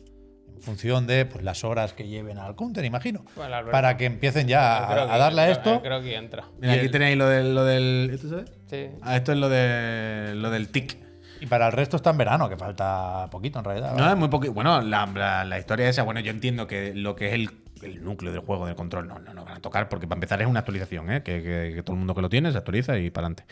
función 0.61 1.07
de 1.07 1.27
pues, 1.27 1.45
las 1.45 1.65
horas 1.65 1.93
que 1.93 2.07
lleven 2.09 2.39
al 2.39 2.55
counter, 2.57 2.85
imagino, 2.85 3.25
Bueno, 3.37 3.55
Alberto. 3.55 3.73
para 3.73 3.97
que 3.97 4.07
empiecen 4.07 4.49
ya 4.49 4.87
creo 4.91 5.03
a, 5.05 5.07
que 5.07 5.13
a 5.13 5.19
darle 5.19 5.41
a 5.43 5.51
esto. 5.51 5.83
Creo 5.83 6.01
que 6.03 6.17
entra. 6.17 6.45
Mira, 6.61 6.75
Y 6.75 6.77
aquí 6.79 6.87
el- 6.87 6.93
tenéis 6.93 7.17
lo 7.17 7.29
del, 7.29 7.55
lo 7.55 7.65
del. 7.65 8.11
¿Esto 8.13 8.29
se 8.29 8.35
ve? 8.37 8.45
Sí. 8.67 8.99
Ah, 9.03 9.17
esto 9.17 9.33
es 9.33 9.39
lo, 9.39 9.49
de, 9.49 10.33
lo 10.37 10.51
del 10.51 10.69
tic. 10.69 10.97
Y 11.41 11.47
para 11.47 11.67
el 11.67 11.73
resto 11.73 11.97
está 11.97 12.11
en 12.11 12.17
verano, 12.19 12.49
que 12.49 12.57
falta 12.57 13.29
poquito 13.31 13.59
en 13.59 13.65
realidad. 13.65 13.95
No, 13.97 14.09
es 14.11 14.17
muy 14.17 14.29
poquito. 14.29 14.53
Bueno, 14.55 14.81
la, 14.81 15.07
la- 15.07 15.45
la 15.45 15.59
historia 15.59 15.89
esa, 15.89 16.03
bueno, 16.03 16.21
yo 16.21 16.31
entiendo 16.31 16.67
que 16.67 16.95
lo 16.95 17.15
que 17.17 17.29
es 17.29 17.35
el, 17.35 17.51
el 17.83 18.03
núcleo 18.03 18.33
del 18.33 18.41
juego, 18.41 18.67
del 18.67 18.77
control, 18.77 19.07
no, 19.09 19.19
no, 19.19 19.35
no 19.35 19.45
van 19.45 19.57
a 19.59 19.61
tocar, 19.61 19.89
porque 19.89 20.07
para 20.07 20.17
empezar 20.17 20.41
es 20.41 20.49
una 20.49 20.61
actualización, 20.61 21.11
¿eh? 21.13 21.23
que, 21.23 21.43
que- 21.43 21.73
que 21.75 21.83
todo 21.83 21.95
el 21.95 21.99
mundo 21.99 22.15
que 22.15 22.23
lo 22.23 22.31
tiene 22.31 22.51
se 22.53 22.59
actualiza 22.59 22.97
y 22.99 23.11
para 23.11 23.27
adelante. 23.27 23.45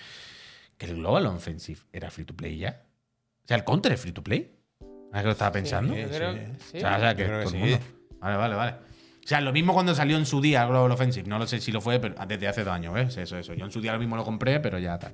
Que 0.78 0.86
el 0.86 0.94
Global 0.96 1.26
Offensive 1.26 1.80
era 1.92 2.11
free 2.11 2.24
to 2.24 2.34
play 2.34 2.57
ya. 2.57 2.82
O 3.44 3.48
sea, 3.48 3.57
el 3.57 3.64
Counter 3.64 3.92
es 3.92 4.00
free 4.00 4.12
to 4.12 4.22
play. 4.22 4.57
¿Es 5.12 5.18
que 5.20 5.24
lo 5.24 5.30
estaba 5.32 5.52
pensando? 5.52 5.94
Yo 5.94 6.04
Sí, 6.08 6.14
creo 6.16 6.32
sí. 6.32 6.38
que 6.38 6.46
sí. 6.46 6.76
O 6.76 6.80
sea, 6.80 6.96
o 6.96 7.00
sea, 7.00 7.14
que 7.14 7.22
Yo 7.22 7.28
creo 7.28 7.38
que 7.40 7.44
todo 7.46 7.54
el 7.56 7.60
sí. 7.64 7.70
mundo. 7.70 7.86
Vale, 8.20 8.36
vale, 8.36 8.54
vale. 8.54 8.72
O 8.72 9.26
sea, 9.28 9.40
lo 9.40 9.52
mismo 9.52 9.72
cuando 9.72 9.94
salió 9.94 10.16
en 10.16 10.26
su 10.26 10.40
día 10.40 10.66
Global 10.66 10.90
Offensive. 10.90 11.28
No 11.28 11.38
lo 11.38 11.46
sé 11.46 11.60
si 11.60 11.70
lo 11.70 11.80
fue, 11.80 12.00
pero 12.00 12.14
desde 12.26 12.48
hace 12.48 12.64
dos 12.64 12.72
años, 12.74 12.92
¿ves? 12.94 13.16
Eso, 13.16 13.36
eso. 13.38 13.54
Yo 13.54 13.64
en 13.64 13.70
su 13.70 13.80
día 13.80 13.92
lo 13.92 13.98
mismo 13.98 14.16
lo 14.16 14.24
compré, 14.24 14.58
pero 14.60 14.78
ya 14.78 14.98
tal. 14.98 15.12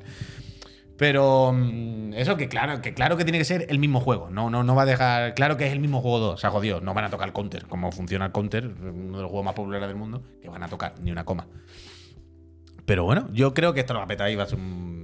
Pero 0.96 1.52
mm, 1.52 2.14
eso 2.14 2.36
que 2.36 2.48
claro, 2.48 2.80
que 2.80 2.92
claro 2.94 3.16
que 3.16 3.24
tiene 3.24 3.38
que 3.38 3.44
ser 3.44 3.66
el 3.68 3.78
mismo 3.78 4.00
juego. 4.00 4.30
No, 4.30 4.50
no, 4.50 4.64
no 4.64 4.74
va 4.74 4.82
a 4.82 4.86
dejar. 4.86 5.34
Claro 5.34 5.56
que 5.56 5.66
es 5.66 5.72
el 5.72 5.80
mismo 5.80 6.00
juego 6.00 6.18
2. 6.20 6.40
Se 6.40 6.46
ha 6.46 6.50
jodido. 6.50 6.80
No 6.80 6.94
van 6.94 7.04
a 7.04 7.10
tocar 7.10 7.28
el 7.28 7.34
counter. 7.34 7.66
Como 7.66 7.92
funciona 7.92 8.24
el 8.26 8.32
counter, 8.32 8.66
uno 8.66 9.16
de 9.18 9.22
los 9.22 9.30
juegos 9.30 9.44
más 9.44 9.54
populares 9.54 9.86
del 9.88 9.96
mundo, 9.96 10.22
que 10.42 10.48
van 10.48 10.62
a 10.62 10.68
tocar 10.68 10.94
ni 11.00 11.10
una 11.12 11.24
coma. 11.24 11.46
Pero 12.84 13.04
bueno, 13.04 13.28
yo 13.32 13.52
creo 13.54 13.74
que 13.74 13.80
esto 13.80 13.92
lo 13.92 13.98
va 14.00 14.04
a 14.06 14.08
petar 14.08 14.30
y 14.30 14.34
va 14.36 14.44
a 14.44 14.46
ser 14.46 14.58
un. 14.58 14.97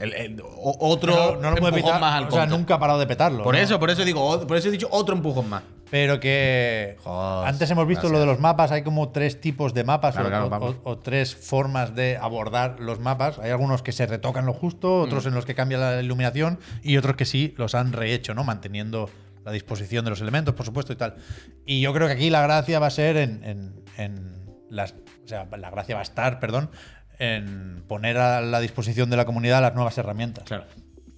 El- 0.00 0.14
el- 0.14 0.40
o- 0.40 0.76
otro 0.80 1.36
no, 1.40 1.50
no 1.50 1.50
lo 1.56 1.68
empujón 1.68 2.00
más 2.00 2.14
al 2.14 2.28
O 2.28 2.30
sea, 2.30 2.46
nunca 2.46 2.74
ha 2.74 2.78
parado 2.78 2.98
de 2.98 3.06
petarlo. 3.06 3.42
Por 3.44 3.54
¿no? 3.54 3.60
eso, 3.60 3.78
por 3.78 3.90
eso 3.90 4.04
digo, 4.04 4.46
por 4.46 4.56
eso 4.56 4.68
he 4.68 4.70
dicho 4.70 4.88
otro 4.90 5.14
empujón 5.14 5.48
más. 5.48 5.62
Pero 5.90 6.20
que. 6.20 6.96
Joder, 7.02 7.48
antes 7.48 7.70
hemos 7.70 7.86
visto 7.86 8.02
gracias. 8.02 8.12
lo 8.12 8.20
de 8.20 8.26
los 8.26 8.40
mapas. 8.40 8.72
Hay 8.72 8.82
como 8.82 9.08
tres 9.08 9.40
tipos 9.40 9.72
de 9.72 9.84
mapas 9.84 10.12
Claro, 10.14 10.28
o, 10.28 10.30
claro, 10.30 10.46
o- 10.46 10.50
vamos. 10.50 10.76
o- 10.84 10.90
o 10.90 10.98
tres 10.98 11.34
formas 11.34 11.94
de 11.94 12.18
abordar 12.20 12.78
los 12.78 13.00
mapas. 13.00 13.38
Hay 13.38 13.50
algunos 13.50 13.80
que 13.82 13.92
se 13.92 14.06
retocan 14.06 14.44
lo 14.44 14.52
justo, 14.52 15.00
otros 15.00 15.24
Mm. 15.24 15.28
en 15.28 15.34
los 15.34 15.46
que 15.46 15.54
cambia 15.54 15.78
la 15.78 16.02
iluminación 16.02 16.58
y 16.82 16.98
otros 16.98 17.16
que 17.16 17.24
sí 17.24 17.54
los 17.56 17.74
han 17.74 17.92
rehecho, 17.94 18.34
¿no? 18.34 18.44
Manteniendo 18.44 19.08
la 19.46 19.52
disposición 19.52 20.04
de 20.04 20.10
los 20.10 20.20
elementos, 20.20 20.54
por 20.54 20.66
supuesto, 20.66 20.92
y 20.92 20.96
tal. 20.96 21.16
Y 21.64 21.80
yo 21.80 21.94
creo 21.94 22.06
que 22.06 22.12
aquí 22.12 22.28
la 22.28 22.42
gracia 22.42 22.78
va 22.78 22.88
a 22.88 22.90
ser 22.90 23.16
en, 23.16 23.42
en- 23.44 23.82
en 23.96 24.36
las. 24.68 24.92
O 25.24 25.28
sea, 25.28 25.46
la 25.56 25.70
gracia 25.70 25.94
va 25.94 26.00
a 26.00 26.04
estar, 26.04 26.38
perdón, 26.38 26.70
en 27.18 27.82
poner 27.88 28.18
a 28.18 28.40
la 28.40 28.60
disposición 28.60 29.10
de 29.10 29.16
la 29.16 29.24
comunidad 29.24 29.60
las 29.62 29.74
nuevas 29.74 29.96
herramientas 29.98 30.44
Claro. 30.44 30.64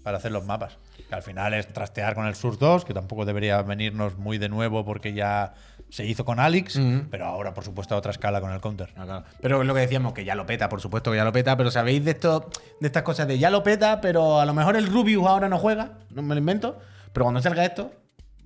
para 0.02 0.18
hacer 0.18 0.32
los 0.32 0.44
mapas. 0.46 0.78
Que 1.08 1.14
al 1.14 1.22
final 1.22 1.54
es 1.54 1.66
trastear 1.72 2.14
con 2.14 2.26
el 2.26 2.34
Source 2.34 2.58
2, 2.60 2.84
que 2.84 2.94
tampoco 2.94 3.24
debería 3.24 3.60
venirnos 3.62 4.16
muy 4.16 4.38
de 4.38 4.48
nuevo 4.48 4.84
porque 4.84 5.12
ya 5.12 5.54
se 5.88 6.06
hizo 6.06 6.24
con 6.24 6.38
Alex, 6.38 6.78
pero 7.10 7.26
ahora, 7.26 7.52
por 7.52 7.64
supuesto, 7.64 7.96
a 7.96 7.98
otra 7.98 8.12
escala 8.12 8.40
con 8.40 8.52
el 8.52 8.60
Counter. 8.60 8.90
Ah, 8.96 9.04
claro. 9.04 9.24
Pero 9.42 9.60
es 9.60 9.66
lo 9.66 9.74
que 9.74 9.80
decíamos, 9.80 10.12
que 10.12 10.24
ya 10.24 10.36
lo 10.36 10.46
peta, 10.46 10.68
por 10.68 10.80
supuesto 10.80 11.10
que 11.10 11.16
ya 11.16 11.24
lo 11.24 11.32
peta, 11.32 11.56
pero 11.56 11.70
¿sabéis 11.72 12.04
de 12.04 12.12
esto, 12.12 12.48
de 12.80 12.86
estas 12.86 13.02
cosas 13.02 13.26
de 13.26 13.38
ya 13.40 13.50
lo 13.50 13.64
peta, 13.64 14.00
pero 14.00 14.38
a 14.40 14.46
lo 14.46 14.54
mejor 14.54 14.76
el 14.76 14.86
Rubius 14.86 15.26
ahora 15.26 15.48
no 15.48 15.58
juega? 15.58 15.98
No 16.10 16.22
me 16.22 16.34
lo 16.36 16.38
invento. 16.38 16.78
Pero 17.12 17.24
cuando 17.24 17.42
salga 17.42 17.64
esto, 17.64 17.90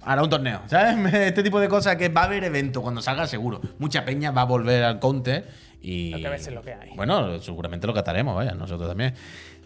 hará 0.01 0.23
un 0.23 0.31
torneo. 0.31 0.63
¿Sabes? 0.69 0.97
Este 1.15 1.43
tipo 1.43 1.61
de 1.61 1.69
cosas 1.69 1.97
que 1.97 2.09
va 2.09 2.23
a 2.23 2.25
haber 2.25 2.45
evento 2.45 2.81
cuando 2.81 3.03
salga 3.03 3.27
seguro. 3.27 3.61
Mucha 3.79 4.07
peña 4.07 4.31
va 4.31 4.41
a 4.41 4.47
volver 4.47 4.83
al 4.83 4.99
counter 4.99 5.47
y. 5.85 6.11
Lo 6.11 6.19
que 6.19 6.29
ves 6.29 6.47
es 6.47 6.55
lo 6.55 6.63
que 6.63 6.75
hay. 6.75 6.91
Bueno, 6.97 7.39
seguramente 7.41 7.87
lo 7.87 7.95
cataremos, 7.95 8.35
vaya, 8.35 8.53
nosotros 8.53 8.89
también. 8.89 9.15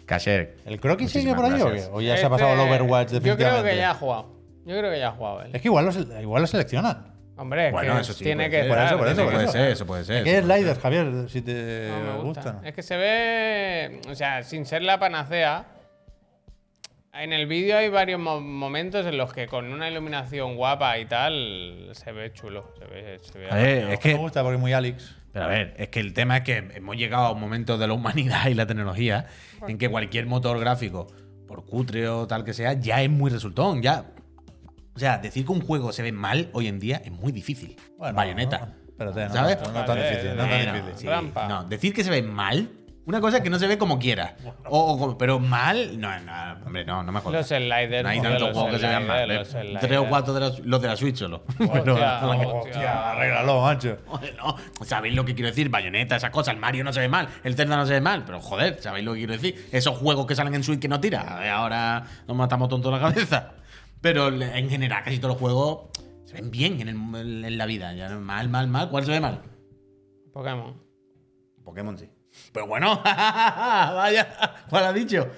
Cacher. 0.05 0.57
¿El 0.65 0.79
croquis 0.79 1.11
sigue 1.11 1.33
por 1.33 1.45
ahí 1.45 1.61
o 1.61 1.71
qué? 1.71 1.83
¿O 1.91 2.01
ya 2.01 2.17
se 2.17 2.25
ha 2.25 2.29
pasado 2.29 2.53
el 2.53 2.59
Este, 2.59 2.71
Overwatch 2.71 3.07
Yo 3.09 3.13
definitivamente? 3.19 3.61
creo 3.61 3.73
que 3.73 3.77
ya 3.79 3.91
ha 3.91 3.93
jugado. 3.93 4.35
Yo 4.65 4.77
creo 4.77 4.91
que 4.91 4.99
ya 4.99 5.07
ha 5.07 5.11
jugado 5.11 5.41
él. 5.43 5.51
Es 5.53 5.61
que 5.61 5.67
igual 5.67 5.85
lo, 5.85 6.19
igual 6.21 6.41
lo 6.41 6.47
seleccionan. 6.47 7.13
Hombre, 7.37 7.67
es 7.67 7.71
Bueno, 7.71 7.95
que 7.95 8.01
eso 8.01 8.13
sí, 8.13 8.23
tiene 8.25 8.49
que 8.49 8.63
ser. 8.63 8.67
Por 8.67 8.77
eso, 8.79 8.97
por 8.97 9.07
eso, 9.07 9.23
por 9.23 9.31
puede 9.31 9.43
eso. 9.45 9.51
ser, 9.53 9.71
eso 9.71 9.85
puede 9.85 10.03
ser. 10.03 10.23
¿Qué 10.25 10.37
eso 10.37 10.45
puede 10.47 10.57
sliders, 10.59 10.79
Javier? 10.79 11.29
Si 11.29 11.41
te 11.41 11.89
No, 11.89 12.13
me 12.17 12.23
gusta. 12.23 12.59
Es 12.65 12.73
que 12.73 12.83
se 12.83 12.97
ve. 12.97 14.01
O 14.09 14.15
sea, 14.15 14.43
sin 14.43 14.65
ser 14.65 14.81
la 14.81 14.99
panacea. 14.99 15.65
En 17.19 17.33
el 17.33 17.47
vídeo 17.47 17.77
hay 17.77 17.89
varios 17.89 18.19
mo- 18.19 18.39
momentos 18.39 19.05
en 19.05 19.17
los 19.17 19.33
que 19.33 19.47
con 19.47 19.71
una 19.73 19.89
iluminación 19.89 20.55
guapa 20.55 20.97
y 20.99 21.05
tal 21.05 21.89
se 21.91 22.11
ve 22.13 22.31
chulo. 22.31 22.73
Se 22.79 22.85
ve, 22.85 23.19
se 23.21 23.37
ve 23.39 23.49
A 23.51 23.55
ver, 23.55 23.89
es 23.91 23.99
que- 23.99 24.13
Me 24.13 24.19
gusta 24.19 24.41
porque 24.41 24.55
es 24.55 24.61
muy 24.61 24.71
Alex. 24.73 25.15
Pero 25.33 25.45
a 25.45 25.47
ver, 25.49 25.73
es 25.77 25.89
que 25.89 25.99
el 25.99 26.13
tema 26.13 26.37
es 26.37 26.43
que 26.43 26.57
hemos 26.75 26.95
llegado 26.95 27.25
a 27.25 27.31
un 27.31 27.39
momento 27.41 27.77
de 27.77 27.87
la 27.87 27.93
humanidad 27.93 28.47
y 28.47 28.53
la 28.53 28.65
tecnología 28.65 29.27
en 29.67 29.77
que 29.77 29.89
cualquier 29.89 30.27
motor 30.27 30.59
gráfico, 30.59 31.07
por 31.47 31.65
cutre 31.65 32.07
o 32.07 32.25
tal 32.25 32.43
que 32.45 32.53
sea, 32.53 32.73
ya 32.73 33.01
es 33.01 33.09
muy 33.09 33.29
resultón. 33.29 33.81
Ya. 33.81 34.05
O 34.95 34.99
sea, 34.99 35.17
decir 35.17 35.45
que 35.45 35.51
un 35.51 35.61
juego 35.61 35.91
se 35.91 36.01
ve 36.03 36.11
mal 36.11 36.49
hoy 36.53 36.67
en 36.67 36.79
día 36.79 37.01
es 37.03 37.11
muy 37.11 37.31
difícil. 37.31 37.75
Bueno, 37.97 38.15
Bayoneta. 38.15 38.75
Espérate, 38.87 39.25
no, 39.27 39.33
¿Sabes? 39.33 39.57
no, 39.61 39.71
no 39.71 39.85
tan 39.85 39.97
difícil. 39.97 40.35
No 40.35 40.43
tan 40.47 40.73
difícil. 40.73 40.93
Sí, 40.95 41.07
no, 41.47 41.63
decir 41.65 41.93
que 41.93 42.03
se 42.03 42.09
ve 42.09 42.21
mal, 42.21 42.69
una 43.05 43.21
cosa 43.21 43.37
es 43.37 43.43
que 43.43 43.49
no 43.49 43.57
se 43.57 43.65
ve 43.65 43.77
como 43.79 43.97
quiera. 43.97 44.35
O, 44.65 45.17
pero 45.17 45.39
mal, 45.39 45.99
no, 45.99 46.19
no, 46.19 46.65
hombre, 46.65 46.85
no, 46.85 47.01
no 47.03 47.11
me 47.11 47.19
jodas. 47.21 47.39
Los 47.39 47.59
sliders. 47.59 48.03
No 48.03 48.09
hay 48.09 48.19
tío, 48.19 48.29
tantos 48.29 48.41
los 48.49 48.51
juegos 48.57 48.73
que 48.73 48.79
se 48.79 48.87
vean 48.87 49.07
mal. 49.07 49.31
¿eh? 49.31 49.35
los 49.35 49.47
sliders. 49.47 49.79
Tres 49.79 49.97
o 49.97 50.05
cuatro 50.07 50.33
de 50.35 50.39
los, 50.41 50.59
los 50.59 50.81
de 50.81 50.87
la 50.87 50.95
Switch 50.95 51.15
solo. 51.15 51.43
Pero- 51.57 51.93
Hostia, 51.93 52.19
hostia, 52.53 53.11
arréglalo, 53.11 53.61
macho. 53.61 53.97
Joder, 54.05 54.35
no. 54.35 54.55
¿Sabéis 54.85 55.15
lo 55.15 55.25
que 55.25 55.33
quiero 55.33 55.49
decir? 55.49 55.69
Bayonetta, 55.69 56.17
esas 56.17 56.29
cosas. 56.29 56.53
El 56.53 56.59
Mario 56.59 56.83
no 56.83 56.93
se 56.93 56.99
ve 56.99 57.09
mal. 57.09 57.27
El 57.43 57.55
Zelda 57.55 57.75
no 57.77 57.85
se 57.87 57.93
ve 57.93 58.01
mal. 58.01 58.23
Pero 58.25 58.39
joder, 58.41 58.79
¿sabéis 58.81 59.05
lo 59.05 59.13
que 59.13 59.19
quiero 59.19 59.33
decir? 59.33 59.67
Esos 59.71 59.97
juegos 59.97 60.27
que 60.27 60.35
salen 60.35 60.53
en 60.53 60.63
Switch 60.63 60.79
que 60.79 60.87
no 60.87 60.99
tira. 60.99 61.21
A 61.21 61.39
ver, 61.39 61.49
ahora 61.49 62.03
nos 62.27 62.37
matamos 62.37 62.69
tonto 62.69 62.91
la 62.91 62.99
cabeza. 62.99 63.53
Pero 64.01 64.29
le- 64.29 64.55
en 64.57 64.69
general, 64.69 65.03
casi 65.03 65.17
todos 65.17 65.33
los 65.33 65.39
juegos 65.41 65.89
se 66.25 66.35
ven 66.35 66.51
bien 66.51 66.79
en, 66.81 66.89
el- 67.15 67.43
en 67.45 67.57
la 67.57 67.65
vida. 67.65 67.91
Ya, 67.93 68.09
no- 68.09 68.21
mal, 68.21 68.49
mal, 68.49 68.67
mal. 68.67 68.89
¿Cuál 68.89 69.03
se 69.05 69.11
ve 69.11 69.19
mal? 69.19 69.41
Pokémon. 70.31 70.79
Pokémon 71.65 71.97
sí. 71.97 72.07
Pero 72.59 72.67
bueno, 72.67 73.01
vaya, 73.05 74.27
¿cuál 74.69 74.83
has 74.83 74.93
dicho? 74.93 75.29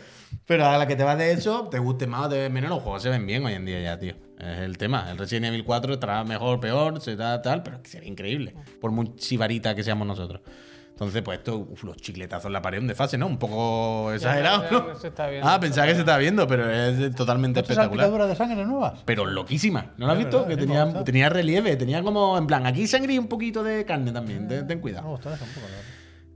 Pero 0.47 0.65
a 0.65 0.75
la 0.79 0.87
que 0.87 0.95
te 0.95 1.03
vas 1.03 1.19
de 1.19 1.31
eso, 1.31 1.67
te 1.69 1.77
guste 1.77 2.07
más 2.07 2.25
o 2.25 2.29
te 2.29 2.49
menos, 2.49 2.71
los 2.71 2.81
juegos 2.81 3.03
se 3.03 3.09
ven 3.09 3.27
bien 3.27 3.45
hoy 3.45 3.53
en 3.53 3.63
día 3.63 3.79
ya, 3.79 3.99
tío. 3.99 4.15
Es 4.39 4.61
el 4.61 4.79
tema. 4.79 5.05
El 5.11 5.19
Resident 5.19 5.45
Evil 5.45 5.63
4 5.63 5.93
estará 5.93 6.23
mejor, 6.23 6.59
peor, 6.59 6.99
será 6.99 7.39
tal, 7.43 7.61
pero 7.61 7.75
es 7.75 7.83
que 7.83 7.89
se 7.91 7.99
ve 7.99 8.07
increíble. 8.07 8.55
Por 8.79 8.89
muy 8.89 9.15
chivarita 9.17 9.75
que 9.75 9.83
seamos 9.83 10.07
nosotros. 10.07 10.41
Entonces, 10.89 11.21
pues 11.21 11.37
esto, 11.37 11.57
uf, 11.57 11.83
los 11.83 11.95
chicletazos 11.97 12.47
en 12.47 12.53
la 12.53 12.61
pared, 12.63 12.79
un 12.79 12.87
desfase, 12.87 13.19
¿no? 13.19 13.27
Un 13.27 13.37
poco 13.37 14.11
exagerado, 14.13 14.63
ya, 14.63 14.71
¿no? 14.71 14.87
no 14.87 14.95
se 14.95 15.09
está 15.09 15.27
viendo, 15.27 15.47
ah, 15.47 15.59
pensaba 15.59 15.85
que 15.85 15.93
se 15.93 15.99
estaba 15.99 16.17
viendo, 16.17 16.47
pero 16.47 16.71
es 16.71 17.13
totalmente 17.13 17.59
¿Muchas 17.61 17.77
espectacular. 17.77 18.27
de 18.27 18.35
sangre 18.35 18.65
nuevas? 18.65 19.03
Pero 19.05 19.25
loquísima. 19.25 19.93
¿No 19.97 20.07
la 20.07 20.13
has 20.13 20.17
visto? 20.17 20.43
verdad, 20.45 20.95
que 20.95 21.03
tenía, 21.03 21.29
relieve, 21.29 21.75
tenía 21.75 22.01
como, 22.01 22.35
en 22.35 22.47
plan, 22.47 22.65
aquí 22.65 22.87
sangre 22.87 23.13
y 23.13 23.19
un 23.19 23.27
poquito 23.27 23.63
de 23.63 23.85
carne 23.85 24.11
también. 24.11 24.47
Ten, 24.47 24.65
ten 24.65 24.77
Me 24.77 24.81
cuidado. 24.81 25.19
eso 25.19 25.29
un 25.29 25.37
poco. 25.37 25.67
la. 25.67 25.90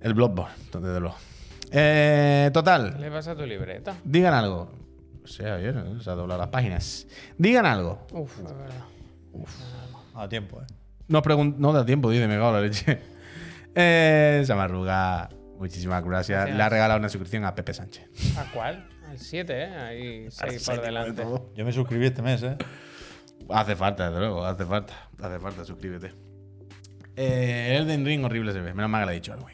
El 0.06 0.14
Bloodborne, 0.14 0.54
desde 0.72 1.00
luego. 1.00 1.16
Eh, 1.72 2.44
¿Qué 2.46 2.52
total, 2.52 3.02
le 3.02 3.10
pasa 3.10 3.32
a 3.32 3.36
tu 3.36 3.44
libreta? 3.44 3.96
digan 4.04 4.36
algo. 4.36 4.72
O 5.24 5.28
sea, 5.28 5.56
bien, 5.56 5.78
¿eh? 5.80 5.98
se 6.00 6.12
ha 6.12 6.14
doblado 6.14 6.40
las 6.42 6.50
páginas. 6.50 7.08
Digan 7.40 7.66
algo. 7.66 8.06
Uf, 8.12 8.38
es 8.38 8.44
verdad. 8.44 8.84
A 10.14 10.30
tiempo, 10.30 10.62
¿eh? 10.62 10.66
No, 11.08 11.24
pregun- 11.24 11.56
no 11.58 11.74
da 11.74 11.84
tiempo, 11.84 12.12
dice, 12.12 12.28
me 12.28 12.36
cago 12.36 12.50
en 12.50 12.54
la 12.54 12.62
leche. 12.62 13.02
Eh, 13.78 14.44
se 14.46 14.54
me 14.56 14.62
arruga. 14.62 15.28
Muchísimas 15.60 16.02
gracias. 16.02 16.38
Gracias. 16.38 16.56
Le 16.58 16.64
ha 16.64 16.70
regalado 16.70 16.98
una 16.98 17.10
suscripción 17.10 17.44
a 17.44 17.54
Pepe 17.56 17.74
Sánchez. 17.74 18.08
¿A 18.38 18.50
cuál? 18.54 18.88
Al 19.10 19.18
7, 19.20 19.54
¿eh? 19.54 19.66
Ahí 19.76 20.28
6 20.30 20.66
por 20.66 20.82
delante. 20.82 21.24
Yo 21.56 21.66
me 21.66 21.74
suscribí 21.74 22.06
este 22.06 22.22
mes, 22.22 22.42
¿eh? 22.44 22.56
Hace 23.50 23.76
falta, 23.76 24.06
desde 24.10 24.20
luego, 24.20 24.46
hace 24.46 24.66
falta. 24.66 24.94
Hace 25.20 25.40
falta, 25.40 25.66
suscríbete. 25.66 26.14
Eh, 27.18 27.76
Elden 27.78 28.06
Ring 28.06 28.24
horrible 28.24 28.54
se 28.54 28.62
ve. 28.62 28.74
Menos 28.74 28.90
mal 28.90 29.02
que 29.02 29.08
le 29.08 29.12
he 29.12 29.16
dicho 29.16 29.34
algo. 29.34 29.48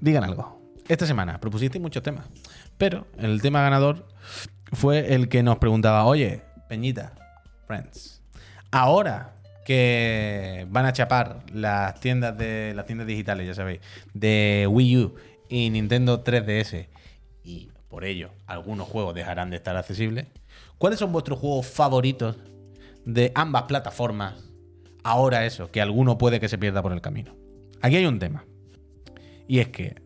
Digan 0.00 0.24
algo. 0.24 0.60
Esta 0.88 1.06
semana 1.06 1.38
propusisteis 1.38 1.80
muchos 1.80 2.02
temas. 2.02 2.26
Pero 2.78 3.06
el 3.18 3.40
tema 3.42 3.62
ganador 3.62 4.08
fue 4.72 5.14
el 5.14 5.28
que 5.28 5.42
nos 5.42 5.58
preguntaba, 5.58 6.04
oye, 6.04 6.42
Peñita, 6.68 7.14
Friends, 7.66 8.22
ahora 8.70 9.34
que 9.64 10.66
van 10.70 10.86
a 10.86 10.92
chapar 10.92 11.44
las 11.52 12.00
tiendas 12.00 12.36
de 12.36 12.72
las 12.74 12.86
tiendas 12.86 13.06
digitales, 13.06 13.46
ya 13.46 13.54
sabéis, 13.54 13.80
de 14.14 14.66
Wii 14.68 14.96
U 14.98 15.14
y 15.48 15.70
Nintendo 15.70 16.24
3DS, 16.24 16.88
y 17.44 17.70
por 17.88 18.04
ello 18.04 18.30
algunos 18.46 18.88
juegos 18.88 19.14
dejarán 19.14 19.50
de 19.50 19.56
estar 19.56 19.76
accesibles, 19.76 20.26
¿cuáles 20.78 20.98
son 20.98 21.12
vuestros 21.12 21.38
juegos 21.38 21.66
favoritos 21.66 22.36
de 23.04 23.30
ambas 23.34 23.64
plataformas? 23.64 24.42
Ahora 25.04 25.46
eso, 25.46 25.70
que 25.70 25.80
alguno 25.80 26.18
puede 26.18 26.40
que 26.40 26.48
se 26.48 26.58
pierda 26.58 26.82
por 26.82 26.92
el 26.92 27.00
camino. 27.00 27.34
Aquí 27.80 27.96
hay 27.96 28.06
un 28.06 28.18
tema. 28.18 28.44
Y 29.50 29.58
es 29.58 29.66
que 29.70 29.96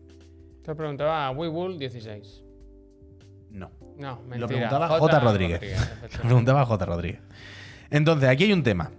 Te 0.63 0.73
preguntaba 0.73 1.27
a 1.27 1.31
WeBull 1.31 1.77
16. 1.77 2.41
no. 3.51 3.69
No, 3.95 4.15
mentira. 4.21 4.39
Lo 4.39 4.47
preguntaba 4.47 4.87
J. 4.99 5.19
Rodríguez. 5.19 5.61
Lo 6.15 6.21
preguntaba 6.23 6.65
J. 6.65 6.85
Rodríguez. 6.85 7.21
Entonces, 7.91 8.27
aquí 8.27 8.45
hay 8.45 8.53
un 8.53 8.63
tema. 8.63 8.89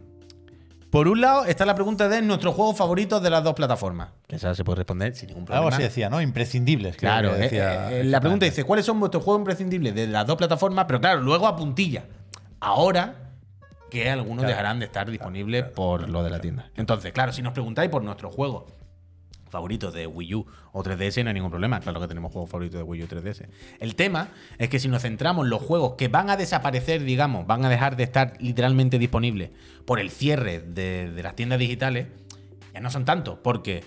Por 0.88 1.08
un 1.08 1.20
lado 1.20 1.44
está 1.46 1.66
la 1.66 1.74
pregunta 1.74 2.08
de 2.08 2.22
nuestros 2.22 2.54
juegos 2.54 2.76
favoritos 2.76 3.20
de 3.20 3.28
las 3.28 3.42
dos 3.42 3.54
plataformas. 3.54 4.10
Que 4.28 4.36
esa 4.36 4.54
se 4.54 4.62
puede 4.62 4.76
responder 4.76 5.16
sin 5.16 5.26
ningún 5.30 5.44
problema. 5.46 5.66
Algo 5.66 5.74
así 5.74 5.82
decía, 5.82 6.08
¿no? 6.08 6.22
Imprescindibles. 6.22 6.96
Claro, 6.96 7.32
que 7.32 7.38
eh, 7.38 7.40
decía 7.40 7.92
eh, 7.92 8.04
la 8.04 8.20
pregunta 8.20 8.46
dice, 8.46 8.62
¿cuáles 8.62 8.86
son 8.86 9.00
vuestros 9.00 9.24
juegos 9.24 9.40
imprescindibles 9.40 9.96
de 9.96 10.06
las 10.06 10.24
dos 10.28 10.36
plataformas? 10.36 10.84
Pero 10.86 11.00
claro, 11.00 11.20
luego 11.22 11.48
a 11.48 11.56
puntilla. 11.56 12.04
Ahora 12.60 13.32
que 13.90 14.08
algunos 14.08 14.44
Claro. 14.44 14.50
dejarán 14.50 14.78
de 14.78 14.86
estar 14.86 15.10
disponibles 15.10 15.64
por 15.64 16.08
lo 16.08 16.22
de 16.22 16.30
la 16.30 16.38
tienda. 16.38 16.70
Entonces, 16.76 17.12
claro, 17.12 17.32
si 17.32 17.42
nos 17.42 17.52
preguntáis 17.52 17.90
por 17.90 18.04
nuestros 18.04 18.32
juegos 18.32 18.72
favoritos 19.48 19.92
de 19.94 20.06
Wii 20.06 20.34
U 20.34 20.46
o 20.72 20.82
3DS, 20.82 21.22
no 21.22 21.30
hay 21.30 21.34
ningún 21.34 21.50
problema. 21.50 21.80
Claro 21.80 22.00
que 22.00 22.08
tenemos 22.08 22.32
juegos 22.32 22.50
favoritos 22.50 22.78
de 22.78 22.82
Wii 22.82 23.02
U 23.02 23.04
y 23.04 23.08
3DS. 23.08 23.46
El 23.80 23.94
tema 23.94 24.28
es 24.58 24.68
que 24.68 24.78
si 24.78 24.88
nos 24.88 25.02
centramos 25.02 25.44
en 25.44 25.50
los 25.50 25.62
juegos 25.62 25.94
que 25.96 26.08
van 26.08 26.30
a 26.30 26.36
desaparecer, 26.36 27.02
digamos, 27.04 27.46
van 27.46 27.64
a 27.64 27.68
dejar 27.68 27.96
de 27.96 28.04
estar 28.04 28.34
literalmente 28.40 28.98
disponibles 28.98 29.50
por 29.84 30.00
el 30.00 30.10
cierre 30.10 30.60
de, 30.60 31.10
de 31.10 31.22
las 31.22 31.36
tiendas 31.36 31.58
digitales, 31.58 32.08
ya 32.74 32.80
no 32.80 32.90
son 32.90 33.04
tantos, 33.04 33.38
porque 33.42 33.82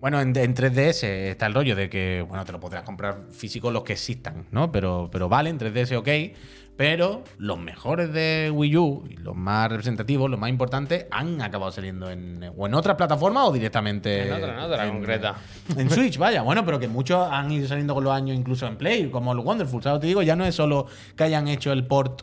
bueno, 0.00 0.20
en, 0.20 0.34
en 0.36 0.54
3DS 0.54 1.04
está 1.04 1.46
el 1.46 1.54
rollo 1.54 1.76
de 1.76 1.90
que, 1.90 2.24
bueno, 2.26 2.44
te 2.46 2.52
lo 2.52 2.60
podrás 2.60 2.84
comprar 2.84 3.26
físico 3.32 3.70
los 3.70 3.84
que 3.84 3.92
existan, 3.92 4.46
¿no? 4.50 4.72
Pero, 4.72 5.10
pero 5.12 5.28
vale, 5.28 5.50
en 5.50 5.58
3DS 5.58 5.96
ok. 5.96 6.36
Pero 6.80 7.24
los 7.36 7.58
mejores 7.58 8.10
de 8.10 8.50
Wii 8.50 8.76
U, 8.78 9.04
y 9.10 9.16
los 9.16 9.36
más 9.36 9.68
representativos, 9.68 10.30
los 10.30 10.40
más 10.40 10.48
importantes, 10.48 11.04
han 11.10 11.42
acabado 11.42 11.70
saliendo 11.70 12.10
en, 12.10 12.50
o 12.56 12.66
en 12.66 12.72
otras 12.72 12.96
plataformas 12.96 13.48
o 13.48 13.52
directamente. 13.52 14.26
En 14.26 14.32
otra, 14.32 14.54
en 14.54 14.60
otra 14.60 14.88
concreta. 14.88 15.34
En 15.76 15.90
Switch, 15.90 16.16
vaya. 16.16 16.40
Bueno, 16.40 16.64
pero 16.64 16.78
que 16.78 16.88
muchos 16.88 17.30
han 17.30 17.52
ido 17.52 17.68
saliendo 17.68 17.92
con 17.92 18.02
los 18.02 18.14
años 18.14 18.34
incluso 18.34 18.66
en 18.66 18.78
Play, 18.78 19.10
como 19.10 19.32
el 19.32 19.40
Wonderful. 19.40 19.82
¿Sabes? 19.82 20.00
Te 20.00 20.06
digo, 20.06 20.22
ya 20.22 20.36
no 20.36 20.46
es 20.46 20.54
solo 20.54 20.86
que 21.14 21.24
hayan 21.24 21.48
hecho 21.48 21.70
el 21.70 21.86
port 21.86 22.22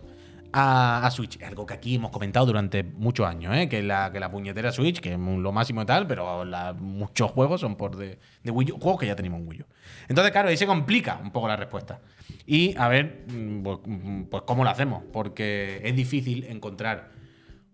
a, 0.53 1.05
a 1.05 1.11
Switch. 1.11 1.41
Algo 1.43 1.65
que 1.65 1.73
aquí 1.73 1.95
hemos 1.95 2.11
comentado 2.11 2.45
durante 2.45 2.83
muchos 2.83 3.25
años, 3.27 3.55
¿eh? 3.55 3.67
que, 3.69 3.81
la, 3.83 4.11
que 4.11 4.19
la 4.19 4.31
puñetera 4.31 4.71
Switch, 4.71 4.99
que 4.99 5.13
es 5.13 5.19
lo 5.19 5.51
máximo 5.51 5.81
y 5.81 5.85
tal, 5.85 6.07
pero 6.07 6.45
la- 6.45 6.73
muchos 6.73 7.31
juegos 7.31 7.61
son 7.61 7.75
por 7.75 7.95
de, 7.97 8.19
de 8.43 8.51
Wii 8.51 8.71
U, 8.71 8.79
juegos 8.79 8.99
que 9.01 9.07
ya 9.07 9.15
tenemos 9.15 9.41
en 9.41 9.47
Wii 9.47 9.61
U. 9.61 9.65
Entonces, 10.07 10.31
claro, 10.31 10.49
ahí 10.49 10.57
se 10.57 10.65
complica 10.67 11.19
un 11.23 11.31
poco 11.31 11.47
la 11.47 11.55
respuesta. 11.55 11.99
Y 12.45 12.75
a 12.77 12.87
ver, 12.87 13.25
mm, 13.27 13.63
pues, 13.63 13.77
mm, 13.85 14.23
pues 14.23 14.43
cómo 14.45 14.63
lo 14.63 14.69
hacemos, 14.69 15.03
porque 15.11 15.81
es 15.83 15.95
difícil 15.95 16.45
encontrar 16.45 17.11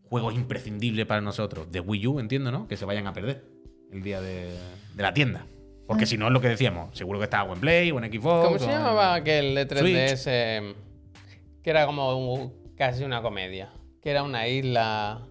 juegos 0.09 0.35
imprescindibles 0.35 1.05
para 1.05 1.21
nosotros 1.21 1.71
de 1.71 1.79
Wii 1.79 2.07
U, 2.07 2.19
entiendo, 2.19 2.51
¿no? 2.51 2.67
Que 2.67 2.77
se 2.77 2.85
vayan 2.85 3.07
a 3.07 3.13
perder 3.13 3.43
el 3.91 4.01
día 4.03 4.21
de, 4.21 4.51
de 4.95 5.03
la 5.03 5.13
tienda. 5.13 5.45
Porque 5.87 6.05
si 6.05 6.17
no 6.17 6.27
es 6.27 6.31
lo 6.33 6.39
que 6.39 6.47
decíamos, 6.47 6.97
seguro 6.97 7.19
que 7.19 7.25
está 7.25 7.43
o 7.43 7.53
en 7.53 7.59
Play 7.59 7.91
o 7.91 8.01
en 8.01 8.11
Xbox. 8.11 8.45
¿Cómo 8.47 8.57
se 8.59 8.67
llamaba 8.67 9.15
aquel 9.15 9.53
de 9.53 9.67
3DS? 9.67 10.75
Que 11.61 11.69
era 11.69 11.85
como 11.85 12.15
un- 12.35 12.62
casi 12.91 13.03
una 13.03 13.21
comedia. 13.21 13.69
Que 14.01 14.11
era 14.11 14.23
una 14.23 14.47
isla. 14.47 15.21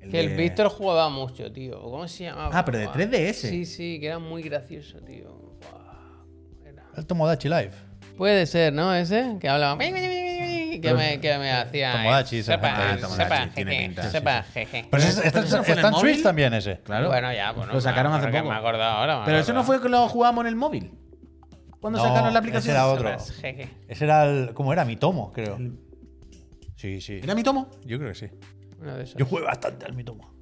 el 0.00 0.10
Que 0.10 0.20
el 0.20 0.36
Víctor 0.36 0.68
jugaba 0.68 1.08
mucho, 1.08 1.52
tío. 1.52 1.80
¿Cómo 1.80 2.08
se 2.08 2.24
llamaba? 2.24 2.50
Ah, 2.52 2.64
pero 2.64 2.78
de 2.78 2.86
Buah. 2.86 2.96
3DS. 2.96 3.32
Sí, 3.50 3.64
sí, 3.66 3.98
que 4.00 4.06
era 4.06 4.18
muy 4.18 4.42
gracioso, 4.42 4.98
tío. 5.00 5.28
Buah, 5.60 6.68
era- 6.68 6.84
El 6.96 7.06
Tomodachi 7.06 7.48
Live. 7.48 7.70
Puede 8.16 8.46
ser, 8.46 8.72
¿no? 8.72 8.92
Ese 8.94 9.36
que 9.40 9.48
hablaba. 9.48 9.78
Que 9.78 9.92
me, 10.94 11.20
que 11.20 11.38
me 11.38 11.52
hacía. 11.52 11.92
Tomodachi, 11.92 12.42
sepa, 12.42 12.96
sepa, 12.98 13.48
tiene 13.54 13.94
sepa, 14.10 14.42
jeje. 14.42 14.86
Pero 14.90 15.02
ese- 15.02 15.30
Pero 15.30 15.44
está, 15.44 15.60
está 15.60 15.72
en 15.88 15.94
Switch 15.94 16.12
móvil. 16.14 16.22
también 16.22 16.54
ese. 16.54 16.80
Claro. 16.80 17.08
Bueno, 17.08 17.32
ya, 17.32 17.52
bueno. 17.52 17.72
Lo 17.72 17.80
sacaron 17.80 18.12
hace 18.12 18.26
poco. 18.28 18.48
Me 18.50 18.56
he 18.56 18.82
ahora. 18.82 19.20
me 19.20 19.24
Pero 19.26 19.38
eso 19.38 19.52
no 19.52 19.62
fue 19.62 19.80
que 19.80 19.88
lo 19.88 20.08
jugamos 20.08 20.42
en 20.42 20.48
el 20.48 20.56
móvil. 20.56 20.92
Cuando 21.80 21.98
No, 21.98 22.04
sacaron 22.04 22.24
la 22.24 22.30
ese 22.30 22.38
aplicación. 22.38 22.74
era 22.76 22.86
otro. 22.88 23.08
Ese 23.88 24.04
era 24.04 24.24
el. 24.24 24.52
¿Cómo 24.54 24.72
era? 24.72 24.84
Mi 24.84 24.96
tomo, 24.96 25.32
creo. 25.32 25.58
Sí, 26.80 26.98
sí. 27.02 27.20
¿Era 27.22 27.34
mi 27.34 27.42
tomo? 27.42 27.68
Yo 27.84 27.98
creo 27.98 28.08
que 28.10 28.14
sí. 28.14 28.26
De. 28.80 29.04
Yo 29.04 29.26
jugué 29.26 29.42
bastante 29.42 29.84
al 29.84 29.92
mi 29.92 30.02
tomo. 30.02 30.32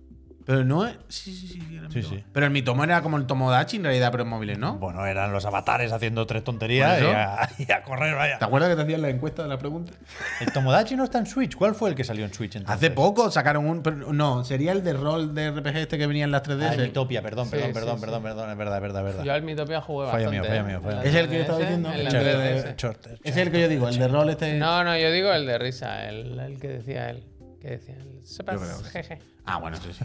Pero 0.49 0.65
no 0.65 0.87
es. 0.87 0.97
Sí, 1.09 1.31
sí, 1.35 1.47
sí. 1.47 1.77
Era 1.77 1.91
Sí. 1.91 2.25
Pero 2.33 2.47
el 2.47 2.53
mi 2.53 2.63
tomo 2.63 2.83
era 2.83 3.03
como 3.03 3.19
el 3.19 3.27
Tomodachi 3.27 3.77
en 3.77 3.85
realidad, 3.85 4.11
pero 4.11 4.23
en 4.23 4.31
móviles, 4.31 4.59
¿no? 4.59 4.79
Bueno, 4.79 5.05
eran 5.05 5.31
los 5.31 5.45
avatares 5.45 5.93
haciendo 5.93 6.27
tres 6.27 6.43
tonterías 6.43 7.03
y 7.03 7.05
a, 7.05 7.51
y 7.59 7.71
a 7.71 7.83
correr, 7.83 8.13
¿Te 8.13 8.17
vaya. 8.17 8.39
acuerdas 8.41 8.71
que 8.71 8.77
te 8.77 8.81
hacían 8.83 9.03
la 9.03 9.11
encuesta 9.11 9.43
de 9.43 9.49
la 9.51 9.59
pregunta? 9.59 9.93
El 10.41 10.51
Tomodachi 10.51 10.97
no 10.97 11.05
está 11.05 11.19
en 11.19 11.27
Switch. 11.27 11.55
¿Cuál 11.55 11.75
fue 11.75 11.91
el 11.91 11.95
que 11.95 12.03
salió 12.03 12.25
en 12.25 12.33
Switch 12.33 12.57
entonces? 12.57 12.77
Hace 12.77 12.91
poco 12.91 13.31
sacaron 13.31 13.67
un. 13.67 13.83
pero 13.83 14.11
no, 14.15 14.43
sería 14.43 14.73
el 14.73 14.83
de 14.83 14.95
rol 14.95 15.35
de 15.35 15.51
RPG 15.51 15.77
este 15.77 15.99
que 15.99 16.07
venía 16.07 16.25
en 16.25 16.31
las 16.31 16.43
3DS. 16.45 16.63
Ah, 16.71 16.75
el 16.77 16.81
Mitopia, 16.81 17.21
perdón, 17.21 17.45
Sí, 17.45 17.51
perdón, 17.51 17.69
sí, 17.69 17.75
perdón, 17.75 17.97
sí. 17.97 18.01
perdón, 18.01 18.23
perdón, 18.23 18.51
es 18.51 18.57
verdad, 18.57 18.77
es 18.77 18.83
verdad, 18.83 19.01
es 19.03 19.05
verdad. 19.17 19.25
Yo 19.25 19.33
al 19.35 19.43
Mitopia 19.43 19.81
jugué 19.83 20.07
Fallo 20.11 20.31
bastante. 20.31 20.41
mío, 20.41 20.49
fallo 20.49 20.61
¿eh? 20.61 20.65
mío, 20.65 20.81
fallo 20.81 20.91
En 20.93 20.97
la 20.97 21.03
mío. 21.03 21.11
Es 21.11 21.15
el 21.15 21.29
que 21.29 21.35
yo 21.35 21.41
estaba 21.43 21.59
3DS, 21.59 21.63
diciendo. 21.63 21.93
en 21.93 22.05
la 22.05 22.11
Chorter, 22.11 22.65
3DS. 22.65 22.77
chorter, 22.77 23.13
Ese 23.23 23.29
es 23.29 23.37
el 23.37 23.53
que 23.53 23.61
yo 23.61 23.69
digo, 23.69 23.89
el 23.91 23.99
de 23.99 24.09
rol 24.09 24.31
este. 24.31 24.55
No, 24.59 24.83
no, 24.83 24.97
yo 24.97 25.11
digo 25.13 25.31
el 25.31 25.45
de 25.47 25.59
risa, 25.59 26.09
el, 26.09 26.39
el 26.41 26.59
que 26.59 26.69
decía 26.69 27.11
él. 27.11 27.23
Que 27.69 27.77
decía 27.77 27.95
él. 27.97 28.21
Sepas, 28.25 28.55
Yo 28.55 28.61
creo 28.67 28.79
que 28.79 28.85
sí. 28.85 28.91
jeje. 28.93 29.19
Ah, 29.51 29.57
bueno, 29.59 29.77
sí, 29.79 29.89
sí. 29.93 30.05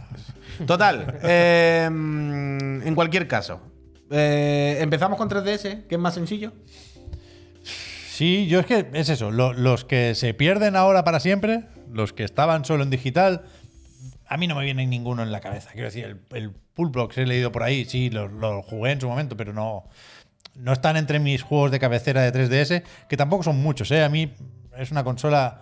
sí. 0.57 0.63
Total. 0.65 1.19
eh, 1.23 1.85
en 1.85 2.95
cualquier 2.95 3.27
caso. 3.27 3.59
eh, 4.09 4.77
empezamos 4.81 5.17
con 5.17 5.29
3DS, 5.29 5.85
que 5.87 5.95
es 5.95 5.99
más 5.99 6.13
sencillo. 6.13 6.53
Sí, 8.09 8.47
yo 8.47 8.59
es 8.59 8.65
que 8.65 8.87
es 8.93 9.09
eso. 9.09 9.31
lo- 9.31 9.53
los 9.53 9.85
que 9.85 10.15
se 10.15 10.33
pierden 10.33 10.75
ahora 10.75 11.03
para 11.03 11.19
siempre, 11.19 11.65
los 11.91 12.13
que 12.13 12.23
estaban 12.23 12.63
solo 12.65 12.83
en 12.83 12.89
digital, 12.89 13.43
a 14.27 14.37
mí 14.37 14.47
no 14.47 14.55
me 14.55 14.63
viene 14.63 14.85
ninguno 14.85 15.23
en 15.23 15.31
la 15.31 15.39
cabeza. 15.41 15.71
Quiero 15.71 15.87
decir, 15.87 16.05
el, 16.05 16.19
el 16.37 16.51
Pull 16.73 16.89
Blocks 16.89 17.17
he 17.17 17.25
leído 17.25 17.51
por 17.51 17.63
ahí, 17.63 17.85
sí, 17.85 18.09
lo, 18.09 18.27
lo 18.27 18.61
jugué 18.61 18.91
en 18.91 19.01
su 19.01 19.07
momento, 19.09 19.35
pero 19.35 19.51
no, 19.53 19.83
no 20.55 20.73
están 20.73 20.95
entre 20.97 21.19
mis 21.19 21.41
juegos 21.43 21.71
de 21.71 21.79
cabecera 21.79 22.21
de 22.21 22.31
3DS, 22.31 22.83
que 23.09 23.17
tampoco 23.17 23.43
son 23.43 23.61
muchos. 23.61 23.89
¿eh? 23.91 24.03
A 24.03 24.09
mí 24.09 24.33
es 24.77 24.91
una 24.91 25.03
consola 25.03 25.61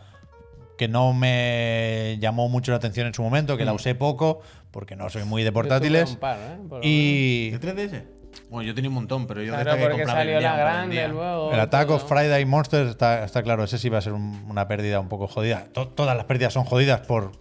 que 0.82 0.88
no 0.88 1.14
me 1.14 2.18
llamó 2.20 2.50
mucho 2.50 2.72
la 2.72 2.78
atención 2.78 3.06
en 3.06 3.14
su 3.14 3.22
momento, 3.22 3.56
que 3.56 3.66
la 3.66 3.74
usé 3.74 3.94
poco, 3.94 4.42
porque 4.72 4.96
no 4.96 5.12
soy 5.12 5.26
muy 5.26 5.44
de 5.44 5.52
portátiles. 5.52 6.16
par, 6.16 6.40
¿eh? 6.40 6.58
Por 6.68 6.84
Y 6.84 7.52
¿De 7.52 7.60
3DS? 7.60 8.04
Bueno, 8.50 8.68
yo 8.68 8.74
tenía 8.74 8.90
un 8.90 8.96
montón, 8.96 9.28
pero 9.28 9.44
yo 9.44 9.54
Claro, 9.54 9.62
esta 9.70 9.76
que 9.78 9.84
porque 9.84 9.98
compraba 9.98 10.20
salió 10.22 10.42
la 10.42 10.56
grande 10.58 11.08
luego. 11.08 11.54
El 11.54 11.60
Attack 11.60 11.88
of. 11.92 12.10
Friday 12.10 12.46
Monsters 12.46 12.90
está, 12.90 13.24
está 13.24 13.44
claro, 13.44 13.64
ese 13.64 13.78
sí 13.78 13.90
va 13.90 14.00
a 14.00 14.02
ser 14.02 14.14
un- 14.14 14.44
una 14.50 14.68
pérdida 14.68 15.00
un 15.00 15.08
poco 15.08 15.28
jodida. 15.28 15.68
To- 15.72 15.90
todas 15.90 16.18
las 16.18 16.26
pérdidas 16.26 16.52
son 16.54 16.64
jodidas 16.64 17.02
por 17.02 17.34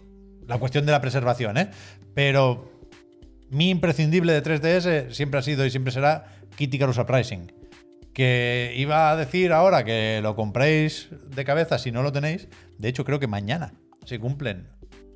la 0.47 0.59
cuestión 0.59 0.85
de 0.85 0.93
la 0.93 1.01
preservación, 1.01 1.57
¿eh? 1.57 1.71
Pero 2.13 2.71
mi 3.49 3.71
imprescindible 3.71 4.35
de 4.35 4.43
3DS 4.43 5.15
siempre 5.15 5.41
ha 5.41 5.43
sido 5.43 5.65
y 5.65 5.71
siempre 5.71 5.93
será 5.95 6.27
Kitty 6.57 6.77
Icarus 6.77 6.99
Uprising. 6.99 7.51
Que 8.21 8.75
iba 8.77 9.11
a 9.11 9.17
decir 9.17 9.51
ahora 9.51 9.83
que 9.83 10.21
lo 10.23 10.37
compréis 10.37 11.09
de 11.35 11.43
cabeza 11.43 11.79
si 11.79 11.91
no 11.91 12.03
lo 12.03 12.13
tenéis. 12.13 12.49
De 12.77 12.87
hecho, 12.91 13.03
creo 13.07 13.19
que 13.19 13.27
mañana 13.27 13.73
se 14.05 14.19
cumplen 14.19 14.69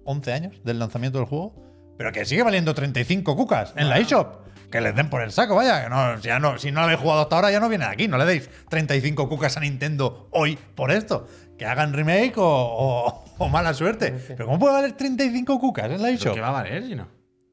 11 0.04 0.32
años 0.32 0.64
del 0.64 0.78
lanzamiento 0.78 1.18
del 1.18 1.26
juego. 1.28 1.54
Pero 1.98 2.12
que 2.12 2.24
sigue 2.24 2.42
valiendo 2.42 2.72
35 2.74 3.36
cucas 3.36 3.74
en 3.76 3.90
la 3.90 3.98
eShop. 3.98 4.46
Que 4.70 4.80
les 4.80 4.96
den 4.96 5.10
por 5.10 5.20
el 5.20 5.32
saco, 5.32 5.54
vaya. 5.54 5.84
Que 5.84 5.90
no, 5.90 6.18
ya 6.20 6.38
no, 6.38 6.56
si 6.58 6.72
no 6.72 6.80
lo 6.80 6.84
habéis 6.86 6.98
jugado 7.00 7.20
hasta 7.20 7.36
ahora, 7.36 7.50
ya 7.50 7.60
no 7.60 7.68
vienen 7.68 7.88
aquí. 7.90 8.08
No 8.08 8.16
le 8.16 8.24
deis 8.24 8.48
35 8.70 9.28
cucas 9.28 9.58
a 9.58 9.60
Nintendo 9.60 10.28
hoy 10.32 10.56
por 10.74 10.90
esto. 10.90 11.26
Que 11.58 11.66
hagan 11.66 11.92
remake 11.92 12.38
o, 12.38 12.42
o- 12.46 13.24
o 13.36 13.48
mala 13.50 13.74
suerte. 13.74 14.12
Pero 14.28 14.46
¿cómo 14.46 14.58
puede 14.58 14.76
valer 14.76 14.92
35 14.92 15.60
cucas 15.60 15.84
en 15.90 16.00
la 16.00 16.08
¿Pero 16.08 16.14
eShop? 16.14 16.34
qué 16.36 16.40
va 16.40 16.48
a 16.48 16.52
valer 16.52 16.84
si 16.86 16.94
no? 16.94 17.06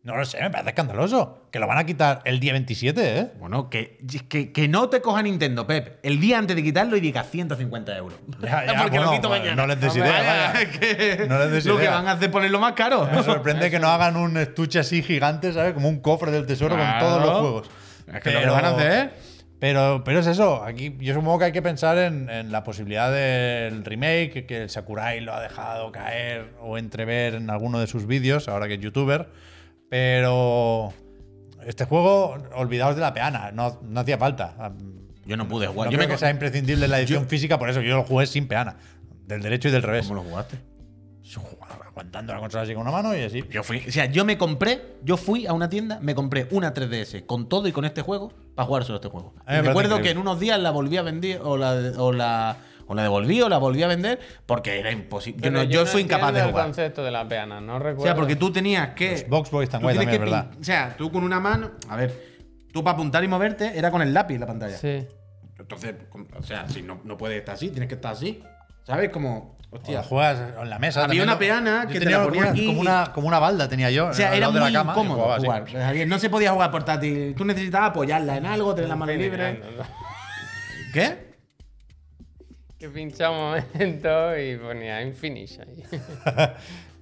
No 0.04 0.18
lo 0.18 0.26
sé, 0.26 0.42
me 0.42 0.50
parece 0.50 0.70
escandaloso. 0.70 1.44
Que 1.52 1.60
lo 1.60 1.68
van 1.68 1.78
a 1.78 1.86
quitar 1.86 2.22
el 2.26 2.40
día 2.40 2.54
27, 2.54 3.20
¿eh? 3.20 3.32
Bueno, 3.40 3.70
que, 3.70 4.00
que, 4.30 4.52
que 4.52 4.68
no 4.68 4.90
te 4.90 5.00
coja 5.00 5.22
Nintendo, 5.22 5.68
Pep, 5.68 6.00
el 6.02 6.20
día 6.20 6.40
antes 6.40 6.56
de 6.56 6.64
quitarlo 6.64 6.98
y 6.98 7.02
diga 7.02 7.24
150 7.24 7.98
euros. 7.98 8.18
Ya, 8.42 8.66
ya, 8.66 8.78
Porque 8.82 8.98
lo 9.00 9.12
quito 9.12 9.30
mañana. 9.30 9.56
no 9.56 9.68
les 9.68 9.80
des 9.80 9.92
Hombre, 9.94 10.10
idea, 10.10 10.18
Vaya, 10.20 10.48
vaya. 10.54 10.62
es 10.62 10.78
que 10.80 11.26
No 11.28 11.38
les 11.38 11.52
des 11.52 11.66
lo 11.68 11.78
que 11.78 11.88
van 11.88 12.08
a 12.08 12.14
hacer 12.14 12.24
es 12.26 12.32
ponerlo 12.32 12.60
más 12.60 12.74
caro. 12.74 13.08
Me 13.14 13.22
sorprende 13.22 13.70
que 13.70 13.78
no 13.80 13.88
hagan 13.92 14.16
un 14.16 14.38
estuche 14.38 14.80
así 14.80 15.04
gigante, 15.04 15.54
¿sabes? 15.54 15.74
Como 15.74 15.88
un 15.88 16.00
cofre 16.00 16.32
del 16.32 16.48
tesoro 16.48 16.76
con 16.76 16.84
Claro. 16.84 17.06
todos 17.06 17.22
los 17.22 17.38
juegos. 17.40 17.70
Es 18.12 18.20
que 18.22 18.32
lo 18.32 18.40
que 18.40 18.46
van 18.48 18.66
a 18.66 18.70
hacer. 18.70 19.14
Pero, 19.60 20.02
pero 20.04 20.22
es 20.22 20.26
eso. 20.26 20.64
Aquí 20.64 20.98
yo 21.00 21.14
supongo 21.14 21.38
que 21.38 21.46
hay 21.46 21.52
que 21.52 21.62
pensar 21.62 21.96
en, 22.00 22.28
en 22.32 22.52
la 22.52 22.64
posibilidad 22.64 23.12
del 23.12 23.86
remake, 23.86 24.48
que 24.48 24.64
el 24.64 24.70
Sakurai 24.72 25.22
lo 25.22 25.32
ha 25.36 25.40
dejado 25.40 25.92
caer 25.92 26.54
o 26.60 26.80
entrever 26.80 27.36
en 27.36 27.52
alguno 27.52 27.80
de 27.80 27.86
sus 27.86 28.08
vídeos, 28.08 28.48
ahora 28.48 28.68
que 28.68 28.74
es 28.74 28.80
youtuber. 28.80 29.28
Pero 29.92 30.94
este 31.66 31.84
juego, 31.84 32.38
olvidaos 32.56 32.96
de 32.96 33.02
la 33.02 33.14
peana, 33.14 33.52
no, 33.52 33.78
no 33.84 34.00
hacía 34.00 34.18
falta. 34.18 34.72
Yo 35.26 35.36
no 35.36 35.50
pude 35.50 35.66
No 35.66 35.74
jugar. 35.74 35.90
yo 35.90 35.98
creo 35.98 36.08
me 36.08 36.14
que 36.14 36.18
sea 36.18 36.30
imprescindible 36.30 36.88
la 36.88 36.98
edición 36.98 37.28
física, 37.28 37.60
por 37.60 37.70
eso 37.70 37.82
yo 37.82 37.98
lo 37.98 38.04
jugué 38.06 38.26
sin 38.26 38.48
peana. 38.48 38.78
Del 39.28 39.42
derecho 39.42 39.68
y 39.68 39.72
del 39.72 39.84
revés. 39.84 40.08
¿Cómo 40.08 40.24
lo 40.24 40.30
jugaste? 40.30 40.58
Aguantando 41.88 42.34
la 42.34 42.40
consola 42.40 42.64
así 42.64 42.74
con 42.74 42.84
una 42.84 42.92
mano 42.92 43.14
y 43.14 43.24
así. 43.24 43.44
Yo 43.50 43.64
fui, 43.64 43.84
o 43.86 43.92
sea, 43.92 44.06
yo 44.06 44.24
me 44.24 44.38
compré, 44.38 44.82
yo 45.04 45.18
fui 45.18 45.46
a 45.46 45.52
una 45.52 45.68
tienda, 45.68 46.00
me 46.02 46.16
compré 46.16 46.48
una 46.52 46.74
3DS 46.74 47.26
con 47.26 47.50
todo 47.50 47.68
y 47.68 47.74
con 47.74 47.84
este 47.84 48.02
juego 48.02 48.32
para 48.56 48.66
jugar 48.66 48.86
solo 48.86 48.96
este 48.96 49.10
juego. 49.10 49.34
Me 49.46 49.62
recuerdo 49.62 50.02
que 50.02 50.12
en 50.12 50.20
unos 50.20 50.40
días 50.40 50.58
la 50.58 50.72
volví 50.72 50.96
a 50.96 51.02
vender 51.02 51.42
o 51.44 51.58
la, 51.58 51.74
o 51.98 52.14
la, 52.14 52.56
o 52.92 52.96
la 52.96 53.04
devolví 53.04 53.42
o 53.42 53.48
la 53.48 53.58
volví 53.58 53.82
a 53.84 53.88
vender 53.88 54.20
porque 54.46 54.78
era 54.78 54.92
imposible. 54.92 55.42
Yo, 55.46 55.50
no, 55.52 55.64
yo 55.64 55.82
no 55.82 55.88
soy 55.88 56.02
incapaz 56.02 56.34
de 56.34 56.42
jugar. 56.42 56.56
el 56.58 56.62
concepto 56.72 57.04
de 57.06 57.12
la 57.12 57.26
peana, 57.26 57.62
no 57.62 57.80
recuerdo. 57.80 58.02
O 58.02 58.06
sea, 58.06 58.16
porque 58.16 58.36
tú 58.36 58.52
tenías 58.52 58.90
que. 58.90 59.12
Los 59.12 59.30
Box 59.30 59.50
Boys 59.52 59.70
tienes 59.70 59.88
también, 59.96 60.10
que 60.10 60.18
¿verdad? 60.18 60.52
O 60.60 60.64
sea, 60.64 60.94
tú 60.98 61.10
con 61.10 61.24
una 61.24 61.40
mano. 61.40 61.72
A 61.88 61.96
ver, 61.96 62.14
tú 62.74 62.84
para 62.84 62.96
apuntar 62.96 63.24
y 63.24 63.30
moverte 63.30 63.72
era 63.78 63.90
con 63.92 64.02
el 64.02 64.14
lápiz 64.14 64.38
la 64.40 64.46
pantalla. 64.48 64.78
Sí. 64.78 65.08
Entonces, 65.58 65.96
o 66.38 66.44
sea, 66.44 66.68
si 66.68 66.82
no, 66.82 67.00
no 67.06 67.16
puedes 67.18 67.38
estar 67.40 67.56
así, 67.56 67.70
tienes 67.70 67.88
que 67.88 67.96
estar 67.96 68.12
así. 68.12 68.44
¿Sabes? 68.84 69.10
Como. 69.10 69.58
O 69.74 69.78
Hostia. 69.78 70.00
la 70.00 70.04
juegas 70.04 70.38
en 70.62 70.70
la 70.70 70.80
mesa. 70.80 71.06
Había 71.06 71.24
también, 71.24 71.24
una 71.24 71.34
¿no? 71.34 71.40
peana 71.40 71.82
Yo 71.84 71.88
que 71.88 71.94
te 71.94 72.00
tenía 72.02 72.18
la 72.18 72.24
como 72.26 72.30
ponía 72.36 72.42
una- 72.44 72.52
aquí 72.52 72.66
Como 72.66 72.82
una, 72.82 73.12
como 73.14 73.28
una 73.30 73.40
balda 73.40 73.70
tenía 73.70 73.90
yo. 73.90 74.08
O 74.08 74.14
sea, 74.14 74.36
era 74.36 74.50
muy 74.50 74.60
de 74.60 74.70
la 74.70 74.80
cama 74.80 74.92
y 74.92 74.96
incómodo 74.96 75.16
jugaba 75.16 75.36
así. 75.38 75.46
jugar. 75.46 75.66
Javier, 75.72 76.08
No 76.10 76.20
se 76.20 76.30
podía 76.30 76.52
jugar 76.52 76.72
portátil. 76.72 77.34
Tú 77.38 77.46
necesitabas 77.46 77.92
apoyarla 77.92 78.36
en 78.36 78.48
algo, 78.48 78.76
tener 78.76 78.90
la 78.90 78.98
mano 78.98 79.14
libre. 79.14 79.62
¿Qué? 80.94 81.31
Que 82.82 82.90
pincha 82.90 83.30
un 83.30 83.38
momento 83.38 84.38
y 84.38 84.58
ponía 84.58 85.04
infinish 85.04 85.60
ahí. 85.60 85.84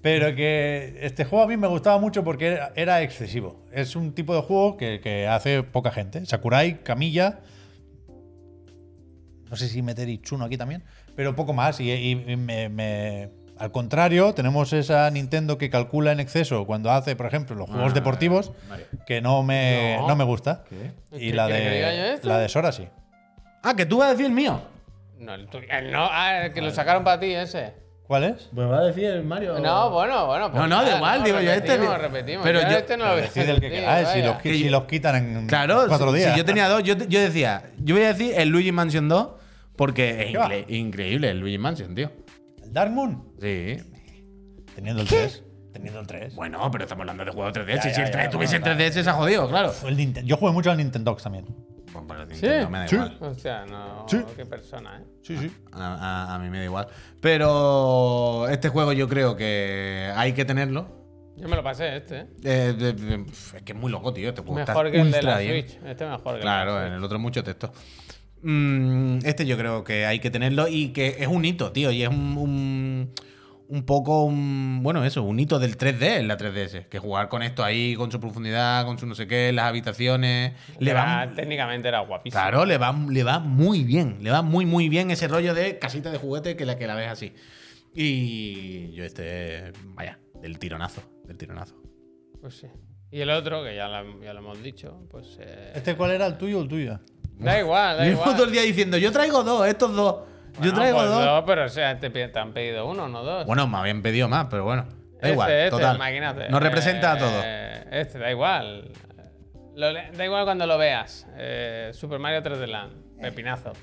Pero 0.02 0.36
que 0.36 0.98
este 1.02 1.24
juego 1.26 1.46
a 1.46 1.48
mí 1.48 1.56
me 1.58 1.68
gustaba 1.68 1.98
mucho 2.00 2.24
porque 2.24 2.48
era, 2.48 2.72
era 2.76 3.02
excesivo. 3.02 3.66
Es 3.72 3.96
un 3.96 4.14
tipo 4.14 4.36
de 4.36 4.42
juego 4.42 4.76
que, 4.78 5.00
que 5.02 5.26
hace 5.28 5.64
poca 5.64 5.92
gente. 5.92 6.26
Sakurai, 6.26 6.84
Camilla. 6.84 7.40
No 9.50 9.56
sé 9.56 9.68
si 9.70 9.82
meter 9.82 10.08
Itsuno 10.10 10.46
aquí 10.46 10.58
también. 10.58 10.84
Pero 11.16 11.36
poco 11.36 11.54
más. 11.54 11.80
Y, 11.80 11.92
y 11.92 12.16
me- 12.36 12.68
me- 12.70 13.30
al 13.58 13.72
contrario, 13.72 14.34
tenemos 14.34 14.72
esa 14.74 15.10
Nintendo 15.12 15.58
que 15.58 15.70
calcula 15.70 16.12
en 16.14 16.20
exceso 16.22 16.66
cuando 16.66 16.92
hace, 16.92 17.16
por 17.18 17.26
ejemplo, 17.26 17.56
los 17.58 17.70
juegos 17.70 17.92
Ah, 17.92 17.96
deportivos, 17.96 18.52
vale. 18.70 18.86
que 19.06 19.22
no 19.22 19.44
me, 19.44 19.98
No. 19.98 20.08
no 20.10 20.16
me 20.16 20.24
gusta. 20.24 20.64
¿Qué? 20.70 20.92
Y 21.18 21.32
la 21.34 21.48
¿Quieres 21.48 21.68
que 21.70 21.76
diga 21.76 21.94
yo 21.96 22.02
de, 22.04 22.20
la 22.28 22.38
de 22.38 22.48
Sora 22.50 22.72
sí. 22.72 22.88
Ah, 23.64 23.76
que 23.76 23.86
tú 23.86 23.98
vas 23.98 24.08
a 24.08 24.12
decir 24.12 24.28
el 24.28 24.32
mío. 24.32 24.62
No, 25.20 25.34
el 25.36 25.48
tuyo- 25.48 25.68
el 25.70 25.92
no, 25.92 26.08
ah, 26.10 26.46
el 26.46 26.54
que 26.54 26.62
lo 26.62 26.72
sacaron 26.72 27.04
para 27.04 27.20
ti 27.20 27.32
ese. 27.34 27.74
¿Cuál 28.08 28.24
es? 28.24 28.50
Pues 28.56 28.68
va 28.68 28.80
a 28.80 28.84
decir 28.86 29.04
el 29.06 29.24
Mario. 29.24 29.60
No, 29.60 29.92
bueno, 29.92 30.26
bueno. 30.26 30.50
pues 30.50 30.60
No, 30.64 30.68
no, 30.68 30.78
da 30.78 30.82
nada, 30.84 30.98
igual, 30.98 31.24
digo 31.24 31.40
yo, 31.42 31.52
este- 31.52 31.68
Repetimos, 31.78 31.98
repetimos. 32.02 32.44
pero 32.44 32.62
Yo 32.62 32.70
yo- 32.72 32.78
este 32.78 32.98
no 32.98 33.06
lo 33.06 33.12
voy 33.12 33.20
a 33.20 33.24
Decid 33.24 33.42
el 33.42 33.46
que 33.60 33.70
decir, 33.70 33.80
queráis. 33.82 34.08
Si 34.08 34.20
vaya. 34.22 34.28
los, 34.34 34.42
qui- 34.42 34.54
si 34.58 34.70
los 34.70 34.84
quitan 34.86 35.16
en 35.16 35.48
Claro, 35.48 35.86
cuatro 35.88 36.12
si, 36.12 36.18
días. 36.18 36.32
si 36.32 36.38
yo 36.40 36.46
tenía 36.46 36.68
dos, 36.68 36.82
yo, 36.84 36.96
yo 36.98 37.20
decía, 37.20 37.70
yo 37.78 37.94
voy 37.94 38.04
a 38.06 38.08
decir 38.08 38.34
el 38.36 38.50
Luigi 38.50 38.72
Mansion 38.72 39.08
2 39.10 39.30
porque 39.76 40.22
es 40.24 40.32
¿Qué 40.32 40.38
va? 40.40 40.48
incre- 40.50 40.66
increíble 40.70 41.30
el 41.30 41.40
Luigi 41.40 41.58
Mansion, 41.60 41.94
tío. 41.94 42.12
¿El 42.64 42.74
Dark 42.74 42.90
Moon? 42.92 43.32
Sí. 43.40 43.78
Teniendo 44.74 45.02
el 45.04 45.08
3. 45.08 45.44
Teniendo 45.74 46.00
el 46.00 46.08
3. 46.08 46.34
Bueno, 46.36 46.68
pero 46.72 46.86
estamos 46.86 47.02
hablando 47.04 47.24
de 47.26 47.32
juegos 47.32 47.54
3DS. 47.54 47.76
Ya, 47.76 47.82
si 47.84 47.90
ya, 47.92 48.06
el 48.06 48.06
ya, 48.08 48.12
3 48.12 48.30
tuviese 48.32 48.56
en 48.56 48.62
bueno, 48.64 48.76
3DS 48.76 49.04
se 49.04 49.10
ha 49.10 49.14
jodido, 49.14 49.48
claro. 49.50 49.72
El 49.86 50.14
Yo 50.26 50.38
jugué 50.38 50.52
mucho 50.52 50.72
al 50.72 50.78
Nintendo 50.78 51.16
también. 51.16 51.46
Pues 51.92 52.06
para 52.06 52.26
me 52.26 52.36
da 52.36 52.88
Sí. 52.88 52.96
igual. 52.96 53.18
O 53.22 53.34
sea, 53.34 53.66
no. 53.66 54.06
Sí. 54.08 54.18
Qué 54.36 54.46
persona, 54.46 55.00
¿eh? 55.02 55.06
Sí, 55.24 55.38
sí. 55.38 55.52
A, 55.72 55.96
a- 56.32 56.36
a 56.36 56.40
mí 56.40 56.50
me 56.50 56.60
da 56.60 56.66
igual. 56.66 56.88
Pero 57.22 58.48
este 58.50 58.70
juego 58.70 58.94
yo 58.94 59.08
creo 59.08 59.36
que 59.36 60.12
hay 60.16 60.34
que 60.34 60.46
tenerlo. 60.46 60.98
Yo 61.38 61.48
me 61.48 61.56
lo 61.56 61.64
pasé 61.64 61.96
este, 61.98 62.20
¿eh? 62.20 62.28
Eh, 62.44 62.74
de- 62.78 62.94
de- 62.94 63.26
es 63.32 63.62
que 63.64 63.72
es 63.72 63.78
muy 63.78 63.92
loco, 63.92 64.14
tío. 64.14 64.30
Este 64.30 64.42
juego 64.42 64.56
Mejor 64.56 64.88
está 64.88 64.92
que 64.92 65.02
el 65.02 65.12
de 65.12 65.22
la 65.22 65.38
bien. 65.40 65.68
Switch. 65.68 65.80
Este 65.86 66.06
mejor 66.06 66.36
que 66.36 66.42
Claro, 66.42 66.72
el 66.76 66.80
de 66.80 66.86
en 66.88 66.92
la 66.92 66.98
el 66.98 67.04
otro 67.04 67.18
mucho 67.20 67.44
texto. 67.44 67.72
Mm, 68.42 69.20
este 69.26 69.46
yo 69.46 69.58
creo 69.58 69.84
que 69.84 70.06
hay 70.06 70.20
que 70.20 70.30
tenerlo 70.30 70.68
y 70.68 70.90
que 70.90 71.16
es 71.20 71.28
un 71.28 71.44
hito, 71.46 71.72
tío. 71.72 71.92
Y 71.92 72.04
es 72.04 72.10
un, 72.10 72.38
un, 72.38 73.12
un 73.70 73.84
poco 73.86 74.24
un. 74.26 74.82
Bueno, 74.84 75.06
eso, 75.06 75.24
un 75.24 75.40
hito 75.40 75.60
del 75.60 75.78
3D 75.78 76.18
en 76.20 76.28
la 76.28 76.38
3DS. 76.38 76.88
Que 76.90 77.00
jugar 77.00 77.30
con 77.30 77.42
esto 77.44 77.64
ahí, 77.64 77.96
con 77.96 78.12
su 78.12 78.20
profundidad, 78.20 78.86
con 78.86 78.98
su 78.98 79.06
no 79.06 79.16
sé 79.16 79.28
qué, 79.28 79.52
las 79.54 79.66
habitaciones. 79.66 80.54
Switch. 80.66 80.82
Le 80.82 80.92
Era- 80.92 81.26
va, 81.28 81.34
Técnicamente 81.34 81.88
era 81.88 82.00
guapísimo. 82.02 82.42
claro, 82.42 82.66
le 82.66 82.78
va, 82.78 82.92
le 83.10 83.24
va 83.24 83.40
muy 83.40 83.84
bien. 83.84 84.18
Le 84.22 84.32
va 84.32 84.42
muy, 84.42 84.66
muy 84.66 84.90
bien 84.90 85.12
ese 85.12 85.28
rollo 85.28 85.54
de 85.54 85.80
casita 85.80 86.12
de 86.12 86.18
juguete 86.18 86.56
que 86.56 86.66
la 86.66 86.78
que 86.78 86.88
la 86.88 86.96
ves 86.96 87.10
así. 87.10 87.34
Y 87.94 88.92
yo 88.94 89.04
este. 89.04 89.72
Vaya, 89.96 90.20
del 90.42 90.58
tironazo. 90.60 91.02
Del 91.26 91.38
tironazo. 91.38 91.76
Pues 92.42 92.56
sí. 92.58 92.68
Y 93.12 93.22
el 93.22 93.30
otro, 93.32 93.64
que 93.64 93.76
ya 93.76 93.88
lo, 93.88 94.22
ya 94.24 94.34
lo 94.34 94.40
hemos 94.40 94.62
dicho, 94.64 95.06
pues. 95.10 95.38
eh, 95.42 95.74
¿Este 95.76 95.96
cuál 95.96 96.12
era 96.12 96.26
el 96.28 96.38
tuyo 96.38 96.60
o 96.60 96.62
el 96.64 96.68
tuyo? 96.68 97.00
Da 97.40 97.60
igual, 97.60 97.98
da 97.98 98.08
igual. 98.08 98.36
todo 98.36 98.46
el 98.46 98.52
día 98.52 98.62
diciendo, 98.64 98.98
yo 98.98 99.12
traigo 99.12 99.44
dos, 99.44 99.66
estos 99.68 99.96
dos. 99.96 100.16
Yo 100.62 100.74
traigo 100.74 100.98
pues 100.98 101.10
dos. 101.10 101.44
pero 101.46 101.66
o 101.66 101.70
sea, 101.70 102.00
te, 102.00 102.30
han 102.40 102.54
pedido 102.54 102.88
uno, 102.88 103.08
no 103.08 103.24
dos. 103.24 103.46
Bueno, 103.46 103.68
me 103.68 103.78
habían 103.78 104.02
pedido 104.02 104.28
más, 104.28 104.48
pero 104.50 104.64
bueno. 104.64 104.84
Da 104.84 105.28
Este, 105.28 105.32
igual, 105.32 105.52
este, 105.52 105.70
total. 105.72 106.50
Nos 106.50 106.62
representa 106.64 107.12
a 107.12 107.16
Eh, 107.16 107.20
todos. 107.20 107.46
Este, 107.92 108.20
da 108.20 108.32
igual. 108.32 108.92
Lo 109.76 109.94
da 109.94 110.26
igual 110.26 110.46
cuando 110.46 110.66
lo 110.66 110.78
veas. 110.78 111.28
Eh, 111.38 111.92
Super 111.94 112.20
Mario 112.20 112.42
3D 112.44 112.68
Land. 112.68 113.22
Pepinazo. 113.22 113.74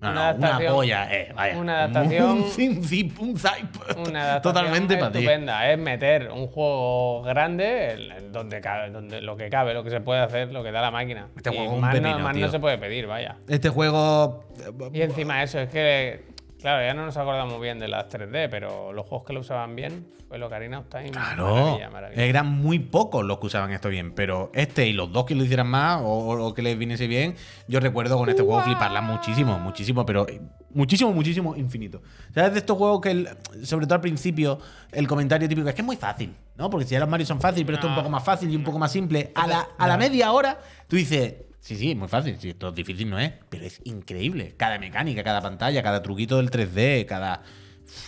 No, 0.00 0.12
no, 0.12 0.34
una 0.36 0.58
polla, 0.58 1.08
eh, 1.10 1.32
vaya. 1.34 1.56
Una 1.56 1.84
adaptación. 1.84 2.30
Un 2.42 2.50
zip, 2.50 2.84
zip, 2.84 3.18
un 3.20 3.38
zip. 3.38 3.98
Una 4.06 4.22
adaptación 4.22 4.42
Totalmente 4.42 4.96
para 4.98 5.12
ti. 5.12 5.18
estupenda. 5.18 5.70
Es 5.72 5.78
meter 5.78 6.30
un 6.30 6.46
juego 6.46 7.22
grande 7.22 8.20
donde, 8.30 8.60
cabe, 8.60 8.90
donde 8.90 9.22
lo 9.22 9.36
que 9.36 9.48
cabe, 9.48 9.72
lo 9.72 9.82
que 9.82 9.90
se 9.90 10.00
puede 10.02 10.20
hacer, 10.20 10.52
lo 10.52 10.62
que 10.62 10.72
da 10.72 10.82
la 10.82 10.90
máquina. 10.90 11.28
Este 11.36 11.50
Y 11.50 11.54
juego 11.56 11.70
es 11.70 11.74
un 11.76 11.80
más, 11.80 11.94
pepino, 11.94 12.18
no, 12.18 12.24
más 12.24 12.34
tío. 12.34 12.46
no 12.46 12.52
se 12.52 12.58
puede 12.60 12.76
pedir, 12.76 13.06
vaya. 13.06 13.36
Este 13.48 13.70
juego. 13.70 14.44
Y 14.92 15.00
encima 15.00 15.42
eso, 15.42 15.58
es 15.60 15.70
que, 15.70 16.33
claro, 16.64 16.82
ya 16.86 16.94
no 16.94 17.04
nos 17.04 17.16
acordamos 17.18 17.60
bien 17.60 17.78
de 17.78 17.88
las 17.88 18.08
3D, 18.08 18.48
pero 18.50 18.92
los 18.94 19.06
juegos 19.06 19.26
que 19.26 19.34
lo 19.34 19.40
usaban 19.40 19.76
bien 19.76 20.06
fue 20.28 20.38
lo 20.38 20.46
Ocarina 20.46 20.78
of 20.78 20.86
Time. 20.88 21.10
Claro. 21.10 21.54
Maravilla, 21.54 21.90
maravilla. 21.90 22.22
Eran 22.24 22.46
muy 22.48 22.78
pocos 22.78 23.22
los 23.24 23.38
que 23.38 23.46
usaban 23.46 23.70
esto 23.72 23.90
bien, 23.90 24.12
pero 24.14 24.50
este 24.54 24.86
y 24.88 24.94
los 24.94 25.12
dos 25.12 25.26
que 25.26 25.34
lo 25.34 25.44
hicieran 25.44 25.66
más 25.68 26.00
o, 26.02 26.06
o 26.46 26.54
que 26.54 26.62
les 26.62 26.78
viniese 26.78 27.06
bien, 27.06 27.36
yo 27.68 27.80
recuerdo 27.80 28.16
con 28.16 28.28
este 28.30 28.42
juego 28.42 28.62
fliparla 28.62 29.02
muchísimo, 29.02 29.58
muchísimo, 29.58 30.06
pero 30.06 30.26
muchísimo, 30.70 31.12
muchísimo, 31.12 31.54
infinito. 31.56 32.00
¿Sabes 32.34 32.54
de 32.54 32.58
estos 32.60 32.78
juegos 32.78 33.00
que, 33.02 33.10
el- 33.10 33.28
sobre 33.62 33.84
todo 33.86 33.96
al 33.96 34.00
principio, 34.00 34.58
el 34.90 35.06
comentario 35.06 35.46
típico 35.48 35.68
es 35.68 35.74
que 35.74 35.82
es 35.82 35.86
muy 35.86 35.96
fácil, 35.96 36.34
¿no? 36.56 36.70
Porque 36.70 36.86
si 36.86 36.92
ya 36.94 37.00
los 37.00 37.08
Mario 37.08 37.26
son 37.26 37.40
fáciles, 37.40 37.64
pero 37.66 37.76
esto 37.76 37.86
es 37.88 37.90
un 37.92 37.96
poco 37.98 38.08
más 38.10 38.24
fácil 38.24 38.50
y 38.50 38.56
un 38.56 38.64
poco 38.64 38.78
más 38.78 38.90
simple. 38.90 39.32
A 39.34 39.46
la, 39.46 39.68
a 39.78 39.86
la 39.86 39.96
media 39.98 40.32
hora, 40.32 40.58
tú 40.88 40.96
dices. 40.96 41.34
Sí, 41.64 41.76
sí, 41.76 41.92
es 41.92 41.96
muy 41.96 42.08
fácil. 42.08 42.36
Sí, 42.38 42.50
esto 42.50 42.72
difícil 42.72 43.08
no 43.08 43.18
es, 43.18 43.32
pero 43.48 43.64
es 43.64 43.80
increíble. 43.84 44.54
Cada 44.54 44.78
mecánica, 44.78 45.24
cada 45.24 45.40
pantalla, 45.40 45.82
cada 45.82 46.02
truquito 46.02 46.36
del 46.36 46.50
3D, 46.50 47.06
cada. 47.06 47.42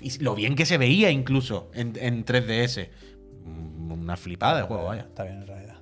y 0.02 0.18
lo 0.22 0.34
bien 0.34 0.54
que 0.54 0.66
se 0.66 0.76
veía 0.76 1.11
incluso 1.11 1.70
en, 1.72 1.94
en 1.98 2.26
3DS. 2.26 2.90
Mm, 3.44 3.92
Una 3.92 4.16
flipada 4.18 4.59
de 4.59 4.62
juego, 4.64 4.84
vaya. 4.84 5.02
Está 5.09 5.24
bien, 5.24 5.36
en 5.38 5.46
realidad. 5.46 5.76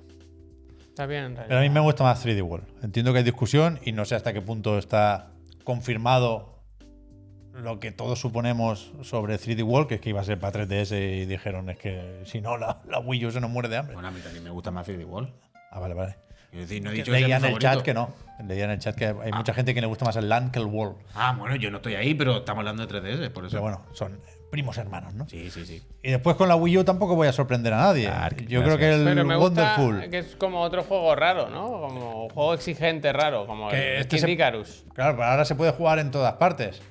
Está 0.87 1.05
bien, 1.05 1.23
en 1.25 1.31
Pero 1.33 1.43
a 1.43 1.47
realidad. 1.49 1.69
mí 1.69 1.73
me 1.73 1.81
gusta 1.81 2.03
más 2.05 2.25
3D 2.25 2.41
World. 2.41 2.65
Entiendo 2.81 3.11
que 3.11 3.17
hay 3.17 3.23
discusión 3.25 3.77
y 3.83 3.91
no 3.91 4.05
sé 4.05 4.15
hasta 4.15 4.31
qué 4.31 4.41
punto 4.41 4.77
está 4.77 5.31
confirmado 5.65 6.63
lo 7.51 7.81
que 7.81 7.91
todos 7.91 8.19
suponemos 8.19 8.93
sobre 9.01 9.35
3D 9.35 9.63
World, 9.65 9.89
que 9.89 9.95
es 9.95 10.01
que 10.01 10.09
iba 10.11 10.21
a 10.21 10.23
ser 10.23 10.39
para 10.39 10.65
3DS 10.65 11.21
y 11.21 11.25
dijeron 11.25 11.69
es 11.69 11.77
que 11.77 12.21
si 12.25 12.39
no, 12.39 12.55
la, 12.57 12.81
la 12.87 12.99
Wii 12.99 13.25
U 13.25 13.31
se 13.31 13.41
nos 13.41 13.49
muere 13.49 13.67
de 13.67 13.75
hambre. 13.77 13.95
Bueno, 13.95 14.07
a 14.07 14.11
mí 14.11 14.21
también 14.21 14.45
me 14.45 14.49
gusta 14.49 14.71
más 14.71 14.87
3D 14.87 15.05
World. 15.05 15.29
Ah, 15.71 15.79
vale, 15.81 15.93
vale. 15.93 16.15
Quiero 16.49 16.61
decir, 16.65 16.83
no 16.83 16.89
he 16.91 16.93
dicho 16.93 17.05
que 17.11 17.11
sea 17.19 17.27
Leía 17.27 17.37
en 17.37 17.45
el 17.45 17.59
chat 17.59 17.81
que 17.81 17.93
no. 17.93 18.09
Leía 18.45 18.65
en 18.65 18.71
el 18.71 18.79
chat 18.79 18.95
que 18.95 19.05
hay 19.07 19.31
mucha 19.31 19.53
gente 19.53 19.73
que 19.73 19.81
le 19.81 19.87
gusta 19.87 20.05
más 20.05 20.15
el 20.17 20.27
LAN 20.29 20.51
que 20.51 20.59
el 20.59 20.65
World. 20.65 20.97
Ah, 21.13 21.35
bueno, 21.37 21.55
yo 21.55 21.71
no 21.71 21.77
estoy 21.77 21.95
ahí, 21.95 22.13
pero 22.13 22.37
estamos 22.37 22.59
hablando 22.61 22.85
de 22.85 22.93
3DS, 23.01 23.29
por 23.31 23.45
eso. 23.45 23.51
Pero 23.51 23.61
bueno, 23.61 23.81
son 23.93 24.19
primos 24.51 24.77
hermanos, 24.77 25.13
¿no? 25.13 25.27
Sí, 25.27 25.49
sí, 25.51 25.65
sí. 25.65 25.81
Y 26.03 26.11
después 26.11 26.35
con 26.37 26.47
la 26.47 26.55
Wii 26.55 26.77
U 26.79 26.83
tampoco 26.83 27.15
voy 27.15 27.27
a 27.27 27.33
sorprender 27.33 27.73
a 27.73 27.77
nadie. 27.77 28.05
Claro, 28.07 28.37
Yo 28.47 28.63
creo 28.63 28.77
que 28.77 28.93
el 28.93 29.03
Pero 29.03 29.25
me 29.25 29.35
gusta 29.35 29.75
Wonderful. 29.77 30.09
que 30.09 30.17
es 30.19 30.35
como 30.37 30.61
otro 30.61 30.83
juego 30.83 31.15
raro, 31.15 31.49
¿no? 31.49 31.67
Como 31.69 32.23
un 32.25 32.29
juego 32.29 32.53
exigente 32.53 33.11
raro, 33.11 33.47
como 33.47 33.69
Que 33.69 33.95
el 33.95 34.01
este 34.01 34.17
se- 34.19 34.31
Icarus. 34.31 34.85
Claro, 34.93 35.15
pero 35.17 35.27
ahora 35.29 35.45
se 35.45 35.55
puede 35.55 35.71
jugar 35.71 35.99
en 35.99 36.11
todas 36.11 36.33
partes. 36.33 36.81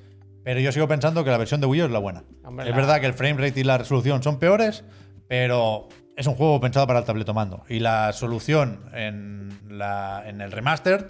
Pero 0.43 0.59
yo 0.59 0.71
sigo 0.71 0.87
pensando 0.87 1.23
que 1.23 1.31
la 1.31 1.37
versión 1.37 1.59
de 1.61 1.65
Wii 1.67 1.81
U 1.81 1.85
es 1.85 1.91
la 1.91 1.99
buena. 1.99 2.23
Hombre, 2.43 2.65
es 2.65 2.71
la- 2.71 2.77
verdad 2.77 2.99
que 2.99 3.07
el 3.07 3.13
frame 3.13 3.41
rate 3.47 3.59
y 3.59 3.63
la 3.63 3.77
resolución 3.79 4.21
son 4.21 4.37
peores, 4.37 4.83
pero 5.27 5.87
es 6.15 6.27
un 6.27 6.35
juego 6.35 6.59
pensado 6.61 6.87
para 6.87 6.99
el 6.99 7.05
tabletomando. 7.05 7.63
Y 7.69 7.79
la 7.79 8.13
solución 8.13 8.79
en, 8.93 9.49
la, 9.69 10.23
en 10.25 10.41
el 10.41 10.51
remastered 10.51 11.05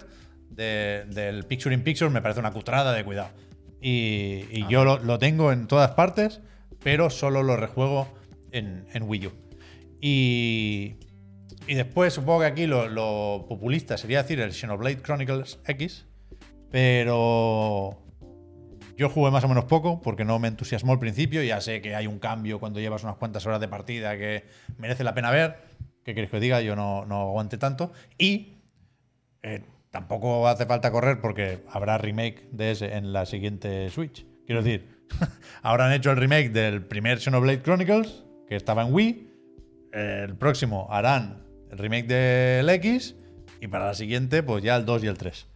de- 0.50 1.04
del 1.08 1.44
Picture 1.44 1.74
in 1.74 1.82
Picture 1.82 2.10
me 2.10 2.20
parece 2.22 2.40
una 2.40 2.52
cutrada 2.52 2.92
de 2.92 3.04
cuidado. 3.04 3.30
Y, 3.80 4.44
y 4.50 4.66
yo 4.68 4.84
lo, 4.84 4.98
lo 4.98 5.18
tengo 5.18 5.52
en 5.52 5.66
todas 5.66 5.92
partes, 5.92 6.40
pero 6.82 7.10
solo 7.10 7.42
lo 7.42 7.56
rejuego 7.56 8.08
en, 8.52 8.86
en 8.92 9.02
Wii 9.04 9.26
U. 9.26 9.32
Y, 10.00 10.96
y 11.66 11.74
después 11.74 12.14
supongo 12.14 12.40
que 12.40 12.46
aquí 12.46 12.66
lo, 12.66 12.88
lo 12.88 13.46
populista 13.48 13.96
sería 13.96 14.22
decir 14.22 14.40
el 14.40 14.52
Xenoblade 14.52 15.02
Chronicles 15.02 15.58
X, 15.66 16.06
pero 16.70 18.02
yo 18.96 19.10
jugué 19.10 19.30
más 19.30 19.44
o 19.44 19.48
menos 19.48 19.64
poco 19.64 20.00
porque 20.02 20.24
no 20.24 20.38
me 20.38 20.48
entusiasmó 20.48 20.92
al 20.92 20.98
principio. 20.98 21.42
Ya 21.42 21.60
sé 21.60 21.80
que 21.80 21.94
hay 21.94 22.06
un 22.06 22.18
cambio 22.18 22.58
cuando 22.58 22.80
llevas 22.80 23.04
unas 23.04 23.16
cuantas 23.16 23.46
horas 23.46 23.60
de 23.60 23.68
partida 23.68 24.16
que 24.16 24.44
merece 24.78 25.04
la 25.04 25.14
pena 25.14 25.30
ver. 25.30 25.56
¿Qué 26.04 26.14
queréis 26.14 26.30
que 26.30 26.36
os 26.36 26.42
diga? 26.42 26.60
Yo 26.60 26.76
no, 26.76 27.04
no 27.04 27.20
aguante 27.22 27.58
tanto. 27.58 27.92
Y 28.16 28.54
eh, 29.42 29.62
tampoco 29.90 30.48
hace 30.48 30.66
falta 30.66 30.90
correr 30.90 31.20
porque 31.20 31.64
habrá 31.70 31.98
remake 31.98 32.48
de 32.52 32.70
ese 32.70 32.96
en 32.96 33.12
la 33.12 33.26
siguiente 33.26 33.90
Switch. 33.90 34.24
Quiero 34.46 34.62
decir, 34.62 35.04
ahora 35.62 35.86
han 35.86 35.92
hecho 35.92 36.10
el 36.10 36.16
remake 36.16 36.50
del 36.50 36.84
primer 36.84 37.20
Xenoblade 37.20 37.62
Chronicles, 37.62 38.24
que 38.48 38.56
estaba 38.56 38.82
en 38.82 38.94
Wii. 38.94 39.30
El 39.92 40.36
próximo 40.36 40.88
harán 40.90 41.44
el 41.70 41.78
remake 41.78 42.06
del 42.06 42.68
X. 42.68 43.16
Y 43.60 43.68
para 43.68 43.86
la 43.86 43.94
siguiente, 43.94 44.42
pues 44.42 44.62
ya 44.62 44.76
el 44.76 44.84
2 44.84 45.04
y 45.04 45.06
el 45.06 45.18
3. 45.18 45.46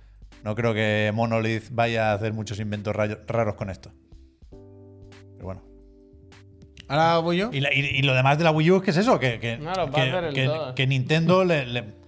No 0.45 0.55
creo 0.55 0.73
que 0.75 1.11
Monolith 1.15 1.65
vaya 1.71 2.11
a 2.11 2.15
hacer 2.15 2.33
muchos 2.33 2.59
inventos 2.61 2.95
raros 2.95 3.55
con 3.57 3.71
esto. 3.71 3.93
Pero 4.51 5.45
bueno. 5.45 5.63
Ahora 6.89 7.19
voy 7.19 7.37
yo. 7.39 7.51
Y, 7.53 7.61
la- 7.61 7.73
y- 7.73 7.81
y 7.81 8.03
lo 8.03 8.15
demás 8.15 8.37
de 8.39 8.45
la 8.45 8.51
Wii 8.51 8.71
U 8.73 8.77
es 8.79 8.83
que 8.83 8.91
es 8.91 8.97
eso, 8.97 9.19
que, 9.21 9.39
que, 9.39 9.59
No, 9.59 9.73
los 9.75 9.91
que- 9.91 10.01
buzzers 10.05 10.35
que- 10.35 10.45
todos. 10.47 10.75
que 10.75 10.87
Nintendo 10.87 11.45
le, 11.45 11.67
le- 11.67 12.01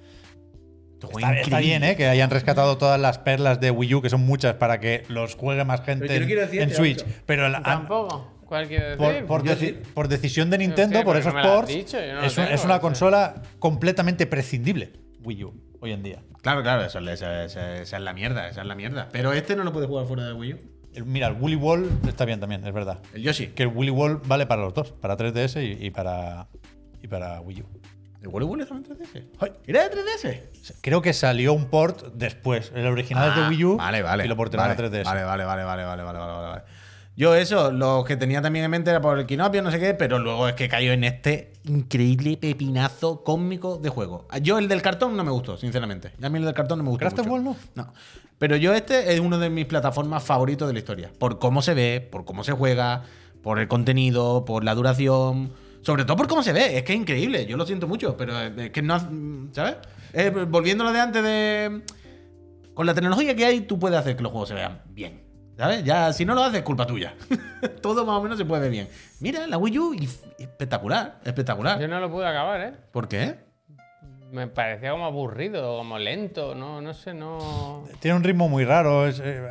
Está, 1.42 1.58
bien, 1.58 1.82
¿eh? 1.82 1.96
Que 1.96 2.06
hayan 2.06 2.30
rescatado 2.30 2.78
todas 2.78 2.98
las 3.00 3.18
perlas 3.18 3.60
de 3.60 3.72
Wii 3.72 3.94
U, 3.96 4.02
que 4.02 4.08
son 4.08 4.20
muchas, 4.20 4.54
para 4.54 4.78
que 4.78 5.02
los 5.08 5.34
juegue 5.34 5.64
más 5.64 5.80
gente 5.82 6.06
Pero 6.06 6.14
yo 6.14 6.20
no 6.20 6.22
en, 6.22 6.26
quiero 6.28 6.40
decir 6.42 6.62
en 6.62 6.68
que 6.68 6.74
Switch. 6.76 7.04
Pero 7.26 7.48
la- 7.48 7.60
Tampoco. 7.62 8.30
¿Cuál 8.46 8.68
por, 8.98 9.08
decir? 9.12 9.26
por 9.26 9.42
deci- 9.42 9.58
sí. 9.58 9.78
por 9.94 10.08
decisión 10.08 10.50
de 10.50 10.58
Nintendo, 10.58 10.98
Sí, 10.98 11.04
por 11.04 11.16
esos 11.16 11.32
ports, 11.32 11.68
dicho, 11.74 11.96
no 11.96 12.22
es, 12.22 12.36
un- 12.38 12.44
tengo, 12.44 12.54
es 12.54 12.64
una 12.64 12.74
o 12.74 12.76
sea. 12.76 12.80
consola 12.80 13.42
completamente 13.58 14.26
prescindible, 14.26 14.92
Wii 15.24 15.44
U, 15.44 15.54
hoy 15.80 15.92
en 15.92 16.02
día. 16.02 16.22
Claro, 16.42 16.62
claro, 16.62 16.82
eso, 16.84 16.98
esa, 16.98 17.44
esa- 17.44 17.76
esa 17.80 17.96
es 17.96 18.02
la 18.02 18.12
mierda, 18.12 18.48
esa 18.48 18.60
es 18.62 18.66
la 18.66 18.74
mierda. 18.74 19.08
Pero 19.12 19.32
este 19.32 19.56
no 19.56 19.64
lo 19.64 19.72
puede 19.72 19.86
jugar 19.86 20.06
fuera 20.06 20.26
de 20.26 20.32
Wii 20.34 20.54
U. 20.54 20.58
El- 20.94 21.04
mira, 21.06 21.28
el 21.28 21.36
Willy 21.40 21.56
Wall 21.56 21.88
está 22.06 22.24
bien 22.24 22.38
también, 22.40 22.66
es 22.66 22.72
verdad. 22.74 22.98
El 23.14 23.22
Yoshi. 23.22 23.46
Que 23.48 23.62
el 23.62 23.68
Willy 23.70 23.90
Wall 23.90 24.20
vale 24.26 24.44
para 24.46 24.62
los 24.62 24.74
dos, 24.74 24.90
para 24.92 25.16
3DS 25.16 25.62
y, 25.62 25.86
y 25.86 25.90
para, 25.90 26.48
y 27.00 27.08
para 27.08 27.40
Wii 27.40 27.62
U. 27.62 27.66
¿El 28.20 28.28
Wally 28.28 28.46
Wally 28.46 28.62
estaba 28.62 28.78
en 28.78 28.84
3DS? 28.86 29.24
Ay. 29.40 29.52
¿Era 29.66 29.88
de 29.88 29.96
3DS? 29.96 30.74
Creo 30.80 31.02
que 31.02 31.12
salió 31.12 31.52
un 31.54 31.66
port 31.66 32.12
después. 32.14 32.70
El 32.74 32.86
original 32.86 33.30
es 33.30 33.34
de 33.36 33.42
Ah, 33.42 33.48
Wii 33.48 33.64
U 33.64 33.76
Vale, 33.78 34.02
vale. 34.02 34.24
y 34.24 34.28
lo 34.28 34.36
portaron 34.36 34.68
vale, 34.68 34.74
a 34.74 34.76
3DS. 34.90 35.04
Vale, 35.04 35.24
vale, 35.24 35.44
vale, 35.44 35.64
vale, 35.64 35.84
vale, 35.84 36.02
vale, 36.04 36.18
vale, 36.18 36.48
vale. 36.48 36.62
Yo 37.14 37.34
eso, 37.34 37.70
lo 37.70 38.04
que 38.04 38.16
tenía 38.16 38.40
también 38.40 38.64
en 38.64 38.70
mente 38.70 38.90
era 38.90 39.02
por 39.02 39.18
el 39.18 39.26
Kinopio, 39.26 39.60
no 39.60 39.70
sé 39.70 39.78
qué, 39.78 39.92
pero 39.92 40.18
luego 40.18 40.48
es 40.48 40.54
que 40.54 40.66
cayó 40.66 40.92
en 40.92 41.04
este 41.04 41.52
increíble 41.64 42.38
pepinazo 42.38 43.22
cósmico 43.22 43.76
de 43.76 43.90
juego. 43.90 44.26
Yo 44.40 44.58
el 44.58 44.66
del 44.66 44.80
cartón 44.80 45.14
no 45.14 45.22
me 45.22 45.30
gustó, 45.30 45.58
sinceramente. 45.58 46.12
A 46.22 46.30
mí 46.30 46.38
el 46.38 46.46
del 46.46 46.54
cartón 46.54 46.78
no 46.78 46.84
me 46.84 46.90
gustó 46.90 47.00
¿Crafted 47.00 47.26
mucho. 47.26 47.42
No? 47.42 47.56
No. 47.74 47.92
Pero 48.38 48.56
yo 48.56 48.72
este 48.72 49.12
es 49.12 49.20
uno 49.20 49.38
de 49.38 49.50
mis 49.50 49.66
plataformas 49.66 50.24
favoritos 50.24 50.66
de 50.66 50.72
la 50.72 50.78
historia. 50.78 51.12
Por 51.18 51.38
cómo 51.38 51.60
se 51.60 51.74
ve, 51.74 52.00
por 52.00 52.24
cómo 52.24 52.44
se 52.44 52.52
juega, 52.52 53.04
por 53.42 53.58
el 53.58 53.68
contenido, 53.68 54.46
por 54.46 54.64
la 54.64 54.74
duración. 54.74 55.52
Sobre 55.82 56.04
todo 56.04 56.16
por 56.16 56.28
cómo 56.28 56.42
se 56.42 56.54
ve. 56.54 56.78
Es 56.78 56.82
que 56.82 56.94
es 56.94 56.98
increíble. 56.98 57.44
Yo 57.44 57.58
lo 57.58 57.66
siento 57.66 57.86
mucho, 57.86 58.16
pero 58.16 58.40
es 58.40 58.70
que 58.70 58.80
no... 58.80 58.98
¿Sabes? 59.52 59.76
Eh, 60.14 60.30
volviendo 60.48 60.82
a 60.82 60.86
lo 60.86 60.92
de 60.92 61.00
antes 61.00 61.22
de... 61.22 61.82
Con 62.72 62.86
la 62.86 62.94
tecnología 62.94 63.36
que 63.36 63.44
hay, 63.44 63.60
tú 63.60 63.78
puedes 63.78 63.98
hacer 63.98 64.16
que 64.16 64.22
los 64.22 64.32
juegos 64.32 64.48
se 64.48 64.54
vean 64.54 64.80
bien. 64.86 65.21
¿Sabes? 65.56 65.84
Ya, 65.84 66.12
si 66.12 66.24
no 66.24 66.34
lo 66.34 66.42
haces, 66.42 66.58
es 66.58 66.64
culpa 66.64 66.86
tuya. 66.86 67.14
Todo 67.82 68.04
más 68.06 68.16
o 68.16 68.22
menos 68.22 68.38
se 68.38 68.44
puede 68.44 68.62
ver 68.62 68.70
bien. 68.70 68.88
Mira, 69.20 69.46
la 69.46 69.58
Wii 69.58 69.78
U, 69.78 69.96
espectacular, 70.38 71.20
espectacular. 71.24 71.78
Yo 71.80 71.88
no 71.88 72.00
lo 72.00 72.10
pude 72.10 72.26
acabar, 72.26 72.60
¿eh? 72.60 72.72
¿Por 72.90 73.06
qué? 73.08 73.36
Me 74.32 74.46
parecía 74.48 74.92
como 74.92 75.04
aburrido, 75.04 75.76
como 75.76 75.98
lento, 75.98 76.54
no, 76.54 76.80
no 76.80 76.94
sé, 76.94 77.12
no. 77.12 77.84
Tiene 78.00 78.16
un 78.16 78.24
ritmo 78.24 78.48
muy 78.48 78.64
raro. 78.64 79.06
es, 79.06 79.20
eh, 79.22 79.42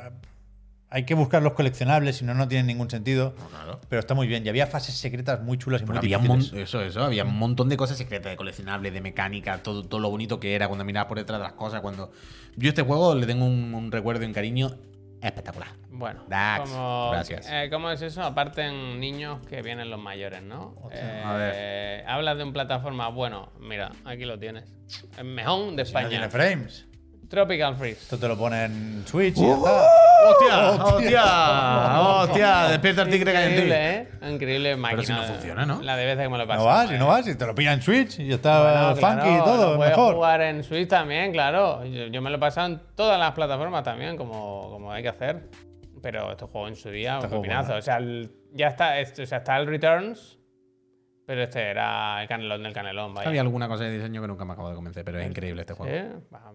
hay 0.90 1.06
que 1.06 1.14
buscar 1.14 1.42
los 1.44 1.54
coleccionables, 1.54 2.18
si 2.18 2.26
no, 2.26 2.34
no 2.34 2.48
tiene 2.48 2.66
ningún 2.66 2.90
sentido. 2.90 3.36
claro. 3.52 3.80
Pero 3.88 4.00
está 4.00 4.16
muy 4.16 4.26
bien. 4.28 4.44
Y 4.46 4.50
había 4.50 4.66
fases 4.68 4.96
secretas 4.96 5.42
muy 5.42 5.58
chulas 5.60 5.82
y 5.82 5.86
Pero 5.86 6.02
muy 6.02 6.14
había 6.14 6.18
difíciles. 6.18 6.64
eso, 6.68 6.82
eso, 6.82 7.04
había 7.04 7.24
un 7.24 7.38
montón 7.38 7.70
de 7.70 7.78
cosas 7.78 7.98
secretas, 7.98 8.32
de 8.32 8.36
coleccionables, 8.38 8.92
de 8.92 9.02
mecánica, 9.02 9.62
todo, 9.62 9.84
todo 9.84 10.02
lo 10.02 10.10
bonito 10.10 10.40
que 10.40 10.56
era 10.56 10.68
cuando 10.68 10.84
mirabas 10.84 11.08
por 11.08 11.20
detrás 11.20 11.40
de 11.40 11.44
las 11.44 11.54
cosas. 11.54 11.82
Cuando 11.82 12.12
yo 12.58 12.68
a 12.68 12.72
este 12.72 12.82
juego 12.82 13.14
le 13.16 13.28
tengo 13.28 13.46
un, 13.46 13.74
un 13.76 13.92
recuerdo 13.92 14.24
y 14.24 14.26
un 14.26 14.34
cariño 14.34 14.72
espectacular. 15.22 15.70
Bueno, 15.90 16.24
Dax, 16.28 16.70
como, 16.70 17.12
gracias. 17.12 17.48
eh, 17.50 17.68
¿cómo 17.72 17.90
es 17.92 18.02
eso? 18.02 18.24
Aparte 18.24 18.64
en 18.66 19.00
niños 19.00 19.42
que 19.48 19.62
vienen 19.62 19.90
los 19.90 20.00
mayores, 20.00 20.42
¿no? 20.42 20.76
Eh, 20.92 21.24
a 21.26 21.34
ver. 21.34 22.08
Hablas 22.08 22.38
de 22.38 22.44
un 22.44 22.54
plataforma, 22.54 23.10
bueno, 23.10 23.52
mira, 23.60 23.92
aquí 24.06 24.26
lo 24.26 24.40
tienes. 24.40 24.66
El 25.18 25.26
mejón 25.26 25.76
de 25.76 25.86
Si 25.86 25.94
no 25.94 26.00
España. 26.00 26.10
tiene 26.10 26.30
frames. 26.30 26.88
Tropical 27.30 27.78
Freeze. 27.78 28.02
Esto 28.02 28.18
te 28.18 28.28
lo 28.28 28.38
pone 28.38 28.66
en 28.66 29.04
Switch 29.08 29.38
y 29.38 29.42
ya 29.42 29.48
Uh-huh. 29.56 29.66
está. 29.66 29.88
¡Hostia! 30.28 30.70
¡Hostia! 30.86 31.24
Despierta 32.72 33.02
el 33.04 33.10
tigre 33.10 33.32
que 33.32 33.38
hay 33.38 33.44
en 33.44 33.50
ti. 33.50 33.62
Increíble, 33.62 33.90
¿eh? 33.98 34.10
Increíble 34.30 34.76
máquina. 34.76 35.04
si 35.04 35.14
no 35.14 35.24
funciona, 35.24 35.66
¿no? 35.66 35.82
La 35.82 35.96
de 35.96 36.06
veces 36.06 36.24
que 36.24 36.30
me 36.30 36.38
lo 36.38 36.44
he 36.44 36.48
No 36.48 36.66
vas, 36.66 36.92
y 36.92 36.96
¿eh? 36.96 36.98
no 36.98 37.08
vas, 37.08 37.28
y 37.28 37.36
te 37.36 37.46
lo 37.46 37.54
pilla 37.56 37.74
en 37.74 37.82
Switch 37.82 38.20
y 38.20 38.32
está 38.34 38.62
Bueno, 38.64 38.96
funky 38.96 39.28
y 39.30 39.32
claro, 39.32 39.44
todo, 39.44 39.74
lo 39.74 39.80
mejor. 39.80 40.16
jugar 40.16 40.42
en 40.42 40.64
Switch 40.64 40.88
también, 40.90 41.32
claro. 41.32 41.84
Yo, 41.86 42.08
yo 42.08 42.22
me 42.22 42.30
lo 42.30 42.38
he 42.38 42.40
pasado 42.40 42.68
en 42.68 42.82
todas 42.96 43.20
las 43.20 43.32
plataformas 43.34 43.84
también, 43.84 44.18
como, 44.18 44.70
como 44.72 44.92
hay 44.92 45.04
que 45.04 45.10
hacer. 45.10 45.50
Pero 46.02 46.32
este 46.32 46.46
juego 46.46 46.68
en 46.68 46.76
su 46.76 46.90
día, 46.90 47.12
un 47.12 47.18
Este 47.18 47.28
juego 47.30 47.44
pepinazo. 47.44 47.68
mola. 47.70 47.80
O 47.80 47.82
sea, 47.84 47.98
el- 47.98 48.32
ya 48.54 48.68
está, 48.68 49.00
este- 49.00 49.22
o 49.22 49.26
sea, 49.28 49.38
está 49.40 49.58
el 49.58 49.68
Returns, 49.68 50.40
pero 51.32 51.44
este 51.44 51.62
era 51.70 52.22
el 52.22 52.28
canelón 52.28 52.62
del 52.62 52.74
canelón, 52.74 53.14
vaya. 53.14 53.30
Había 53.30 53.40
alguna 53.40 53.70
cosa 53.70 53.86
de 53.86 53.92
diseño 53.98 54.22
que 54.22 54.28
nunca 54.28 54.44
me 54.44 54.52
acabo 54.52 54.68
de 54.68 54.76
convencer, 54.76 55.06
pero 55.06 55.18
es 55.18 55.30
increíble 55.30 55.62
este 55.62 55.74
juego. 55.74 55.90
Sí, 55.96 56.04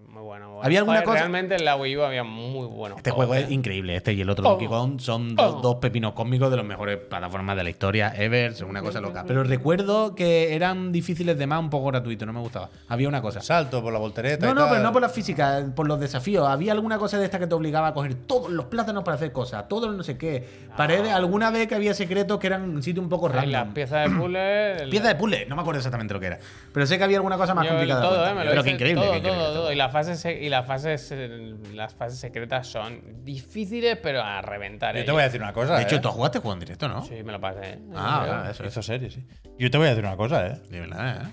muy 0.08 0.22
bueno, 0.22 0.44
muy 0.48 0.54
bueno. 0.56 0.60
¿Había 0.62 0.80
alguna 0.80 0.96
Joder, 0.98 1.04
cosa? 1.06 1.18
Realmente 1.20 1.54
en 1.54 1.64
la 1.64 1.76
Wii 1.76 1.96
U 1.96 2.02
había 2.02 2.24
muy 2.24 2.66
buenos 2.66 2.98
Este 2.98 3.10
juego 3.10 3.34
es 3.34 3.48
¿eh? 3.48 3.54
increíble. 3.54 3.96
Este 3.96 4.12
y 4.12 4.20
el 4.20 4.28
otro 4.28 4.44
Oh. 4.46 4.50
Donkey 4.50 4.68
Kong 4.68 5.00
son 5.00 5.34
dos, 5.34 5.54
Oh. 5.56 5.60
dos 5.62 5.76
pepinos 5.76 6.12
cósmicos 6.12 6.50
de 6.50 6.58
las 6.58 6.66
mejores 6.66 6.98
plataformas 6.98 7.56
de 7.56 7.64
la 7.64 7.70
historia 7.70 8.12
ever. 8.18 8.52
Son 8.54 8.68
una 8.68 8.82
cosa 8.82 9.00
loca. 9.00 9.24
Pero 9.26 9.44
recuerdo 9.44 10.14
que 10.14 10.54
eran 10.54 10.92
difíciles 10.92 11.38
de 11.38 11.46
más, 11.46 11.58
un 11.60 11.70
poco 11.70 11.86
gratuito. 11.86 12.26
No 12.26 12.34
me 12.34 12.40
gustaba. 12.40 12.68
Había 12.88 13.08
una 13.08 13.22
cosa. 13.22 13.40
Salto 13.40 13.82
por 13.82 13.94
la 13.94 13.98
voltereta. 13.98 14.44
No, 14.44 14.52
y 14.52 14.54
no, 14.56 14.60
tal. 14.62 14.70
pero 14.72 14.82
no 14.82 14.92
por 14.92 15.00
la 15.00 15.08
física, 15.08 15.64
por 15.74 15.88
los 15.88 15.98
desafíos. 15.98 16.46
Había 16.46 16.72
alguna 16.72 16.98
cosa 16.98 17.18
de 17.18 17.24
esta 17.24 17.38
que 17.38 17.46
te 17.46 17.54
obligaba 17.54 17.88
a 17.88 17.94
coger 17.94 18.14
todos 18.26 18.50
los 18.50 18.66
plátanos 18.66 19.02
para 19.04 19.14
hacer 19.14 19.32
cosas, 19.32 19.66
todos 19.68 19.88
los 19.88 19.96
no 19.96 20.02
sé 20.02 20.18
qué. 20.18 20.66
Paredes, 20.76 21.12
alguna 21.12 21.50
vez 21.50 21.66
que 21.66 21.74
había 21.74 21.94
secretos 21.94 22.38
que 22.38 22.48
eran 22.48 22.68
un 22.68 22.82
sitio 22.82 23.02
un 23.02 23.08
poco 23.08 23.30
Hay 23.32 23.46
las 23.48 23.68
piezas 23.72 24.10
de 24.10 24.16
puzzle. 24.16 24.65
El- 24.66 24.90
Pieza 24.90 25.08
de 25.08 25.14
puzzle, 25.14 25.46
no 25.46 25.56
me 25.56 25.62
acuerdo 25.62 25.78
exactamente 25.78 26.14
lo 26.14 26.20
que 26.20 26.26
era. 26.26 26.38
Pero 26.72 26.86
sé 26.86 26.98
que 26.98 27.04
había 27.04 27.16
alguna 27.18 27.36
cosa 27.36 27.54
más 27.54 27.64
Yo 27.64 27.70
complicada. 27.70 28.02
todo, 28.02 28.26
eh, 28.26 28.34
me 28.34 28.44
lo 28.44 28.50
pero 28.50 28.64
que 28.64 28.70
increíble. 28.70 29.02
todo, 29.02 29.12
que 29.12 29.18
increíble 29.18 29.42
todo. 29.44 29.72
Y 29.72 29.76
las 29.76 29.92
fases, 29.92 30.20
se- 30.20 30.42
y 30.42 30.48
las 30.48 30.66
fases, 30.66 31.08
eh, 31.12 31.54
las 31.74 31.94
fases 31.94 32.18
secretas 32.18 32.66
son 32.66 33.24
difíciles, 33.24 33.98
pero 34.02 34.22
a 34.22 34.42
reventar. 34.42 34.94
Yo 34.94 35.02
eh. 35.02 35.04
te 35.04 35.12
voy 35.12 35.22
a 35.22 35.24
decir 35.24 35.40
una 35.40 35.52
cosa. 35.52 35.76
De 35.76 35.82
hecho, 35.84 35.96
¿eh? 35.96 36.00
tú 36.00 36.08
jugaste 36.10 36.38
juego 36.40 36.54
en 36.54 36.60
directo, 36.60 36.88
¿no? 36.88 37.04
Sí, 37.04 37.22
me 37.22 37.32
lo 37.32 37.40
pasé. 37.40 37.60
eh. 37.64 37.78
Ah, 37.94 38.20
Creo. 38.24 38.36
vale, 38.36 38.50
eso 38.50 38.64
es. 38.80 38.86
Serie, 38.86 39.10
sí. 39.10 39.24
Yo 39.58 39.70
te 39.70 39.78
voy 39.78 39.86
a 39.86 39.90
decir 39.90 40.04
una 40.04 40.16
cosa, 40.16 40.46
¿eh? 40.46 40.60
De 40.70 40.80
verdad, 40.80 41.22
¿eh? 41.26 41.30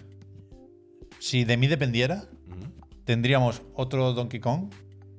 Si 1.19 1.43
de 1.45 1.57
mí 1.57 1.67
dependiera, 1.67 2.23
tendríamos 3.05 3.61
otro 3.75 4.13
Donkey 4.13 4.39
Kong 4.39 4.73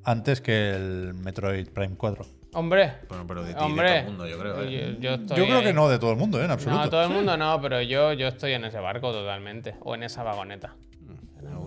antes 0.04 0.40
que 0.40 0.70
el 0.74 1.14
Metroid 1.14 1.68
Prime 1.70 1.96
4. 1.96 2.26
Hombre. 2.55 2.92
Bueno, 3.09 3.24
pero 3.26 3.42
de 3.44 3.52
ti, 3.55 3.61
Hombre. 3.61 3.90
de 3.90 3.90
todo 3.90 3.98
el 4.00 4.07
mundo, 4.16 4.26
yo 4.28 4.38
creo. 4.38 4.62
¿eh? 4.62 4.70
Yo, 4.70 5.00
yo 5.00 5.14
estoy 5.14 5.36
Yo 5.36 5.44
creo 5.44 5.59
ahí. 5.59 5.64
que 5.64 5.72
no 5.72 5.88
de 5.88 5.98
todo 5.98 6.11
el 6.12 6.16
mundo, 6.16 6.40
¿eh? 6.40 6.44
En 6.44 6.50
absoluto. 6.50 6.82
No, 6.84 6.90
todo 6.90 7.02
el 7.02 7.11
mundo 7.11 7.36
no, 7.36 7.61
pero 7.61 7.82
yo, 7.82 8.12
yo 8.12 8.28
estoy 8.28 8.52
en 8.52 8.64
ese 8.64 8.78
barco 8.78 9.12
totalmente. 9.12 9.74
O 9.80 9.94
en 9.94 10.02
esa 10.05 10.22
vagoneta. 10.22 10.74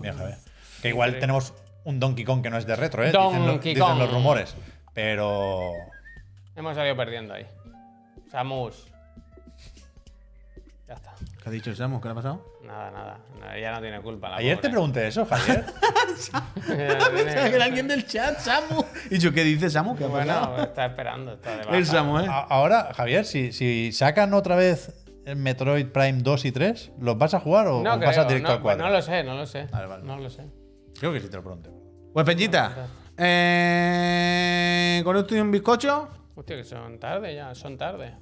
Mira, 0.00 0.14
Javier. 0.14 0.38
Que 0.82 0.88
igual 0.88 1.18
tenemos 1.18 1.54
un 1.84 2.00
Donkey 2.00 2.24
Kong 2.24 2.42
que 2.42 2.50
no 2.50 2.58
es 2.58 2.66
de 2.66 2.76
retro, 2.76 3.02
¿eh? 3.04 3.06
Dicen, 3.12 3.22
lo- 3.46 3.52
Donkey 3.52 3.74
dicen 3.74 3.88
Kong. 3.88 3.98
los 3.98 4.10
rumores. 4.12 4.56
Pero. 4.94 5.70
Hemos 6.56 6.74
salido 6.76 6.96
perdiendo 6.96 7.34
ahí. 7.34 7.46
Samus. 8.30 8.86
¿Qué 11.48 11.52
ha 11.52 11.54
dicho 11.54 11.74
Samu? 11.74 11.98
¿Qué 11.98 12.08
le 12.08 12.12
ha 12.12 12.14
pasado? 12.14 12.44
Nada, 12.62 12.90
nada. 12.90 13.18
nada, 13.40 13.58
Ya 13.58 13.72
no 13.72 13.80
tiene 13.80 14.02
culpa. 14.02 14.28
La 14.28 14.36
Ayer 14.36 14.60
te 14.60 14.68
pregunté 14.68 15.06
eso, 15.08 15.24
Javier. 15.24 15.64
No 16.32 16.42
que 16.66 16.82
era 17.54 17.64
alguien 17.64 17.86
del 17.88 18.04
chat, 18.04 18.38
Samu. 18.38 18.82
Y 19.10 19.18
yo, 19.18 19.32
¿qué 19.32 19.44
dice 19.44 19.70
Samu? 19.70 19.96
¿Qué 19.96 20.04
Bueno, 20.04 20.56
está 20.62 20.86
esperando. 20.86 21.32
Está 21.34 21.52
de 21.56 21.64
baja. 21.64 21.76
El 21.78 21.86
Samu, 21.86 22.18
¿eh? 22.18 22.26
A- 22.28 22.40
Ahora, 22.40 22.92
Javier, 22.92 23.24
si, 23.24 23.52
si 23.52 23.92
sacan 23.92 24.34
otra 24.34 24.56
vez 24.56 24.92
el 25.24 25.36
Metroid 25.36 25.86
Prime 25.86 26.18
2 26.22 26.44
y 26.44 26.52
3, 26.52 26.92
¿los 27.00 27.16
vas 27.16 27.32
a 27.34 27.40
jugar 27.40 27.68
o, 27.68 27.82
No 27.82 27.94
o 27.94 27.98
vas 27.98 28.10
creo, 28.16 28.24
directo 28.26 28.48
no, 28.48 28.54
al 28.56 28.60
4? 28.62 28.84
no 28.84 28.90
lo 28.92 29.00
sé, 29.00 29.22
no 29.24 29.36
lo 29.36 29.46
sé. 29.46 29.66
Vale, 29.70 29.86
vale. 29.86 30.04
No 30.04 30.18
lo 30.18 30.28
sé. 30.28 30.44
Creo 30.98 31.12
que 31.12 31.20
sí 31.20 31.28
te 31.28 31.36
lo 31.36 31.42
pregunté. 31.44 31.70
Pues 32.12 32.26
Peñita, 32.26 32.88
eh, 33.16 35.00
con 35.04 35.16
esto 35.16 35.36
y 35.36 35.40
un 35.40 35.50
bizcocho, 35.50 36.08
Hostia, 36.34 36.56
que 36.56 36.64
son 36.64 36.98
tarde 36.98 37.34
ya, 37.34 37.54
son 37.54 37.76
tarde. 37.78 38.14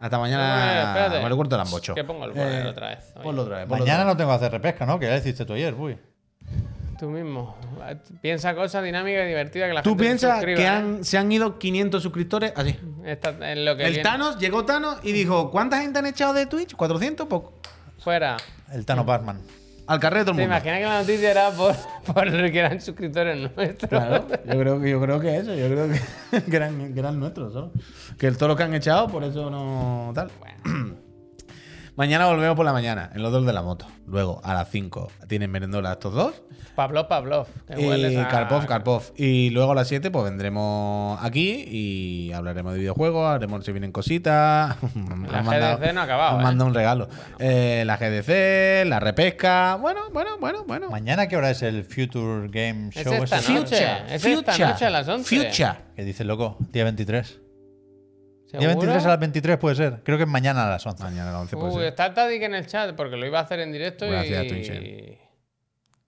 Hasta 0.00 0.16
Eh, 0.16 0.20
mañana. 0.20 0.82
espérate. 0.88 1.22
me 1.22 1.28
lo 1.28 1.36
corto 1.36 1.54
el 1.54 1.60
ambocho. 1.60 1.94
Que 1.94 2.02
pongo 2.04 2.24
el 2.24 2.32
banner 2.32 2.66
otra 2.66 2.88
vez. 2.88 3.12
Oye, 3.14 3.22
Ponlo 3.22 3.42
otra 3.42 3.58
vez. 3.58 3.66
ponlo 3.68 3.84
Mañana 3.84 4.00
otra 4.02 4.12
no 4.12 4.16
tengo 4.16 4.30
que 4.30 4.36
hacer 4.36 4.50
repesca, 4.52 4.86
¿no? 4.86 4.98
Que 4.98 5.06
ya 5.06 5.16
hiciste 5.16 5.44
tú 5.44 5.52
ayer, 5.52 5.74
uy. 5.74 5.98
Tú 6.98 7.08
mismo. 7.10 7.56
Piensa 8.20 8.54
cosas 8.54 8.82
dinámicas 8.84 9.24
y 9.24 9.28
divertidas 9.28 9.68
que 9.68 9.74
la. 9.74 9.82
Tú 9.82 9.90
gente 9.90 10.04
piensas 10.04 10.44
que 10.44 10.54
¿eh? 10.62 10.66
han, 10.66 11.04
se 11.04 11.16
han 11.18 11.30
ido 11.32 11.58
500 11.58 12.02
suscriptores 12.02 12.52
así. 12.56 12.78
Esta 13.04 13.30
es 13.52 13.58
lo 13.58 13.76
que 13.76 13.84
El 13.84 13.90
viene. 13.92 14.02
Thanos, 14.02 14.38
llegó 14.38 14.64
Thanos 14.64 14.98
y 15.02 15.12
dijo: 15.12 15.50
¿Cuánta 15.50 15.80
gente 15.80 15.98
han 15.98 16.06
echado 16.06 16.32
de 16.34 16.46
Twitch? 16.46 16.76
¿400? 16.76 17.26
Poco. 17.28 17.54
Fuera. 17.98 18.36
El 18.72 18.84
Tano 18.86 19.04
Batman. 19.04 19.40
Al 19.90 19.98
de 20.20 20.24
todo 20.24 20.36
¿Te 20.36 20.42
el 20.42 20.48
mundo. 20.48 20.56
imaginas 20.56 20.78
que 20.78 20.84
la 20.84 21.00
noticia 21.00 21.30
era 21.32 21.50
por, 21.50 21.74
por 22.14 22.30
que 22.52 22.58
eran 22.60 22.80
suscriptores 22.80 23.50
nuestros? 23.56 23.88
Claro, 23.88 24.26
yo 24.46 24.58
creo, 24.60 24.80
que- 24.80 24.90
yo 24.90 25.00
creo 25.00 25.20
que 25.20 25.36
eso, 25.36 25.54
yo 25.54 25.66
creo 25.68 25.88
que, 25.88 26.42
que 26.50 26.56
eran, 26.56 26.94
que 26.94 27.00
eran 27.00 27.18
nuestros 27.18 27.52
solo. 27.52 27.72
Que 28.16 28.30
todo 28.38 28.50
lo 28.50 28.56
que 28.56 28.62
han 28.62 28.74
echado, 28.74 29.08
por 29.08 29.24
eso 29.24 29.50
no 29.50 30.12
tal. 30.14 30.30
Mañana 31.96 32.26
volvemos 32.26 32.56
por 32.56 32.64
la 32.64 32.72
mañana, 32.72 33.10
en 33.14 33.22
los 33.22 33.30
dos 33.32 33.44
de 33.44 33.52
la 33.52 33.62
moto. 33.62 33.86
Luego, 34.06 34.40
a 34.44 34.54
las 34.54 34.68
5, 34.70 35.10
tienen 35.28 35.50
merendola 35.50 35.92
estos 35.92 36.14
dos. 36.14 36.42
Pavlov, 36.74 37.08
Pavlov. 37.08 37.46
Y 37.76 38.16
a- 38.16 38.28
Karpov, 38.28 38.64
Karpov. 38.64 39.02
Y 39.16 39.50
luego 39.50 39.72
a 39.72 39.74
las 39.74 39.88
7, 39.88 40.10
pues 40.10 40.24
vendremos 40.24 41.18
aquí 41.22 41.64
y 41.68 42.32
hablaremos 42.32 42.72
de 42.72 42.78
videojuegos, 42.78 43.28
haremos 43.28 43.64
si 43.64 43.72
vienen 43.72 43.92
cositas. 43.92 44.76
La 45.30 45.42
GDC 45.42 45.92
no 45.92 46.00
ha 46.00 46.04
acabado, 46.04 46.32
Nos 46.34 46.40
¿eh? 46.40 46.44
manda 46.44 46.64
un 46.64 46.74
regalo. 46.74 47.08
Eh, 47.38 47.82
la 47.86 47.96
GDC, 47.96 48.86
la 48.88 48.98
repesca. 49.00 49.76
Bueno, 49.76 50.00
bueno, 50.12 50.38
bueno, 50.38 50.64
bueno. 50.66 50.90
Mañana, 50.90 51.26
¿qué 51.28 51.36
hora 51.36 51.50
es 51.50 51.62
el 51.62 51.84
Future 51.84 52.48
Game 52.48 52.90
Es 52.94 53.04
Show? 53.04 53.24
esta 53.24 53.38
ese? 53.38 53.52
noche. 53.52 53.86
Es 54.08 54.24
esta 54.24 54.56
noche 54.58 54.86
a 54.86 54.90
las 54.90 55.06
11. 55.08 55.24
Future. 55.36 55.72
¿Qué 55.96 56.04
dice 56.04 56.22
el 56.22 56.28
loco? 56.28 56.56
Día 56.72 56.84
23. 56.84 57.40
Día 58.52 58.60
¿Seguro? 58.68 58.78
23 58.80 59.04
a 59.04 59.08
las 59.08 59.20
23 59.20 59.58
puede 59.58 59.76
ser. 59.76 60.00
Creo 60.04 60.16
que 60.18 60.24
es 60.24 60.28
mañana 60.30 60.66
a 60.66 60.70
las 60.70 60.84
11. 60.86 61.02
Mañana 61.04 61.30
a 61.30 61.32
las 61.32 61.40
11 61.42 61.56
puede 61.56 61.68
Uy, 61.72 61.78
ser. 61.80 61.84
está 61.88 62.12
Tadic 62.14 62.42
en 62.42 62.54
el 62.54 62.66
chat 62.66 62.94
porque 62.96 63.16
lo 63.16 63.26
iba 63.26 63.38
a 63.38 63.42
hacer 63.42 63.60
en 63.60 63.72
directo 63.72 64.04
a 64.06 64.24
y... 64.26 64.48
Twitch, 64.48 65.18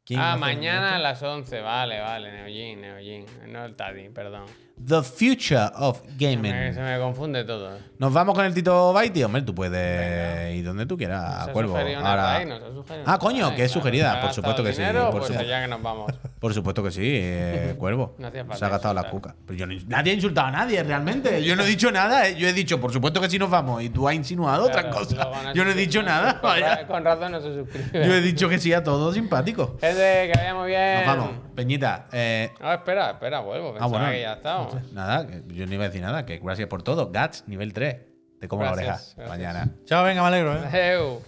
¿Quién 0.04 0.18
Ah, 0.18 0.36
mañana 0.36 0.96
a 0.96 0.98
las 0.98 1.22
11. 1.22 1.60
Vale, 1.60 2.00
vale. 2.00 2.32
Neojin, 2.32 2.80
Neojin. 2.80 3.24
No 3.52 3.64
el 3.64 3.76
Tadi, 3.76 4.08
perdón. 4.08 4.46
The 4.84 5.02
future 5.02 5.68
of 5.76 6.02
Se 6.02 6.10
gaming. 6.18 6.50
me, 6.50 6.74
se 6.74 6.80
me 6.80 6.98
confunde 6.98 7.44
todo. 7.44 7.78
Nos 7.98 8.12
vamos 8.12 8.34
con 8.34 8.44
el 8.44 8.52
Tito 8.52 8.92
Baiti, 8.92 9.22
hombre. 9.22 9.42
Tú 9.42 9.54
puedes 9.54 10.54
ir 10.56 10.64
donde 10.64 10.86
tú 10.86 10.96
quieras, 10.96 11.22
Nos 11.38 11.48
ha 11.48 11.52
Cuervo. 11.52 11.76
Ahora- 11.78 12.38
raid, 12.38 12.48
nos 12.48 12.90
ha 12.90 12.94
Ah, 13.06 13.18
coño, 13.18 13.54
que 13.54 13.62
es 13.64 13.70
claro. 13.70 13.80
sugerida, 13.80 14.14
¿Se 14.16 14.20
por 14.22 14.32
supuesto 14.34 14.64
que 14.64 14.72
sí, 14.72 14.80
dinero? 14.80 15.02
por 15.10 15.20
Pues 15.20 15.26
supuesto. 15.28 15.48
ya 15.48 15.60
que 15.62 15.68
nos 15.68 15.80
vamos. 15.82 16.12
Por 16.42 16.52
supuesto 16.52 16.82
que 16.82 16.90
sí, 16.90 17.00
eh, 17.04 17.74
Cuervo. 17.78 18.16
No 18.18 18.26
hacía 18.26 18.42
falta 18.44 18.56
Se 18.58 18.64
ha 18.64 18.68
gastado 18.68 18.92
la 18.94 19.02
insultar. 19.02 19.32
cuca. 19.32 19.36
Pero 19.46 19.58
yo 19.58 19.66
no- 19.66 19.74
nadie 19.86 20.10
ha 20.12 20.14
insultado 20.16 20.48
a 20.48 20.50
nadie, 20.50 20.82
realmente. 20.82 21.42
Yo 21.44 21.54
no 21.56 21.62
he 21.62 21.66
dicho 21.66 21.90
nada. 21.90 22.28
eh. 22.28 22.34
Yo 22.36 22.48
he 22.48 22.52
dicho, 22.52 22.80
por 22.80 22.92
supuesto 22.92 23.20
que 23.20 23.30
sí 23.30 23.38
nos 23.38 23.48
vamos. 23.48 23.80
Y 23.82 23.88
tú 23.90 24.08
has 24.08 24.14
insinuado 24.16 24.64
otra 24.66 24.82
Claro, 24.90 25.32
han 25.34 25.54
Yo 25.54 25.64
no 25.64 25.70
he 25.70 25.74
dicho 25.74 26.02
nada. 26.02 26.40
Con, 26.40 26.50
ra- 26.50 26.68
vaya. 26.68 26.86
con 26.86 27.04
razón 27.04 27.32
no 27.32 27.40
se 27.40 27.54
suscribe. 27.54 28.06
Yo 28.06 28.12
he 28.14 28.20
dicho 28.20 28.48
que 28.48 28.58
sí 28.58 28.72
a 28.72 28.82
todo 28.82 29.12
simpático. 29.12 29.78
Gente, 29.80 30.30
que 30.30 30.32
vaya 30.36 30.54
muy 30.54 30.68
bien. 30.68 30.96
Nos 30.96 31.16
vamos. 31.16 31.30
Peñita, 31.54 32.08
eh, 32.12 32.50
Ah, 32.60 32.74
espera, 32.74 33.12
espera, 33.12 33.38
vuelvo. 33.40 33.72
Pensaba 33.74 33.86
Ah, 33.86 33.98
bueno. 34.00 34.12
que 34.12 34.20
ya 34.20 34.32
estábamos. 34.34 34.92
nada, 34.92 35.26
que 35.26 35.42
yo 35.54 35.66
no 35.66 35.74
iba 35.74 35.84
a 35.84 35.86
decir 35.86 36.02
nada. 36.02 36.26
Que 36.26 36.38
gracias 36.38 36.66
por 36.68 36.82
todo. 36.82 37.10
Gats, 37.12 37.44
nivel 37.46 37.72
3. 37.72 37.96
Te 38.40 38.48
como 38.48 38.64
la 38.64 38.72
oreja. 38.72 38.88
gracias. 38.92 39.28
Mañana. 39.28 39.68
Chao, 39.84 40.02
venga, 40.02 40.22
me 40.22 40.26
alegro, 40.28 40.54
¿eh? 40.56 40.66
Adeu. 40.66 41.22